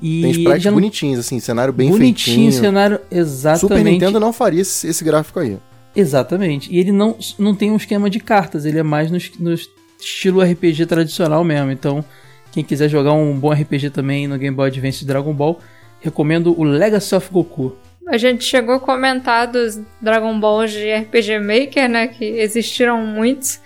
E 0.02 0.22
Tem 0.22 0.32
sprites 0.32 0.66
não- 0.66 0.74
bonitinhos, 0.74 1.20
assim, 1.20 1.40
cenário 1.40 1.74
bem 1.74 1.90
bonitinho, 1.90 2.36
feitinho. 2.38 2.52
cenário 2.52 3.00
exatamente. 3.12 3.60
Super 3.62 3.84
Nintendo 3.84 4.20
não 4.20 4.34
faria 4.34 4.62
esse, 4.62 4.88
esse 4.88 5.04
gráfico 5.04 5.40
aí. 5.40 5.58
Exatamente. 5.96 6.74
E 6.74 6.80
ele 6.80 6.92
não, 6.92 7.16
não 7.38 7.54
tem 7.54 7.72
um 7.72 7.76
esquema 7.78 8.10
de 8.10 8.20
cartas, 8.20 8.66
ele 8.66 8.80
é 8.80 8.84
mais 8.84 9.12
no, 9.12 9.18
no 9.40 9.54
estilo 10.00 10.42
RPG 10.42 10.86
tradicional 10.88 11.44
mesmo. 11.44 11.72
Então, 11.72 12.04
quem 12.52 12.64
quiser 12.64 12.90
jogar 12.90 13.14
um 13.14 13.38
bom 13.38 13.52
RPG 13.52 13.92
também 13.92 14.28
no 14.28 14.38
Game 14.38 14.56
Boy 14.56 14.68
Advance 14.70 15.00
de 15.00 15.06
Dragon 15.06 15.34
Ball, 15.34 15.60
recomendo 16.02 16.54
o 16.60 16.64
Legacy 16.64 17.14
of 17.16 17.30
Goku. 17.32 17.74
A 18.08 18.18
gente 18.18 18.44
chegou 18.44 18.76
a 18.76 18.80
comentar 18.80 19.48
dos 19.48 19.80
Dragon 20.02 20.38
Balls 20.40 20.72
de 20.72 20.94
RPG 20.94 21.40
Maker, 21.40 21.90
né? 21.90 22.08
Que 22.08 22.26
existiram 22.26 23.06
muitos. 23.06 23.62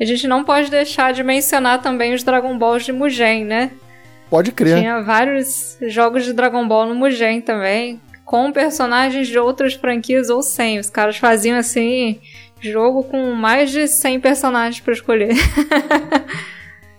A 0.00 0.04
gente 0.04 0.26
não 0.26 0.44
pode 0.44 0.70
deixar 0.70 1.12
de 1.12 1.22
mencionar 1.22 1.82
também 1.82 2.14
os 2.14 2.22
Dragon 2.22 2.56
Balls 2.58 2.84
de 2.84 2.92
Mugen, 2.92 3.44
né? 3.44 3.70
Pode 4.30 4.50
crer. 4.50 4.78
Tinha 4.78 5.02
vários 5.02 5.76
jogos 5.82 6.24
de 6.24 6.32
Dragon 6.32 6.66
Ball 6.66 6.86
no 6.86 6.94
Mugen 6.94 7.40
também, 7.42 8.00
com 8.24 8.50
personagens 8.50 9.28
de 9.28 9.38
outras 9.38 9.74
franquias 9.74 10.30
ou 10.30 10.42
sem. 10.42 10.78
Os 10.78 10.88
caras 10.88 11.18
faziam 11.18 11.58
assim, 11.58 12.18
jogo 12.60 13.04
com 13.04 13.32
mais 13.32 13.70
de 13.70 13.86
100 13.86 14.20
personagens 14.20 14.80
pra 14.80 14.94
escolher. 14.94 15.34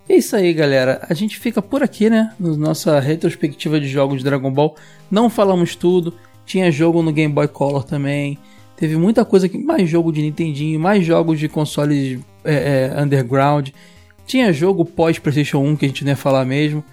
É 0.08 0.18
isso 0.18 0.36
aí, 0.36 0.54
galera. 0.54 1.02
A 1.10 1.14
gente 1.14 1.40
fica 1.40 1.62
por 1.62 1.82
aqui, 1.82 2.10
né? 2.10 2.34
Na 2.38 2.58
nossa 2.58 3.00
retrospectiva 3.00 3.80
de 3.80 3.88
jogos 3.88 4.18
de 4.18 4.26
Dragon 4.26 4.52
Ball. 4.52 4.76
Não 5.10 5.30
falamos 5.30 5.76
tudo. 5.78 6.14
Tinha 6.46 6.72
jogo 6.72 7.02
no 7.02 7.12
Game 7.12 7.34
Boy 7.34 7.48
Color 7.48 7.84
também. 7.84 8.38
Teve 8.76 8.98
muita 8.98 9.24
coisa 9.24 9.46
aqui. 9.46 9.58
Mais 9.58 9.90
jogo 9.90 10.12
de 10.12 10.22
Nintendinho, 10.22 10.80
mais 10.80 11.06
jogos 11.06 11.40
de 11.40 11.48
consoles 11.48 12.20
é, 12.44 12.92
é, 12.96 13.02
underground. 13.02 13.70
Tinha 14.26 14.52
jogo 14.54 14.84
pós 14.86 15.20
PlayStation 15.20 15.60
1 15.60 15.76
que 15.76 15.86
a 15.86 15.88
gente 15.88 16.04
não 16.04 16.12
ia 16.12 16.16
falar 16.18 16.46
mesmo. 16.46 16.84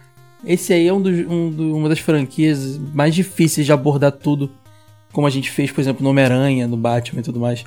Esse 0.44 0.72
aí 0.72 0.86
é 0.86 0.93
um 0.93 1.01
dos- 1.02 1.27
um 1.27 1.51
do- 1.51 1.77
uma 1.77 1.89
das 1.89 1.98
franquias 1.98 2.78
mais 2.94 3.14
difíceis 3.14 3.66
de 3.66 3.72
abordar 3.72 4.12
tudo. 4.12 4.51
Como 5.12 5.27
a 5.27 5.31
gente 5.31 5.51
fez, 5.51 5.70
por 5.72 5.81
exemplo, 5.81 6.02
no 6.05 6.10
Homem-Aranha, 6.10 6.66
no 6.68 6.77
Batman 6.77 7.20
e 7.20 7.24
tudo 7.24 7.40
mais. 7.40 7.64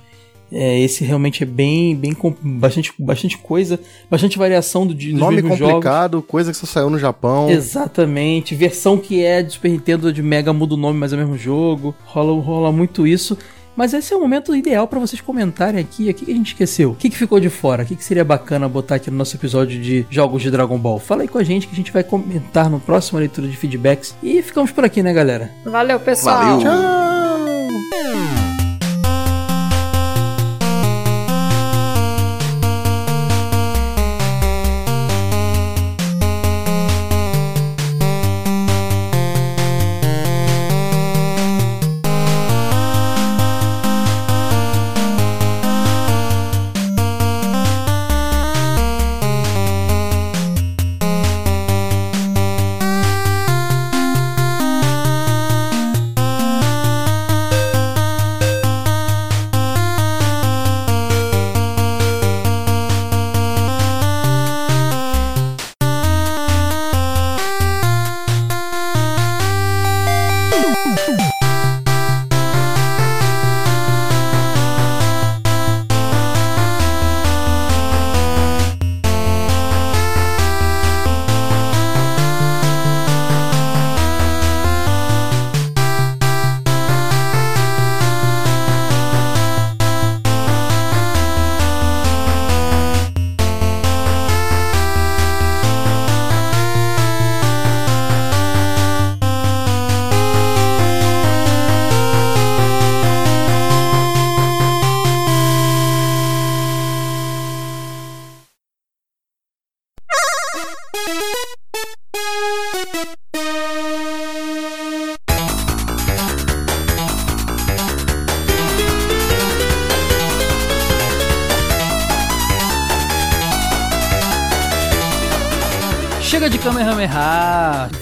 É, 0.54 0.80
esse 0.80 1.04
realmente 1.04 1.42
é 1.42 1.46
bem, 1.46 1.96
bem 1.96 2.14
com 2.14 2.34
bastante, 2.40 2.94
bastante 3.00 3.38
coisa, 3.40 3.80
bastante 4.10 4.38
variação 4.38 4.86
do, 4.86 4.94
dos 4.94 5.14
Nome 5.14 5.42
complicado, 5.42 6.22
coisa 6.22 6.52
que 6.52 6.58
só 6.58 6.68
saiu 6.68 6.92
no 6.92 7.00
Japão. 7.00 7.50
jogos. 7.50 7.66
Exatamente. 7.66 8.54
Versão 8.54 8.98
que 8.98 9.24
é 9.24 9.42
de 9.42 9.54
Super 9.54 9.72
Nintendo 9.72 10.14
de 10.14 10.22
Mega 10.22 10.54
muda 10.54 10.76
o 10.76 10.78
nome, 10.78 11.00
mas 11.00 11.12
é 11.12 11.16
o 11.16 11.20
mesmo 11.20 11.38
jogo. 11.38 11.96
Rola, 12.06 12.40
rola 12.40 12.72
muito 12.72 13.08
isso. 13.08 13.36
Mas 13.76 13.94
esse 13.94 14.14
é 14.14 14.16
o 14.16 14.20
momento 14.20 14.56
ideal 14.56 14.88
para 14.88 15.00
vocês 15.00 15.20
comentarem 15.20 15.82
aqui. 15.82 16.08
O 16.10 16.14
que 16.14 16.32
a 16.32 16.36
gente 16.36 16.54
esqueceu? 16.54 16.92
O 16.92 16.96
que, 16.96 17.10
que 17.10 17.18
ficou 17.18 17.40
de 17.40 17.50
fora? 17.50 17.82
O 17.82 17.86
que, 17.86 17.96
que 17.96 18.04
seria 18.04 18.24
bacana 18.24 18.70
botar 18.70 18.96
aqui 18.96 19.10
no 19.10 19.18
nosso 19.18 19.36
episódio 19.36 19.82
de 19.82 20.06
jogos 20.10 20.44
de 20.44 20.52
Dragon 20.52 20.78
Ball? 20.78 21.00
Fala 21.00 21.24
aí 21.24 21.28
com 21.28 21.40
a 21.40 21.44
gente 21.44 21.68
que 21.68 21.74
a 21.74 21.76
gente 21.76 21.92
vai 21.92 22.04
comentar 22.04 22.70
no 22.70 22.80
próximo 22.80 23.18
leitura 23.18 23.48
de 23.48 23.58
feedbacks. 23.58 24.16
E 24.22 24.42
ficamos 24.44 24.70
por 24.70 24.86
aqui, 24.86 25.02
né, 25.02 25.12
galera? 25.12 25.50
Valeu, 25.66 26.00
pessoal. 26.00 26.60
Valeu. 26.60 26.62
Chega 26.62 28.43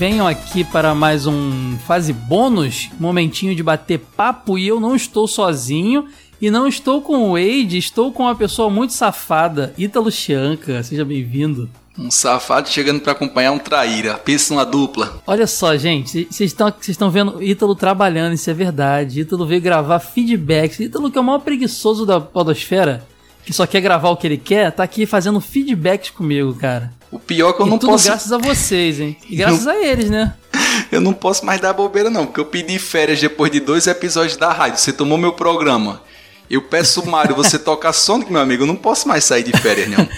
Venham 0.01 0.27
aqui 0.27 0.63
para 0.63 0.95
mais 0.95 1.27
um 1.27 1.77
fase 1.85 2.11
bônus, 2.11 2.89
momentinho 2.99 3.55
de 3.55 3.61
bater 3.61 3.99
papo 3.99 4.57
e 4.57 4.67
eu 4.67 4.79
não 4.79 4.95
estou 4.95 5.27
sozinho. 5.27 6.07
E 6.41 6.49
não 6.49 6.67
estou 6.67 7.03
com 7.03 7.29
o 7.29 7.33
Wade, 7.33 7.77
estou 7.77 8.11
com 8.11 8.23
uma 8.23 8.33
pessoa 8.33 8.67
muito 8.67 8.93
safada, 8.93 9.75
Ítalo 9.77 10.11
Chianca. 10.11 10.81
Seja 10.81 11.05
bem-vindo. 11.05 11.69
Um 11.95 12.09
safado 12.09 12.67
chegando 12.67 12.99
pra 12.99 13.11
acompanhar 13.11 13.51
um 13.51 13.59
traíra. 13.59 14.15
Pensa 14.15 14.55
numa 14.55 14.65
dupla. 14.65 15.21
Olha 15.27 15.45
só, 15.45 15.77
gente, 15.77 16.27
vocês 16.31 16.49
estão 16.49 16.69
vocês 16.71 16.95
estão 16.95 17.11
vendo 17.11 17.37
o 17.37 17.43
Ítalo 17.43 17.75
trabalhando, 17.75 18.33
isso 18.33 18.49
é 18.49 18.55
verdade. 18.55 19.21
Ítalo 19.21 19.45
veio 19.45 19.61
gravar 19.61 19.99
feedbacks. 19.99 20.79
Ítalo, 20.79 21.11
que 21.11 21.17
é 21.19 21.21
o 21.21 21.23
maior 21.23 21.41
preguiçoso 21.41 22.07
da 22.07 22.19
Podosfera, 22.19 23.05
que 23.45 23.53
só 23.53 23.67
quer 23.67 23.81
gravar 23.81 24.09
o 24.09 24.17
que 24.17 24.25
ele 24.25 24.37
quer, 24.37 24.71
tá 24.71 24.81
aqui 24.81 25.05
fazendo 25.05 25.39
feedbacks 25.39 26.09
comigo, 26.09 26.55
cara. 26.55 26.91
O 27.11 27.19
pior 27.19 27.49
é 27.49 27.53
que 27.53 27.61
eu 27.61 27.67
e 27.67 27.69
não 27.69 27.77
tudo 27.77 27.91
posso. 27.91 28.05
graças 28.07 28.31
a 28.31 28.37
vocês, 28.37 28.99
hein? 28.99 29.17
E 29.29 29.35
graças 29.35 29.67
a 29.67 29.75
eles, 29.75 30.09
né? 30.09 30.33
Eu 30.91 31.01
não 31.01 31.13
posso 31.13 31.45
mais 31.45 31.59
dar 31.61 31.73
bobeira, 31.73 32.09
não, 32.09 32.25
porque 32.25 32.39
eu 32.39 32.45
pedi 32.45 32.77
férias 32.79 33.19
depois 33.19 33.51
de 33.51 33.59
dois 33.61 33.87
episódios 33.87 34.35
da 34.37 34.51
rádio. 34.51 34.77
Você 34.79 34.91
tomou 34.91 35.17
meu 35.17 35.31
programa. 35.33 36.01
Eu 36.49 36.61
peço, 36.63 37.05
Mário, 37.09 37.35
você 37.35 37.57
toca 37.59 37.91
Sonic, 37.93 38.31
meu 38.31 38.41
amigo. 38.41 38.63
Eu 38.63 38.67
não 38.67 38.75
posso 38.75 39.07
mais 39.07 39.23
sair 39.23 39.43
de 39.43 39.51
férias, 39.57 39.89
não. 39.89 40.07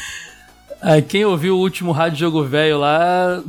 Ah, 0.86 1.00
quem 1.02 1.24
ouviu 1.24 1.56
o 1.56 1.60
último 1.60 1.94
Rádio 1.94 2.20
Jogo 2.20 2.44
Velho 2.44 2.78
lá, 2.78 3.42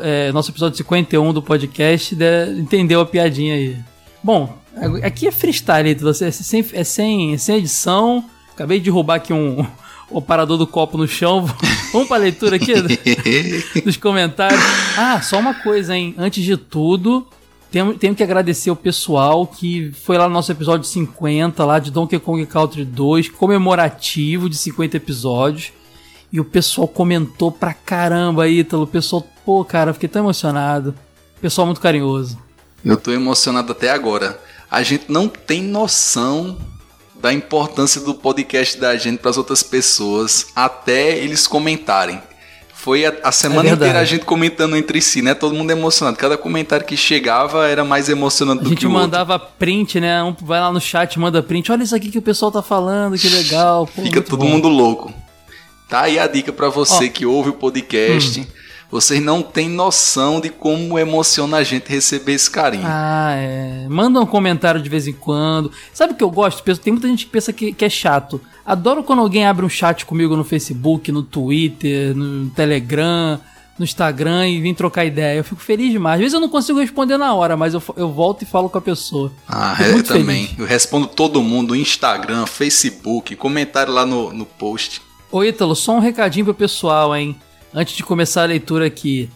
é, 0.00 0.30
nosso 0.30 0.52
episódio 0.52 0.76
51 0.78 1.32
do 1.32 1.42
podcast, 1.42 2.14
de- 2.14 2.52
entendeu 2.56 3.00
a 3.00 3.04
piadinha 3.06 3.54
aí. 3.56 3.76
Bom, 4.22 4.56
aqui 5.02 5.26
é 5.26 5.32
freestyle, 5.32 5.88
Ítalo, 5.90 6.10
é 6.10 6.30
sem, 6.30 6.64
é 6.72 6.84
sem, 6.84 7.34
é 7.34 7.36
sem 7.36 7.56
edição. 7.56 8.24
Acabei 8.54 8.78
de 8.78 8.90
roubar 8.90 9.16
aqui 9.16 9.32
um, 9.32 9.66
o 10.08 10.22
parador 10.22 10.56
do 10.56 10.68
copo 10.68 10.96
no 10.96 11.08
chão. 11.08 11.50
Vamos 11.92 12.08
pra 12.08 12.16
leitura 12.16 12.56
aqui 12.56 12.72
dos 13.84 13.96
comentários. 13.96 14.60
Ah, 14.96 15.20
só 15.22 15.38
uma 15.38 15.54
coisa, 15.54 15.96
hein? 15.96 16.14
Antes 16.18 16.44
de 16.44 16.56
tudo, 16.56 17.26
tenho, 17.70 17.94
tenho 17.94 18.14
que 18.14 18.22
agradecer 18.22 18.70
o 18.70 18.76
pessoal 18.76 19.46
que 19.46 19.92
foi 20.04 20.18
lá 20.18 20.28
no 20.28 20.34
nosso 20.34 20.52
episódio 20.52 20.86
50, 20.86 21.64
lá 21.64 21.78
de 21.78 21.90
Donkey 21.90 22.18
Kong 22.18 22.44
Country 22.46 22.84
2, 22.84 23.30
comemorativo 23.30 24.48
de 24.48 24.56
50 24.56 24.96
episódios. 24.96 25.72
E 26.30 26.38
o 26.38 26.44
pessoal 26.44 26.86
comentou 26.86 27.50
pra 27.50 27.72
caramba, 27.72 28.48
Ítalo. 28.48 28.82
O 28.82 28.86
pessoal, 28.86 29.26
pô, 29.44 29.64
cara, 29.64 29.90
eu 29.90 29.94
fiquei 29.94 30.08
tão 30.08 30.22
emocionado. 30.22 30.94
Pessoal 31.40 31.66
muito 31.66 31.80
carinhoso. 31.80 32.38
Eu 32.84 32.96
tô 32.96 33.12
emocionado 33.12 33.72
até 33.72 33.90
agora. 33.90 34.38
A 34.70 34.82
gente 34.82 35.04
não 35.08 35.26
tem 35.26 35.62
noção 35.62 36.58
da 37.20 37.32
importância 37.32 38.00
do 38.00 38.14
podcast 38.14 38.78
da 38.78 38.96
gente 38.96 39.18
para 39.18 39.30
as 39.30 39.36
outras 39.36 39.62
pessoas 39.62 40.46
até 40.54 41.16
eles 41.18 41.46
comentarem. 41.46 42.20
Foi 42.72 43.04
a, 43.04 43.12
a 43.24 43.32
semana 43.32 43.68
É 43.70 43.72
inteira 43.72 43.98
a 43.98 44.04
gente 44.04 44.24
comentando 44.24 44.76
entre 44.76 45.00
si, 45.02 45.20
né? 45.20 45.34
Todo 45.34 45.54
mundo 45.54 45.70
emocionado. 45.70 46.16
Cada 46.16 46.38
comentário 46.38 46.86
que 46.86 46.96
chegava 46.96 47.66
era 47.66 47.84
mais 47.84 48.08
emocionante 48.08 48.60
A 48.60 48.62
do 48.62 48.68
gente 48.70 48.78
que 48.78 48.86
o 48.86 48.90
outro. 48.90 49.02
mandava 49.02 49.36
print, 49.38 49.98
né? 49.98 50.22
Um 50.22 50.32
vai 50.40 50.60
lá 50.60 50.72
no 50.72 50.80
chat, 50.80 51.18
manda 51.18 51.42
print. 51.42 51.72
Olha 51.72 51.82
isso 51.82 51.94
aqui 51.96 52.08
que 52.08 52.18
o 52.18 52.22
pessoal 52.22 52.52
tá 52.52 52.62
falando, 52.62 53.18
que 53.18 53.28
legal. 53.28 53.84
Pô, 53.86 54.02
Fica 54.02 54.22
todo 54.22 54.38
bom. 54.38 54.46
mundo 54.48 54.68
louco. 54.68 55.12
Tá 55.88 56.02
aí 56.02 56.18
a 56.20 56.26
dica 56.28 56.52
pra 56.52 56.68
você 56.68 57.04
Ó. 57.04 57.08
Hum. 57.08 57.10
que 57.10 57.26
ouve 57.26 57.50
o 57.50 57.54
podcast. 57.54 58.46
Vocês 58.90 59.22
não 59.22 59.42
têm 59.42 59.68
noção 59.68 60.40
de 60.40 60.48
como 60.48 60.98
emociona 60.98 61.58
a 61.58 61.62
gente 61.62 61.90
receber 61.90 62.32
esse 62.32 62.50
carinho. 62.50 62.84
Ah, 62.86 63.34
é. 63.34 63.86
Manda 63.88 64.18
um 64.18 64.26
comentário 64.26 64.80
de 64.80 64.88
vez 64.88 65.06
em 65.06 65.12
quando. 65.12 65.70
Sabe 65.92 66.14
o 66.14 66.16
que 66.16 66.24
eu 66.24 66.30
gosto? 66.30 66.62
Tem 66.78 66.92
muita 66.92 67.06
gente 67.06 67.26
que 67.26 67.32
pensa 67.32 67.52
que, 67.52 67.72
que 67.72 67.84
é 67.84 67.90
chato. 67.90 68.40
Adoro 68.64 69.02
quando 69.02 69.20
alguém 69.20 69.46
abre 69.46 69.64
um 69.64 69.68
chat 69.68 70.06
comigo 70.06 70.36
no 70.36 70.44
Facebook, 70.44 71.12
no 71.12 71.22
Twitter, 71.22 72.14
no 72.16 72.48
Telegram, 72.50 73.38
no 73.78 73.84
Instagram 73.84 74.48
e 74.48 74.60
vem 74.60 74.74
trocar 74.74 75.04
ideia. 75.04 75.38
Eu 75.38 75.44
fico 75.44 75.60
feliz 75.60 75.92
demais. 75.92 76.14
Às 76.14 76.20
vezes 76.20 76.34
eu 76.34 76.40
não 76.40 76.48
consigo 76.48 76.80
responder 76.80 77.18
na 77.18 77.34
hora, 77.34 77.56
mas 77.56 77.74
eu, 77.74 77.82
eu 77.96 78.10
volto 78.10 78.42
e 78.42 78.46
falo 78.46 78.70
com 78.70 78.78
a 78.78 78.82
pessoa. 78.82 79.30
Ah, 79.46 79.76
é, 79.80 79.92
muito 79.92 80.08
também. 80.08 80.46
feliz. 80.46 80.58
Eu 80.58 80.66
respondo 80.66 81.06
todo 81.06 81.42
mundo, 81.42 81.76
Instagram, 81.76 82.46
Facebook, 82.46 83.36
comentário 83.36 83.92
lá 83.92 84.04
no, 84.04 84.32
no 84.32 84.46
post. 84.46 85.02
Ô 85.30 85.44
Ítalo, 85.44 85.76
só 85.76 85.92
um 85.92 86.00
recadinho 86.00 86.46
pro 86.46 86.54
pessoal, 86.54 87.14
hein? 87.14 87.36
Antes 87.72 87.96
de 87.96 88.02
começar 88.02 88.42
a 88.42 88.46
leitura 88.46 88.86
aqui. 88.86 89.28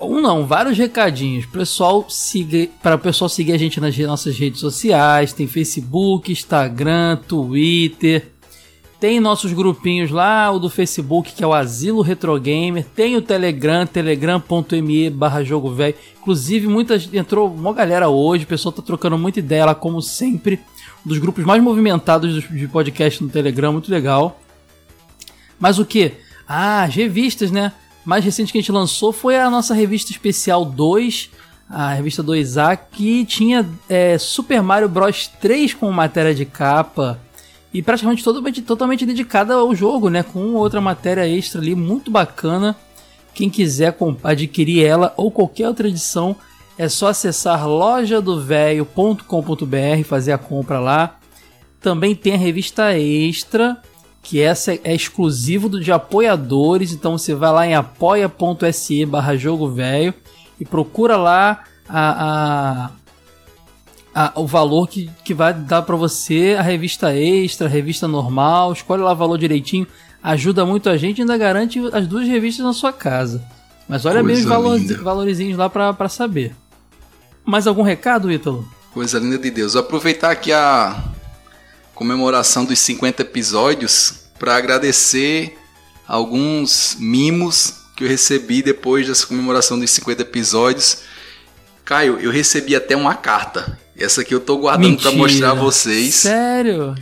Um 0.00 0.20
não, 0.20 0.46
vários 0.46 0.76
recadinhos. 0.76 1.46
Pessoal, 1.46 2.08
siga, 2.08 2.68
para 2.82 2.96
o 2.96 2.98
pessoal 2.98 3.28
seguir 3.28 3.52
a 3.52 3.58
gente 3.58 3.80
nas 3.80 3.96
nossas 3.98 4.38
redes 4.38 4.60
sociais. 4.60 5.32
Tem 5.32 5.46
Facebook, 5.46 6.30
Instagram, 6.30 7.16
Twitter. 7.26 8.30
Tem 9.00 9.20
nossos 9.20 9.52
grupinhos 9.52 10.10
lá, 10.10 10.50
o 10.50 10.58
do 10.58 10.70
Facebook, 10.70 11.32
que 11.32 11.44
é 11.44 11.46
o 11.46 11.52
Asilo 11.52 12.00
Retro 12.02 12.38
Gamer. 12.40 12.84
Tem 12.94 13.14
o 13.16 13.20
Telegram, 13.22 13.86
telegram.me 13.86 15.10
barra 15.10 15.44
jogo 15.44 15.70
velho. 15.74 15.94
Inclusive, 16.20 16.66
muitas, 16.66 17.08
entrou 17.12 17.48
uma 17.52 17.74
galera 17.74 18.08
hoje, 18.08 18.44
o 18.44 18.46
pessoal 18.46 18.72
tá 18.72 18.80
trocando 18.80 19.18
muita 19.18 19.38
ideia 19.40 19.66
lá, 19.66 19.74
como 19.74 20.00
sempre. 20.00 20.60
Um 21.04 21.08
dos 21.10 21.18
grupos 21.18 21.44
mais 21.44 21.62
movimentados 21.62 22.34
dos- 22.34 22.48
de 22.58 22.66
podcast 22.68 23.22
no 23.22 23.28
Telegram, 23.28 23.72
muito 23.72 23.90
legal. 23.90 24.40
Mas 25.60 25.78
o 25.78 25.84
que? 25.84 26.12
Ah, 26.48 26.84
as 26.84 26.94
revistas, 26.94 27.50
né? 27.50 27.72
Mais 28.04 28.24
recente 28.24 28.52
que 28.52 28.58
a 28.58 28.60
gente 28.60 28.72
lançou 28.72 29.12
foi 29.12 29.36
a 29.36 29.50
nossa 29.50 29.74
revista 29.74 30.12
especial 30.12 30.64
2, 30.64 31.30
a 31.68 31.94
revista 31.94 32.22
2A, 32.22 32.78
que 32.92 33.24
tinha 33.24 33.68
é, 33.88 34.16
Super 34.16 34.62
Mario 34.62 34.88
Bros 34.88 35.26
3 35.40 35.74
como 35.74 35.92
matéria 35.92 36.34
de 36.34 36.44
capa. 36.44 37.18
e 37.74 37.82
praticamente 37.82 38.22
totalmente, 38.22 38.62
totalmente 38.62 39.04
dedicada 39.04 39.54
ao 39.54 39.74
jogo, 39.74 40.08
né? 40.08 40.22
Com 40.22 40.54
outra 40.54 40.80
matéria 40.80 41.28
extra 41.28 41.60
ali 41.60 41.74
muito 41.74 42.10
bacana. 42.10 42.76
Quem 43.34 43.50
quiser 43.50 43.94
adquirir 44.24 44.84
ela 44.84 45.12
ou 45.16 45.30
qualquer 45.30 45.68
outra 45.68 45.88
edição, 45.88 46.36
é 46.78 46.88
só 46.88 47.08
acessar 47.08 47.66
lojadovelho.com.br, 47.66 50.04
fazer 50.04 50.32
a 50.32 50.38
compra 50.38 50.78
lá. 50.78 51.18
Também 51.80 52.14
tem 52.14 52.34
a 52.34 52.38
revista 52.38 52.98
extra, 52.98 53.80
que 54.26 54.40
essa 54.42 54.72
é 54.82 54.92
exclusivo 54.92 55.68
do 55.68 55.78
de 55.78 55.92
apoiadores, 55.92 56.92
então 56.92 57.16
você 57.16 57.32
vai 57.32 57.52
lá 57.52 57.64
em 57.64 57.76
apoia.se 57.76 59.06
barra 59.06 59.36
jogo 59.36 59.70
velho 59.70 60.12
e 60.58 60.64
procura 60.64 61.16
lá 61.16 61.62
a, 61.88 62.88
a 62.88 62.90
a, 64.12 64.32
o 64.34 64.46
valor 64.46 64.88
que, 64.88 65.10
que 65.22 65.34
vai 65.34 65.52
dar 65.52 65.82
para 65.82 65.94
você 65.94 66.56
a 66.58 66.62
revista 66.62 67.14
extra, 67.14 67.66
a 67.66 67.70
revista 67.70 68.08
normal, 68.08 68.72
escolhe 68.72 69.02
lá 69.02 69.12
o 69.12 69.16
valor 69.16 69.36
direitinho, 69.36 69.86
ajuda 70.22 70.64
muito 70.64 70.88
a 70.88 70.96
gente 70.96 71.18
e 71.18 71.20
ainda 71.20 71.36
garante 71.36 71.78
as 71.92 72.08
duas 72.08 72.26
revistas 72.26 72.64
na 72.64 72.72
sua 72.72 72.94
casa. 72.94 73.44
Mas 73.86 74.06
olha 74.06 74.24
Coisa 74.24 74.26
bem 74.26 74.42
os 74.42 74.48
valor, 74.48 74.80
valorizinhos 75.02 75.58
lá 75.58 75.68
para 75.68 76.08
saber. 76.08 76.56
Mais 77.44 77.66
algum 77.66 77.82
recado, 77.82 78.32
Ítalo? 78.32 78.66
Coisa 78.92 79.18
linda 79.18 79.36
de 79.36 79.50
Deus. 79.50 79.74
Vou 79.74 79.82
aproveitar 79.82 80.30
aqui 80.30 80.50
a 80.50 81.14
comemoração 81.96 82.64
dos 82.64 82.78
50 82.78 83.22
episódios 83.22 84.26
para 84.38 84.54
agradecer 84.54 85.58
alguns 86.06 86.94
mimos 87.00 87.86
que 87.96 88.04
eu 88.04 88.08
recebi 88.08 88.62
depois 88.62 89.08
dessa 89.08 89.26
comemoração 89.26 89.78
dos 89.78 89.90
50 89.90 90.22
episódios. 90.22 90.98
Caio, 91.84 92.20
eu 92.20 92.30
recebi 92.30 92.76
até 92.76 92.94
uma 92.94 93.14
carta. 93.14 93.78
Essa 93.98 94.20
aqui 94.20 94.34
eu 94.34 94.40
tô 94.40 94.58
guardando 94.58 95.00
para 95.00 95.10
mostrar 95.12 95.52
a 95.52 95.54
vocês. 95.54 96.14
Sério? 96.16 96.94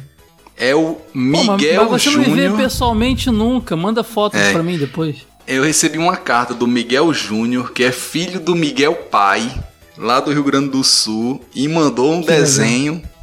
É 0.57 0.77
o 0.77 0.99
Miguel 1.12 1.87
Pô, 1.87 1.91
mas 1.91 2.03
você 2.03 2.11
Júnior. 2.11 2.29
não 2.29 2.37
me 2.37 2.49
vê 2.49 2.62
pessoalmente 2.62 3.31
nunca. 3.31 3.77
Manda 3.77 4.05
fotos 4.05 4.39
é, 4.39 4.53
para 4.53 4.62
mim 4.62 4.79
depois. 4.79 5.27
Eu 5.45 5.65
recebi 5.65 5.99
uma 5.99 6.16
carta 6.16 6.55
do 6.55 6.69
Miguel 6.69 7.12
Júnior, 7.12 7.73
que 7.73 7.83
é 7.83 7.91
filho 7.91 8.39
do 8.39 8.55
Miguel 8.55 8.95
Pai, 9.11 9.53
lá 9.99 10.21
do 10.21 10.33
Rio 10.33 10.45
Grande 10.45 10.69
do 10.69 10.85
Sul, 10.85 11.45
e 11.53 11.66
mandou 11.66 12.12
um 12.12 12.21
que 12.21 12.29
desenho. 12.29 12.95
Legal. 12.95 13.14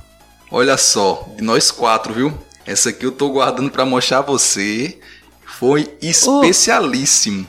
Olha 0.52 0.78
só, 0.78 1.30
de 1.38 1.44
nós 1.44 1.72
quatro, 1.72 2.14
viu? 2.14 2.34
Essa 2.66 2.90
aqui 2.90 3.06
eu 3.06 3.12
tô 3.12 3.30
guardando 3.30 3.72
para 3.72 3.86
mostrar 3.86 4.20
a 4.20 4.22
você. 4.22 5.00
Foi 5.46 5.98
especialíssimo. 6.02 7.48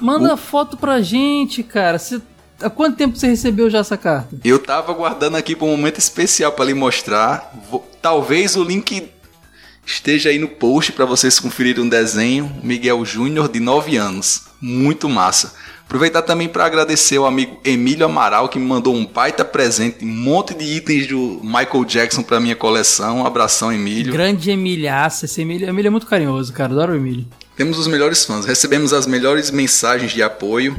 Oh, 0.00 0.04
manda 0.04 0.34
o... 0.34 0.36
foto 0.36 0.76
pra 0.76 1.00
gente, 1.00 1.62
cara. 1.62 1.98
Você 1.98 2.20
Há 2.60 2.70
quanto 2.70 2.96
tempo 2.96 3.16
você 3.16 3.26
recebeu 3.26 3.68
já 3.68 3.80
essa 3.80 3.96
carta? 3.98 4.36
Eu 4.42 4.58
tava 4.58 4.92
guardando 4.94 5.36
aqui 5.36 5.54
para 5.54 5.66
um 5.66 5.76
momento 5.76 5.98
especial 5.98 6.52
para 6.52 6.64
lhe 6.64 6.74
mostrar. 6.74 7.52
Vou, 7.70 7.86
talvez 8.00 8.56
o 8.56 8.64
link 8.64 9.10
esteja 9.84 10.30
aí 10.30 10.38
no 10.38 10.48
post 10.48 10.92
para 10.92 11.04
vocês 11.04 11.38
conferirem 11.38 11.84
um 11.84 11.88
desenho. 11.88 12.50
Miguel 12.62 13.04
Júnior, 13.04 13.48
de 13.48 13.60
9 13.60 13.96
anos. 13.96 14.44
Muito 14.60 15.08
massa. 15.08 15.52
Aproveitar 15.86 16.22
também 16.22 16.48
para 16.48 16.66
agradecer 16.66 17.16
ao 17.16 17.26
amigo 17.26 17.60
Emílio 17.64 18.04
Amaral, 18.04 18.48
que 18.48 18.58
me 18.58 18.66
mandou 18.66 18.92
um 18.92 19.06
baita 19.06 19.44
presente, 19.44 20.04
um 20.04 20.08
monte 20.08 20.52
de 20.52 20.64
itens 20.64 21.06
do 21.06 21.40
Michael 21.44 21.84
Jackson 21.84 22.24
para 22.24 22.40
minha 22.40 22.56
coleção. 22.56 23.18
Um 23.18 23.26
abração, 23.26 23.72
Emílio. 23.72 24.12
Grande 24.12 24.50
Emilhaça. 24.50 25.26
Esse 25.26 25.42
Emílio, 25.42 25.68
Emílio 25.68 25.86
é 25.86 25.90
muito 25.90 26.06
carinhoso, 26.06 26.52
cara. 26.52 26.72
Adoro 26.72 26.92
o 26.92 26.96
Emílio. 26.96 27.24
Temos 27.56 27.78
os 27.78 27.86
melhores 27.86 28.24
fãs. 28.24 28.44
Recebemos 28.44 28.92
as 28.92 29.06
melhores 29.06 29.52
mensagens 29.52 30.10
de 30.12 30.24
apoio 30.24 30.76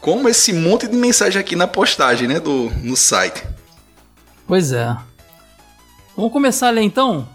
como 0.00 0.28
esse 0.28 0.52
monte 0.52 0.88
de 0.88 0.96
mensagem 0.96 1.40
aqui 1.40 1.54
na 1.54 1.68
postagem, 1.68 2.26
né, 2.26 2.40
do 2.40 2.70
no 2.82 2.96
site. 2.96 3.44
Pois 4.46 4.72
é. 4.72 4.96
Vamos 6.16 6.32
começar 6.32 6.68
a 6.68 6.70
ler 6.70 6.82
então? 6.82 7.28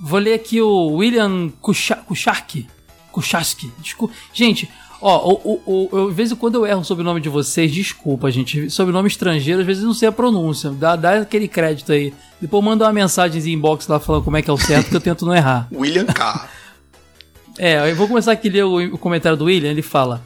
Vou 0.00 0.18
ler 0.18 0.34
aqui 0.34 0.60
o 0.60 0.88
William 0.96 1.50
Kucharski. 1.60 2.66
Kucharski. 3.12 3.72
Desculpa. 3.78 4.14
Gente, 4.32 4.68
ó, 5.00 5.32
o, 5.32 5.60
o, 5.64 5.88
o, 5.90 6.08
às 6.08 6.14
vezes 6.14 6.32
quando 6.34 6.56
eu 6.56 6.66
erro 6.66 6.84
sobre 6.84 7.02
o 7.02 7.04
nome 7.04 7.20
de 7.20 7.28
vocês, 7.28 7.72
desculpa, 7.72 8.30
gente. 8.30 8.70
Sobrenome 8.70 9.08
estrangeiro, 9.08 9.60
às 9.60 9.66
vezes 9.66 9.82
não 9.82 9.94
sei 9.94 10.08
a 10.08 10.12
pronúncia. 10.12 10.70
Dá, 10.70 10.96
dá 10.96 11.18
aquele 11.18 11.48
crédito 11.48 11.92
aí. 11.92 12.12
Depois 12.40 12.64
manda 12.64 12.84
uma 12.84 12.92
mensagem 12.92 13.42
em 13.42 13.54
inbox 13.54 13.86
lá 13.86 13.98
falando 13.98 14.24
como 14.24 14.36
é 14.36 14.42
que 14.42 14.50
é 14.50 14.52
o 14.52 14.58
certo, 14.58 14.90
que 14.90 14.96
eu 14.96 15.00
tento 15.00 15.26
não 15.26 15.34
errar. 15.34 15.68
William 15.74 16.06
K. 16.06 16.48
é, 17.58 17.90
eu 17.90 17.96
vou 17.96 18.08
começar 18.08 18.32
aqui 18.32 18.48
a 18.48 18.52
ler 18.52 18.64
o, 18.64 18.94
o 18.94 18.98
comentário 18.98 19.36
do 19.36 19.46
William. 19.46 19.70
Ele 19.70 19.82
fala. 19.82 20.22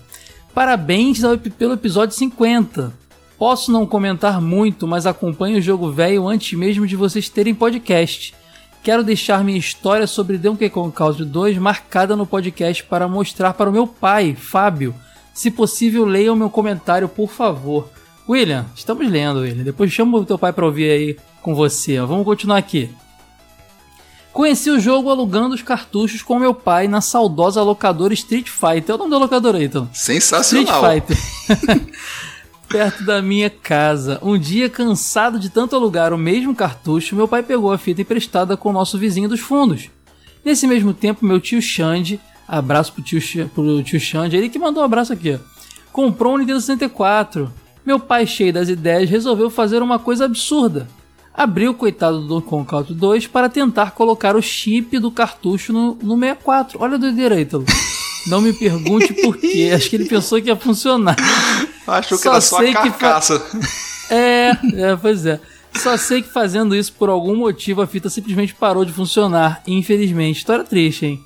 Parabéns 0.55 1.21
pelo 1.57 1.75
episódio 1.75 2.15
50. 2.15 2.93
Posso 3.39 3.73
não 3.73 3.87
comentar 3.87 4.41
muito, 4.41 4.87
mas 4.87 5.07
acompanho 5.07 5.59
o 5.59 5.61
jogo 5.61 5.91
velho 5.91 6.29
antes 6.29 6.57
mesmo 6.57 6.87
de 6.87 6.95
vocês 6.95 7.29
terem 7.29 7.55
podcast. 7.55 8.35
Quero 8.83 9.05
deixar 9.05 9.45
minha 9.45 9.59
história 9.59 10.09
sobre 10.09 10.37
Donkey 10.37 10.69
Kong 10.69 10.93
Country 10.93 11.25
2 11.25 11.57
marcada 11.59 12.17
no 12.17 12.27
podcast 12.27 12.83
para 12.83 13.07
mostrar 13.07 13.55
para 13.55 13.71
o 13.71 13.73
meu 13.73 13.87
pai, 13.87 14.35
Fábio. 14.35 14.93
Se 15.33 15.53
possível, 15.53 16.05
leia 16.05 16.33
o 16.33 16.37
meu 16.37 16.51
comentário, 16.51 17.09
por 17.09 17.31
favor. 17.31 17.89
William, 18.29 18.67
estamos 18.75 19.09
lendo, 19.09 19.41
William. 19.41 19.63
Depois 19.63 19.93
chama 19.93 20.19
o 20.19 20.25
teu 20.25 20.37
pai 20.37 20.53
para 20.53 20.67
ouvir 20.67 20.91
aí 20.91 21.17
com 21.41 21.55
você. 21.55 22.01
Vamos 22.01 22.25
continuar 22.25 22.59
aqui. 22.59 22.91
Conheci 24.33 24.69
o 24.69 24.81
jogo 24.81 25.11
alugando 25.11 25.55
os 25.55 25.63
cartuchos 25.63 26.23
com 26.23 26.39
meu 26.39 26.55
pai 26.55 26.89
na 26.89 27.01
saudosa 27.01 27.63
locadora 27.63 28.15
Street 28.15 28.49
Fighter. 28.49 28.91
É 28.91 28.95
o 28.95 28.99
nome 28.99 29.11
da 29.11 29.19
locadora 29.19 29.59
aí, 29.59 29.65
então. 29.65 29.89
Sensacional. 29.93 30.83
Street 30.83 31.05
Fighter. 31.07 31.87
Perto 32.73 33.05
da 33.05 33.21
minha 33.21 33.51
casa. 33.51 34.19
Um 34.23 34.39
dia, 34.39 34.71
cansado 34.71 35.39
de 35.39 35.51
tanto 35.51 35.77
alugar 35.77 36.13
o 36.15 36.19
mesmo 36.19 36.55
cartucho, 36.55 37.15
meu 37.15 37.29
pai 37.29 37.43
pegou 37.43 37.71
a 37.71 37.77
fita 37.77 38.01
emprestada 38.01 38.57
com 38.57 38.71
o 38.71 38.73
nosso 38.73 38.97
vizinho 38.97 39.29
dos 39.29 39.41
fundos. 39.41 39.91
Nesse 40.43 40.67
mesmo 40.67 40.95
tempo, 40.95 41.25
meu 41.25 41.39
tio 41.39 41.61
Xande, 41.61 42.19
abraço 42.49 42.95
pro 42.95 43.03
tio, 43.03 43.21
pro 43.51 43.83
tio 43.83 44.01
Xande, 44.01 44.39
ele 44.39 44.49
que 44.49 44.59
mandou 44.59 44.83
um 44.83 44.87
abraço 44.87 45.13
aqui, 45.13 45.39
comprou 45.93 46.35
um 46.35 46.39
Nintendo 46.39 46.63
64. 46.63 47.53
Meu 47.85 48.01
pai, 48.01 48.27
cheio 48.27 48.55
das 48.55 48.71
ideias, 48.71 49.11
resolveu 49.11 49.51
fazer 49.51 49.83
uma 49.83 49.99
coisa 49.99 50.25
absurda 50.25 50.89
abriu 51.35 51.71
o 51.71 51.75
coitado 51.75 52.21
do 52.21 52.29
Donkey 52.29 52.49
Kong 52.49 52.69
Country 52.69 52.95
2 52.95 53.27
para 53.27 53.49
tentar 53.49 53.93
colocar 53.93 54.37
o 54.37 54.43
chip 54.43 54.99
do 54.99 55.11
cartucho 55.11 55.73
no, 55.73 55.95
no 56.03 56.19
64. 56.19 56.79
Olha 56.81 56.95
a 56.95 56.99
doideira 56.99 57.35
aí, 57.35 57.43
Ítalo. 57.43 57.65
Não 58.27 58.41
me 58.41 58.53
pergunte 58.53 59.13
por 59.15 59.37
quê. 59.37 59.73
Acho 59.75 59.91
que 59.91 59.97
ele 59.97 60.07
pensou 60.07 60.41
que 60.41 60.49
ia 60.49 60.57
funcionar. 60.57 61.17
Achou 61.87 62.17
que 62.17 62.25
só 62.25 62.33
era 62.33 62.41
só 62.41 62.59
a 62.59 62.73
carcaça. 62.73 63.41
Fa... 63.41 64.15
É, 64.15 64.51
é, 64.75 64.97
pois 64.97 65.27
é. 65.27 65.41
Só 65.75 65.97
sei 65.97 66.23
que 66.23 66.29
fazendo 66.29 66.77
isso 66.77 66.93
por 66.93 67.09
algum 67.09 67.35
motivo 67.35 67.81
a 67.81 67.87
fita 67.87 68.11
simplesmente 68.11 68.55
parou 68.55 68.85
de 68.85 68.93
funcionar. 68.93 69.63
Infelizmente. 69.67 70.39
História 70.39 70.65
triste, 70.65 71.07
hein? 71.07 71.25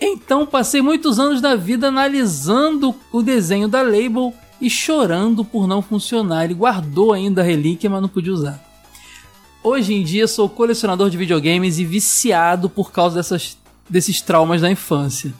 Então 0.00 0.46
passei 0.46 0.82
muitos 0.82 1.18
anos 1.18 1.40
da 1.40 1.56
vida 1.56 1.88
analisando 1.88 2.94
o 3.10 3.22
desenho 3.22 3.66
da 3.66 3.82
Label 3.82 4.32
e 4.60 4.68
chorando 4.70 5.44
por 5.44 5.66
não 5.66 5.82
funcionar. 5.82 6.44
Ele 6.44 6.54
guardou 6.54 7.12
ainda 7.12 7.40
a 7.40 7.44
relíquia, 7.44 7.90
mas 7.90 8.02
não 8.02 8.08
podia 8.08 8.32
usar. 8.32 8.62
Hoje 9.62 9.94
em 9.94 10.04
dia 10.04 10.28
sou 10.28 10.48
colecionador 10.48 11.10
de 11.10 11.16
videogames 11.16 11.78
e 11.78 11.84
viciado 11.84 12.70
por 12.70 12.92
causa 12.92 13.16
dessas, 13.16 13.58
desses 13.88 14.20
traumas 14.20 14.60
da 14.60 14.70
infância. 14.70 15.34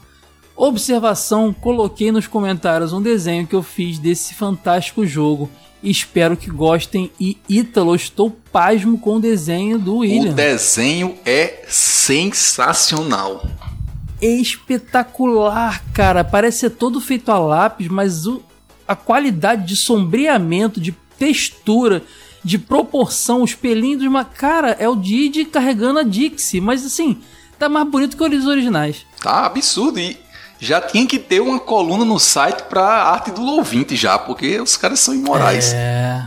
Observação: 0.57 1.53
coloquei 1.53 2.11
nos 2.11 2.27
comentários 2.27 2.93
um 2.93 3.03
desenho 3.03 3.47
que 3.47 3.55
eu 3.55 3.63
fiz 3.63 3.99
desse 3.99 4.35
fantástico 4.35 5.07
jogo. 5.07 5.51
Espero 5.83 6.37
que 6.37 6.51
gostem. 6.51 7.13
E 7.21 7.37
Ítalo, 7.49 7.95
estou 7.95 8.31
pasmo 8.51 8.99
com 8.99 9.17
o 9.17 9.21
desenho 9.21 9.79
do 9.79 9.99
William. 9.99 10.33
O 10.33 10.35
desenho 10.35 11.15
é 11.25 11.63
sensacional. 11.69 13.47
Espetacular, 14.21 15.85
cara. 15.93 16.25
Parece 16.25 16.61
ser 16.61 16.71
todo 16.71 17.01
feito 17.01 17.31
a 17.31 17.39
lápis, 17.39 17.89
mas 17.89 18.27
o, 18.27 18.43
a 18.89 18.97
qualidade 18.97 19.67
de 19.67 19.77
sombreamento, 19.77 20.81
de 20.81 20.93
textura, 21.19 22.03
de 22.43 22.59
proporção, 22.59 23.43
os 23.43 23.55
pelinhos 23.55 24.01
de 24.01 24.09
uma. 24.09 24.25
Cara, 24.25 24.77
é 24.81 24.89
o 24.89 24.97
Didi 24.97 25.45
carregando 25.45 25.99
a 25.99 26.03
Dixie, 26.03 26.61
mas 26.61 26.85
assim, 26.85 27.19
tá 27.59 27.69
mais 27.69 27.87
bonito 27.89 28.17
que 28.17 28.23
os 28.25 28.47
originais. 28.47 29.05
Tá 29.21 29.47
absurdo. 29.47 30.01
E 30.01 30.17
já 30.59 30.81
tinha 30.81 31.07
que 31.07 31.19
ter 31.19 31.41
uma 31.41 31.59
coluna 31.59 32.05
no 32.05 32.19
site 32.19 32.63
pra 32.65 32.85
arte 32.85 33.31
do 33.31 33.43
ouvinte 33.43 33.97
já, 33.97 34.19
porque 34.19 34.61
os 34.61 34.77
caras 34.77 35.01
são 35.01 35.15
imorais. 35.15 35.73
É. 35.75 36.23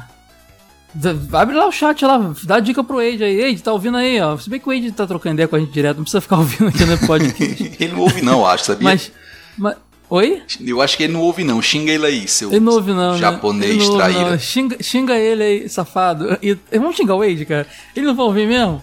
Abre 1.33 1.55
lá 1.55 1.67
o 1.67 1.71
chat 1.71 2.03
lá, 2.03 2.33
dá 2.43 2.59
dica 2.59 2.83
pro 2.83 2.99
Age 2.99 3.23
aí. 3.23 3.43
Age, 3.43 3.61
tá 3.61 3.71
ouvindo 3.71 3.97
aí, 3.97 4.19
ó. 4.19 4.37
Se 4.37 4.49
bem 4.49 4.59
que 4.59 4.67
o 4.67 4.71
Age 4.71 4.91
tá 4.91 5.05
trocando 5.05 5.35
ideia 5.35 5.47
com 5.47 5.55
a 5.55 5.59
gente 5.59 5.71
direto, 5.71 5.97
não 5.97 6.03
precisa 6.03 6.21
ficar 6.21 6.37
ouvindo 6.39 6.67
aqui 6.69 6.85
no 6.85 6.97
podcast. 6.97 7.71
Ele 7.79 7.93
não 7.93 8.01
ouve 8.01 8.21
não, 8.21 8.45
acho, 8.45 8.65
sabia? 8.65 8.83
Mas, 8.83 9.11
mas, 9.57 9.75
Oi? 10.09 10.41
Eu 10.65 10.81
acho 10.81 10.97
que 10.97 11.03
ele 11.03 11.13
não 11.13 11.21
ouve, 11.21 11.43
não. 11.43 11.61
Xinga 11.61 11.91
ele 11.91 12.05
aí, 12.07 12.27
seu 12.27 12.49
ele 12.49 12.59
não 12.59 12.73
ouve, 12.73 12.91
não, 12.93 13.13
né? 13.13 13.19
japonês 13.19 13.87
né? 13.87 13.95
traíra. 13.95 14.39
Xinga, 14.39 14.81
xinga 14.81 15.15
ele 15.15 15.43
aí, 15.43 15.69
safado. 15.69 16.35
E, 16.41 16.57
vamos 16.71 16.95
xingar 16.95 17.13
o 17.13 17.19
Wade, 17.19 17.45
cara. 17.45 17.67
Ele 17.95 18.07
não 18.07 18.15
vai 18.15 18.25
ouvir 18.25 18.47
mesmo? 18.47 18.81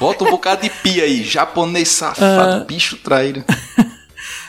Bota 0.00 0.24
um 0.24 0.30
bocado 0.30 0.62
de 0.62 0.70
pia 0.70 1.04
aí, 1.04 1.22
japonês 1.22 1.88
safado, 1.88 2.62
uh... 2.62 2.66
bicho 2.66 2.96
traíra. 2.96 3.44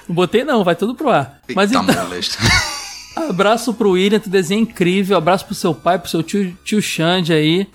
Não 0.10 0.16
botei 0.16 0.44
não, 0.44 0.64
vai 0.64 0.76
tudo 0.76 0.96
pro 0.96 1.10
ar. 1.10 1.40
Eita 1.48 1.54
Mas 1.62 1.72
então... 1.72 1.86
Abraço 3.30 3.74
pro 3.74 3.92
William, 3.92 4.20
tu 4.20 4.30
desenho 4.30 4.62
incrível. 4.62 5.18
Abraço 5.18 5.46
pro 5.46 5.54
seu 5.54 5.74
pai, 5.74 6.00
pro 6.00 6.10
seu 6.10 6.24
tio, 6.24 6.58
tio 6.64 6.82
Xande 6.82 7.32
aí. 7.32 7.68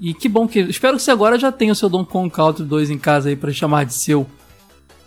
E 0.00 0.14
que 0.14 0.28
bom 0.28 0.48
que. 0.48 0.60
Espero 0.60 0.96
que 0.96 1.02
você 1.02 1.10
agora 1.10 1.38
já 1.38 1.52
tenha 1.52 1.72
o 1.72 1.76
seu 1.76 1.88
Donkey 1.88 2.10
Kong 2.10 2.30
Country 2.30 2.64
2 2.64 2.90
em 2.90 2.98
casa 2.98 3.28
aí 3.28 3.36
pra 3.36 3.52
chamar 3.52 3.84
de 3.84 3.92
seu. 3.92 4.26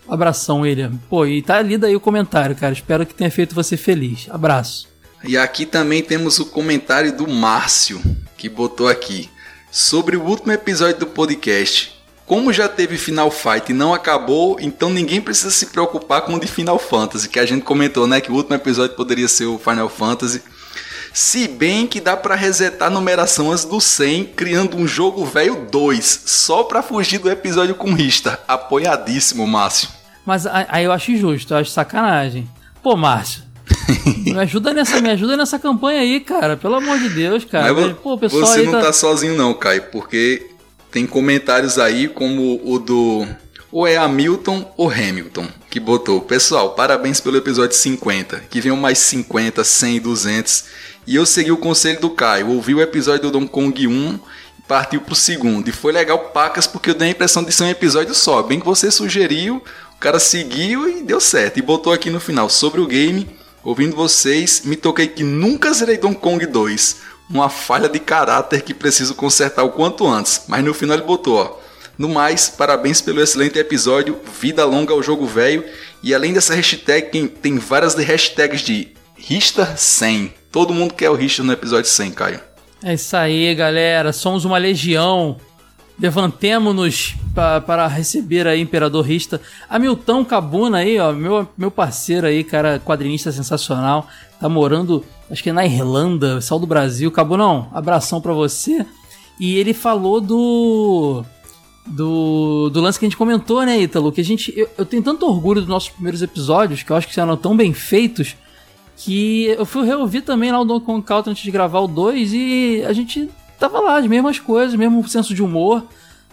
Abração, 0.07 0.61
William. 0.61 0.91
Pô, 1.09 1.25
e 1.25 1.41
tá 1.41 1.61
lido 1.61 1.85
aí 1.85 1.95
o 1.95 1.99
comentário, 1.99 2.55
cara. 2.55 2.73
Espero 2.73 3.05
que 3.05 3.13
tenha 3.13 3.31
feito 3.31 3.55
você 3.55 3.75
feliz. 3.75 4.27
Abraço. 4.29 4.87
E 5.23 5.37
aqui 5.37 5.65
também 5.65 6.03
temos 6.03 6.39
o 6.39 6.45
comentário 6.45 7.15
do 7.15 7.27
Márcio, 7.27 7.99
que 8.37 8.47
botou 8.47 8.87
aqui. 8.87 9.29
Sobre 9.71 10.15
o 10.15 10.23
último 10.23 10.51
episódio 10.51 10.99
do 10.99 11.07
podcast. 11.07 11.96
Como 12.27 12.51
já 12.51 12.67
teve 12.67 12.97
Final 12.97 13.31
Fight 13.31 13.71
e 13.71 13.73
não 13.73 13.93
acabou, 13.93 14.57
então 14.59 14.89
ninguém 14.89 15.21
precisa 15.21 15.49
se 15.49 15.67
preocupar 15.67 16.23
com 16.23 16.33
o 16.33 16.39
de 16.39 16.45
Final 16.45 16.77
Fantasy, 16.77 17.29
que 17.29 17.39
a 17.39 17.45
gente 17.45 17.63
comentou, 17.63 18.05
né? 18.05 18.19
Que 18.19 18.29
o 18.29 18.35
último 18.35 18.53
episódio 18.53 18.97
poderia 18.97 19.29
ser 19.29 19.45
o 19.45 19.57
Final 19.57 19.87
Fantasy. 19.87 20.43
Se 21.13 21.47
bem 21.47 21.87
que 21.87 22.01
dá 22.01 22.17
para 22.17 22.35
resetar 22.35 22.89
a 22.89 22.91
numeração 22.91 23.49
antes 23.49 23.63
do 23.63 23.79
100, 23.79 24.25
criando 24.35 24.75
um 24.75 24.85
jogo 24.85 25.23
velho 25.23 25.67
2, 25.71 26.23
só 26.25 26.63
para 26.63 26.83
fugir 26.83 27.17
do 27.17 27.31
episódio 27.31 27.73
com 27.75 27.93
Rista. 27.93 28.37
Apoiadíssimo, 28.45 29.47
Márcio. 29.47 29.87
Mas 30.25 30.45
aí 30.45 30.83
eu 30.83 30.91
acho 30.91 31.13
injusto, 31.13 31.53
eu 31.53 31.59
acho 31.59 31.71
sacanagem. 31.71 32.45
Pô, 32.83 32.97
Márcio, 32.97 33.41
me 34.27 34.37
ajuda 34.37 34.73
nessa, 34.73 34.99
me 34.99 35.09
ajuda 35.09 35.37
nessa 35.37 35.57
campanha 35.57 36.01
aí, 36.01 36.19
cara. 36.19 36.57
Pelo 36.57 36.75
amor 36.75 36.99
de 36.99 37.07
Deus, 37.07 37.45
cara. 37.45 37.73
Mas, 37.73 37.93
Pô, 37.93 38.17
pessoal 38.17 38.45
você 38.45 38.63
não 38.63 38.73
tá... 38.73 38.81
tá 38.81 38.93
sozinho 38.93 39.37
não, 39.37 39.53
Caio, 39.53 39.83
porque 39.83 40.56
tem 40.91 41.05
comentários 41.05 41.77
aí 41.77 42.07
como 42.07 42.61
o 42.63 42.79
do 42.79 43.27
ou 43.71 43.85
é 43.85 43.97
Hamilton 43.97 44.73
ou 44.77 44.89
Hamilton 44.89 45.47
que 45.69 45.79
botou. 45.79 46.21
Pessoal, 46.21 46.73
parabéns 46.73 47.19
pelo 47.19 47.37
episódio 47.37 47.75
50. 47.75 48.43
Que 48.49 48.61
venham 48.61 48.77
mais 48.77 48.97
50, 48.97 49.63
100, 49.63 49.99
200. 49.99 50.63
E 51.05 51.15
eu 51.15 51.25
segui 51.25 51.51
o 51.51 51.57
conselho 51.57 51.99
do 51.99 52.09
Caio. 52.09 52.49
Ouvi 52.49 52.73
o 52.73 52.81
episódio 52.81 53.29
do 53.29 53.31
Donkey 53.31 53.51
Kong 53.51 53.87
1 53.87 54.19
e 54.57 54.61
partiu 54.67 55.01
pro 55.01 55.13
segundo. 55.13 55.67
E 55.67 55.71
foi 55.71 55.91
legal 55.91 56.17
pacas 56.29 56.65
porque 56.65 56.89
eu 56.89 56.95
dei 56.95 57.09
a 57.09 57.11
impressão 57.11 57.43
de 57.43 57.51
ser 57.51 57.63
um 57.63 57.69
episódio 57.69 58.15
só. 58.15 58.41
Bem 58.41 58.59
que 58.59 58.65
você 58.65 58.89
sugeriu, 58.89 59.57
o 59.93 59.99
cara 59.99 60.19
seguiu 60.19 60.89
e 60.89 61.03
deu 61.03 61.19
certo. 61.19 61.57
E 61.57 61.61
botou 61.61 61.93
aqui 61.93 62.09
no 62.09 62.19
final 62.19 62.49
sobre 62.49 62.81
o 62.81 62.87
game. 62.87 63.29
Ouvindo 63.63 63.95
vocês, 63.95 64.61
me 64.63 64.75
toquei 64.75 65.07
que 65.07 65.23
nunca 65.23 65.73
zerei 65.73 65.97
Donkey 65.97 66.21
Kong 66.21 66.45
2. 66.45 66.95
Uma 67.29 67.49
falha 67.49 67.89
de 67.89 67.99
caráter 67.99 68.61
que 68.61 68.73
preciso 68.73 69.15
consertar 69.15 69.63
o 69.63 69.71
quanto 69.71 70.07
antes. 70.07 70.43
Mas 70.47 70.63
no 70.63 70.73
final 70.73 70.97
ele 70.97 71.05
botou, 71.05 71.37
ó. 71.37 71.67
No 71.97 72.07
mais, 72.07 72.47
parabéns 72.47 73.01
pelo 73.01 73.21
excelente 73.21 73.57
episódio, 73.57 74.19
vida 74.39 74.63
longa 74.63 74.93
ao 74.93 75.01
jogo 75.01 75.25
velho. 75.25 75.63
E 76.03 76.13
além 76.13 76.31
dessa 76.31 76.53
hashtag, 76.53 77.09
tem, 77.27 77.57
várias 77.57 77.95
de 77.95 78.03
hashtags 78.03 78.61
de 78.61 78.89
Rista 79.17 79.75
100. 79.75 80.33
Todo 80.51 80.73
mundo 80.73 80.93
quer 80.93 81.09
o 81.09 81.15
Rista 81.15 81.41
no 81.41 81.51
episódio 81.51 81.89
100, 81.89 82.11
Caio. 82.11 82.39
É 82.83 82.93
isso 82.93 83.17
aí, 83.17 83.53
galera. 83.55 84.13
Somos 84.13 84.45
uma 84.45 84.59
legião. 84.59 85.37
Levantemo-nos 85.99 87.15
pa 87.33 87.59
para 87.59 87.87
receber 87.87 88.47
aí 88.47 88.61
Imperador 88.61 89.03
Rista. 89.03 89.41
Hamilton 89.67 90.23
Cabuna 90.23 90.77
aí, 90.77 90.99
ó, 90.99 91.11
meu, 91.11 91.49
meu 91.57 91.71
parceiro 91.71 92.27
aí, 92.27 92.43
cara, 92.43 92.79
quadrinista 92.79 93.31
sensacional. 93.31 94.07
Tá 94.39 94.47
morando, 94.47 95.03
acho 95.29 95.43
que 95.43 95.51
na 95.51 95.65
Irlanda, 95.65 96.41
sal 96.41 96.59
do 96.59 96.67
Brasil. 96.67 97.11
Cabunão, 97.11 97.69
abração 97.73 98.21
para 98.21 98.33
você. 98.33 98.85
E 99.39 99.55
ele 99.57 99.73
falou 99.73 100.19
do 100.19 101.23
do, 101.87 102.69
do 102.69 102.81
lance 102.81 102.99
que 102.99 103.05
a 103.05 103.07
gente 103.07 103.17
comentou, 103.17 103.65
né, 103.65 103.79
Ítalo? 103.79 104.11
Que 104.11 104.21
a 104.21 104.23
gente. 104.23 104.53
Eu, 104.55 104.69
eu, 104.77 104.85
tenho 104.85 105.01
tanto 105.01 105.25
orgulho 105.25 105.61
dos 105.61 105.69
nossos 105.69 105.89
primeiros 105.89 106.21
episódios, 106.21 106.83
que 106.83 106.91
eu 106.91 106.95
acho 106.95 107.07
que 107.07 107.19
eram 107.19 107.37
tão 107.37 107.55
bem 107.55 107.73
feitos, 107.73 108.35
que 108.97 109.45
eu 109.45 109.65
fui 109.65 109.85
reouvir 109.85 110.21
também 110.21 110.51
lá 110.51 110.59
o 110.59 110.65
Donkey 110.65 110.85
Kong 110.85 111.05
Country 111.05 111.31
antes 111.31 111.43
de 111.43 111.51
gravar 111.51 111.79
o 111.79 111.87
2 111.87 112.33
e 112.33 112.83
a 112.85 112.93
gente 112.93 113.29
tava 113.59 113.79
lá, 113.79 113.97
as 113.97 114.07
mesmas 114.07 114.39
coisas, 114.39 114.75
mesmo 114.75 115.07
senso 115.07 115.33
de 115.33 115.41
humor. 115.41 115.83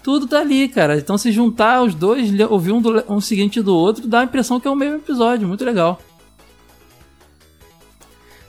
Tudo 0.03 0.27
tá 0.27 0.41
ali, 0.41 0.69
cara. 0.69 0.99
Então 0.99 1.17
se 1.17 1.33
juntar 1.33 1.83
os 1.83 1.95
dois, 1.95 2.29
ouvir 2.51 2.73
um, 2.73 2.81
do, 2.81 3.05
um 3.09 3.21
seguinte 3.21 3.63
do 3.63 3.75
outro, 3.75 4.07
dá 4.07 4.21
a 4.21 4.25
impressão 4.25 4.61
que 4.61 4.69
é 4.69 4.71
o 4.71 4.77
mesmo 4.77 4.97
episódio. 4.97 5.49
Muito 5.49 5.65
legal. 5.65 5.99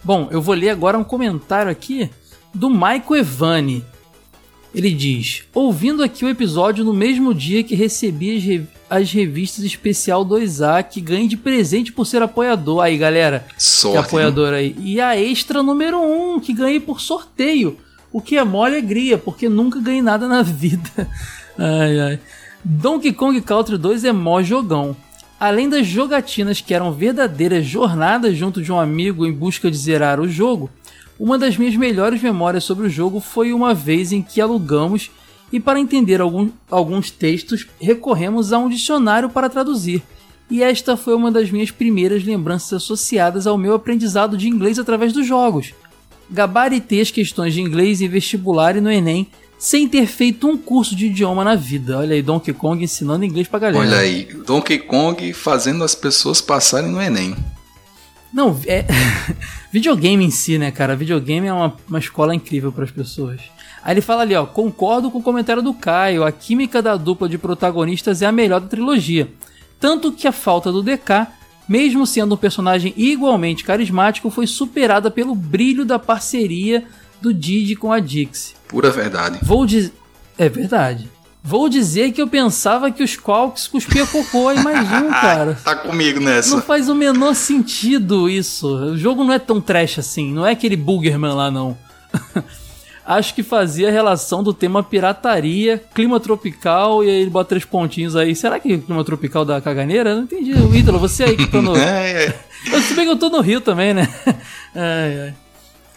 Bom, 0.06 0.28
eu 0.30 0.40
vou 0.40 0.54
ler 0.54 0.70
agora 0.70 1.00
um 1.00 1.04
comentário 1.04 1.72
aqui 1.72 2.12
do 2.54 2.70
Michael 2.70 3.16
Evani. 3.16 3.84
Ele 4.74 4.92
diz: 4.92 5.44
Ouvindo 5.52 6.04
aqui 6.04 6.24
o 6.24 6.30
episódio 6.30 6.86
no 6.86 6.94
mesmo 6.94 7.34
dia 7.34 7.64
que 7.64 7.74
recebi 7.74 8.38
as, 8.38 8.44
rev 8.44 8.66
as 8.88 9.12
revistas 9.12 9.66
especial 9.66 10.24
2A 10.24 10.84
que 10.84 11.02
ganhei 11.02 11.28
de 11.28 11.36
presente 11.36 11.92
por 11.92 12.06
ser 12.06 12.22
apoiador. 12.22 12.82
Aí, 12.82 12.96
galera, 12.98 13.48
Sorte, 13.58 13.94
que 13.94 14.06
apoiador 14.06 14.54
aí. 14.54 14.76
E 14.80 15.02
a 15.02 15.20
extra 15.20 15.64
número 15.64 16.00
1 16.00 16.40
que 16.40 16.54
ganhei 16.54 16.80
por 16.80 17.02
sorteio. 17.02 17.78
O 18.14 18.22
que 18.22 18.38
é 18.38 18.44
mó 18.44 18.64
alegria, 18.64 19.18
porque 19.18 19.50
nunca 19.50 19.80
ganhei 19.80 20.04
nada 20.04 20.28
na 20.28 20.44
vida. 20.46 21.10
ai, 21.58 22.00
ai. 22.00 22.20
Donkey 22.64 23.12
Kong 23.12 23.42
Country 23.42 23.78
2 23.78 24.04
é 24.06 24.12
mó 24.12 24.44
jogão. 24.44 24.96
Além 25.40 25.68
das 25.68 25.86
jogatinas 25.86 26.62
que 26.62 26.74
eram 26.74 26.94
verdadeiras 26.94 27.66
jornadas 27.66 28.38
junto 28.38 28.62
de 28.62 28.72
um 28.72 28.80
amigo 28.80 29.26
em 29.26 29.34
busca 29.34 29.70
de 29.70 29.78
zerar 29.78 30.20
o 30.20 30.30
jogo, 30.30 30.70
uma 31.20 31.38
das 31.38 31.58
minhas 31.58 31.76
melhores 31.76 32.22
memórias 32.22 32.64
sobre 32.64 32.88
o 32.88 32.90
jogo 32.90 33.20
foi 33.20 33.52
uma 33.52 33.74
vez 33.74 34.12
em 34.12 34.22
que 34.22 34.40
alugamos 34.40 35.12
e, 35.52 35.60
para 35.60 35.80
entender 35.80 36.22
algum, 36.22 36.50
alguns 36.70 37.12
textos, 37.12 37.68
recorremos 37.80 38.54
a 38.54 38.58
um 38.58 38.70
dicionário 38.70 39.30
para 39.30 39.50
traduzir. 39.50 40.02
E 40.50 40.64
esta 40.64 40.96
foi 40.96 41.16
uma 41.16 41.32
das 41.32 41.52
minhas 41.52 41.72
primeiras 41.72 42.24
lembranças 42.24 42.74
associadas 42.74 43.46
ao 43.48 43.58
meu 43.58 43.74
aprendizado 43.74 44.38
de 44.38 44.48
inglês 44.48 44.80
através 44.80 45.12
dos 45.12 45.26
jogos. 45.26 45.74
Gabaritei 46.30 47.02
as 47.02 47.12
questões 47.12 47.54
de 47.54 47.62
inglês 47.62 48.02
em 48.02 48.08
vestibular 48.08 48.76
e 48.76 48.82
no 48.82 48.92
Enem 48.92 49.28
sem 49.58 49.88
ter 49.88 50.06
feito 50.06 50.48
um 50.48 50.58
curso 50.58 50.96
de 50.96 51.08
idioma 51.08 51.44
na 51.44 51.56
vida. 51.56 51.98
Olha 52.00 52.14
aí, 52.14 52.22
Donkey 52.22 52.54
Kong 52.54 52.84
ensinando 52.84 53.26
inglês 53.26 53.48
pra 53.48 53.60
galera. 53.60 53.80
Olha 53.80 53.98
aí, 53.98 54.26
Donkey 54.46 54.80
Kong 54.80 55.34
fazendo 55.34 55.84
as 55.84 55.96
pessoas 55.96 56.42
passarem 56.42 56.92
no 56.92 57.02
Enem. 57.02 57.36
Não, 58.34 58.60
é. 58.68 58.86
videogame 59.72 60.26
em 60.26 60.32
si, 60.32 60.58
né, 60.58 60.72
cara? 60.72 60.96
Videogame 60.96 61.48
é 61.48 61.54
uma, 61.54 61.76
uma 61.88 62.00
escola 62.00 62.36
incrível 62.36 62.72
para 62.72 62.84
as 62.84 62.92
pessoas. 62.92 63.42
Aí 63.82 63.94
ele 63.94 64.02
fala 64.02 64.24
ali, 64.24 64.36
ó, 64.36 64.46
concordo 64.46 65.10
com 65.12 65.20
o 65.20 65.24
comentário 65.24 65.62
do 65.62 65.74
Caio, 65.74 66.24
a 66.24 66.32
química 66.32 66.82
da 66.82 66.98
dupla 66.98 67.30
de 67.30 67.38
protagonistas 67.38 68.22
é 68.22 68.26
a 68.26 68.32
melhor 68.32 68.60
da 68.60 68.68
trilogia. 68.68 69.32
Tanto 69.80 70.12
que 70.12 70.28
a 70.28 70.32
falta 70.32 70.72
do 70.72 70.82
DK, 70.82 71.28
mesmo 71.70 72.06
sendo 72.06 72.34
um 72.34 72.38
personagem 72.38 72.94
igualmente 72.98 73.64
carismático, 73.64 74.30
foi 74.30 74.48
superada 74.48 75.12
pelo 75.12 75.36
brilho 75.36 75.86
da 75.86 76.00
parceria 76.00 76.84
do 77.26 77.34
Didi 77.34 77.76
com 77.76 77.92
a 77.92 78.00
Dixie. 78.00 78.54
Pura 78.68 78.92
verdade. 78.92 79.40
Vou 79.42 79.66
dizer. 79.66 79.94
É 80.38 80.48
verdade. 80.48 81.10
Vou 81.44 81.68
dizer 81.70 82.12
que 82.12 82.22
eu 82.22 82.28
pensava 82.28 82.92
que 82.92 83.04
os 83.04 83.12
Squawks 83.12 83.68
cuspia 83.68 84.06
cocô 84.06 84.52
um, 84.52 84.64
cara. 85.12 85.58
tá 85.64 85.76
comigo 85.76 86.20
nessa. 86.20 86.56
Não 86.56 86.62
faz 86.62 86.90
o 86.90 86.96
menor 86.96 87.36
sentido 87.36 88.30
isso. 88.30 88.68
O 88.68 88.98
jogo 88.98 89.24
não 89.24 89.34
é 89.34 89.40
tão 89.40 89.62
trash 89.62 90.00
assim. 90.00 90.32
Não 90.32 90.46
é 90.46 90.52
aquele 90.52 90.76
Boogerman 90.76 91.34
lá, 91.34 91.50
não. 91.50 91.78
Acho 93.06 93.36
que 93.36 93.44
fazia 93.44 93.90
a 93.90 93.92
relação 93.92 94.42
do 94.42 94.52
tema 94.52 94.82
pirataria, 94.82 95.84
clima 95.94 96.20
tropical, 96.20 97.04
e 97.04 97.10
aí 97.10 97.22
ele 97.22 97.30
bota 97.30 97.50
três 97.50 97.64
pontinhos 97.64 98.16
aí. 98.16 98.36
Será 98.36 98.60
que 98.60 98.80
clima 98.80 99.04
tropical 99.04 99.46
da 99.46 99.62
caganeira? 99.62 100.16
Não 100.16 100.24
entendi. 100.24 100.54
O 100.54 100.76
Ítalo, 100.76 100.98
você 100.98 101.24
aí 101.24 101.38
que 101.38 101.46
tá 101.46 101.62
no. 101.62 101.78
é, 101.78 102.26
é. 102.26 102.40
Eu, 102.72 102.82
se 102.82 102.96
bem 102.96 103.06
que 103.06 103.12
eu 103.12 103.18
tô 103.18 103.30
no 103.30 103.42
Rio 103.42 103.62
também, 103.62 103.94
né? 103.94 104.08
ai, 104.74 105.20
ai. 105.22 105.45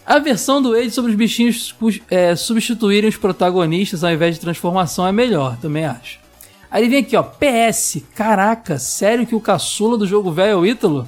A 0.09 0.17
versão 0.17 0.59
do 0.59 0.73
Age 0.73 0.89
sobre 0.89 1.11
os 1.11 1.17
bichinhos 1.17 1.75
é, 2.09 2.35
substituírem 2.35 3.07
os 3.07 3.15
protagonistas 3.15 4.03
ao 4.03 4.09
invés 4.09 4.33
de 4.33 4.41
transformação 4.41 5.05
é 5.05 5.11
melhor, 5.11 5.55
também 5.57 5.85
acho. 5.85 6.17
Aí 6.71 6.89
vem 6.89 7.01
aqui, 7.01 7.15
ó, 7.15 7.21
PS. 7.21 8.01
Caraca, 8.15 8.79
sério 8.79 9.27
que 9.27 9.35
o 9.35 9.39
caçula 9.39 9.99
do 9.99 10.07
jogo 10.07 10.31
velho 10.31 10.51
é 10.51 10.55
o 10.55 10.65
Ítalo? 10.65 11.07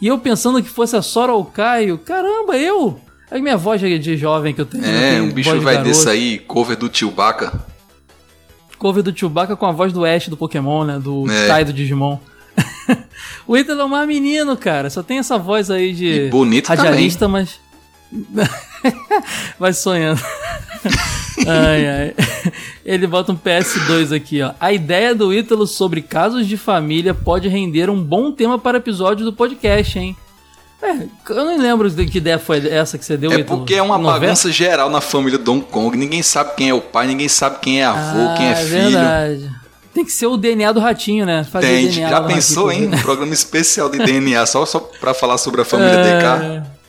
E 0.00 0.08
eu 0.08 0.18
pensando 0.18 0.60
que 0.60 0.68
fosse 0.68 0.96
a 0.96 1.02
Sora 1.02 1.32
ou 1.32 1.42
o 1.42 1.44
Caio. 1.44 1.96
Caramba, 1.98 2.56
eu? 2.56 2.98
A 3.30 3.38
minha 3.38 3.56
voz 3.56 3.80
de 3.80 4.16
jovem 4.16 4.52
que 4.52 4.60
eu 4.60 4.66
tenho. 4.66 4.84
É, 4.84 5.20
eu 5.20 5.24
um 5.26 5.30
bicho 5.30 5.52
de 5.52 5.60
vai 5.60 5.80
desse 5.80 6.08
aí, 6.08 6.36
cover 6.36 6.76
do 6.76 6.90
Chewbacca. 6.92 7.64
Cover 8.76 9.04
do 9.04 9.16
Chewbacca 9.16 9.54
com 9.54 9.66
a 9.66 9.70
voz 9.70 9.92
do 9.92 10.04
Ash 10.04 10.26
do 10.26 10.36
Pokémon, 10.36 10.82
né? 10.82 10.98
Do 10.98 11.30
É. 11.30 11.46
Tai 11.46 11.64
do 11.64 11.72
Digimon. 11.72 12.18
o 13.46 13.56
Ítalo 13.56 13.82
é 13.82 13.84
um 13.84 14.06
menino, 14.06 14.56
cara. 14.56 14.90
Só 14.90 15.04
tem 15.04 15.18
essa 15.18 15.38
voz 15.38 15.70
aí 15.70 15.92
de 15.92 16.26
E 16.26 16.30
bonito 16.30 16.66
radialista, 16.66 17.28
mas. 17.28 17.60
Vai 19.58 19.72
sonhando. 19.72 20.20
ai, 21.46 21.86
ai. 21.88 22.14
Ele 22.84 23.06
bota 23.06 23.32
um 23.32 23.36
PS2 23.36 24.14
aqui, 24.14 24.42
ó. 24.42 24.52
A 24.58 24.72
ideia 24.72 25.14
do 25.14 25.32
Ítalo 25.32 25.66
sobre 25.66 26.02
casos 26.02 26.46
de 26.46 26.56
família 26.56 27.14
pode 27.14 27.48
render 27.48 27.88
um 27.90 28.02
bom 28.02 28.32
tema 28.32 28.58
para 28.58 28.78
episódio 28.78 29.24
do 29.24 29.32
podcast, 29.32 29.98
hein? 29.98 30.16
É, 30.82 30.92
eu 31.28 31.44
não 31.44 31.58
lembro 31.58 31.90
de 31.90 32.06
que 32.06 32.18
ideia 32.18 32.38
foi 32.38 32.66
essa 32.66 32.96
que 32.96 33.04
você 33.04 33.16
deu, 33.16 33.30
É 33.32 33.40
Ítalo. 33.40 33.58
porque 33.58 33.74
é 33.74 33.82
uma 33.82 33.98
Novela? 33.98 34.18
bagunça 34.20 34.50
geral 34.50 34.88
na 34.88 35.00
família 35.00 35.38
Donkey 35.38 35.70
Kong. 35.70 35.96
Ninguém 35.96 36.22
sabe 36.22 36.54
quem 36.56 36.70
é 36.70 36.74
o 36.74 36.80
pai, 36.80 37.06
ninguém 37.06 37.28
sabe 37.28 37.58
quem 37.60 37.82
é 37.82 37.84
avô, 37.84 38.34
quem 38.36 38.46
é 38.46 38.52
Ah, 38.52 38.56
filho. 38.56 38.70
verdade. 38.90 39.50
Tem 39.92 40.04
que 40.04 40.12
ser 40.12 40.26
o 40.26 40.36
DNA 40.36 40.72
do 40.72 40.80
ratinho, 40.80 41.26
né? 41.26 41.44
Fazer 41.44 41.66
Tem, 41.66 41.90
já 41.90 42.20
do 42.20 42.28
pensou, 42.28 42.66
ratinho. 42.68 42.84
hein? 42.84 42.94
Um 42.94 43.02
programa 43.02 43.34
especial 43.34 43.90
de 43.90 43.98
DNA 43.98 44.46
só, 44.46 44.64
só 44.64 44.78
pra 44.78 45.12
falar 45.12 45.36
sobre 45.36 45.60
a 45.60 45.64
família 45.66 45.96
DK. 45.96 46.79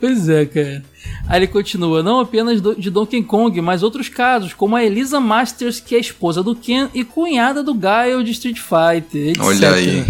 Pois 0.00 0.28
é, 0.28 0.44
cara. 0.46 0.82
Aí 1.28 1.40
ele 1.40 1.46
continua, 1.48 2.02
não 2.02 2.20
apenas 2.20 2.60
do- 2.60 2.74
de 2.74 2.88
Donkey 2.90 3.22
Kong, 3.22 3.60
mas 3.60 3.82
outros 3.82 4.08
casos, 4.08 4.52
como 4.54 4.76
a 4.76 4.84
Elisa 4.84 5.18
Masters, 5.20 5.80
que 5.80 5.94
é 5.96 5.98
esposa 5.98 6.42
do 6.42 6.54
Ken 6.54 6.88
e 6.94 7.02
cunhada 7.04 7.62
do 7.62 7.74
Gaio 7.74 8.22
de 8.22 8.30
Street 8.30 8.58
Fighter, 8.58 9.30
etc. 9.30 9.42
Olha 9.42 9.72
aí. 9.72 10.06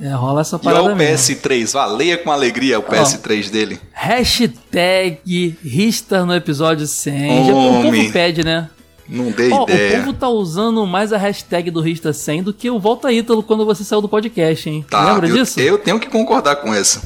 É, 0.00 0.08
rola 0.14 0.40
essa 0.40 0.56
E 0.56 0.58
parada 0.60 0.90
o 0.92 0.96
mesmo. 0.96 1.36
PS3, 1.36 1.72
valeia 1.74 2.16
com 2.16 2.32
alegria 2.32 2.78
o 2.78 2.82
PS3 2.82 3.50
dele. 3.50 3.78
Hashtag 3.92 5.58
Ristar 5.62 6.24
no 6.24 6.34
episódio 6.34 6.86
100. 6.86 7.46
Já, 7.46 7.52
o 7.52 7.82
povo 7.82 8.12
pede, 8.12 8.42
né? 8.42 8.70
Não 9.06 9.30
dei 9.32 9.50
Ó, 9.52 9.60
o 9.60 9.64
ideia. 9.64 9.98
povo 9.98 10.12
tá 10.14 10.28
usando 10.28 10.86
mais 10.86 11.12
a 11.12 11.18
hashtag 11.18 11.70
do 11.70 11.80
Rista 11.82 12.12
100 12.14 12.44
do 12.44 12.54
que 12.54 12.70
o 12.70 12.78
Volta 12.78 13.12
Ítalo 13.12 13.42
quando 13.42 13.66
você 13.66 13.84
saiu 13.84 14.00
do 14.00 14.08
podcast, 14.08 14.70
hein? 14.70 14.86
Tá, 14.88 15.12
Lembra 15.12 15.28
eu, 15.28 15.36
disso? 15.36 15.60
eu 15.60 15.76
tenho 15.76 16.00
que 16.00 16.08
concordar 16.08 16.56
com 16.56 16.72
essa. 16.72 17.02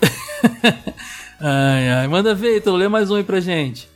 Ai, 1.40 1.88
ai. 1.90 2.08
Manda 2.08 2.34
ver, 2.34 2.56
Ítalo. 2.58 2.76
Lê 2.76 2.88
mais 2.88 3.10
um 3.10 3.16
aí 3.16 3.24
pra 3.24 3.40
gente. 3.40 3.88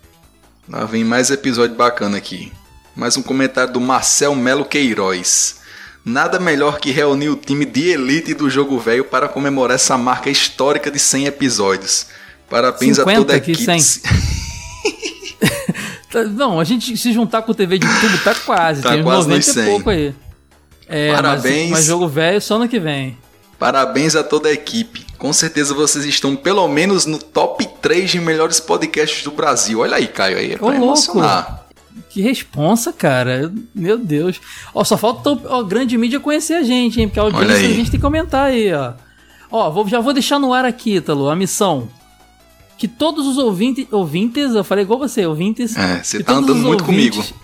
Lá 0.68 0.84
vem 0.84 1.04
mais 1.04 1.30
episódio 1.30 1.74
bacana 1.76 2.16
aqui. 2.18 2.52
Mais 2.94 3.16
um 3.16 3.22
comentário 3.22 3.72
do 3.72 3.80
Marcel 3.80 4.34
Melo 4.34 4.64
Queiroz. 4.64 5.56
Nada 6.04 6.38
melhor 6.40 6.78
que 6.78 6.90
reunir 6.90 7.28
o 7.28 7.36
time 7.36 7.64
de 7.64 7.88
elite 7.90 8.34
do 8.34 8.48
jogo 8.48 8.78
velho 8.78 9.04
para 9.04 9.28
comemorar 9.28 9.74
essa 9.74 9.96
marca 9.98 10.30
histórica 10.30 10.90
de 10.90 10.98
100 10.98 11.26
episódios. 11.26 12.06
Parabéns 12.48 12.98
a 12.98 13.02
50 13.02 13.18
toda 13.20 13.34
a 13.34 13.36
equipe. 13.36 13.62
100. 13.64 13.80
Tá- 16.10 16.24
Não, 16.24 16.58
a 16.58 16.64
gente 16.64 16.96
se 16.96 17.12
juntar 17.12 17.42
com 17.42 17.52
o 17.52 17.54
TV 17.54 17.78
de 17.78 17.86
tubo 18.00 18.18
tá 18.18 18.34
quase. 18.34 18.82
Tá 18.82 18.90
tem 18.94 19.02
quase 19.04 19.28
90 19.28 19.36
nos 19.36 19.46
e 19.46 19.52
100. 19.52 19.64
pouco 19.66 19.90
aí. 19.90 20.12
É, 20.88 21.12
Parabéns. 21.14 21.70
Mas, 21.70 21.78
mas 21.78 21.84
jogo 21.84 22.08
velho 22.08 22.40
só 22.40 22.56
ano 22.56 22.68
que 22.68 22.80
vem. 22.80 23.16
Parabéns 23.60 24.16
a 24.16 24.24
toda 24.24 24.48
a 24.48 24.52
equipe. 24.52 25.06
Com 25.20 25.32
certeza 25.32 25.74
vocês 25.74 26.04
estão 26.06 26.34
pelo 26.34 26.66
menos 26.66 27.04
no 27.06 27.18
top 27.18 27.68
3 27.82 28.10
de 28.10 28.18
melhores 28.20 28.58
podcasts 28.58 29.22
do 29.22 29.30
Brasil. 29.30 29.80
Olha 29.80 29.96
aí, 29.96 30.06
Caio, 30.08 30.38
aí 30.38 30.52
é 30.52 30.56
pra 30.56 30.66
Ô, 30.66 30.70
louco. 30.70 30.84
emocionar. 30.84 31.66
Que 32.08 32.22
responsa, 32.22 32.90
cara. 32.92 33.52
Meu 33.74 33.98
Deus. 33.98 34.40
Ó, 34.74 34.82
só 34.82 34.96
falta 34.96 35.30
a 35.54 35.62
grande 35.62 35.96
mídia 35.98 36.18
conhecer 36.18 36.54
a 36.54 36.62
gente, 36.62 37.00
hein? 37.00 37.06
Porque 37.06 37.20
a 37.20 37.24
audiência 37.24 37.54
a 37.54 37.72
gente 37.74 37.90
tem 37.90 38.00
que 38.00 38.06
aumentar 38.06 38.44
aí, 38.44 38.72
ó. 38.72 38.94
Ó, 39.52 39.70
vou- 39.70 39.86
já 39.86 40.00
vou 40.00 40.12
deixar 40.14 40.38
no 40.38 40.54
ar 40.54 40.64
aqui, 40.64 40.96
Ítalo, 40.96 41.28
a 41.28 41.36
missão. 41.36 41.88
Que 42.78 42.88
todos 42.88 43.26
os 43.26 43.36
ouvintes. 43.36 43.86
Ouvintes, 43.90 44.54
eu 44.54 44.64
falei 44.64 44.84
igual 44.84 44.98
você, 44.98 45.26
ouvintes. 45.26 45.76
É, 45.76 46.02
você 46.02 46.22
tá 46.22 46.32
andando 46.32 46.56
muito 46.56 46.80
ouvintes- 46.82 47.34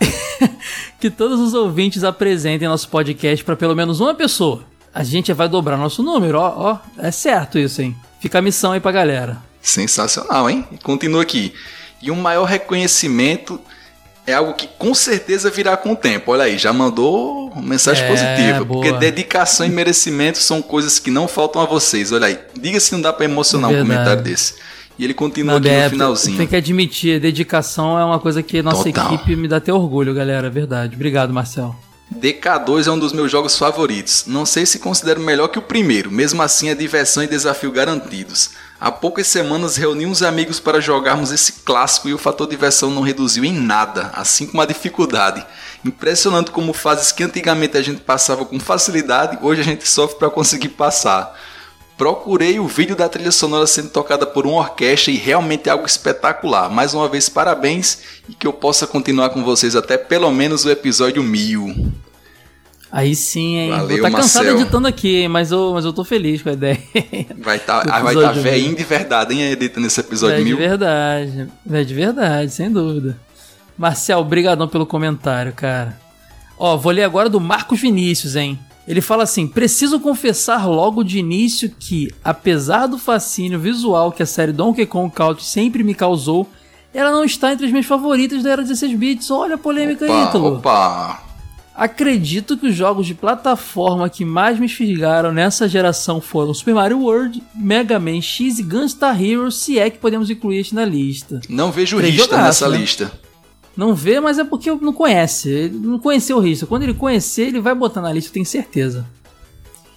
que 0.98 1.10
todos 1.10 1.38
os 1.38 1.52
ouvintes 1.52 2.02
apresentem 2.02 2.66
nosso 2.66 2.88
podcast 2.88 3.44
pra 3.44 3.54
pelo 3.56 3.74
menos 3.76 4.00
uma 4.00 4.14
pessoa. 4.14 4.64
A 4.98 5.04
gente 5.04 5.30
vai 5.34 5.46
dobrar 5.46 5.76
nosso 5.76 6.02
número, 6.02 6.38
ó, 6.38 6.54
ó. 6.56 6.78
É 6.98 7.10
certo 7.10 7.58
isso, 7.58 7.82
hein? 7.82 7.94
Fica 8.18 8.38
a 8.38 8.42
missão 8.42 8.72
aí 8.72 8.80
pra 8.80 8.90
galera. 8.90 9.36
Sensacional, 9.60 10.48
hein? 10.48 10.64
Continua 10.82 11.20
aqui. 11.20 11.52
E 12.00 12.10
um 12.10 12.16
maior 12.16 12.44
reconhecimento 12.44 13.60
é 14.26 14.32
algo 14.32 14.54
que 14.54 14.66
com 14.78 14.94
certeza 14.94 15.50
virá 15.50 15.76
com 15.76 15.92
o 15.92 15.96
tempo. 15.96 16.32
Olha 16.32 16.44
aí, 16.44 16.56
já 16.56 16.72
mandou 16.72 17.48
uma 17.50 17.60
mensagem 17.60 18.04
É, 18.04 18.08
positiva. 18.08 18.64
boa. 18.64 18.80
Porque 18.82 18.98
dedicação 18.98 19.66
e 19.66 19.68
merecimento 19.68 20.38
são 20.38 20.62
coisas 20.62 20.98
que 20.98 21.10
não 21.10 21.28
faltam 21.28 21.60
a 21.60 21.66
vocês. 21.66 22.10
Olha 22.10 22.28
aí, 22.28 22.38
diga 22.58 22.80
se 22.80 22.92
não 22.92 23.00
dá 23.02 23.12
pra 23.12 23.26
emocionar 23.26 23.68
um 23.70 23.74
Verdade. 23.74 23.92
comentário 23.92 24.22
desse. 24.22 24.54
E 24.98 25.04
ele 25.04 25.12
continua 25.12 25.52
Não, 25.52 25.58
aqui 25.58 25.68
é, 25.68 25.84
no 25.84 25.90
finalzinho. 25.90 26.38
Tem 26.38 26.46
que 26.46 26.56
admitir, 26.56 27.20
dedicação 27.20 27.98
é 27.98 28.04
uma 28.04 28.18
coisa 28.18 28.42
que 28.42 28.62
nossa 28.62 28.82
Total. 28.84 29.12
equipe 29.12 29.36
me 29.36 29.46
dá 29.46 29.58
até 29.58 29.70
orgulho, 29.74 30.14
galera. 30.14 30.46
é 30.46 30.50
Verdade. 30.50 30.94
Obrigado, 30.94 31.34
Marcel. 31.34 31.76
DK2 32.14 32.86
é 32.86 32.90
um 32.90 32.98
dos 32.98 33.12
meus 33.12 33.30
jogos 33.30 33.58
favoritos. 33.58 34.24
Não 34.26 34.46
sei 34.46 34.64
se 34.64 34.78
considero 34.78 35.20
melhor 35.20 35.48
que 35.48 35.58
o 35.58 35.62
primeiro, 35.62 36.10
mesmo 36.10 36.40
assim 36.40 36.68
é 36.68 36.74
diversão 36.74 37.22
e 37.22 37.26
desafio 37.26 37.72
garantidos. 37.72 38.50
Há 38.80 38.92
poucas 38.92 39.26
semanas 39.26 39.76
reuni 39.76 40.06
uns 40.06 40.22
amigos 40.22 40.60
para 40.60 40.80
jogarmos 40.80 41.32
esse 41.32 41.64
clássico 41.64 42.08
e 42.08 42.14
o 42.14 42.18
fator 42.18 42.46
diversão 42.48 42.90
não 42.90 43.02
reduziu 43.02 43.44
em 43.44 43.52
nada, 43.52 44.10
assim 44.14 44.46
como 44.46 44.62
a 44.62 44.66
dificuldade. 44.66 45.44
Impressionante 45.84 46.52
como 46.52 46.72
fases 46.72 47.10
que 47.10 47.24
antigamente 47.24 47.76
a 47.76 47.82
gente 47.82 48.00
passava 48.00 48.44
com 48.44 48.60
facilidade, 48.60 49.38
hoje 49.42 49.62
a 49.62 49.64
gente 49.64 49.88
sofre 49.88 50.18
para 50.18 50.30
conseguir 50.30 50.70
passar. 50.70 51.36
Procurei 51.96 52.60
o 52.60 52.66
vídeo 52.66 52.94
da 52.94 53.08
trilha 53.08 53.32
sonora 53.32 53.66
sendo 53.66 53.88
tocada 53.88 54.26
por 54.26 54.46
uma 54.46 54.58
orquestra 54.58 55.10
e 55.10 55.16
realmente 55.16 55.68
é 55.68 55.72
algo 55.72 55.86
espetacular. 55.86 56.68
Mais 56.70 56.92
uma 56.92 57.08
vez, 57.08 57.28
parabéns 57.28 58.00
e 58.28 58.34
que 58.34 58.46
eu 58.46 58.52
possa 58.52 58.86
continuar 58.86 59.30
com 59.30 59.42
vocês 59.42 59.74
até 59.74 59.96
pelo 59.96 60.30
menos 60.30 60.64
o 60.66 60.70
episódio 60.70 61.22
1000. 61.22 61.92
Aí 62.92 63.14
sim, 63.16 63.56
hein? 63.56 63.70
Valeu, 63.70 64.02
Vou 64.02 64.10
cansado 64.10 64.44
Marcel. 64.44 64.60
editando 64.60 64.86
aqui? 64.86 65.26
Mas 65.26 65.50
eu, 65.50 65.72
mas 65.72 65.84
eu 65.84 65.92
tô 65.92 66.04
feliz 66.04 66.42
com 66.42 66.50
a 66.50 66.52
ideia. 66.52 66.78
Vai 67.38 67.58
tá, 67.58 67.82
vai 68.00 68.14
tá 68.14 68.32
velhinho 68.32 68.76
de 68.76 68.84
verdade, 68.84 69.34
hein, 69.34 69.50
editando 69.52 69.86
esse 69.86 69.98
episódio 69.98 70.36
é 70.36 70.38
de 70.38 70.44
1000. 70.44 70.56
verdade. 70.56 71.48
É 71.70 71.84
de 71.84 71.94
verdade, 71.94 72.50
sem 72.52 72.70
dúvida. 72.70 73.18
Marcel, 73.76 74.22
brigadão 74.22 74.68
pelo 74.68 74.86
comentário, 74.86 75.52
cara. 75.52 75.98
Ó, 76.58 76.76
vou 76.76 76.92
ler 76.92 77.02
agora 77.02 77.28
do 77.28 77.40
Marcos 77.40 77.80
Vinícius, 77.80 78.36
hein? 78.36 78.58
Ele 78.86 79.00
fala 79.00 79.24
assim: 79.24 79.46
preciso 79.46 79.98
confessar 79.98 80.66
logo 80.66 81.02
de 81.02 81.18
início 81.18 81.70
que, 81.78 82.12
apesar 82.22 82.86
do 82.86 82.98
fascínio 82.98 83.58
visual 83.58 84.12
que 84.12 84.22
a 84.22 84.26
série 84.26 84.52
Donkey 84.52 84.86
Kong 84.86 85.12
Country 85.12 85.44
sempre 85.44 85.82
me 85.82 85.94
causou, 85.94 86.48
ela 86.94 87.10
não 87.10 87.24
está 87.24 87.52
entre 87.52 87.66
as 87.66 87.72
minhas 87.72 87.86
favoritas 87.86 88.42
da 88.42 88.50
era 88.50 88.62
16 88.62 88.96
bits. 88.96 89.30
Olha 89.30 89.56
a 89.56 89.58
polêmica 89.58 90.04
aí, 90.04 90.28
Ítalo. 90.28 90.56
opa. 90.56 91.22
Acredito 91.74 92.56
que 92.56 92.68
os 92.68 92.74
jogos 92.74 93.06
de 93.06 93.12
plataforma 93.12 94.08
que 94.08 94.24
mais 94.24 94.58
me 94.58 94.66
fisgaram 94.66 95.30
nessa 95.30 95.68
geração 95.68 96.22
foram 96.22 96.54
Super 96.54 96.74
Mario 96.74 97.00
World, 97.00 97.42
Mega 97.54 98.00
Man 98.00 98.22
X 98.22 98.58
e 98.58 98.62
Gunstar 98.62 99.22
Heroes, 99.22 99.56
se 99.56 99.78
é 99.78 99.90
que 99.90 99.98
podemos 99.98 100.30
incluir 100.30 100.60
este 100.60 100.74
na 100.74 100.86
lista. 100.86 101.38
Não 101.50 101.70
vejo 101.70 102.00
Tem 102.00 102.10
Rista 102.10 102.24
jogaço, 102.24 102.44
nessa 102.44 102.68
né? 102.70 102.78
lista. 102.78 103.12
Não 103.76 103.94
vê, 103.94 104.18
mas 104.20 104.38
é 104.38 104.44
porque 104.44 104.70
não 104.70 104.92
conhece. 104.92 105.50
Ele 105.50 105.78
não 105.78 105.98
conheceu 105.98 106.38
o 106.38 106.40
Rista. 106.40 106.66
Quando 106.66 106.84
ele 106.84 106.94
conhecer, 106.94 107.48
ele 107.48 107.60
vai 107.60 107.74
botar 107.74 108.00
na 108.00 108.12
lista, 108.12 108.30
eu 108.30 108.34
tenho 108.34 108.46
certeza. 108.46 109.06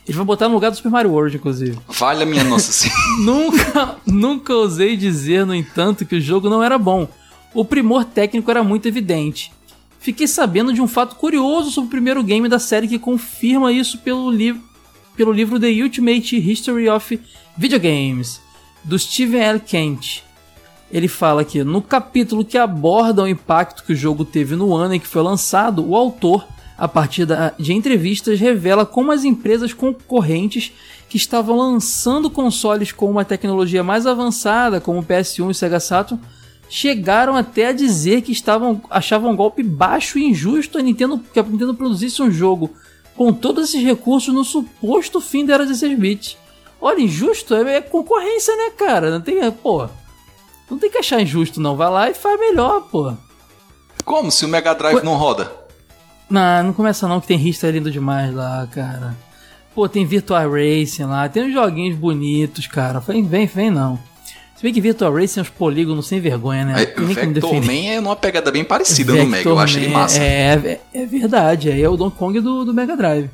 Ele 0.08 0.18
vai 0.18 0.26
botar 0.26 0.48
no 0.50 0.56
lugar 0.56 0.72
do 0.72 0.76
Super 0.76 0.90
Mario 0.90 1.12
World, 1.12 1.38
inclusive. 1.38 1.78
Valha 1.88 2.26
minha 2.26 2.44
nossa 2.44 2.72
senhora. 2.72 3.00
nunca, 3.22 3.96
nunca 4.06 4.54
ousei 4.54 4.98
dizer, 4.98 5.46
no 5.46 5.54
entanto, 5.54 6.06
que 6.06 6.16
o 6.16 6.22
jogo 6.22 6.50
não 6.50 6.64
era 6.64 6.78
bom. 6.78 7.08
O 7.54 7.64
primor 7.64 8.04
técnico 8.04 8.50
era 8.50 8.64
muito 8.64 8.88
evidente. 8.88 9.52
Fiquei 10.00 10.28
sabendo 10.28 10.74
de 10.74 10.82
um 10.82 10.88
fato 10.88 11.16
curioso 11.16 11.72
sobre 11.72 11.88
o 11.88 11.92
primeiro 11.92 12.24
game 12.24 12.50
da 12.50 12.58
série 12.58 12.88
que 12.88 12.98
confirma 12.98 13.72
isso 13.72 13.98
pelo, 14.00 14.32
li 14.32 14.60
pelo 15.16 15.32
livro 15.32 15.60
The 15.60 15.70
Ultimate 15.84 16.38
History 16.38 16.90
of 16.90 17.20
Video 17.58 17.80
Games, 17.80 18.42
do 18.84 18.98
Steven 18.98 19.42
L. 19.42 19.60
Kent. 19.60 20.24
Ele 20.92 21.08
fala 21.08 21.46
que 21.46 21.64
no 21.64 21.82
capítulo 21.82 22.44
que 22.44 22.58
aborda 22.58 23.24
o 23.24 23.28
impacto 23.28 23.84
que 23.84 23.94
o 23.94 23.96
jogo 23.96 24.26
teve 24.26 24.56
no 24.56 24.76
ano 24.76 24.96
em 24.96 25.00
que 25.00 25.08
foi 25.08 25.22
lançado, 25.22 25.88
o 25.88 25.96
autor, 25.96 26.48
a 26.78 26.88
partir 26.88 27.28
de 27.60 27.74
entrevistas, 27.74 28.40
revela 28.40 28.86
como 28.86 29.12
as 29.12 29.24
empresas 29.24 29.74
concorrentes 29.74 30.72
que 31.08 31.18
estavam 31.18 31.58
lançando 31.58 32.30
consoles 32.30 32.92
com 32.92 33.10
uma 33.10 33.26
tecnologia 33.26 33.84
mais 33.84 34.08
avançada, 34.08 34.80
como 34.80 35.00
o 35.00 35.04
PS1 35.04 35.40
e 35.40 35.52
o 35.52 35.54
Sega 35.54 35.80
Saturn, 35.80 36.22
chegaram 36.70 37.36
até 37.36 37.68
a 37.68 37.72
dizer 37.72 38.22
que 38.22 38.32
estavam 38.32 38.82
achavam 38.90 39.32
um 39.32 39.36
golpe 39.36 39.64
baixo 39.64 40.20
e 40.20 40.26
injusto 40.26 40.78
a 40.78 40.82
Nintendo 40.82 41.20
que 41.34 41.40
a 41.40 41.44
Nintendo 41.44 41.74
produzisse 41.74 42.22
um 42.22 42.30
jogo 42.30 42.70
com 43.16 43.34
todos 43.34 43.70
esses 43.70 43.84
recursos 43.84 44.34
no 44.34 44.44
suposto 44.44 45.20
fim 45.20 45.46
da 45.46 45.56
era 45.56 45.66
16 45.66 46.00
bits. 46.00 46.38
Olha, 46.80 47.02
injusto 47.02 47.56
é, 47.56 47.76
é 47.76 47.82
concorrência, 47.82 48.56
né, 48.56 48.70
cara? 48.78 49.10
Não 49.10 49.20
tem, 49.20 49.52
pô. 49.52 49.90
Não 50.70 50.78
tem 50.78 50.90
que 50.90 50.98
achar 50.98 51.22
injusto 51.22 51.60
não, 51.60 51.76
vai 51.76 51.90
lá 51.90 52.10
e 52.10 52.14
faz 52.14 52.40
melhor, 52.40 52.82
pô. 52.92 53.14
Como 54.06 54.32
se 54.32 54.46
o 54.46 54.48
Mega 54.48 54.74
Drive 54.74 55.04
não 55.04 55.16
roda? 55.16 55.52
Não, 56.30 56.64
não 56.64 56.74
começa 56.74 57.08
não 57.08 57.20
que 57.20 57.28
tem 57.28 57.38
Rista 57.38 57.70
lindo 57.72 57.90
demais 57.90 58.34
lá, 58.34 58.68
cara. 58.72 59.16
Pô, 59.74 59.88
tem 59.90 60.06
Virtual 60.06 60.50
Racing 60.52 61.06
lá, 61.06 61.28
tem 61.30 61.44
uns 61.46 61.54
joguinhos 61.54 61.98
bonitos, 61.98 62.68
cara. 62.68 63.00
Vem, 63.00 63.26
vem, 63.26 63.46
vem 63.46 63.72
não. 63.72 64.00
Se 64.56 64.64
bem 64.64 64.74
que 64.74 64.82
Virtual 64.82 65.14
Racing 65.14 65.40
é 65.40 65.42
uns 65.44 65.50
polígonos 65.50 66.08
sem 66.08 66.20
vergonha, 66.20 66.66
né? 66.66 66.86
Como 66.88 67.08
Vector. 67.08 67.66
Man 67.66 67.72
é 67.72 68.02
numa 68.02 68.16
pegada 68.16 68.52
bem 68.52 68.66
parecida 68.66 69.14
no 69.14 69.26
Mega, 69.26 69.50
eu 69.50 69.56
Vector 69.56 69.60
achei 69.60 69.88
massa. 69.88 70.22
É, 70.22 70.82
é, 70.94 71.02
é 71.02 71.06
verdade, 71.06 71.72
aí 71.72 71.82
é 71.82 71.88
o 71.88 71.96
Donkey 71.96 72.18
Kong 72.18 72.40
do, 72.42 72.66
do 72.66 72.74
Mega 72.74 72.98
Drive. 72.98 73.30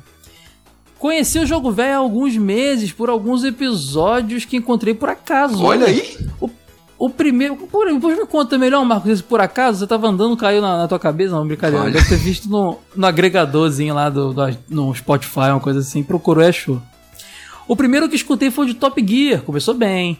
Conheci 0.98 1.38
o 1.38 1.46
jogo 1.46 1.72
velho 1.72 1.94
há 1.94 1.96
alguns 1.96 2.36
meses 2.36 2.92
por 2.92 3.10
alguns 3.10 3.44
episódios 3.44 4.44
que 4.44 4.56
encontrei 4.56 4.94
por 4.94 5.08
acaso. 5.08 5.62
Olha 5.62 5.86
aí, 5.86 6.16
O, 6.40 6.48
o 6.98 7.10
primeiro. 7.10 7.56
Por, 7.56 7.92
depois 7.92 8.18
me 8.18 8.26
conta 8.26 8.56
melhor, 8.58 8.84
Marcos, 8.84 9.10
esse 9.10 9.22
por 9.22 9.40
acaso 9.40 9.78
você 9.80 9.86
tava 9.86 10.08
andando, 10.08 10.36
caiu 10.36 10.60
na, 10.62 10.78
na 10.78 10.88
tua 10.88 10.98
cabeça? 10.98 11.34
Não, 11.34 11.46
brincadeira. 11.46 11.84
Olha. 11.84 11.92
Deve 11.92 12.08
ter 12.08 12.16
visto 12.16 12.48
no, 12.48 12.78
no 12.94 13.06
agregadorzinho 13.06 13.94
lá 13.94 14.08
do, 14.08 14.32
do- 14.32 14.58
no 14.68 14.94
Spotify, 14.94 15.50
uma 15.50 15.60
coisa 15.60 15.80
assim. 15.80 16.02
Procurou 16.02 16.42
e 16.42 16.48
achou. 16.48 16.80
O 17.68 17.74
primeiro 17.76 18.08
que 18.08 18.16
escutei 18.16 18.50
foi 18.50 18.64
o 18.64 18.68
de 18.68 18.74
Top 18.74 19.04
Gear, 19.06 19.42
começou 19.42 19.74
bem. 19.74 20.18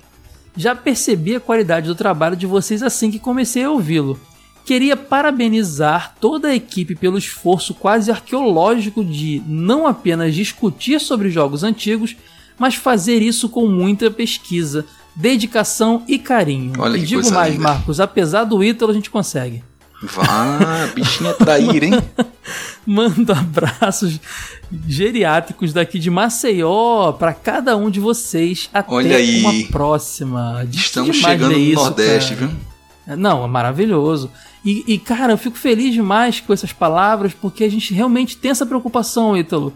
Já 0.57 0.75
percebi 0.75 1.37
a 1.37 1.41
qualidade 1.41 1.87
do 1.87 1.95
trabalho 1.95 2.35
de 2.35 2.47
vocês 2.47 2.83
assim 2.83 3.11
que 3.11 3.19
comecei 3.19 3.63
a 3.65 3.71
ouvi-lo. 3.71 4.19
Queria 4.65 4.97
parabenizar 4.97 6.15
toda 6.21 6.49
a 6.49 6.55
equipe 6.57 6.97
pelo 6.97 7.19
esforço 7.19 7.73
quase 7.75 8.11
arqueológico 8.11 9.05
de 9.05 9.41
não 9.47 9.87
apenas 9.87 10.35
discutir 10.35 11.01
sobre 11.01 11.31
jogos 11.31 11.63
antigos, 11.63 12.17
mas 12.59 12.75
fazer 12.75 13.23
isso 13.23 13.49
com 13.49 13.69
muita 13.69 14.11
pesquisa, 14.11 14.85
dedicação 15.17 16.05
e 16.07 16.19
carinho. 16.19 16.75
Olha 16.79 16.97
e 16.97 17.01
que 17.01 17.07
digo 17.07 17.31
mais, 17.33 17.55
linda. 17.55 17.65
Marcos, 17.65 17.99
apesar 17.99 18.45
do 18.45 18.63
Ítalo, 18.63 18.93
a 18.93 18.95
gente 18.95 19.11
consegue. 19.11 19.65
Vá, 20.03 20.91
bichinha 20.95 21.33
traíra, 21.33 21.87
hein? 21.87 21.93
Mando 22.87 23.33
abraços 23.33 24.21
geriátricos 24.87 25.73
daqui 25.73 25.99
de 25.99 26.11
Maceió 26.11 27.13
pra 27.13 27.33
cada 27.33 27.77
um 27.77 27.91
de 27.91 27.99
vocês. 27.99 28.69
Até 28.73 28.95
Olha 28.95 29.17
aí. 29.17 29.41
uma 29.41 29.69
próxima. 29.73 30.65
Diz 30.69 30.83
Estamos 30.83 31.17
chegando 31.17 31.53
no 31.53 31.59
isso, 31.59 31.83
Nordeste, 31.83 32.35
cara. 32.35 32.47
viu? 32.47 33.17
Não, 33.17 33.45
é 33.45 33.49
maravilhoso. 33.49 34.31
E, 34.65 34.85
e, 34.87 34.99
cara, 34.99 35.33
eu 35.33 35.39
fico 35.39 35.57
feliz 35.57 35.95
demais 35.95 36.41
com 36.41 36.53
essas 36.53 36.73
palavras, 36.73 37.33
porque 37.33 37.65
a 37.65 37.71
gente 37.71 37.95
realmente 37.95 38.37
tem 38.37 38.51
essa 38.51 38.67
preocupação, 38.67 39.37
Ítalo, 39.37 39.73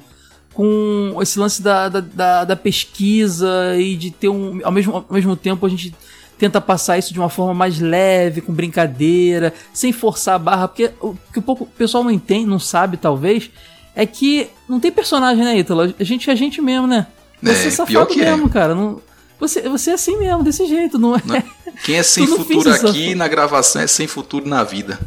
com 0.61 1.16
esse 1.23 1.39
lance 1.39 1.62
da, 1.62 1.89
da, 1.89 2.01
da, 2.01 2.45
da 2.45 2.55
pesquisa 2.57 3.49
e 3.78 3.97
de 3.97 4.11
ter 4.11 4.28
um. 4.28 4.61
Ao 4.62 4.70
mesmo, 4.70 4.95
ao 4.95 5.07
mesmo 5.09 5.35
tempo, 5.35 5.65
a 5.65 5.69
gente 5.70 5.95
tenta 6.37 6.61
passar 6.61 6.99
isso 6.99 7.15
de 7.15 7.19
uma 7.19 7.31
forma 7.31 7.55
mais 7.55 7.81
leve, 7.81 8.43
com 8.43 8.53
brincadeira, 8.53 9.55
sem 9.73 9.91
forçar 9.91 10.35
a 10.35 10.39
barra, 10.39 10.69
porque 10.69 10.91
o 11.01 11.16
que 11.32 11.39
o 11.39 11.43
pouco- 11.43 11.65
o 11.65 11.66
pessoal 11.66 12.05
não 12.05 12.11
entende, 12.11 12.45
não 12.45 12.59
sabe, 12.59 12.99
talvez, 12.99 13.51
é 13.97 14.05
que 14.05 14.49
não 14.69 14.78
tem 14.78 14.93
personagem, 14.93 15.43
né, 15.43 15.59
Ítalo? 15.59 15.95
A 15.99 16.05
gente 16.05 16.28
é 16.28 16.32
a 16.35 16.37
gente 16.37 16.61
mesmo, 16.61 16.87
né? 16.87 17.07
Você 17.43 17.65
É, 17.65 17.66
é, 17.66 17.70
safado 17.70 18.12
é. 18.12 18.16
mesmo, 18.16 18.51
cara. 18.51 18.74
Não, 18.74 19.01
você, 19.39 19.66
você 19.66 19.93
é 19.93 19.95
assim 19.95 20.19
mesmo, 20.19 20.43
desse 20.43 20.66
jeito, 20.66 20.99
não 20.99 21.16
é? 21.16 21.23
Não 21.24 21.37
é? 21.37 21.45
Quem 21.87 21.95
é 21.97 22.03
sem 22.05 22.27
futuro 22.27 22.70
aqui 22.70 23.15
na 23.15 23.28
gravação 23.28 23.81
é 23.81 23.87
sem 23.87 24.07
futuro 24.07 24.47
na 24.47 24.62
vida. 24.62 25.01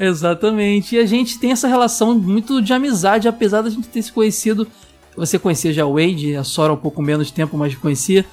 Exatamente. 0.00 0.96
E 0.96 0.98
a 0.98 1.04
gente 1.04 1.38
tem 1.38 1.52
essa 1.52 1.68
relação 1.68 2.18
muito 2.18 2.62
de 2.62 2.72
amizade, 2.72 3.28
apesar 3.28 3.60
da 3.60 3.68
gente 3.68 3.86
ter 3.86 4.00
se 4.00 4.10
conhecido. 4.10 4.66
Você 5.14 5.38
conhecia 5.38 5.74
já 5.74 5.84
o 5.84 5.92
Wade, 5.92 6.34
a 6.36 6.42
Sora 6.42 6.72
um 6.72 6.76
pouco 6.76 7.02
menos 7.02 7.30
tempo, 7.30 7.58
mas 7.58 7.74
conhecia. 7.74 8.24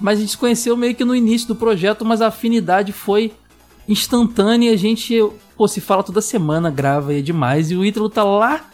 Mas 0.00 0.16
a 0.16 0.20
gente 0.22 0.30
se 0.30 0.38
conheceu 0.38 0.74
meio 0.78 0.94
que 0.94 1.04
no 1.04 1.14
início 1.14 1.46
do 1.46 1.54
projeto, 1.54 2.06
mas 2.06 2.22
a 2.22 2.28
afinidade 2.28 2.90
foi 2.90 3.34
instantânea. 3.86 4.72
A 4.72 4.76
gente, 4.76 5.14
pô, 5.54 5.68
se 5.68 5.78
fala 5.78 6.02
toda 6.02 6.22
semana, 6.22 6.70
grava 6.70 7.12
e 7.12 7.18
é 7.18 7.22
demais. 7.22 7.70
E 7.70 7.76
o 7.76 7.84
Ítalo 7.84 8.08
tá 8.08 8.24
lá, 8.24 8.64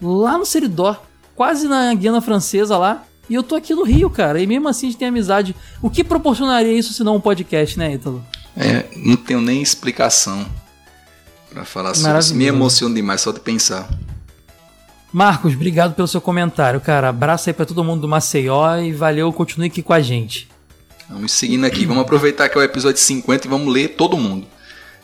lá 0.00 0.38
no 0.38 0.46
Seridó, 0.46 1.02
quase 1.34 1.66
na 1.66 1.92
Guiana 1.92 2.20
Francesa 2.20 2.78
lá. 2.78 3.02
E 3.28 3.34
eu 3.34 3.42
tô 3.42 3.56
aqui 3.56 3.74
no 3.74 3.82
Rio, 3.82 4.08
cara. 4.08 4.40
E 4.40 4.46
mesmo 4.46 4.68
assim 4.68 4.86
a 4.86 4.90
gente 4.90 4.98
tem 4.98 5.08
amizade. 5.08 5.56
O 5.82 5.90
que 5.90 6.04
proporcionaria 6.04 6.72
isso 6.72 6.92
se 6.92 7.02
não 7.02 7.16
um 7.16 7.20
podcast, 7.20 7.76
né, 7.76 7.94
Ítalo? 7.94 8.24
É, 8.56 8.84
não 8.94 9.16
tenho 9.16 9.40
nem 9.40 9.60
explicação 9.60 10.46
pra 11.54 11.64
falar 11.64 11.94
sobre 11.94 12.18
isso. 12.18 12.34
Me 12.34 12.44
emociono 12.46 12.94
demais 12.94 13.20
só 13.20 13.30
de 13.32 13.40
pensar. 13.40 13.88
Marcos, 15.12 15.54
obrigado 15.54 15.94
pelo 15.94 16.08
seu 16.08 16.20
comentário, 16.20 16.80
cara. 16.80 17.08
Abraço 17.08 17.48
aí 17.48 17.54
pra 17.54 17.64
todo 17.64 17.84
mundo 17.84 18.00
do 18.02 18.08
Maceió 18.08 18.76
e 18.78 18.92
valeu, 18.92 19.32
continue 19.32 19.68
aqui 19.68 19.80
com 19.80 19.92
a 19.92 20.00
gente. 20.00 20.48
Vamos 21.08 21.30
seguindo 21.32 21.64
aqui. 21.64 21.86
Vamos 21.86 22.02
aproveitar 22.02 22.48
que 22.48 22.58
é 22.58 22.60
o 22.60 22.64
episódio 22.64 23.00
50 23.00 23.46
e 23.46 23.50
vamos 23.50 23.72
ler 23.72 23.90
todo 23.90 24.16
mundo. 24.18 24.46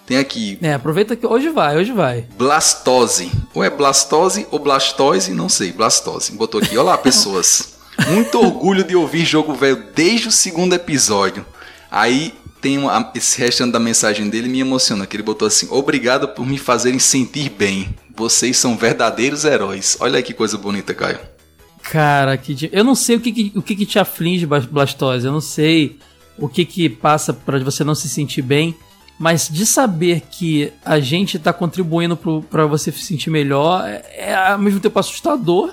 Tem 0.06 0.16
aqui 0.18 0.58
É, 0.60 0.74
aproveita 0.74 1.14
que 1.14 1.24
hoje 1.24 1.50
vai, 1.50 1.76
hoje 1.76 1.92
vai. 1.92 2.26
Blastose. 2.36 3.30
Ou 3.54 3.62
é 3.62 3.70
blastose 3.70 4.46
ou 4.50 4.58
blastose, 4.58 5.32
não 5.32 5.48
sei. 5.48 5.70
Blastose. 5.72 6.32
Botou 6.32 6.60
aqui. 6.60 6.76
Olá, 6.76 6.98
pessoas. 6.98 7.74
Muito 8.10 8.38
orgulho 8.40 8.82
de 8.82 8.96
ouvir 8.96 9.24
Jogo 9.24 9.54
Velho 9.54 9.84
desde 9.94 10.26
o 10.26 10.32
segundo 10.32 10.72
episódio. 10.74 11.46
Aí 11.88 12.34
tem 12.60 12.78
uma- 12.78 13.10
esse 13.14 13.38
restante 13.38 13.72
da 13.72 13.78
mensagem 13.80 14.28
dele 14.28 14.48
me 14.48 14.60
emociona, 14.60 15.06
que 15.06 15.16
ele 15.16 15.22
botou 15.22 15.46
assim: 15.48 15.66
Obrigado 15.70 16.28
por 16.28 16.46
me 16.46 16.58
fazerem 16.58 16.98
sentir 16.98 17.50
bem. 17.50 17.94
Vocês 18.14 18.56
são 18.58 18.76
verdadeiros 18.76 19.44
heróis. 19.44 19.96
Olha 20.00 20.22
que 20.22 20.34
coisa 20.34 20.58
bonita, 20.58 20.92
Caio. 20.94 21.18
Cara, 21.82 22.36
que 22.36 22.68
eu 22.72 22.84
não 22.84 22.94
sei 22.94 23.16
o 23.16 23.20
que, 23.20 23.32
que- 23.32 23.52
o 23.56 23.62
que, 23.62 23.74
que 23.74 23.86
te 23.86 23.98
aflige, 23.98 24.46
Blastose. 24.46 25.26
Eu 25.26 25.32
não 25.32 25.40
sei 25.40 25.98
o 26.38 26.48
que 26.48 26.64
que 26.64 26.88
passa 26.88 27.32
pra 27.32 27.58
você 27.60 27.82
não 27.82 27.94
se 27.94 28.08
sentir 28.08 28.42
bem. 28.42 28.74
Mas 29.18 29.48
de 29.50 29.66
saber 29.66 30.22
que 30.30 30.72
a 30.84 30.98
gente 30.98 31.38
tá 31.38 31.52
contribuindo 31.52 32.16
pro, 32.16 32.40
pra 32.42 32.64
você 32.66 32.90
se 32.90 33.02
sentir 33.04 33.28
melhor 33.28 33.86
é, 33.86 34.02
é 34.16 34.34
ao 34.34 34.58
mesmo 34.58 34.80
tempo 34.80 34.98
assustador. 34.98 35.72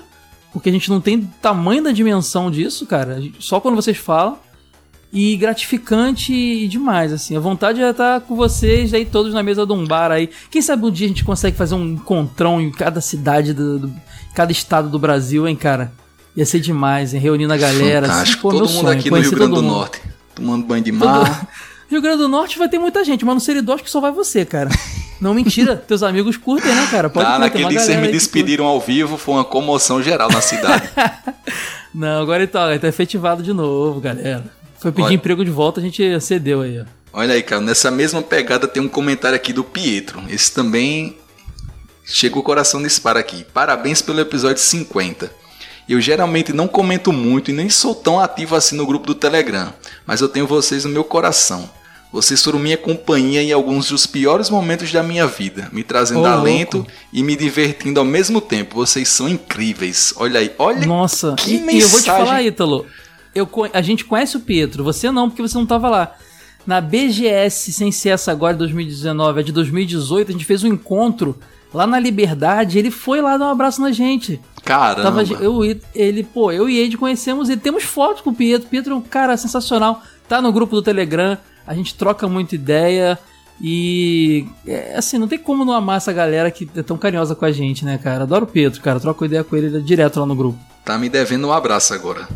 Porque 0.52 0.68
a 0.68 0.72
gente 0.72 0.88
não 0.90 1.00
tem 1.00 1.20
tamanho 1.42 1.82
da 1.82 1.92
dimensão 1.92 2.50
disso, 2.50 2.86
cara. 2.86 3.22
Só 3.38 3.60
quando 3.60 3.74
vocês 3.76 3.96
falam. 3.96 4.38
E 5.12 5.36
gratificante 5.36 6.32
e 6.34 6.68
demais, 6.68 7.12
assim. 7.12 7.34
A 7.36 7.40
vontade 7.40 7.80
é 7.82 7.90
estar 7.90 8.20
com 8.20 8.36
vocês 8.36 8.92
aí 8.92 9.06
todos 9.06 9.32
na 9.32 9.42
mesa 9.42 9.64
de 9.66 9.72
um 9.72 9.86
bar 9.86 10.10
aí. 10.10 10.28
Quem 10.50 10.60
sabe 10.60 10.84
um 10.84 10.90
dia 10.90 11.06
a 11.06 11.08
gente 11.08 11.24
consegue 11.24 11.56
fazer 11.56 11.74
um 11.74 11.84
encontrão 11.94 12.60
em 12.60 12.70
cada 12.70 13.00
cidade, 13.00 13.54
do, 13.54 13.78
do- 13.78 13.92
cada 14.34 14.52
estado 14.52 14.88
do 14.90 14.98
Brasil, 14.98 15.48
hein, 15.48 15.56
cara? 15.56 15.92
Ia 16.36 16.44
ser 16.44 16.60
demais, 16.60 17.14
hein? 17.14 17.20
Reunindo 17.20 17.52
a 17.52 17.56
galera. 17.56 18.00
assim, 18.06 18.12
Fantástico. 18.14 18.42
pô, 18.42 18.50
Todo 18.50 18.68
mundo 18.68 18.80
sonho, 18.82 18.98
aqui 18.98 19.10
no 19.10 19.16
Rio 19.16 19.30
Grande 19.30 19.50
todo 19.54 19.62
do. 19.62 19.66
Norte. 19.68 20.00
Tomando 20.34 20.66
banho 20.66 20.84
de 20.84 20.92
mar. 20.92 21.48
Rio 21.90 22.02
Grande 22.02 22.18
do 22.18 22.28
Norte 22.28 22.58
vai 22.58 22.68
ter 22.68 22.78
muita 22.78 23.02
gente, 23.02 23.24
mas 23.24 23.34
no 23.34 23.40
Seridó 23.40 23.72
acho 23.72 23.82
que 23.84 23.90
só 23.90 24.00
vai 24.02 24.12
você, 24.12 24.44
cara. 24.44 24.68
Não, 25.22 25.32
mentira. 25.32 25.74
Teus 25.88 26.02
amigos 26.02 26.36
curtem, 26.36 26.72
né, 26.74 26.86
cara? 26.90 27.08
Pode 27.08 27.26
tem 27.28 27.38
naquele 27.40 27.64
dia 27.68 27.78
que 27.78 27.84
vocês 27.86 27.98
me 27.98 28.08
despediram 28.12 28.66
ao 28.66 28.78
vivo, 28.78 29.16
foi 29.16 29.34
uma 29.36 29.44
comoção 29.44 30.02
geral 30.02 30.28
na 30.30 30.42
cidade. 30.42 30.86
Não, 31.94 32.20
agora 32.22 32.46
tá, 32.46 32.68
ele 32.70 32.78
tá 32.78 32.86
efetivado 32.86 33.42
de 33.42 33.52
novo, 33.54 33.98
galera. 34.00 34.44
Foi 34.80 34.92
pedir 34.92 35.06
Olha. 35.06 35.14
emprego 35.14 35.44
de 35.44 35.50
volta, 35.50 35.80
a 35.80 35.82
gente 35.82 36.20
cedeu 36.20 36.62
aí, 36.62 36.80
ó. 36.80 36.84
Olha 37.12 37.34
aí, 37.34 37.42
cara, 37.42 37.60
nessa 37.60 37.90
mesma 37.90 38.22
pegada 38.22 38.68
tem 38.68 38.82
um 38.82 38.88
comentário 38.88 39.34
aqui 39.36 39.52
do 39.52 39.64
Pietro. 39.64 40.22
Esse 40.28 40.52
também 40.52 41.16
chega 42.04 42.38
o 42.38 42.42
coração 42.42 42.82
dispara 42.82 43.18
aqui. 43.18 43.44
Parabéns 43.52 44.00
pelo 44.02 44.20
episódio 44.20 44.62
50. 44.62 45.30
Eu 45.88 46.00
geralmente 46.00 46.52
não 46.52 46.68
comento 46.68 47.12
muito 47.12 47.50
e 47.50 47.54
nem 47.54 47.70
sou 47.70 47.94
tão 47.94 48.20
ativo 48.20 48.54
assim 48.54 48.76
no 48.76 48.86
grupo 48.86 49.06
do 49.06 49.14
Telegram, 49.14 49.72
mas 50.06 50.20
eu 50.20 50.28
tenho 50.28 50.46
vocês 50.46 50.84
no 50.84 50.90
meu 50.90 51.02
coração. 51.02 51.68
Vocês 52.12 52.42
foram 52.42 52.58
minha 52.58 52.76
companhia 52.76 53.42
em 53.42 53.52
alguns 53.52 53.88
dos 53.88 54.06
piores 54.06 54.48
momentos 54.48 54.90
da 54.92 55.02
minha 55.02 55.26
vida, 55.26 55.68
me 55.72 55.82
trazendo 55.82 56.20
Ô, 56.20 56.26
alento 56.26 56.78
louco. 56.78 56.92
e 57.12 57.22
me 57.22 57.36
divertindo 57.36 58.00
ao 58.00 58.06
mesmo 58.06 58.40
tempo. 58.40 58.74
Vocês 58.76 59.08
são 59.08 59.28
incríveis. 59.28 60.14
Olha 60.16 60.40
aí, 60.40 60.50
olha 60.58 60.86
Nossa, 60.86 61.34
que 61.36 61.52
e, 61.56 61.76
e 61.76 61.80
eu 61.80 61.88
vou 61.88 62.00
te 62.00 62.06
mensagem. 62.08 62.26
falar, 62.26 62.42
Ítalo. 62.42 62.86
Eu, 63.34 63.48
a 63.72 63.80
gente 63.82 64.04
conhece 64.04 64.36
o 64.36 64.40
Pietro, 64.40 64.82
você 64.84 65.10
não, 65.10 65.28
porque 65.28 65.42
você 65.42 65.56
não 65.56 65.66
tava 65.66 65.88
lá. 65.88 66.14
Na 66.66 66.80
BGS, 66.80 67.72
sem 67.72 67.90
ser 67.90 68.10
essa 68.10 68.30
agora 68.30 68.52
de 68.52 68.58
2019, 68.58 69.40
a 69.40 69.42
de 69.42 69.52
2018, 69.52 70.28
a 70.28 70.32
gente 70.32 70.44
fez 70.44 70.62
um 70.64 70.68
encontro 70.68 71.38
lá 71.72 71.86
na 71.86 71.98
Liberdade. 71.98 72.78
Ele 72.78 72.90
foi 72.90 73.22
lá 73.22 73.36
dar 73.38 73.46
um 73.46 73.50
abraço 73.50 73.80
na 73.80 73.90
gente. 73.90 74.38
Caramba. 74.64 75.02
Tava, 75.02 75.22
eu, 75.42 75.64
e- 75.64 75.80
ele, 75.94 76.22
pô, 76.22 76.52
eu 76.52 76.68
e 76.68 76.76
ele 76.78 76.96
conhecemos 76.96 77.48
ele. 77.48 77.60
Temos 77.60 77.84
fotos 77.84 78.20
com 78.20 78.30
o 78.30 78.34
Pietro. 78.34 78.68
Pietro 78.68 78.92
é 78.92 78.96
um 78.96 79.00
cara 79.00 79.34
sensacional. 79.36 80.02
Tá 80.28 80.42
no 80.42 80.52
grupo 80.52 80.76
do 80.76 80.82
Telegram. 80.82 81.38
A 81.66 81.74
gente 81.74 81.94
troca 81.94 82.28
muita 82.28 82.54
ideia. 82.54 83.18
E 83.60 84.46
é, 84.66 84.94
assim, 84.96 85.16
não 85.18 85.26
tem 85.26 85.38
como 85.38 85.64
não 85.64 85.72
amar 85.72 85.96
essa 85.96 86.12
galera 86.12 86.50
que 86.50 86.68
é 86.76 86.82
tão 86.82 86.96
carinhosa 86.98 87.34
com 87.34 87.44
a 87.44 87.50
gente, 87.52 87.84
né, 87.84 87.98
cara? 87.98 88.24
Adoro 88.24 88.44
o 88.44 88.48
Pietro, 88.48 88.80
cara. 88.80 89.00
Troco 89.00 89.24
ideia 89.24 89.42
com 89.42 89.56
ele 89.56 89.80
direto 89.80 90.20
lá 90.20 90.26
no 90.26 90.34
grupo. 90.36 90.58
Tá 90.84 90.96
me 90.98 91.08
devendo 91.08 91.48
um 91.48 91.52
abraço 91.52 91.92
agora. 91.94 92.28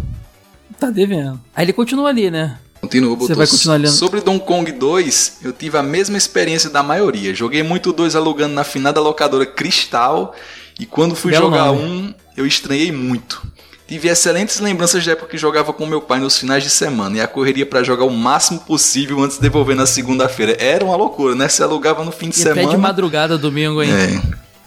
Tá 0.82 0.90
devendo. 0.90 1.40
Aí 1.54 1.64
ele 1.64 1.72
continua 1.72 2.08
ali, 2.08 2.28
né? 2.28 2.58
Continua, 2.80 3.14
Você 3.14 3.36
vai 3.36 3.46
continuar 3.46 3.76
lendo. 3.76 3.92
Sobre 3.92 4.20
Donkey 4.20 4.44
Kong 4.44 4.72
2, 4.72 5.38
eu 5.44 5.52
tive 5.52 5.78
a 5.78 5.82
mesma 5.82 6.18
experiência 6.18 6.68
da 6.68 6.82
maioria. 6.82 7.32
Joguei 7.32 7.62
muito 7.62 7.92
2 7.92 8.16
alugando 8.16 8.52
na 8.52 8.64
finada 8.64 9.00
locadora 9.00 9.46
Cristal 9.46 10.34
e 10.80 10.84
quando 10.84 11.14
fui 11.14 11.30
Belo 11.30 11.44
jogar 11.44 11.66
nome. 11.66 11.82
um, 11.84 12.14
eu 12.36 12.44
estranhei 12.44 12.90
muito. 12.90 13.46
Tive 13.86 14.08
excelentes 14.08 14.58
lembranças 14.58 15.06
da 15.06 15.12
época 15.12 15.28
que 15.28 15.38
jogava 15.38 15.72
com 15.72 15.86
meu 15.86 16.00
pai 16.00 16.18
nos 16.18 16.36
finais 16.36 16.64
de 16.64 16.70
semana 16.70 17.18
e 17.18 17.20
a 17.20 17.28
correria 17.28 17.64
pra 17.64 17.84
jogar 17.84 18.04
o 18.04 18.10
máximo 18.10 18.58
possível 18.58 19.22
antes 19.22 19.36
de 19.36 19.42
devolver 19.42 19.76
na 19.76 19.86
segunda-feira. 19.86 20.56
Era 20.58 20.84
uma 20.84 20.96
loucura, 20.96 21.36
né? 21.36 21.46
Se 21.46 21.62
alugava 21.62 22.04
no 22.04 22.10
fim 22.10 22.28
de 22.28 22.40
E 22.40 22.42
até 22.42 22.54
de 22.54 22.60
semana. 22.62 22.78
madrugada, 22.78 23.38
domingo, 23.38 23.80
hein? 23.80 23.90
É. 23.92 24.20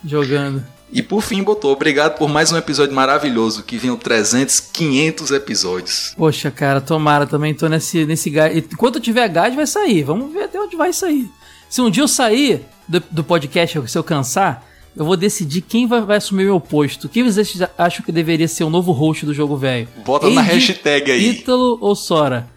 Jogando. 0.06 0.64
E 0.92 1.02
por 1.02 1.22
fim 1.22 1.44
botou, 1.44 1.72
obrigado 1.72 2.18
por 2.18 2.30
mais 2.30 2.52
um 2.52 2.58
episódio 2.58 2.96
maravilhoso, 2.96 3.64
que 3.64 3.78
venham 3.78 3.98
300, 3.98 4.60
500 4.60 5.32
episódios. 5.32 6.14
Poxa, 6.16 6.52
cara, 6.52 6.80
tomara 6.80 7.26
também. 7.26 7.54
Tô 7.54 7.68
nesse, 7.68 8.06
nesse 8.06 8.30
gás. 8.30 8.56
Enquanto 8.56 8.96
eu 8.96 9.02
tiver 9.02 9.28
gás, 9.28 9.56
vai 9.56 9.68
sair. 9.68 10.04
Vamos 10.04 10.32
ver 10.32 10.44
até 10.44 10.60
onde 10.60 10.76
vai 10.76 10.94
sair. 10.94 11.30
Se 11.70 11.82
um 11.82 11.90
dia 11.90 12.04
eu 12.04 12.08
sair 12.08 12.62
do, 12.88 13.04
do 13.12 13.24
podcast, 13.24 13.82
se 13.88 13.98
eu 13.98 14.04
cansar, 14.04 14.66
eu 14.96 15.04
vou 15.04 15.18
decidir 15.18 15.62
quem 15.62 15.88
vai, 15.88 16.02
vai 16.02 16.18
assumir 16.18 16.46
meu 16.46 16.60
posto. 16.60 17.10
Quem 17.10 17.24
vocês 17.24 17.58
acham 17.78 18.06
que 18.06 18.12
deveria 18.12 18.48
ser 18.48 18.64
o 18.64 18.70
novo 18.70 18.92
host 18.92 19.26
do 19.26 19.34
jogo 19.34 19.58
velho? 19.58 19.88
Bota 20.06 20.30
na 20.30 20.42
Eide, 20.42 20.54
hashtag 20.54 21.12
aí. 21.12 21.30
Ítalo 21.32 21.78
ou 21.82 21.96
Sora? 21.96 22.48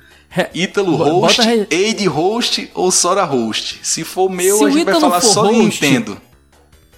Ítalo 0.55 0.94
host, 0.94 1.40
bota 1.40 1.74
Aid 1.74 2.06
host 2.06 2.70
ou 2.74 2.90
Sora 2.90 3.24
host. 3.24 3.80
Se 3.82 4.05
for 4.05 4.28
meu, 4.30 4.59
Se 4.59 4.64
a 4.64 4.70
gente 4.70 4.84
vai 4.84 5.00
falar 5.00 5.20
só 5.22 5.42
host, 5.46 5.59
Nintendo. 5.59 6.20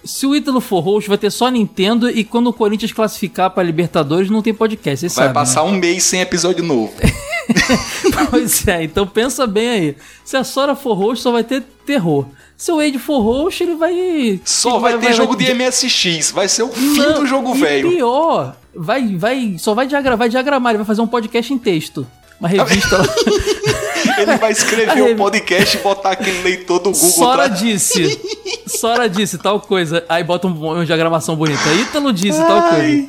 Se 0.04 0.26
o 0.26 0.34
Ítalo 0.34 0.60
for 0.60 0.80
host, 0.80 1.08
vai 1.08 1.18
ter 1.18 1.30
só 1.30 1.48
Nintendo 1.48 2.08
e 2.08 2.24
quando 2.24 2.46
o 2.46 2.52
Corinthians 2.52 2.92
classificar 2.92 3.50
pra 3.50 3.62
Libertadores, 3.62 4.30
não 4.30 4.40
tem 4.40 4.54
podcast. 4.54 5.06
Vai 5.06 5.10
sabem, 5.10 5.32
passar 5.34 5.62
um 5.62 5.72
mês 5.72 6.04
sem 6.04 6.20
episódio 6.20 6.64
novo. 6.64 6.92
né? 7.02 7.10
Pois 8.30 8.66
é, 8.68 8.84
então 8.84 9.06
pensa 9.06 9.46
bem 9.46 9.68
aí. 9.68 9.96
Se 10.24 10.36
a 10.36 10.44
Sora 10.44 10.76
for 10.76 10.94
host, 10.94 11.22
só 11.22 11.32
vai 11.32 11.42
ter 11.42 11.62
terror. 11.84 12.26
Se 12.56 12.70
o 12.70 12.76
Wade 12.76 12.98
for 12.98 13.20
host, 13.20 13.62
ele 13.62 13.74
vai. 13.74 14.40
Só 14.44 14.74
ele 14.88 14.98
vai, 14.98 14.98
ter 14.98 15.14
jogo 15.14 15.34
de 15.34 15.52
MSX. 15.52 16.30
Vai 16.30 16.46
ser 16.48 16.62
o 16.62 16.68
fim 16.68 16.96
Não, 16.96 17.20
do 17.20 17.26
jogo 17.26 17.56
e 17.56 17.60
velho. 17.60 17.90
pior, 17.90 18.56
vai, 18.74 19.16
vai, 19.16 19.56
só 19.58 19.74
vai 19.74 19.86
diagramar, 19.86 20.18
vai 20.18 20.28
diagramar, 20.28 20.70
ele 20.70 20.78
vai 20.78 20.86
fazer 20.86 21.00
um 21.00 21.06
podcast 21.06 21.52
em 21.52 21.58
texto. 21.58 22.06
Uma 22.38 22.48
revista 22.48 22.98
lá. 22.98 23.04
Ele 24.22 24.36
vai 24.36 24.52
escrever 24.52 25.02
o 25.02 25.12
um 25.12 25.16
podcast 25.16 25.76
e 25.76 25.80
botar 25.80 26.10
aquele 26.12 26.42
leitor 26.42 26.78
do 26.78 26.90
Google. 26.90 27.10
Sora 27.10 27.48
disse. 27.48 28.20
Sora 28.66 29.08
disse 29.08 29.38
tal 29.38 29.60
coisa. 29.60 30.04
Aí 30.08 30.22
bota 30.22 30.46
um, 30.46 30.52
uma 30.52 30.86
diagramação 30.86 31.36
bonita. 31.36 31.72
Ítalo 31.74 32.12
disse 32.12 32.40
Ai. 32.40 32.46
tal 32.46 32.62
coisa. 32.70 33.08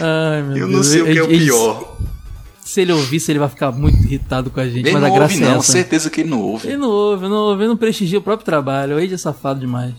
Ai, 0.00 0.42
meu 0.42 0.56
Eu 0.56 0.68
Deus. 0.68 0.70
não 0.70 0.82
sei 0.82 1.02
o 1.02 1.04
que 1.06 1.18
é 1.18 1.22
o 1.22 1.28
pior. 1.28 1.96
Se 2.60 2.80
ele 2.80 2.92
ouvisse, 2.92 3.30
ele 3.30 3.38
vai 3.38 3.48
ficar 3.48 3.70
muito 3.70 3.96
irritado 3.98 4.50
com 4.50 4.58
a 4.58 4.66
gente. 4.66 4.80
Ele 4.80 4.92
mas 4.92 5.02
não 5.02 5.14
a 5.14 5.18
graça 5.18 5.34
ouve, 5.34 5.44
é 5.44 5.48
não. 5.48 5.56
essa. 5.58 5.72
Certeza 5.72 6.10
que 6.10 6.22
ele 6.22 6.30
não 6.30 6.40
ouve. 6.40 6.66
Ele 6.66 6.76
não 6.76 6.90
ouve, 6.90 7.28
não 7.28 7.36
ouve, 7.36 7.62
ele 7.62 7.68
não 7.68 7.76
prestigia 7.76 8.18
o 8.18 8.22
próprio 8.22 8.44
trabalho. 8.44 8.96
O 8.96 9.00
Ed 9.00 9.14
é 9.14 9.16
safado 9.16 9.60
demais. 9.60 9.94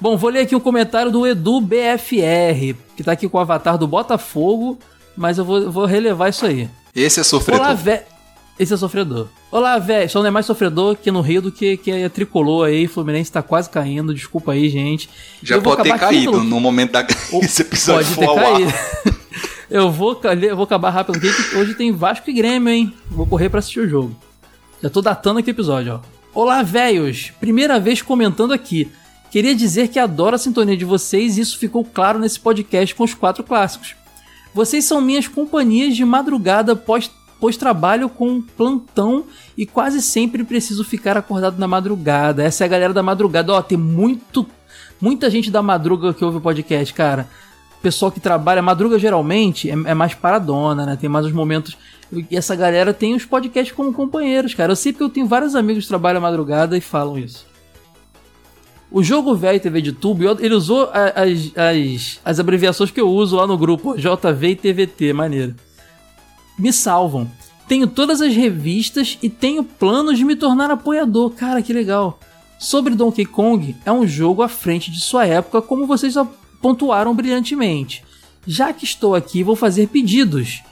Bom, 0.00 0.16
vou 0.16 0.30
ler 0.30 0.40
aqui 0.40 0.54
o 0.54 0.58
um 0.58 0.60
comentário 0.60 1.10
do 1.10 1.26
Edu 1.26 1.60
BFR, 1.60 2.74
que 2.96 3.02
tá 3.04 3.12
aqui 3.12 3.28
com 3.28 3.38
o 3.38 3.40
avatar 3.40 3.78
do 3.78 3.86
Botafogo, 3.86 4.78
mas 5.16 5.38
eu 5.38 5.44
vou, 5.44 5.70
vou 5.70 5.86
relevar 5.86 6.28
isso 6.28 6.44
aí. 6.44 6.68
Esse 6.94 7.20
é 7.20 7.22
sofredor. 7.22 7.62
Olá, 7.62 7.74
velho. 7.74 8.02
Esse 8.58 8.72
é 8.72 8.76
sofredor. 8.76 9.28
Olá, 9.56 9.78
velho. 9.78 10.10
Só 10.10 10.20
não 10.20 10.26
é 10.26 10.30
mais 10.30 10.44
sofredor 10.44 10.92
aqui 10.92 11.10
no 11.10 11.22
Rio 11.22 11.40
do 11.40 11.50
que, 11.50 11.78
que 11.78 11.90
é 11.90 12.10
tricolor 12.10 12.66
aí. 12.66 12.86
Fluminense 12.86 13.32
tá 13.32 13.42
quase 13.42 13.70
caindo. 13.70 14.12
Desculpa 14.12 14.52
aí, 14.52 14.68
gente. 14.68 15.08
Já 15.42 15.58
pode 15.58 15.82
ter 15.82 15.98
caído 15.98 16.44
no 16.44 16.60
momento 16.60 16.92
da. 16.92 17.00
Esse 17.40 17.62
episódio 17.62 18.14
pode 18.14 18.34
ter 18.34 18.38
caído. 18.38 18.74
eu, 19.70 19.90
vou, 19.90 20.20
eu 20.42 20.56
vou 20.56 20.64
acabar 20.64 20.90
rápido 20.90 21.16
aqui 21.16 21.32
que 21.32 21.56
hoje 21.56 21.72
tem 21.72 21.90
Vasco 21.90 22.28
e 22.28 22.34
Grêmio, 22.34 22.68
hein? 22.68 22.92
Vou 23.10 23.26
correr 23.26 23.48
pra 23.48 23.60
assistir 23.60 23.80
o 23.80 23.88
jogo. 23.88 24.14
Já 24.82 24.90
tô 24.90 25.00
datando 25.00 25.38
aqui 25.38 25.48
o 25.48 25.52
episódio, 25.52 26.02
ó. 26.02 26.38
Olá, 26.38 26.62
velhos. 26.62 27.32
Primeira 27.40 27.80
vez 27.80 28.02
comentando 28.02 28.52
aqui. 28.52 28.92
Queria 29.30 29.54
dizer 29.54 29.88
que 29.88 29.98
adoro 29.98 30.36
a 30.36 30.38
sintonia 30.38 30.76
de 30.76 30.84
vocês 30.84 31.38
e 31.38 31.40
isso 31.40 31.58
ficou 31.58 31.82
claro 31.82 32.18
nesse 32.18 32.38
podcast 32.38 32.94
com 32.94 33.04
os 33.04 33.14
quatro 33.14 33.42
clássicos. 33.42 33.96
Vocês 34.52 34.84
são 34.84 35.00
minhas 35.00 35.26
companhias 35.26 35.96
de 35.96 36.04
madrugada 36.04 36.76
pós 36.76 37.10
pois 37.40 37.56
trabalho 37.56 38.08
com 38.08 38.40
plantão 38.40 39.24
e 39.56 39.66
quase 39.66 40.00
sempre 40.00 40.44
preciso 40.44 40.84
ficar 40.84 41.16
acordado 41.16 41.58
na 41.58 41.68
madrugada. 41.68 42.42
Essa 42.42 42.64
é 42.64 42.66
a 42.66 42.68
galera 42.68 42.92
da 42.92 43.02
madrugada. 43.02 43.52
Ó, 43.52 43.62
tem 43.62 43.78
muito, 43.78 44.46
muita 45.00 45.30
gente 45.30 45.50
da 45.50 45.62
madruga 45.62 46.14
que 46.14 46.24
ouve 46.24 46.38
o 46.38 46.40
podcast, 46.40 46.92
cara. 46.94 47.28
Pessoal 47.82 48.10
que 48.10 48.20
trabalha, 48.20 48.62
madruga 48.62 48.98
geralmente 48.98 49.70
é, 49.70 49.72
é 49.72 49.94
mais 49.94 50.14
paradona, 50.14 50.86
né? 50.86 50.96
Tem 50.96 51.08
mais 51.08 51.26
os 51.26 51.32
momentos. 51.32 51.76
E 52.12 52.36
essa 52.36 52.56
galera 52.56 52.94
tem 52.94 53.14
os 53.14 53.24
podcasts 53.24 53.74
como 53.74 53.92
companheiros, 53.92 54.54
cara. 54.54 54.72
Eu 54.72 54.76
sei 54.76 54.92
que 54.92 55.02
eu 55.02 55.10
tenho 55.10 55.26
vários 55.26 55.54
amigos 55.54 55.84
que 55.84 55.88
trabalham 55.88 56.20
madrugada 56.20 56.76
e 56.76 56.80
falam 56.80 57.18
isso. 57.18 57.46
O 58.90 59.02
jogo 59.02 59.34
velho 59.34 59.60
TV 59.60 59.82
de 59.82 59.92
tubo, 59.92 60.22
ele 60.40 60.54
usou 60.54 60.88
as, 60.92 61.52
as, 61.56 62.20
as 62.24 62.40
abreviações 62.40 62.90
que 62.90 63.00
eu 63.00 63.10
uso 63.10 63.36
lá 63.36 63.46
no 63.46 63.58
grupo, 63.58 63.96
JV 63.96 64.50
e 64.50 64.56
TVT, 64.56 65.12
maneiro 65.12 65.54
me 66.58 66.72
salvam. 66.72 67.30
Tenho 67.68 67.86
todas 67.86 68.20
as 68.20 68.34
revistas 68.34 69.18
e 69.22 69.28
tenho 69.28 69.64
planos 69.64 70.16
de 70.16 70.24
me 70.24 70.36
tornar 70.36 70.70
apoiador. 70.70 71.30
Cara, 71.30 71.62
que 71.62 71.72
legal. 71.72 72.18
Sobre 72.58 72.94
Donkey 72.94 73.26
Kong, 73.26 73.76
é 73.84 73.92
um 73.92 74.06
jogo 74.06 74.42
à 74.42 74.48
frente 74.48 74.90
de 74.90 75.00
sua 75.00 75.26
época, 75.26 75.60
como 75.60 75.86
vocês 75.86 76.14
pontuaram 76.62 77.14
brilhantemente. 77.14 78.02
Já 78.46 78.72
que 78.72 78.84
estou 78.84 79.14
aqui, 79.14 79.42
vou 79.42 79.56
fazer 79.56 79.88
pedidos. 79.88 80.62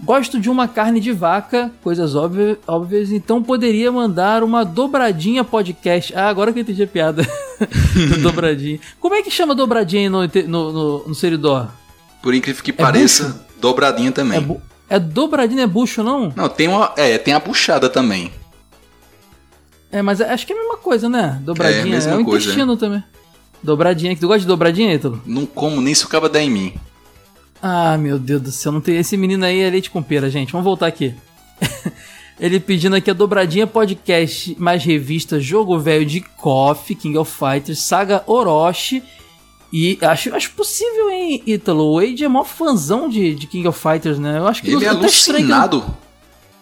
Gosto 0.00 0.38
de 0.38 0.50
uma 0.50 0.68
carne 0.68 1.00
de 1.00 1.12
vaca, 1.12 1.72
coisas 1.82 2.14
óbvias, 2.14 2.58
óbvias 2.66 3.10
então 3.10 3.42
poderia 3.42 3.90
mandar 3.90 4.42
uma 4.42 4.64
dobradinha 4.64 5.42
podcast. 5.42 6.14
Ah, 6.14 6.28
agora 6.28 6.52
que 6.52 6.58
eu 6.58 6.62
entendi 6.62 6.82
a 6.82 6.86
piada. 6.86 7.26
dobradinha. 8.22 8.78
Como 9.00 9.14
é 9.14 9.22
que 9.22 9.30
chama 9.30 9.54
dobradinha 9.54 10.10
no, 10.10 10.22
no, 10.22 10.72
no, 10.72 11.08
no 11.08 11.14
Seridó? 11.14 11.68
Por 12.22 12.34
incrível 12.34 12.62
que 12.62 12.70
é 12.70 12.74
pareça, 12.74 13.46
dobradinha 13.60 14.12
também. 14.12 14.38
É, 14.38 14.73
é 14.88 14.98
dobradinha, 14.98 15.64
é 15.64 15.66
bucho, 15.66 16.02
não? 16.02 16.32
Não, 16.36 16.48
tem 16.48 16.68
uma. 16.68 16.92
É, 16.96 17.16
tem 17.18 17.34
a 17.34 17.40
buchada 17.40 17.88
também. 17.88 18.30
É, 19.90 20.02
mas 20.02 20.20
acho 20.20 20.46
que 20.46 20.52
é 20.52 20.56
a 20.56 20.58
mesma 20.58 20.76
coisa, 20.76 21.08
né? 21.08 21.40
Dobradinha. 21.42 21.80
É, 21.80 21.82
a 21.82 21.86
mesma 21.86 22.12
é 22.12 22.16
o 22.16 22.24
coisa, 22.24 22.44
intestino 22.44 22.72
é. 22.74 22.76
também. 22.76 23.04
Dobradinha. 23.62 24.16
Tu 24.16 24.26
gosta 24.26 24.40
de 24.40 24.46
dobradinha, 24.46 24.92
Ítalo? 24.92 25.22
Não 25.24 25.46
como 25.46 25.80
nem 25.80 25.94
se 25.94 26.04
o 26.04 26.08
cabo 26.08 26.28
der 26.28 26.42
em 26.42 26.50
mim. 26.50 26.74
Ah, 27.62 27.96
meu 27.96 28.18
Deus 28.18 28.42
do 28.42 28.50
céu. 28.50 28.72
Não 28.72 28.80
tem... 28.80 28.96
Esse 28.96 29.16
menino 29.16 29.44
aí 29.44 29.60
é 29.60 29.70
leite 29.70 29.90
com 29.90 30.02
pera, 30.02 30.28
gente. 30.28 30.52
Vamos 30.52 30.64
voltar 30.64 30.86
aqui. 30.86 31.14
Ele 32.38 32.58
pedindo 32.60 32.96
aqui 32.96 33.10
a 33.10 33.14
dobradinha 33.14 33.66
podcast 33.66 34.54
mais 34.58 34.84
revista 34.84 35.40
Jogo 35.40 35.78
Velho 35.78 36.04
de 36.04 36.20
KOF, 36.20 36.94
King 36.94 37.16
of 37.16 37.32
Fighters, 37.32 37.78
Saga 37.78 38.22
Orochi 38.26 39.02
e 39.76 39.98
acho, 40.02 40.32
acho 40.32 40.52
possível, 40.52 41.10
hein, 41.10 41.42
Ítalo? 41.44 41.82
O 41.82 42.00
Wade 42.00 42.24
é 42.24 42.28
maior 42.28 42.44
fãzão 42.44 43.08
de, 43.08 43.34
de 43.34 43.48
King 43.48 43.66
of 43.66 43.76
Fighters, 43.76 44.20
né? 44.20 44.38
Eu 44.38 44.46
acho 44.46 44.62
que 44.62 44.68
Ele 44.68 44.76
não, 44.76 44.82
é 44.84 44.88
alucinado. 44.90 45.80
Que 45.80 45.86
não, 45.88 45.96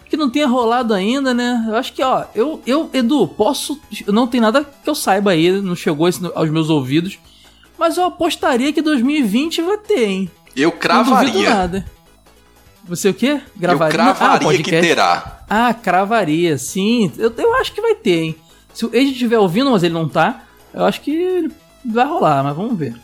que 0.09 0.17
não 0.17 0.29
tenha 0.31 0.47
rolado 0.47 0.95
ainda, 0.95 1.31
né? 1.31 1.63
Eu 1.67 1.75
acho 1.75 1.93
que, 1.93 2.01
ó, 2.01 2.23
eu, 2.33 2.59
eu 2.65 2.89
Edu, 2.91 3.27
posso. 3.27 3.79
Não 4.07 4.25
tem 4.25 4.41
nada 4.41 4.63
que 4.63 4.89
eu 4.89 4.95
saiba 4.95 5.29
aí, 5.29 5.61
não 5.61 5.75
chegou 5.75 6.09
aos 6.33 6.49
meus 6.49 6.71
ouvidos. 6.71 7.19
Mas 7.77 7.97
eu 7.97 8.05
apostaria 8.05 8.73
que 8.73 8.81
2020 8.81 9.61
vai 9.61 9.77
ter, 9.77 10.09
hein? 10.09 10.31
Eu 10.55 10.71
cravaria. 10.71 11.33
Não 11.33 11.43
nada. 11.43 11.85
Você 12.85 13.09
o 13.09 13.13
quê? 13.13 13.39
Gravaria? 13.55 13.93
Eu 13.93 14.15
cravaria 14.15 14.49
ah, 14.49 14.63
que 14.63 14.71
terá. 14.71 15.43
Ah, 15.47 15.71
cravaria, 15.71 16.57
sim. 16.57 17.11
Eu, 17.15 17.31
eu 17.37 17.53
acho 17.57 17.73
que 17.73 17.81
vai 17.81 17.93
ter, 17.93 18.23
hein? 18.23 18.35
Se 18.73 18.87
o 18.87 18.89
Age 18.89 19.11
estiver 19.11 19.37
ouvindo, 19.37 19.69
mas 19.69 19.83
ele 19.83 19.93
não 19.93 20.09
tá, 20.09 20.45
eu 20.73 20.83
acho 20.83 20.99
que 21.01 21.47
vai 21.85 22.05
rolar, 22.05 22.43
mas 22.43 22.55
vamos 22.55 22.77
ver. 22.77 22.95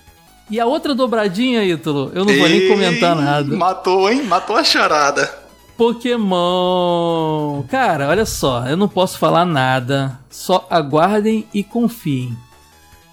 E 0.50 0.60
a 0.60 0.66
outra 0.66 0.96
dobradinha, 0.96 1.64
Ítalo, 1.64 2.12
eu 2.14 2.26
não 2.26 2.34
Ei, 2.34 2.40
vou 2.40 2.50
nem 2.50 2.68
comentar 2.68 3.16
nada. 3.16 3.56
Matou, 3.56 4.10
hein? 4.10 4.24
Matou 4.24 4.56
a 4.56 4.64
charada. 4.64 5.32
Pokémon. 5.78 7.64
Cara, 7.70 8.10
olha 8.10 8.26
só, 8.26 8.66
eu 8.68 8.76
não 8.76 8.88
posso 8.88 9.18
falar 9.18 9.46
nada. 9.46 10.20
Só 10.30 10.68
aguardem 10.70 11.46
e 11.54 11.64
confiem. 11.64 12.36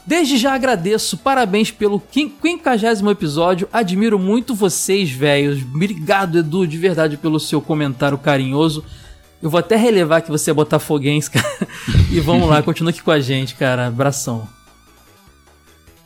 Desde 0.07 0.37
já 0.37 0.55
agradeço, 0.55 1.19
parabéns 1.19 1.71
pelo 1.71 2.01
50 2.11 3.11
episódio. 3.11 3.69
Admiro 3.73 4.19
muito 4.19 4.55
vocês, 4.55 5.11
velhos. 5.11 5.63
Obrigado, 5.63 6.39
Edu, 6.39 6.67
de 6.67 6.79
verdade, 6.79 7.17
pelo 7.17 7.39
seu 7.39 7.61
comentário 7.61 8.17
carinhoso. 8.17 8.85
Eu 9.43 9.51
vou 9.51 9.61
até 9.61 9.77
relevar 9.77 10.23
que 10.23 10.31
você 10.31 10.51
é 10.51 10.55
botafoguense, 10.55 11.29
cara. 11.31 11.47
e 12.11 12.19
vamos 12.21 12.49
lá, 12.49 12.63
continua 12.63 12.91
aqui 12.91 13.03
com 13.03 13.11
a 13.11 13.21
gente, 13.21 13.55
cara. 13.57 13.89
Abração. 13.89 14.49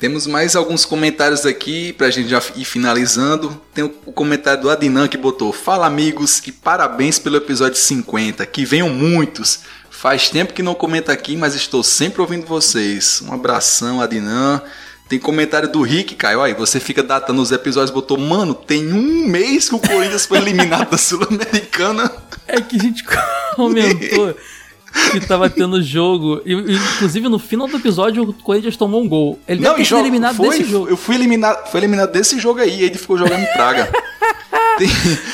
Temos 0.00 0.26
mais 0.26 0.56
alguns 0.56 0.86
comentários 0.86 1.44
aqui 1.44 1.92
pra 1.92 2.10
gente 2.10 2.30
já 2.30 2.42
ir 2.56 2.64
finalizando. 2.64 3.60
Tem 3.74 3.84
o 3.84 3.90
comentário 3.90 4.62
do 4.62 4.70
Adnan 4.70 5.06
que 5.06 5.18
botou: 5.18 5.52
Fala 5.52 5.86
amigos 5.86 6.40
e 6.46 6.50
parabéns 6.50 7.18
pelo 7.18 7.36
episódio 7.36 7.76
50. 7.76 8.46
Que 8.46 8.64
venham 8.64 8.88
muitos. 8.88 9.60
Faz 9.90 10.30
tempo 10.30 10.54
que 10.54 10.62
não 10.62 10.74
comenta 10.74 11.12
aqui, 11.12 11.36
mas 11.36 11.54
estou 11.54 11.82
sempre 11.82 12.22
ouvindo 12.22 12.46
vocês. 12.46 13.22
Um 13.28 13.34
abração, 13.34 14.00
Adnan. 14.00 14.62
Tem 15.06 15.18
comentário 15.18 15.70
do 15.70 15.82
Rick, 15.82 16.14
Caio. 16.14 16.40
Aí 16.40 16.54
você 16.54 16.80
fica 16.80 17.02
datando 17.02 17.42
os 17.42 17.52
episódios, 17.52 17.90
botou, 17.90 18.16
mano, 18.16 18.54
tem 18.54 18.90
um 18.90 19.26
mês 19.26 19.68
que 19.68 19.74
o 19.74 19.78
Corinthians 19.78 20.24
foi 20.24 20.38
eliminado 20.38 20.88
da 20.88 20.96
Sul-Americana. 20.96 22.10
É 22.48 22.58
que 22.58 22.76
a 22.76 22.78
gente 22.78 23.04
comentou 23.54 24.34
que 25.12 25.20
tava 25.20 25.48
tendo 25.48 25.82
jogo. 25.82 26.40
E, 26.44 26.52
inclusive, 26.52 27.28
no 27.28 27.38
final 27.38 27.66
do 27.66 27.76
episódio, 27.76 28.22
o 28.22 28.32
Corinthians 28.32 28.76
tomou 28.76 29.02
um 29.02 29.08
gol. 29.08 29.38
Ele 29.46 29.60
não, 29.60 29.76
foi 29.84 29.98
eliminado 30.00 30.36
foi, 30.36 30.48
desse 30.50 30.70
jogo. 30.70 30.88
Eu 30.88 30.96
fui 30.96 31.14
eliminado, 31.14 31.66
foi 31.68 31.80
eliminado 31.80 32.12
desse 32.12 32.38
jogo 32.38 32.60
aí, 32.60 32.80
e 32.80 32.84
ele 32.84 32.98
ficou 32.98 33.16
jogando 33.16 33.42
em 33.42 33.52
Praga. 33.52 33.90
tem, 34.78 34.88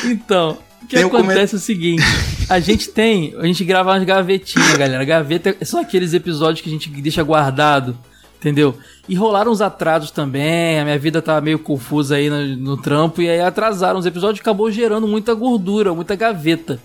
então, 0.05 0.59
o 0.83 0.87
que 0.87 0.99
acontece 0.99 1.55
é 1.55 1.59
o 1.59 1.61
seguinte: 1.61 2.03
a 2.49 2.61
gente 2.61 2.89
tem. 2.89 3.35
A 3.39 3.47
gente 3.47 3.65
grava 3.65 3.91
umas 3.91 4.05
gavetinhas, 4.05 4.77
galera. 4.77 5.05
Gaveta 5.05 5.57
são 5.63 5.81
aqueles 5.81 6.13
episódios 6.15 6.61
que 6.61 6.69
a 6.69 6.73
gente 6.73 6.89
deixa 6.89 7.23
guardado. 7.23 7.97
Entendeu? 8.39 8.77
E 9.09 9.15
rolaram 9.15 9.51
uns 9.51 9.63
atrasos 9.63 10.11
também, 10.11 10.79
a 10.79 10.85
minha 10.85 10.99
vida 10.99 11.23
tá 11.23 11.41
meio 11.41 11.59
confusa 11.59 12.17
aí 12.17 12.29
no, 12.29 12.45
no 12.57 12.77
trampo, 12.77 13.23
e 13.23 13.31
aí 13.31 13.41
atrasaram 13.41 13.99
os 13.99 14.05
episódios, 14.05 14.41
acabou 14.41 14.71
gerando 14.71 15.09
muita 15.09 15.33
gordura, 15.35 15.95
muita 15.95 16.15
gaveta. 16.15 16.79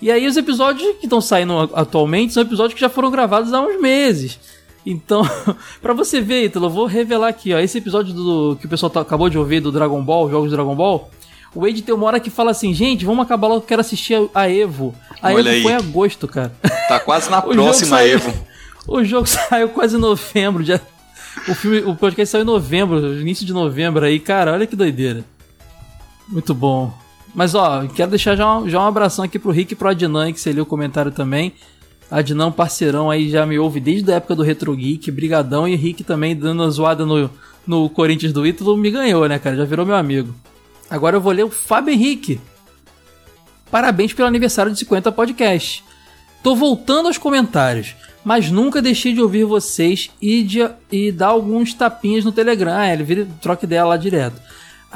E 0.00 0.10
aí 0.10 0.26
os 0.26 0.36
episódios 0.36 0.96
que 0.98 1.06
estão 1.06 1.20
saindo 1.20 1.70
atualmente 1.74 2.32
são 2.32 2.42
episódios 2.42 2.74
que 2.74 2.80
já 2.80 2.88
foram 2.88 3.10
gravados 3.10 3.52
há 3.52 3.60
uns 3.60 3.80
meses. 3.80 4.38
Então, 4.84 5.22
para 5.82 5.92
você 5.92 6.20
ver, 6.20 6.44
Ítalo, 6.44 6.66
eu 6.66 6.70
vou 6.70 6.86
revelar 6.86 7.28
aqui, 7.28 7.52
ó, 7.52 7.58
esse 7.58 7.78
episódio 7.78 8.14
do 8.14 8.56
que 8.60 8.66
o 8.66 8.68
pessoal 8.68 8.90
tá, 8.90 9.00
acabou 9.00 9.28
de 9.28 9.38
ouvir 9.38 9.60
do 9.60 9.72
Dragon 9.72 10.02
Ball, 10.02 10.30
jogos 10.30 10.50
do 10.50 10.56
Dragon 10.56 10.76
Ball, 10.76 11.10
o 11.54 11.60
Wade 11.62 11.82
tem 11.82 11.94
uma 11.94 12.06
hora 12.06 12.20
que 12.20 12.30
fala 12.30 12.50
assim, 12.50 12.72
gente, 12.72 13.04
vamos 13.04 13.24
acabar 13.24 13.48
logo, 13.48 13.62
quero 13.62 13.80
assistir 13.80 14.28
a 14.34 14.48
Evo. 14.48 14.94
A 15.20 15.32
Olha 15.32 15.40
Evo 15.40 15.48
aí. 15.48 15.62
foi 15.62 15.72
em 15.72 15.76
agosto, 15.76 16.28
cara. 16.28 16.52
Tá 16.88 17.00
quase 17.00 17.30
na 17.30 17.40
próxima 17.42 17.96
saiu, 17.96 18.14
Evo. 18.14 18.32
O 18.88 19.02
jogo 19.02 19.26
saiu 19.26 19.70
quase 19.70 19.96
em 19.96 19.98
novembro, 19.98 20.62
já, 20.62 20.78
o 21.48 21.54
filme, 21.56 21.78
o 21.80 21.96
podcast 21.96 22.30
saiu 22.30 22.42
em 22.42 22.46
novembro, 22.46 23.20
início 23.20 23.44
de 23.44 23.52
novembro 23.52 24.04
aí, 24.04 24.20
cara, 24.20 24.52
olha 24.52 24.64
que 24.64 24.76
doideira. 24.76 25.24
Muito 26.28 26.54
bom. 26.54 26.92
Mas 27.36 27.54
ó, 27.54 27.86
quero 27.86 28.10
deixar 28.10 28.34
já 28.34 28.62
já 28.66 28.80
um 28.80 28.86
abração 28.86 29.22
aqui 29.22 29.38
pro 29.38 29.50
Rick 29.50 29.74
e 29.74 29.76
pro 29.76 29.90
Adnan, 29.90 30.32
que 30.32 30.40
você 30.40 30.50
leu 30.52 30.62
o 30.62 30.66
comentário 30.66 31.12
também. 31.12 31.52
Adnan, 32.10 32.50
parceirão 32.50 33.10
aí, 33.10 33.28
já 33.28 33.44
me 33.44 33.58
ouve 33.58 33.78
desde 33.78 34.10
a 34.10 34.16
época 34.16 34.34
do 34.34 34.42
Retro 34.42 34.74
Geek, 34.74 35.10
brigadão. 35.10 35.68
E 35.68 35.76
Rick 35.76 36.02
também 36.02 36.34
dando 36.34 36.62
uma 36.62 36.70
zoada 36.70 37.04
no, 37.04 37.30
no 37.66 37.90
Corinthians 37.90 38.32
do 38.32 38.46
Ítalo, 38.46 38.74
me 38.74 38.90
ganhou, 38.90 39.28
né, 39.28 39.38
cara? 39.38 39.54
Já 39.54 39.66
virou 39.66 39.84
meu 39.84 39.96
amigo. 39.96 40.34
Agora 40.88 41.16
eu 41.16 41.20
vou 41.20 41.30
ler 41.30 41.44
o 41.44 41.50
Fábio 41.50 41.92
Henrique. 41.92 42.40
Parabéns 43.70 44.14
pelo 44.14 44.28
aniversário 44.28 44.72
de 44.72 44.78
50 44.78 45.12
podcast. 45.12 45.84
Tô 46.42 46.56
voltando 46.56 47.06
aos 47.06 47.18
comentários, 47.18 47.94
mas 48.24 48.50
nunca 48.50 48.80
deixei 48.80 49.12
de 49.12 49.20
ouvir 49.20 49.44
vocês 49.44 50.10
e, 50.22 50.42
de, 50.42 50.66
e 50.90 51.12
dar 51.12 51.28
alguns 51.28 51.74
tapinhas 51.74 52.24
no 52.24 52.32
Telegram. 52.32 52.72
Ah, 52.72 52.90
ele 52.90 53.04
vira, 53.04 53.28
troca 53.42 53.66
ideia 53.66 53.84
lá 53.84 53.98
direto. 53.98 54.40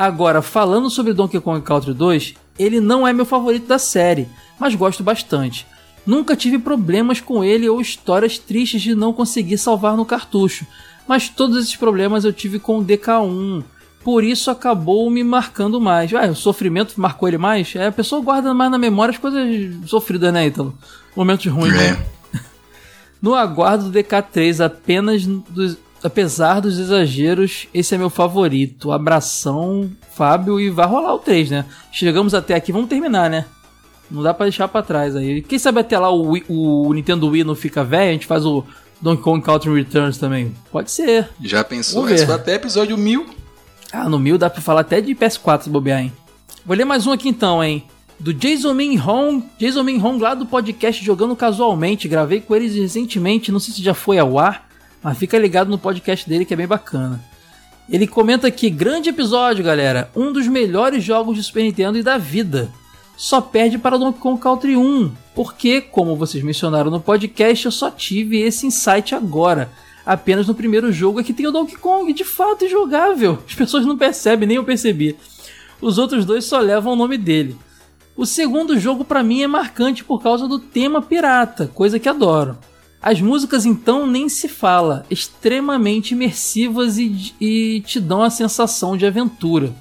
Agora, 0.00 0.40
falando 0.40 0.88
sobre 0.88 1.12
Donkey 1.12 1.38
Kong 1.40 1.60
Country 1.60 1.92
2, 1.92 2.34
ele 2.58 2.80
não 2.80 3.06
é 3.06 3.12
meu 3.12 3.26
favorito 3.26 3.66
da 3.66 3.78
série, 3.78 4.26
mas 4.58 4.74
gosto 4.74 5.02
bastante. 5.02 5.66
Nunca 6.06 6.34
tive 6.34 6.58
problemas 6.58 7.20
com 7.20 7.44
ele 7.44 7.68
ou 7.68 7.82
histórias 7.82 8.38
tristes 8.38 8.80
de 8.80 8.94
não 8.94 9.12
conseguir 9.12 9.58
salvar 9.58 9.98
no 9.98 10.06
cartucho, 10.06 10.64
mas 11.06 11.28
todos 11.28 11.58
esses 11.58 11.76
problemas 11.76 12.24
eu 12.24 12.32
tive 12.32 12.58
com 12.58 12.78
o 12.78 12.82
DK1. 12.84 13.62
Por 14.02 14.24
isso 14.24 14.50
acabou 14.50 15.10
me 15.10 15.22
marcando 15.22 15.78
mais. 15.78 16.10
Ah, 16.14 16.28
o 16.30 16.34
sofrimento 16.34 16.98
marcou 16.98 17.28
ele 17.28 17.36
mais? 17.36 17.76
É, 17.76 17.88
a 17.88 17.92
pessoa 17.92 18.22
guarda 18.22 18.54
mais 18.54 18.70
na 18.70 18.78
memória 18.78 19.12
as 19.12 19.18
coisas 19.18 19.44
sofridas, 19.84 20.32
né, 20.32 20.46
Ítalo? 20.46 20.74
Momentos 21.14 21.44
ruins, 21.52 21.74
É. 21.74 21.90
né? 21.92 22.06
No 23.20 23.34
aguardo 23.34 23.90
do 23.90 23.98
DK3, 23.98 24.64
apenas 24.64 25.26
dos, 25.26 25.76
apesar 26.02 26.60
dos 26.60 26.78
exageros, 26.78 27.66
esse 27.74 27.94
é 27.94 27.98
meu 27.98 28.10
favorito. 28.10 28.92
Abração, 28.92 29.90
Fábio, 30.14 30.58
e 30.60 30.70
vai 30.70 30.86
rolar 30.86 31.14
o 31.14 31.18
3, 31.18 31.50
né? 31.50 31.64
Chegamos 31.92 32.34
até 32.34 32.54
aqui, 32.54 32.72
vamos 32.72 32.88
terminar, 32.88 33.28
né? 33.30 33.44
Não 34.10 34.22
dá 34.22 34.34
pra 34.34 34.46
deixar 34.46 34.66
pra 34.68 34.82
trás 34.82 35.14
aí. 35.14 35.40
Quem 35.42 35.58
sabe 35.58 35.80
até 35.80 35.98
lá 35.98 36.10
o, 36.10 36.30
Wii- 36.30 36.44
o 36.48 36.92
Nintendo 36.92 37.28
Wii 37.28 37.44
não 37.44 37.54
fica 37.54 37.84
velho, 37.84 38.10
a 38.10 38.12
gente 38.12 38.26
faz 38.26 38.44
o 38.44 38.64
Donkey 39.00 39.22
Kong 39.22 39.40
Country 39.44 39.72
Returns 39.72 40.18
também. 40.18 40.52
Pode 40.72 40.90
ser. 40.90 41.28
Já 41.42 41.62
pensou? 41.62 42.06
Foi 42.06 42.20
até 42.22 42.54
episódio 42.54 42.96
1000. 42.98 43.26
Ah, 43.92 44.08
no 44.08 44.18
mil 44.18 44.36
dá 44.38 44.48
pra 44.50 44.60
falar 44.60 44.82
até 44.82 45.00
de 45.00 45.14
PS4 45.14 45.62
se 45.62 45.70
bobear, 45.70 46.00
hein? 46.00 46.12
Vou 46.66 46.76
ler 46.76 46.84
mais 46.84 47.06
um 47.06 47.12
aqui 47.12 47.28
então, 47.28 47.62
hein? 47.62 47.84
Do 48.18 48.34
Jason 48.34 48.74
Min 48.74 48.98
Hong. 49.00 49.44
Jason 49.58 49.82
Min 49.82 50.00
Hong 50.00 50.20
lá 50.22 50.34
do 50.34 50.44
podcast 50.46 51.04
Jogando 51.04 51.34
Casualmente. 51.34 52.06
Gravei 52.06 52.40
com 52.40 52.54
eles 52.54 52.74
recentemente, 52.74 53.50
não 53.50 53.58
sei 53.58 53.74
se 53.74 53.82
já 53.82 53.94
foi 53.94 54.18
ao 54.18 54.38
ar, 54.38 54.68
mas 55.02 55.18
fica 55.18 55.38
ligado 55.38 55.70
no 55.70 55.78
podcast 55.78 56.28
dele 56.28 56.44
que 56.44 56.54
é 56.54 56.56
bem 56.56 56.66
bacana. 56.66 57.20
Ele 57.88 58.06
comenta 58.06 58.46
aqui, 58.46 58.70
grande 58.70 59.08
episódio, 59.08 59.64
galera. 59.64 60.10
Um 60.14 60.32
dos 60.32 60.46
melhores 60.46 61.02
jogos 61.02 61.36
de 61.36 61.42
Super 61.42 61.64
Nintendo 61.64 61.98
e 61.98 62.02
da 62.02 62.16
vida. 62.16 62.70
Só 63.16 63.40
perde 63.40 63.78
para 63.78 63.98
Donkey 63.98 64.20
Kong 64.20 64.40
Country 64.40 64.76
1, 64.76 65.12
porque, 65.34 65.80
como 65.80 66.16
vocês 66.16 66.42
mencionaram 66.42 66.90
no 66.90 67.00
podcast, 67.00 67.66
eu 67.66 67.72
só 67.72 67.90
tive 67.90 68.40
esse 68.40 68.66
insight 68.66 69.14
agora. 69.14 69.70
Apenas 70.06 70.46
no 70.46 70.54
primeiro 70.54 70.90
jogo 70.90 71.20
é 71.20 71.24
que 71.24 71.32
tem 71.32 71.46
o 71.46 71.52
Donkey 71.52 71.76
Kong, 71.76 72.12
de 72.12 72.24
fato, 72.24 72.68
jogável. 72.68 73.38
As 73.46 73.54
pessoas 73.54 73.84
não 73.84 73.98
percebem, 73.98 74.48
nem 74.48 74.56
eu 74.56 74.64
percebi. 74.64 75.16
Os 75.80 75.98
outros 75.98 76.24
dois 76.24 76.44
só 76.44 76.60
levam 76.60 76.92
o 76.92 76.96
nome 76.96 77.18
dele. 77.18 77.56
O 78.16 78.24
segundo 78.24 78.78
jogo 78.78 79.04
pra 79.04 79.22
mim 79.22 79.42
é 79.42 79.46
marcante 79.46 80.04
por 80.04 80.22
causa 80.22 80.46
do 80.46 80.58
tema 80.58 81.02
pirata, 81.02 81.70
coisa 81.74 81.98
que 81.98 82.08
adoro. 82.08 82.56
As 83.02 83.20
músicas 83.20 83.64
então 83.64 84.06
nem 84.06 84.28
se 84.28 84.46
fala, 84.46 85.06
extremamente 85.10 86.12
imersivas 86.12 86.98
e, 86.98 87.34
e 87.40 87.80
te 87.80 87.98
dão 87.98 88.22
a 88.22 88.28
sensação 88.28 88.96
de 88.96 89.06
aventura. 89.06 89.72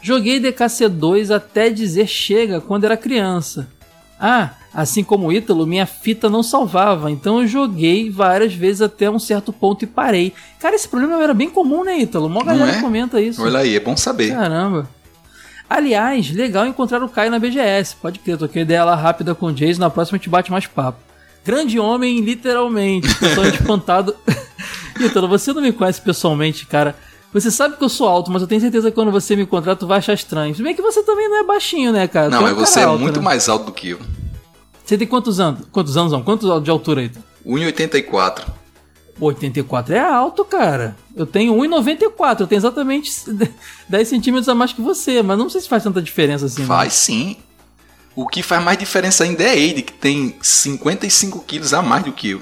Joguei 0.00 0.38
DKC2 0.38 1.34
até 1.34 1.70
dizer 1.70 2.06
chega 2.06 2.60
quando 2.60 2.84
era 2.84 2.96
criança. 2.96 3.68
Ah, 4.20 4.50
assim 4.72 5.02
como 5.02 5.26
o 5.26 5.32
Ítalo, 5.32 5.66
minha 5.66 5.86
fita 5.86 6.30
não 6.30 6.42
salvava, 6.42 7.10
então 7.10 7.40
eu 7.40 7.48
joguei 7.48 8.08
várias 8.08 8.54
vezes 8.54 8.82
até 8.82 9.10
um 9.10 9.18
certo 9.18 9.52
ponto 9.52 9.82
e 9.82 9.88
parei. 9.88 10.32
Cara, 10.60 10.76
esse 10.76 10.86
problema 10.86 11.20
era 11.22 11.34
bem 11.34 11.50
comum, 11.50 11.82
né, 11.82 11.98
Ítalo? 11.98 12.28
Mó 12.28 12.40
Não 12.40 12.46
galera 12.46 12.76
é? 12.76 12.80
comenta 12.80 13.20
isso. 13.20 13.42
Olha 13.42 13.60
aí, 13.60 13.74
é 13.74 13.80
bom 13.80 13.96
saber. 13.96 14.30
Caramba. 14.30 14.88
Aliás, 15.68 16.30
legal 16.30 16.66
encontrar 16.66 17.02
o 17.02 17.08
Caio 17.08 17.30
na 17.30 17.38
BGS. 17.38 17.96
Pode 17.96 18.18
crer, 18.20 18.38
troquei 18.38 18.62
ideia 18.62 18.84
lá 18.84 18.94
rápida 18.94 19.34
com 19.34 19.46
o 19.46 19.52
Jason. 19.52 19.80
Na 19.80 19.90
próxima 19.90 20.16
a 20.16 20.18
gente 20.18 20.28
bate 20.28 20.52
mais 20.52 20.66
papo. 20.66 20.98
Grande 21.44 21.78
homem, 21.78 22.20
literalmente. 22.20 23.08
Totalmente 23.18 23.60
espantado. 23.60 24.16
Ítalo, 24.98 25.28
você 25.28 25.52
não 25.52 25.60
me 25.62 25.72
conhece 25.72 26.00
pessoalmente, 26.00 26.66
cara. 26.66 26.96
Você 27.32 27.50
sabe 27.50 27.76
que 27.76 27.82
eu 27.84 27.88
sou 27.88 28.08
alto, 28.08 28.30
mas 28.30 28.42
eu 28.42 28.48
tenho 28.48 28.60
certeza 28.60 28.90
que 28.90 28.94
quando 28.94 29.10
você 29.10 29.34
me 29.34 29.42
encontrar, 29.42 29.74
tu 29.76 29.86
vai 29.86 29.98
achar 29.98 30.12
estranho. 30.14 30.54
Se 30.54 30.62
bem 30.62 30.74
que 30.74 30.80
você 30.80 31.02
também 31.02 31.28
não 31.28 31.38
é 31.40 31.42
baixinho, 31.44 31.92
né, 31.92 32.06
cara? 32.06 32.30
Não, 32.30 32.38
Tu 32.38 32.46
é 32.46 32.50
mas 32.52 32.56
um 32.56 32.64
você 32.66 32.80
é 32.80 32.84
alto, 32.84 33.00
muito 33.00 33.18
né? 33.18 33.24
mais 33.24 33.48
alto 33.48 33.66
do 33.66 33.72
que 33.72 33.90
eu. 33.90 33.98
Você 34.84 34.96
tem 34.96 35.06
quantos 35.06 35.40
anos? 35.40 35.66
Quantos 35.72 35.96
anos, 35.96 36.12
não? 36.12 36.22
Quantos 36.22 36.62
de 36.62 36.70
altura 36.70 37.00
aí? 37.02 37.10
1,84. 37.44 38.44
Pô, 39.18 39.26
84 39.26 39.94
é 39.94 39.98
alto, 40.00 40.44
cara. 40.44 40.96
Eu 41.16 41.26
tenho 41.26 41.54
1,94. 41.54 42.40
Eu 42.40 42.46
tenho 42.46 42.58
exatamente 42.58 43.10
10 43.88 44.08
centímetros 44.08 44.48
a 44.48 44.54
mais 44.54 44.72
que 44.72 44.80
você. 44.80 45.22
Mas 45.22 45.36
não 45.38 45.48
sei 45.50 45.60
se 45.60 45.68
faz 45.68 45.82
tanta 45.82 46.00
diferença 46.00 46.46
assim. 46.46 46.62
né? 46.62 46.68
Faz 46.68 46.92
sim. 46.94 47.36
O 48.16 48.26
que 48.26 48.42
faz 48.42 48.62
mais 48.62 48.78
diferença 48.78 49.24
ainda 49.24 49.42
é 49.42 49.58
ele, 49.58 49.82
que 49.82 49.92
tem 49.92 50.36
55 50.40 51.44
quilos 51.44 51.74
a 51.74 51.82
mais 51.82 52.04
do 52.04 52.12
que 52.12 52.30
eu. 52.30 52.40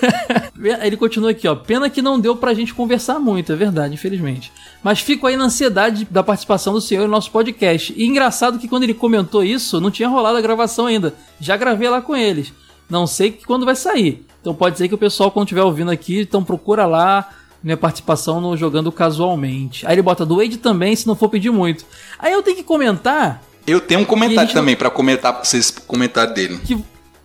Ele 0.82 0.96
continua 0.96 1.30
aqui, 1.30 1.46
ó. 1.46 1.54
Pena 1.54 1.88
que 1.88 2.02
não 2.02 2.18
deu 2.18 2.36
pra 2.36 2.54
gente 2.54 2.74
conversar 2.74 3.18
muito, 3.18 3.52
é 3.52 3.56
verdade, 3.56 3.94
infelizmente. 3.94 4.52
Mas 4.82 5.00
fico 5.00 5.26
aí 5.26 5.36
na 5.36 5.44
ansiedade 5.44 6.06
da 6.10 6.22
participação 6.22 6.72
do 6.72 6.80
senhor 6.80 7.02
no 7.02 7.10
nosso 7.10 7.30
podcast. 7.30 7.94
E 7.96 8.04
engraçado 8.04 8.58
que 8.58 8.68
quando 8.68 8.82
ele 8.82 8.94
comentou 8.94 9.42
isso, 9.42 9.80
não 9.80 9.90
tinha 9.90 10.08
rolado 10.08 10.36
a 10.36 10.40
gravação 10.40 10.86
ainda. 10.86 11.14
Já 11.40 11.56
gravei 11.56 11.88
lá 11.88 12.00
com 12.00 12.16
eles. 12.16 12.52
Não 12.88 13.06
sei 13.06 13.38
quando 13.46 13.64
vai 13.64 13.76
sair. 13.76 14.24
Então 14.40 14.54
pode 14.54 14.78
ser 14.78 14.88
que 14.88 14.94
o 14.94 14.98
pessoal, 14.98 15.30
quando 15.30 15.46
estiver 15.46 15.62
ouvindo 15.62 15.90
aqui, 15.90 16.20
então 16.20 16.44
procura 16.44 16.86
lá 16.86 17.30
minha 17.62 17.76
participação 17.76 18.40
no 18.40 18.56
Jogando 18.56 18.92
Casualmente. 18.92 19.84
Aí 19.86 19.94
ele 19.94 20.02
bota 20.02 20.24
do 20.24 20.36
Wade 20.36 20.58
também, 20.58 20.94
se 20.94 21.06
não 21.06 21.16
for 21.16 21.28
pedir 21.28 21.50
muito. 21.50 21.84
Aí 22.18 22.32
eu 22.32 22.42
tenho 22.42 22.56
que 22.56 22.62
comentar 22.62 23.42
Eu 23.66 23.80
tenho 23.80 24.00
um 24.00 24.04
comentário 24.04 24.42
gente 24.48 24.54
não- 24.54 24.62
também 24.62 24.76
pra 24.76 24.90
comentar 24.90 25.32
pra 25.32 25.44
vocês 25.44 25.70
comentário 25.70 26.32
dele. 26.34 26.58
que, 26.64 26.76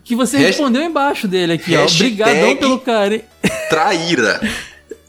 que 0.04 0.16
você 0.16 0.38
Hasht- 0.38 0.48
respondeu 0.48 0.82
embaixo 0.82 1.28
dele 1.28 1.54
aqui, 1.54 1.76
ó. 1.76 1.82
Hashtag- 1.82 2.22
Obrigadão 2.22 2.56
pelo 2.58 2.80
carinho. 2.80 3.22
Traíra. 3.70 4.42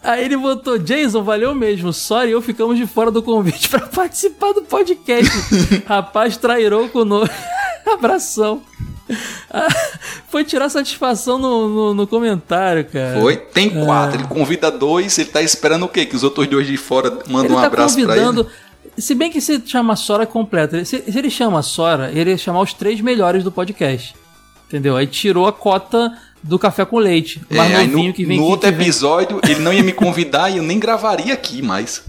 Aí 0.03 0.25
ele 0.25 0.35
botou, 0.35 0.77
Jason, 0.77 1.23
valeu 1.23 1.55
mesmo. 1.55 1.93
Sorry, 1.93 2.31
eu 2.31 2.41
ficamos 2.41 2.77
de 2.77 2.85
fora 2.85 3.09
do 3.09 3.23
convite 3.23 3.67
pra 3.69 3.79
participar 3.81 4.51
do 4.53 4.61
podcast. 4.63 5.31
Rapaz, 5.87 6.35
trairou 6.37 6.89
conosco. 6.89 7.33
Abração. 7.91 8.61
Ah, 9.51 9.67
Foi 10.29 10.43
tirar 10.43 10.69
satisfação 10.69 11.37
no, 11.37 11.67
no, 11.69 11.93
no 11.93 12.07
comentário, 12.07 12.85
cara. 12.85 13.19
Foi? 13.19 13.35
Tem 13.37 13.69
quatro. 13.69 14.19
Ele 14.19 14.27
convida 14.27 14.69
dois, 14.71 15.17
ele 15.19 15.29
tá 15.29 15.41
esperando 15.41 15.83
o 15.83 15.87
quê? 15.89 16.05
Que 16.05 16.15
os 16.15 16.23
outros 16.23 16.47
dois 16.47 16.65
de 16.67 16.77
fora 16.77 17.09
mandem 17.27 17.47
Ele 17.51 17.53
um 17.57 17.61
tá 17.61 17.67
abraço 17.67 17.95
pra 17.95 18.05
convidando. 18.07 18.41
ele. 18.41 18.49
Se 18.97 19.15
bem 19.15 19.31
que 19.31 19.41
se 19.41 19.61
chama 19.65 19.95
Sora 19.95 20.25
completa, 20.25 20.83
se, 20.85 20.99
se 21.09 21.17
ele 21.17 21.29
chama 21.29 21.61
Sora, 21.61 22.11
ele 22.13 22.29
ia 22.31 22.37
chamar 22.37 22.61
os 22.61 22.73
três 22.73 23.01
melhores 23.01 23.43
do 23.43 23.51
podcast. 23.51 24.15
Entendeu? 24.67 24.95
Aí 24.97 25.07
tirou 25.07 25.47
a 25.47 25.53
cota 25.53 26.11
do 26.41 26.57
café 26.59 26.83
com 26.85 26.97
leite. 26.97 27.41
O 27.49 27.55
mais 27.55 27.71
É, 27.71 27.75
aí 27.77 27.87
novinho 27.87 28.07
no, 28.09 28.13
que 28.13 28.25
vem 28.25 28.37
no 28.37 28.43
que- 28.43 28.49
outro 28.49 28.69
que 28.69 28.75
vem- 28.75 28.85
episódio, 28.87 29.39
ele 29.47 29.59
não 29.59 29.71
ia 29.73 29.83
me 29.83 29.93
convidar 29.93 30.49
e 30.49 30.57
eu 30.57 30.63
nem 30.63 30.79
gravaria 30.79 31.33
aqui 31.33 31.61
mais. 31.61 32.03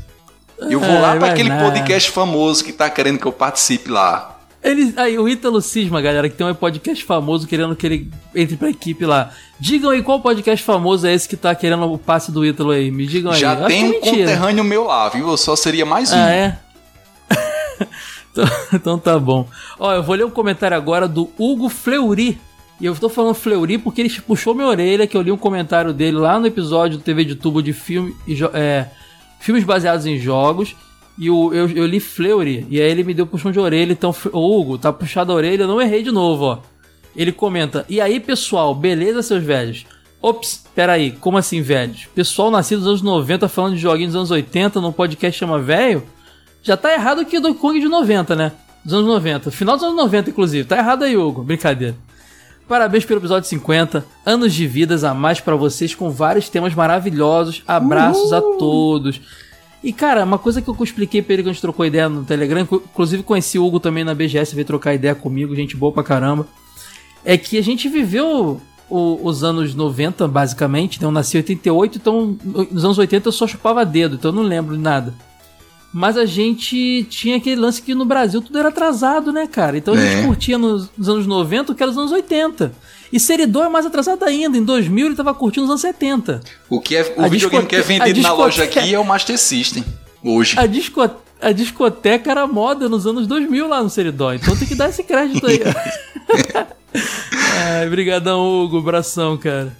Eu 0.58 0.78
vou 0.80 0.88
Ai, 0.88 1.00
lá 1.00 1.10
pra 1.12 1.20
vai 1.20 1.30
aquele 1.30 1.48
nada. 1.48 1.64
podcast 1.64 2.10
famoso 2.10 2.64
que 2.64 2.72
tá 2.72 2.88
querendo 2.88 3.18
que 3.18 3.26
eu 3.26 3.32
participe 3.32 3.90
lá. 3.90 4.30
Ele, 4.62 4.94
aí, 4.96 5.18
o 5.18 5.28
Ítalo 5.28 5.60
Cisma, 5.60 6.00
galera, 6.00 6.26
que 6.26 6.36
tem 6.36 6.46
um 6.46 6.54
podcast 6.54 7.04
famoso 7.04 7.46
querendo 7.46 7.76
que 7.76 7.84
ele 7.84 8.10
entre 8.34 8.56
pra 8.56 8.70
equipe 8.70 9.04
lá. 9.04 9.30
Digam 9.60 9.90
aí 9.90 10.02
qual 10.02 10.20
podcast 10.20 10.64
famoso 10.64 11.06
é 11.06 11.12
esse 11.12 11.28
que 11.28 11.36
tá 11.36 11.54
querendo 11.54 11.84
o 11.84 11.98
passe 11.98 12.32
do 12.32 12.46
Ítalo 12.46 12.70
aí. 12.70 12.90
Me 12.90 13.06
digam 13.06 13.30
aí. 13.30 13.38
Já 13.40 13.52
Eu 13.52 13.58
acho 13.58 13.66
tem 13.66 13.82
é 13.84 13.86
um 13.86 13.90
mentira. 13.90 14.16
conterrâneo 14.16 14.64
meu 14.64 14.84
lá, 14.84 15.08
viu? 15.10 15.28
Eu 15.28 15.36
só 15.36 15.54
seria 15.54 15.84
mais 15.84 16.10
um. 16.12 16.16
Ah, 16.16 16.30
é? 16.30 16.58
então, 18.30 18.44
então 18.72 18.98
tá 18.98 19.18
bom. 19.18 19.48
Ó, 19.78 19.92
eu 19.92 20.02
vou 20.02 20.14
ler 20.14 20.24
um 20.24 20.30
comentário 20.30 20.76
agora 20.76 21.08
do 21.08 21.30
Hugo 21.38 21.68
Fleury. 21.68 22.38
E 22.80 22.86
eu 22.86 22.94
tô 22.96 23.08
falando 23.08 23.34
Fleury 23.34 23.78
porque 23.78 24.00
ele 24.00 24.10
puxou 24.20 24.54
minha 24.54 24.66
orelha, 24.66 25.06
que 25.06 25.16
eu 25.16 25.22
li 25.22 25.30
um 25.30 25.36
comentário 25.36 25.92
dele 25.92 26.16
lá 26.16 26.38
no 26.38 26.46
episódio 26.46 26.98
do 26.98 27.04
TV 27.04 27.24
de 27.24 27.36
tubo 27.36 27.62
de 27.62 27.72
filme, 27.72 28.14
é, 28.52 28.86
filmes 29.38 29.64
baseados 29.64 30.06
em 30.06 30.18
jogos. 30.18 30.74
E 31.16 31.28
eu, 31.28 31.52
eu 31.54 31.86
li 31.86 32.00
Fleury, 32.00 32.66
e 32.68 32.80
aí 32.80 32.90
ele 32.90 33.04
me 33.04 33.14
deu 33.14 33.26
puxão 33.26 33.52
de 33.52 33.60
orelha. 33.60 33.92
Então, 33.92 34.12
Hugo, 34.32 34.76
tá 34.76 34.92
puxado 34.92 35.30
a 35.30 35.36
orelha, 35.36 35.62
eu 35.62 35.68
não 35.68 35.80
errei 35.80 36.02
de 36.02 36.10
novo, 36.10 36.44
ó. 36.44 36.58
Ele 37.14 37.30
comenta: 37.30 37.86
E 37.88 38.00
aí, 38.00 38.18
pessoal, 38.18 38.74
beleza, 38.74 39.22
seus 39.22 39.44
velhos? 39.44 39.86
Ops, 40.20 40.64
peraí, 40.74 41.12
como 41.12 41.36
assim, 41.36 41.60
velhos? 41.60 42.06
Pessoal 42.14 42.50
nascido 42.50 42.78
nos 42.78 42.88
anos 42.88 43.02
90 43.02 43.46
falando 43.46 43.74
de 43.74 43.80
joguinhos 43.80 44.14
dos 44.14 44.20
anos 44.20 44.30
80 44.30 44.80
num 44.80 44.90
podcast 44.90 45.38
chama 45.38 45.60
velho? 45.60 46.02
Já 46.64 46.76
tá 46.76 46.92
errado 46.92 47.24
que 47.24 47.36
o 47.38 47.40
Donkey 47.40 47.60
Kong 47.60 47.78
de 47.78 47.86
90, 47.88 48.34
né? 48.34 48.50
Dos 48.84 48.94
anos 48.94 49.06
90. 49.06 49.50
Final 49.52 49.76
dos 49.76 49.84
anos 49.84 49.96
90, 49.96 50.30
inclusive. 50.30 50.66
Tá 50.66 50.78
errado 50.78 51.04
aí, 51.04 51.16
Hugo. 51.16 51.42
Brincadeira. 51.44 51.94
Parabéns 52.66 53.04
pelo 53.04 53.20
episódio 53.20 53.48
50. 53.48 54.04
Anos 54.24 54.52
de 54.54 54.66
vidas 54.66 55.04
a 55.04 55.12
mais 55.14 55.38
pra 55.40 55.54
vocês 55.54 55.94
com 55.94 56.10
vários 56.10 56.48
temas 56.48 56.74
maravilhosos. 56.74 57.62
Abraços 57.66 58.32
a 58.32 58.40
todos. 58.40 59.20
E, 59.82 59.92
cara, 59.92 60.24
uma 60.24 60.38
coisa 60.38 60.62
que 60.62 60.68
eu 60.68 60.76
expliquei 60.82 61.20
pra 61.20 61.34
ele 61.34 61.42
quando 61.42 61.50
a 61.50 61.52
gente 61.52 61.60
trocou 61.60 61.84
ideia 61.84 62.08
no 62.08 62.24
Telegram, 62.24 62.60
inclu- 62.62 62.82
inclusive 62.90 63.22
conheci 63.22 63.58
o 63.58 63.66
Hugo 63.66 63.78
também 63.78 64.02
na 64.02 64.14
BGS, 64.14 64.54
veio 64.54 64.66
trocar 64.66 64.94
ideia 64.94 65.14
comigo, 65.14 65.54
gente 65.54 65.76
boa 65.76 65.92
pra 65.92 66.02
caramba, 66.02 66.46
é 67.22 67.36
que 67.36 67.58
a 67.58 67.62
gente 67.62 67.86
viveu 67.86 68.62
o- 68.88 69.20
os 69.22 69.44
anos 69.44 69.74
90, 69.74 70.26
basicamente, 70.26 70.98
né? 70.98 71.06
Eu 71.06 71.10
nasci 71.12 71.36
em 71.36 71.40
88, 71.40 71.98
então 71.98 72.34
nos 72.70 72.82
anos 72.82 72.96
80 72.96 73.28
eu 73.28 73.32
só 73.32 73.46
chupava 73.46 73.84
dedo, 73.84 74.14
então 74.14 74.30
eu 74.30 74.34
não 74.36 74.42
lembro 74.42 74.74
de 74.74 74.80
nada. 74.82 75.12
Mas 75.96 76.16
a 76.16 76.26
gente 76.26 77.04
tinha 77.08 77.36
aquele 77.36 77.54
lance 77.60 77.80
que 77.80 77.94
no 77.94 78.04
Brasil 78.04 78.42
tudo 78.42 78.58
era 78.58 78.68
atrasado, 78.68 79.32
né, 79.32 79.46
cara? 79.46 79.78
Então 79.78 79.94
a 79.94 79.96
gente 79.96 80.22
É. 80.22 80.26
curtia 80.26 80.58
nos, 80.58 80.90
nos 80.98 81.08
anos 81.08 81.24
90 81.24 81.70
o 81.70 81.74
que 81.74 81.82
era 81.84 81.92
nos 81.92 81.98
anos 82.00 82.10
80. 82.10 82.72
E 83.12 83.20
Seridó 83.20 83.62
é 83.64 83.68
mais 83.68 83.86
atrasado 83.86 84.24
ainda. 84.24 84.58
Em 84.58 84.64
2000 84.64 85.06
ele 85.06 85.14
tava 85.14 85.32
curtindo 85.32 85.62
nos 85.66 85.70
anos 85.70 85.80
70. 85.82 86.40
O, 86.68 86.80
que 86.80 86.96
é, 86.96 87.14
o 87.16 87.22
A 87.24 87.28
videogame 87.28 87.64
que 87.66 87.76
é 87.76 87.80
vendido 87.80 88.20
na 88.20 88.32
loja 88.32 88.62
discoteca- 88.62 88.80
aqui 88.80 88.92
é 88.94 88.98
o 88.98 89.04
Master 89.04 89.38
System. 89.38 89.84
Hoje. 90.20 90.58
A, 90.58 90.66
disco, 90.66 91.00
a 91.40 91.52
discoteca 91.52 92.28
era 92.28 92.44
moda 92.44 92.88
nos 92.88 93.06
anos 93.06 93.28
2000 93.28 93.68
lá 93.68 93.80
no 93.80 93.88
Seridó. 93.88 94.32
Então 94.32 94.56
tem 94.56 94.66
que 94.66 94.74
dar 94.74 94.88
esse 94.88 95.04
crédito 95.04 95.46
aí. 95.46 95.60
Ai, 97.80 97.88
brigadão, 97.88 98.40
Hugo. 98.64 98.78
Abração, 98.78 99.36
cara. 99.36 99.76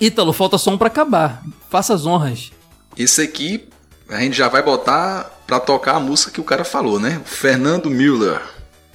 Ítalo, 0.00 0.32
falta 0.32 0.58
só 0.58 0.70
um 0.72 0.78
pra 0.78 0.88
acabar. 0.88 1.42
Faça 1.70 1.94
as 1.94 2.04
honras. 2.06 2.50
Esse 2.96 3.22
aqui 3.22 3.68
a 4.08 4.20
gente 4.20 4.36
já 4.36 4.48
vai 4.48 4.62
botar 4.62 5.30
pra 5.46 5.60
tocar 5.60 5.96
a 5.96 6.00
música 6.00 6.32
que 6.32 6.40
o 6.40 6.44
cara 6.44 6.64
falou, 6.64 6.98
né? 6.98 7.20
O 7.24 7.28
Fernando 7.28 7.90
Müller. 7.90 8.40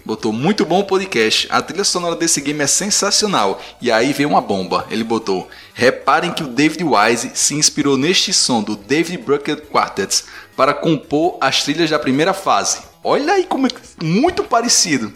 Botou 0.06 0.32
muito 0.32 0.66
bom 0.66 0.80
o 0.80 0.86
podcast. 0.86 1.48
A 1.52 1.62
trilha 1.62 1.84
sonora 1.84 2.16
desse 2.16 2.42
game 2.42 2.62
é 2.62 2.68
sensacional. 2.68 3.62
E 3.82 3.92
aí 3.92 4.12
veio 4.14 4.30
uma 4.30 4.42
bomba. 4.42 4.88
Ele 4.90 5.04
botou: 5.04 5.48
Reparem 5.74 6.34
que 6.34 6.44
o 6.44 6.48
David 6.48 6.84
Wise 6.84 7.32
se 7.36 7.54
inspirou 7.54 7.98
neste 7.98 8.34
som 8.34 8.64
do 8.64 8.76
David 8.76 9.20
Bruckner 9.20 9.62
Quartets 9.68 10.26
para 10.56 10.74
compor 10.74 11.38
as 11.40 11.64
trilhas 11.64 11.90
da 11.90 12.00
primeira 12.00 12.34
fase. 12.34 12.80
Olha 13.04 13.34
aí 13.34 13.46
como 13.46 13.68
é 13.68 13.70
muito 14.04 14.44
parecido. 14.44 15.14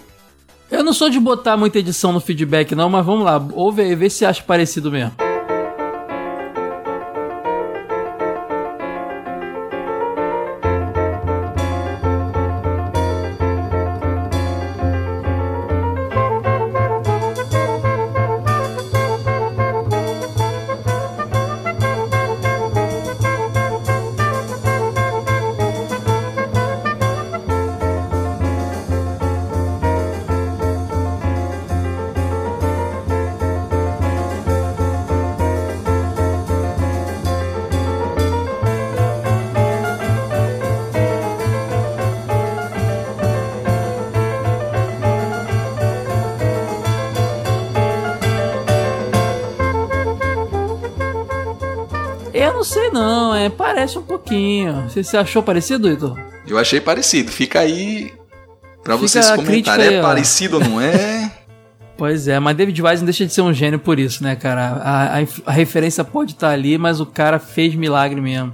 Eu 0.69 0.83
não 0.83 0.93
sou 0.93 1.09
de 1.09 1.19
botar 1.19 1.57
muita 1.57 1.79
edição 1.79 2.11
no 2.11 2.19
feedback, 2.19 2.73
não, 2.75 2.89
mas 2.89 3.05
vamos 3.05 3.25
lá. 3.25 3.43
Ouve 3.53 3.81
aí, 3.81 3.95
vê 3.95 4.09
se 4.09 4.25
acha 4.25 4.41
parecido 4.43 4.91
mesmo. 4.91 5.22
Pouquinho. 54.33 54.89
Você, 54.89 55.03
você 55.03 55.17
achou 55.17 55.43
parecido, 55.43 55.89
Ítalo? 55.91 56.17
Eu 56.47 56.57
achei 56.57 56.81
parecido. 56.81 57.31
Fica 57.31 57.59
aí 57.59 58.11
pra 58.83 58.95
Fica 58.95 59.07
vocês 59.07 59.31
comentarem. 59.31 59.87
aí, 59.87 59.93
É 59.95 59.99
ó. 59.99 60.01
parecido 60.03 60.57
ou 60.57 60.63
não 60.63 60.81
é? 60.81 61.31
Pois 61.95 62.27
é, 62.27 62.39
mas 62.39 62.57
David 62.57 62.81
Wise 62.81 62.97
não 62.97 63.05
deixa 63.05 63.23
de 63.23 63.31
ser 63.31 63.41
um 63.43 63.53
gênio 63.53 63.77
por 63.77 63.99
isso, 63.99 64.23
né, 64.23 64.35
cara? 64.35 64.81
A, 64.83 65.19
a 65.19 65.25
a 65.45 65.51
referência 65.51 66.03
pode 66.03 66.31
estar 66.31 66.49
ali, 66.49 66.75
mas 66.75 66.99
o 66.99 67.05
cara 67.05 67.37
fez 67.37 67.75
milagre 67.75 68.19
mesmo. 68.19 68.51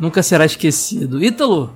Nunca 0.00 0.20
será 0.20 0.44
esquecido. 0.44 1.22
Ítalo, 1.22 1.74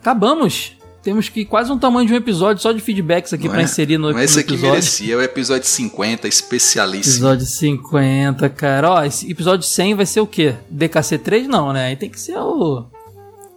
acabamos. 0.00 0.72
Temos 1.02 1.30
que 1.30 1.46
quase 1.46 1.72
um 1.72 1.78
tamanho 1.78 2.06
de 2.06 2.12
um 2.12 2.16
episódio 2.16 2.62
só 2.62 2.72
de 2.72 2.80
feedbacks 2.80 3.32
aqui 3.32 3.48
pra 3.48 3.60
é? 3.60 3.64
inserir 3.64 3.96
no, 3.96 4.08
no 4.08 4.14
Mas 4.14 4.32
esse 4.32 4.40
aqui 4.40 4.50
episódio. 4.52 4.70
merecia. 4.74 5.14
É 5.14 5.16
o 5.16 5.22
episódio 5.22 5.66
50, 5.66 6.28
especialíssimo. 6.28 7.14
Episódio 7.14 7.46
50, 7.46 8.48
cara. 8.50 8.90
Ó, 8.90 9.02
esse 9.04 9.30
episódio 9.30 9.66
100 9.66 9.94
vai 9.94 10.04
ser 10.06 10.20
o 10.20 10.26
quê? 10.26 10.56
DKC3? 10.72 11.46
Não, 11.46 11.72
né? 11.72 11.86
Aí 11.86 11.96
tem 11.96 12.10
que 12.10 12.20
ser 12.20 12.36
o. 12.36 12.84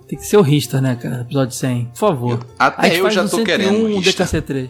Tem 0.07 0.18
que 0.18 0.26
ser 0.26 0.38
o 0.38 0.41
Richter, 0.41 0.82
né, 0.82 0.95
cara? 0.95 1.22
Episódio 1.22 1.53
100. 1.56 1.86
Por 1.86 1.98
favor. 1.98 2.45
Até 2.57 2.82
Aí 2.84 2.91
a 2.91 2.94
gente 2.94 3.03
eu 3.03 3.10
já 3.11 3.22
tô 3.24 3.38
101 3.38 3.44
querendo 3.45 3.84
o 3.84 3.99
Richter. 3.99 4.26
DKC3. 4.28 4.70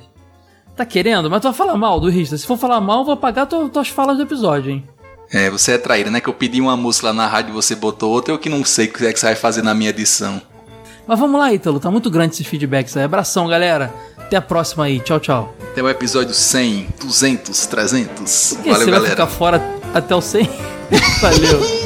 Tá 0.76 0.86
querendo? 0.86 1.30
Mas 1.30 1.42
tu 1.42 1.44
vai 1.46 1.54
falar 1.54 1.78
mal 1.78 2.00
do 2.00 2.10
Richter. 2.10 2.40
Se 2.40 2.48
for 2.48 2.58
falar 2.58 2.82
mal, 2.82 3.00
eu 3.02 3.06
vou 3.06 3.14
apagar 3.14 3.46
tu- 3.46 3.70
tuas 3.70 3.90
falas 3.90 4.18
do 4.18 4.24
episódio, 4.24 4.72
hein? 4.72 4.84
É, 5.32 5.48
você 5.50 5.74
é 5.74 5.78
traíra, 5.78 6.10
né? 6.10 6.20
Que 6.20 6.28
eu 6.30 6.34
pedi 6.34 6.60
uma 6.60 6.76
música 6.76 7.08
lá 7.08 7.14
na 7.14 7.28
rádio 7.28 7.52
e 7.52 7.54
você 7.54 7.76
botou 7.76 8.12
outra, 8.12 8.34
eu 8.34 8.40
que 8.40 8.50
não 8.50 8.64
sei 8.66 8.88
o 8.88 8.94
que 8.94 9.06
é 9.06 9.14
que 9.14 9.20
você 9.20 9.28
vai 9.28 9.36
fazer 9.36 9.62
na 9.62 9.74
minha 9.76 9.92
edição. 9.92 10.42
Mas 11.08 11.20
vamos 11.20 11.40
lá, 11.40 11.54
Ítalo. 11.54 11.80
Tá 11.80 11.92
muito 11.92 12.10
grande 12.10 12.34
esses 12.36 12.48
feedbacks 12.48 12.96
aí. 12.96 13.04
Abração, 13.04 13.48
galera. 13.48 13.94
Até 14.18 14.38
a 14.38 14.42
próxima 14.42 14.86
aí. 14.86 15.00
Tchau, 15.00 15.20
tchau. 15.20 15.54
Até 15.72 15.82
o 15.84 15.90
episódio 15.90 16.34
100, 16.34 16.88
200, 17.02 17.66
300. 17.66 18.54
Por 18.56 18.64
que 18.64 18.70
Valeu, 18.70 18.86
você 18.86 18.92
vai 18.92 19.00
galera. 19.00 19.10
ficar 19.12 19.28
fora 19.28 19.62
até 19.94 20.16
o 20.16 20.22
100? 20.22 20.50
Valeu. 21.22 21.83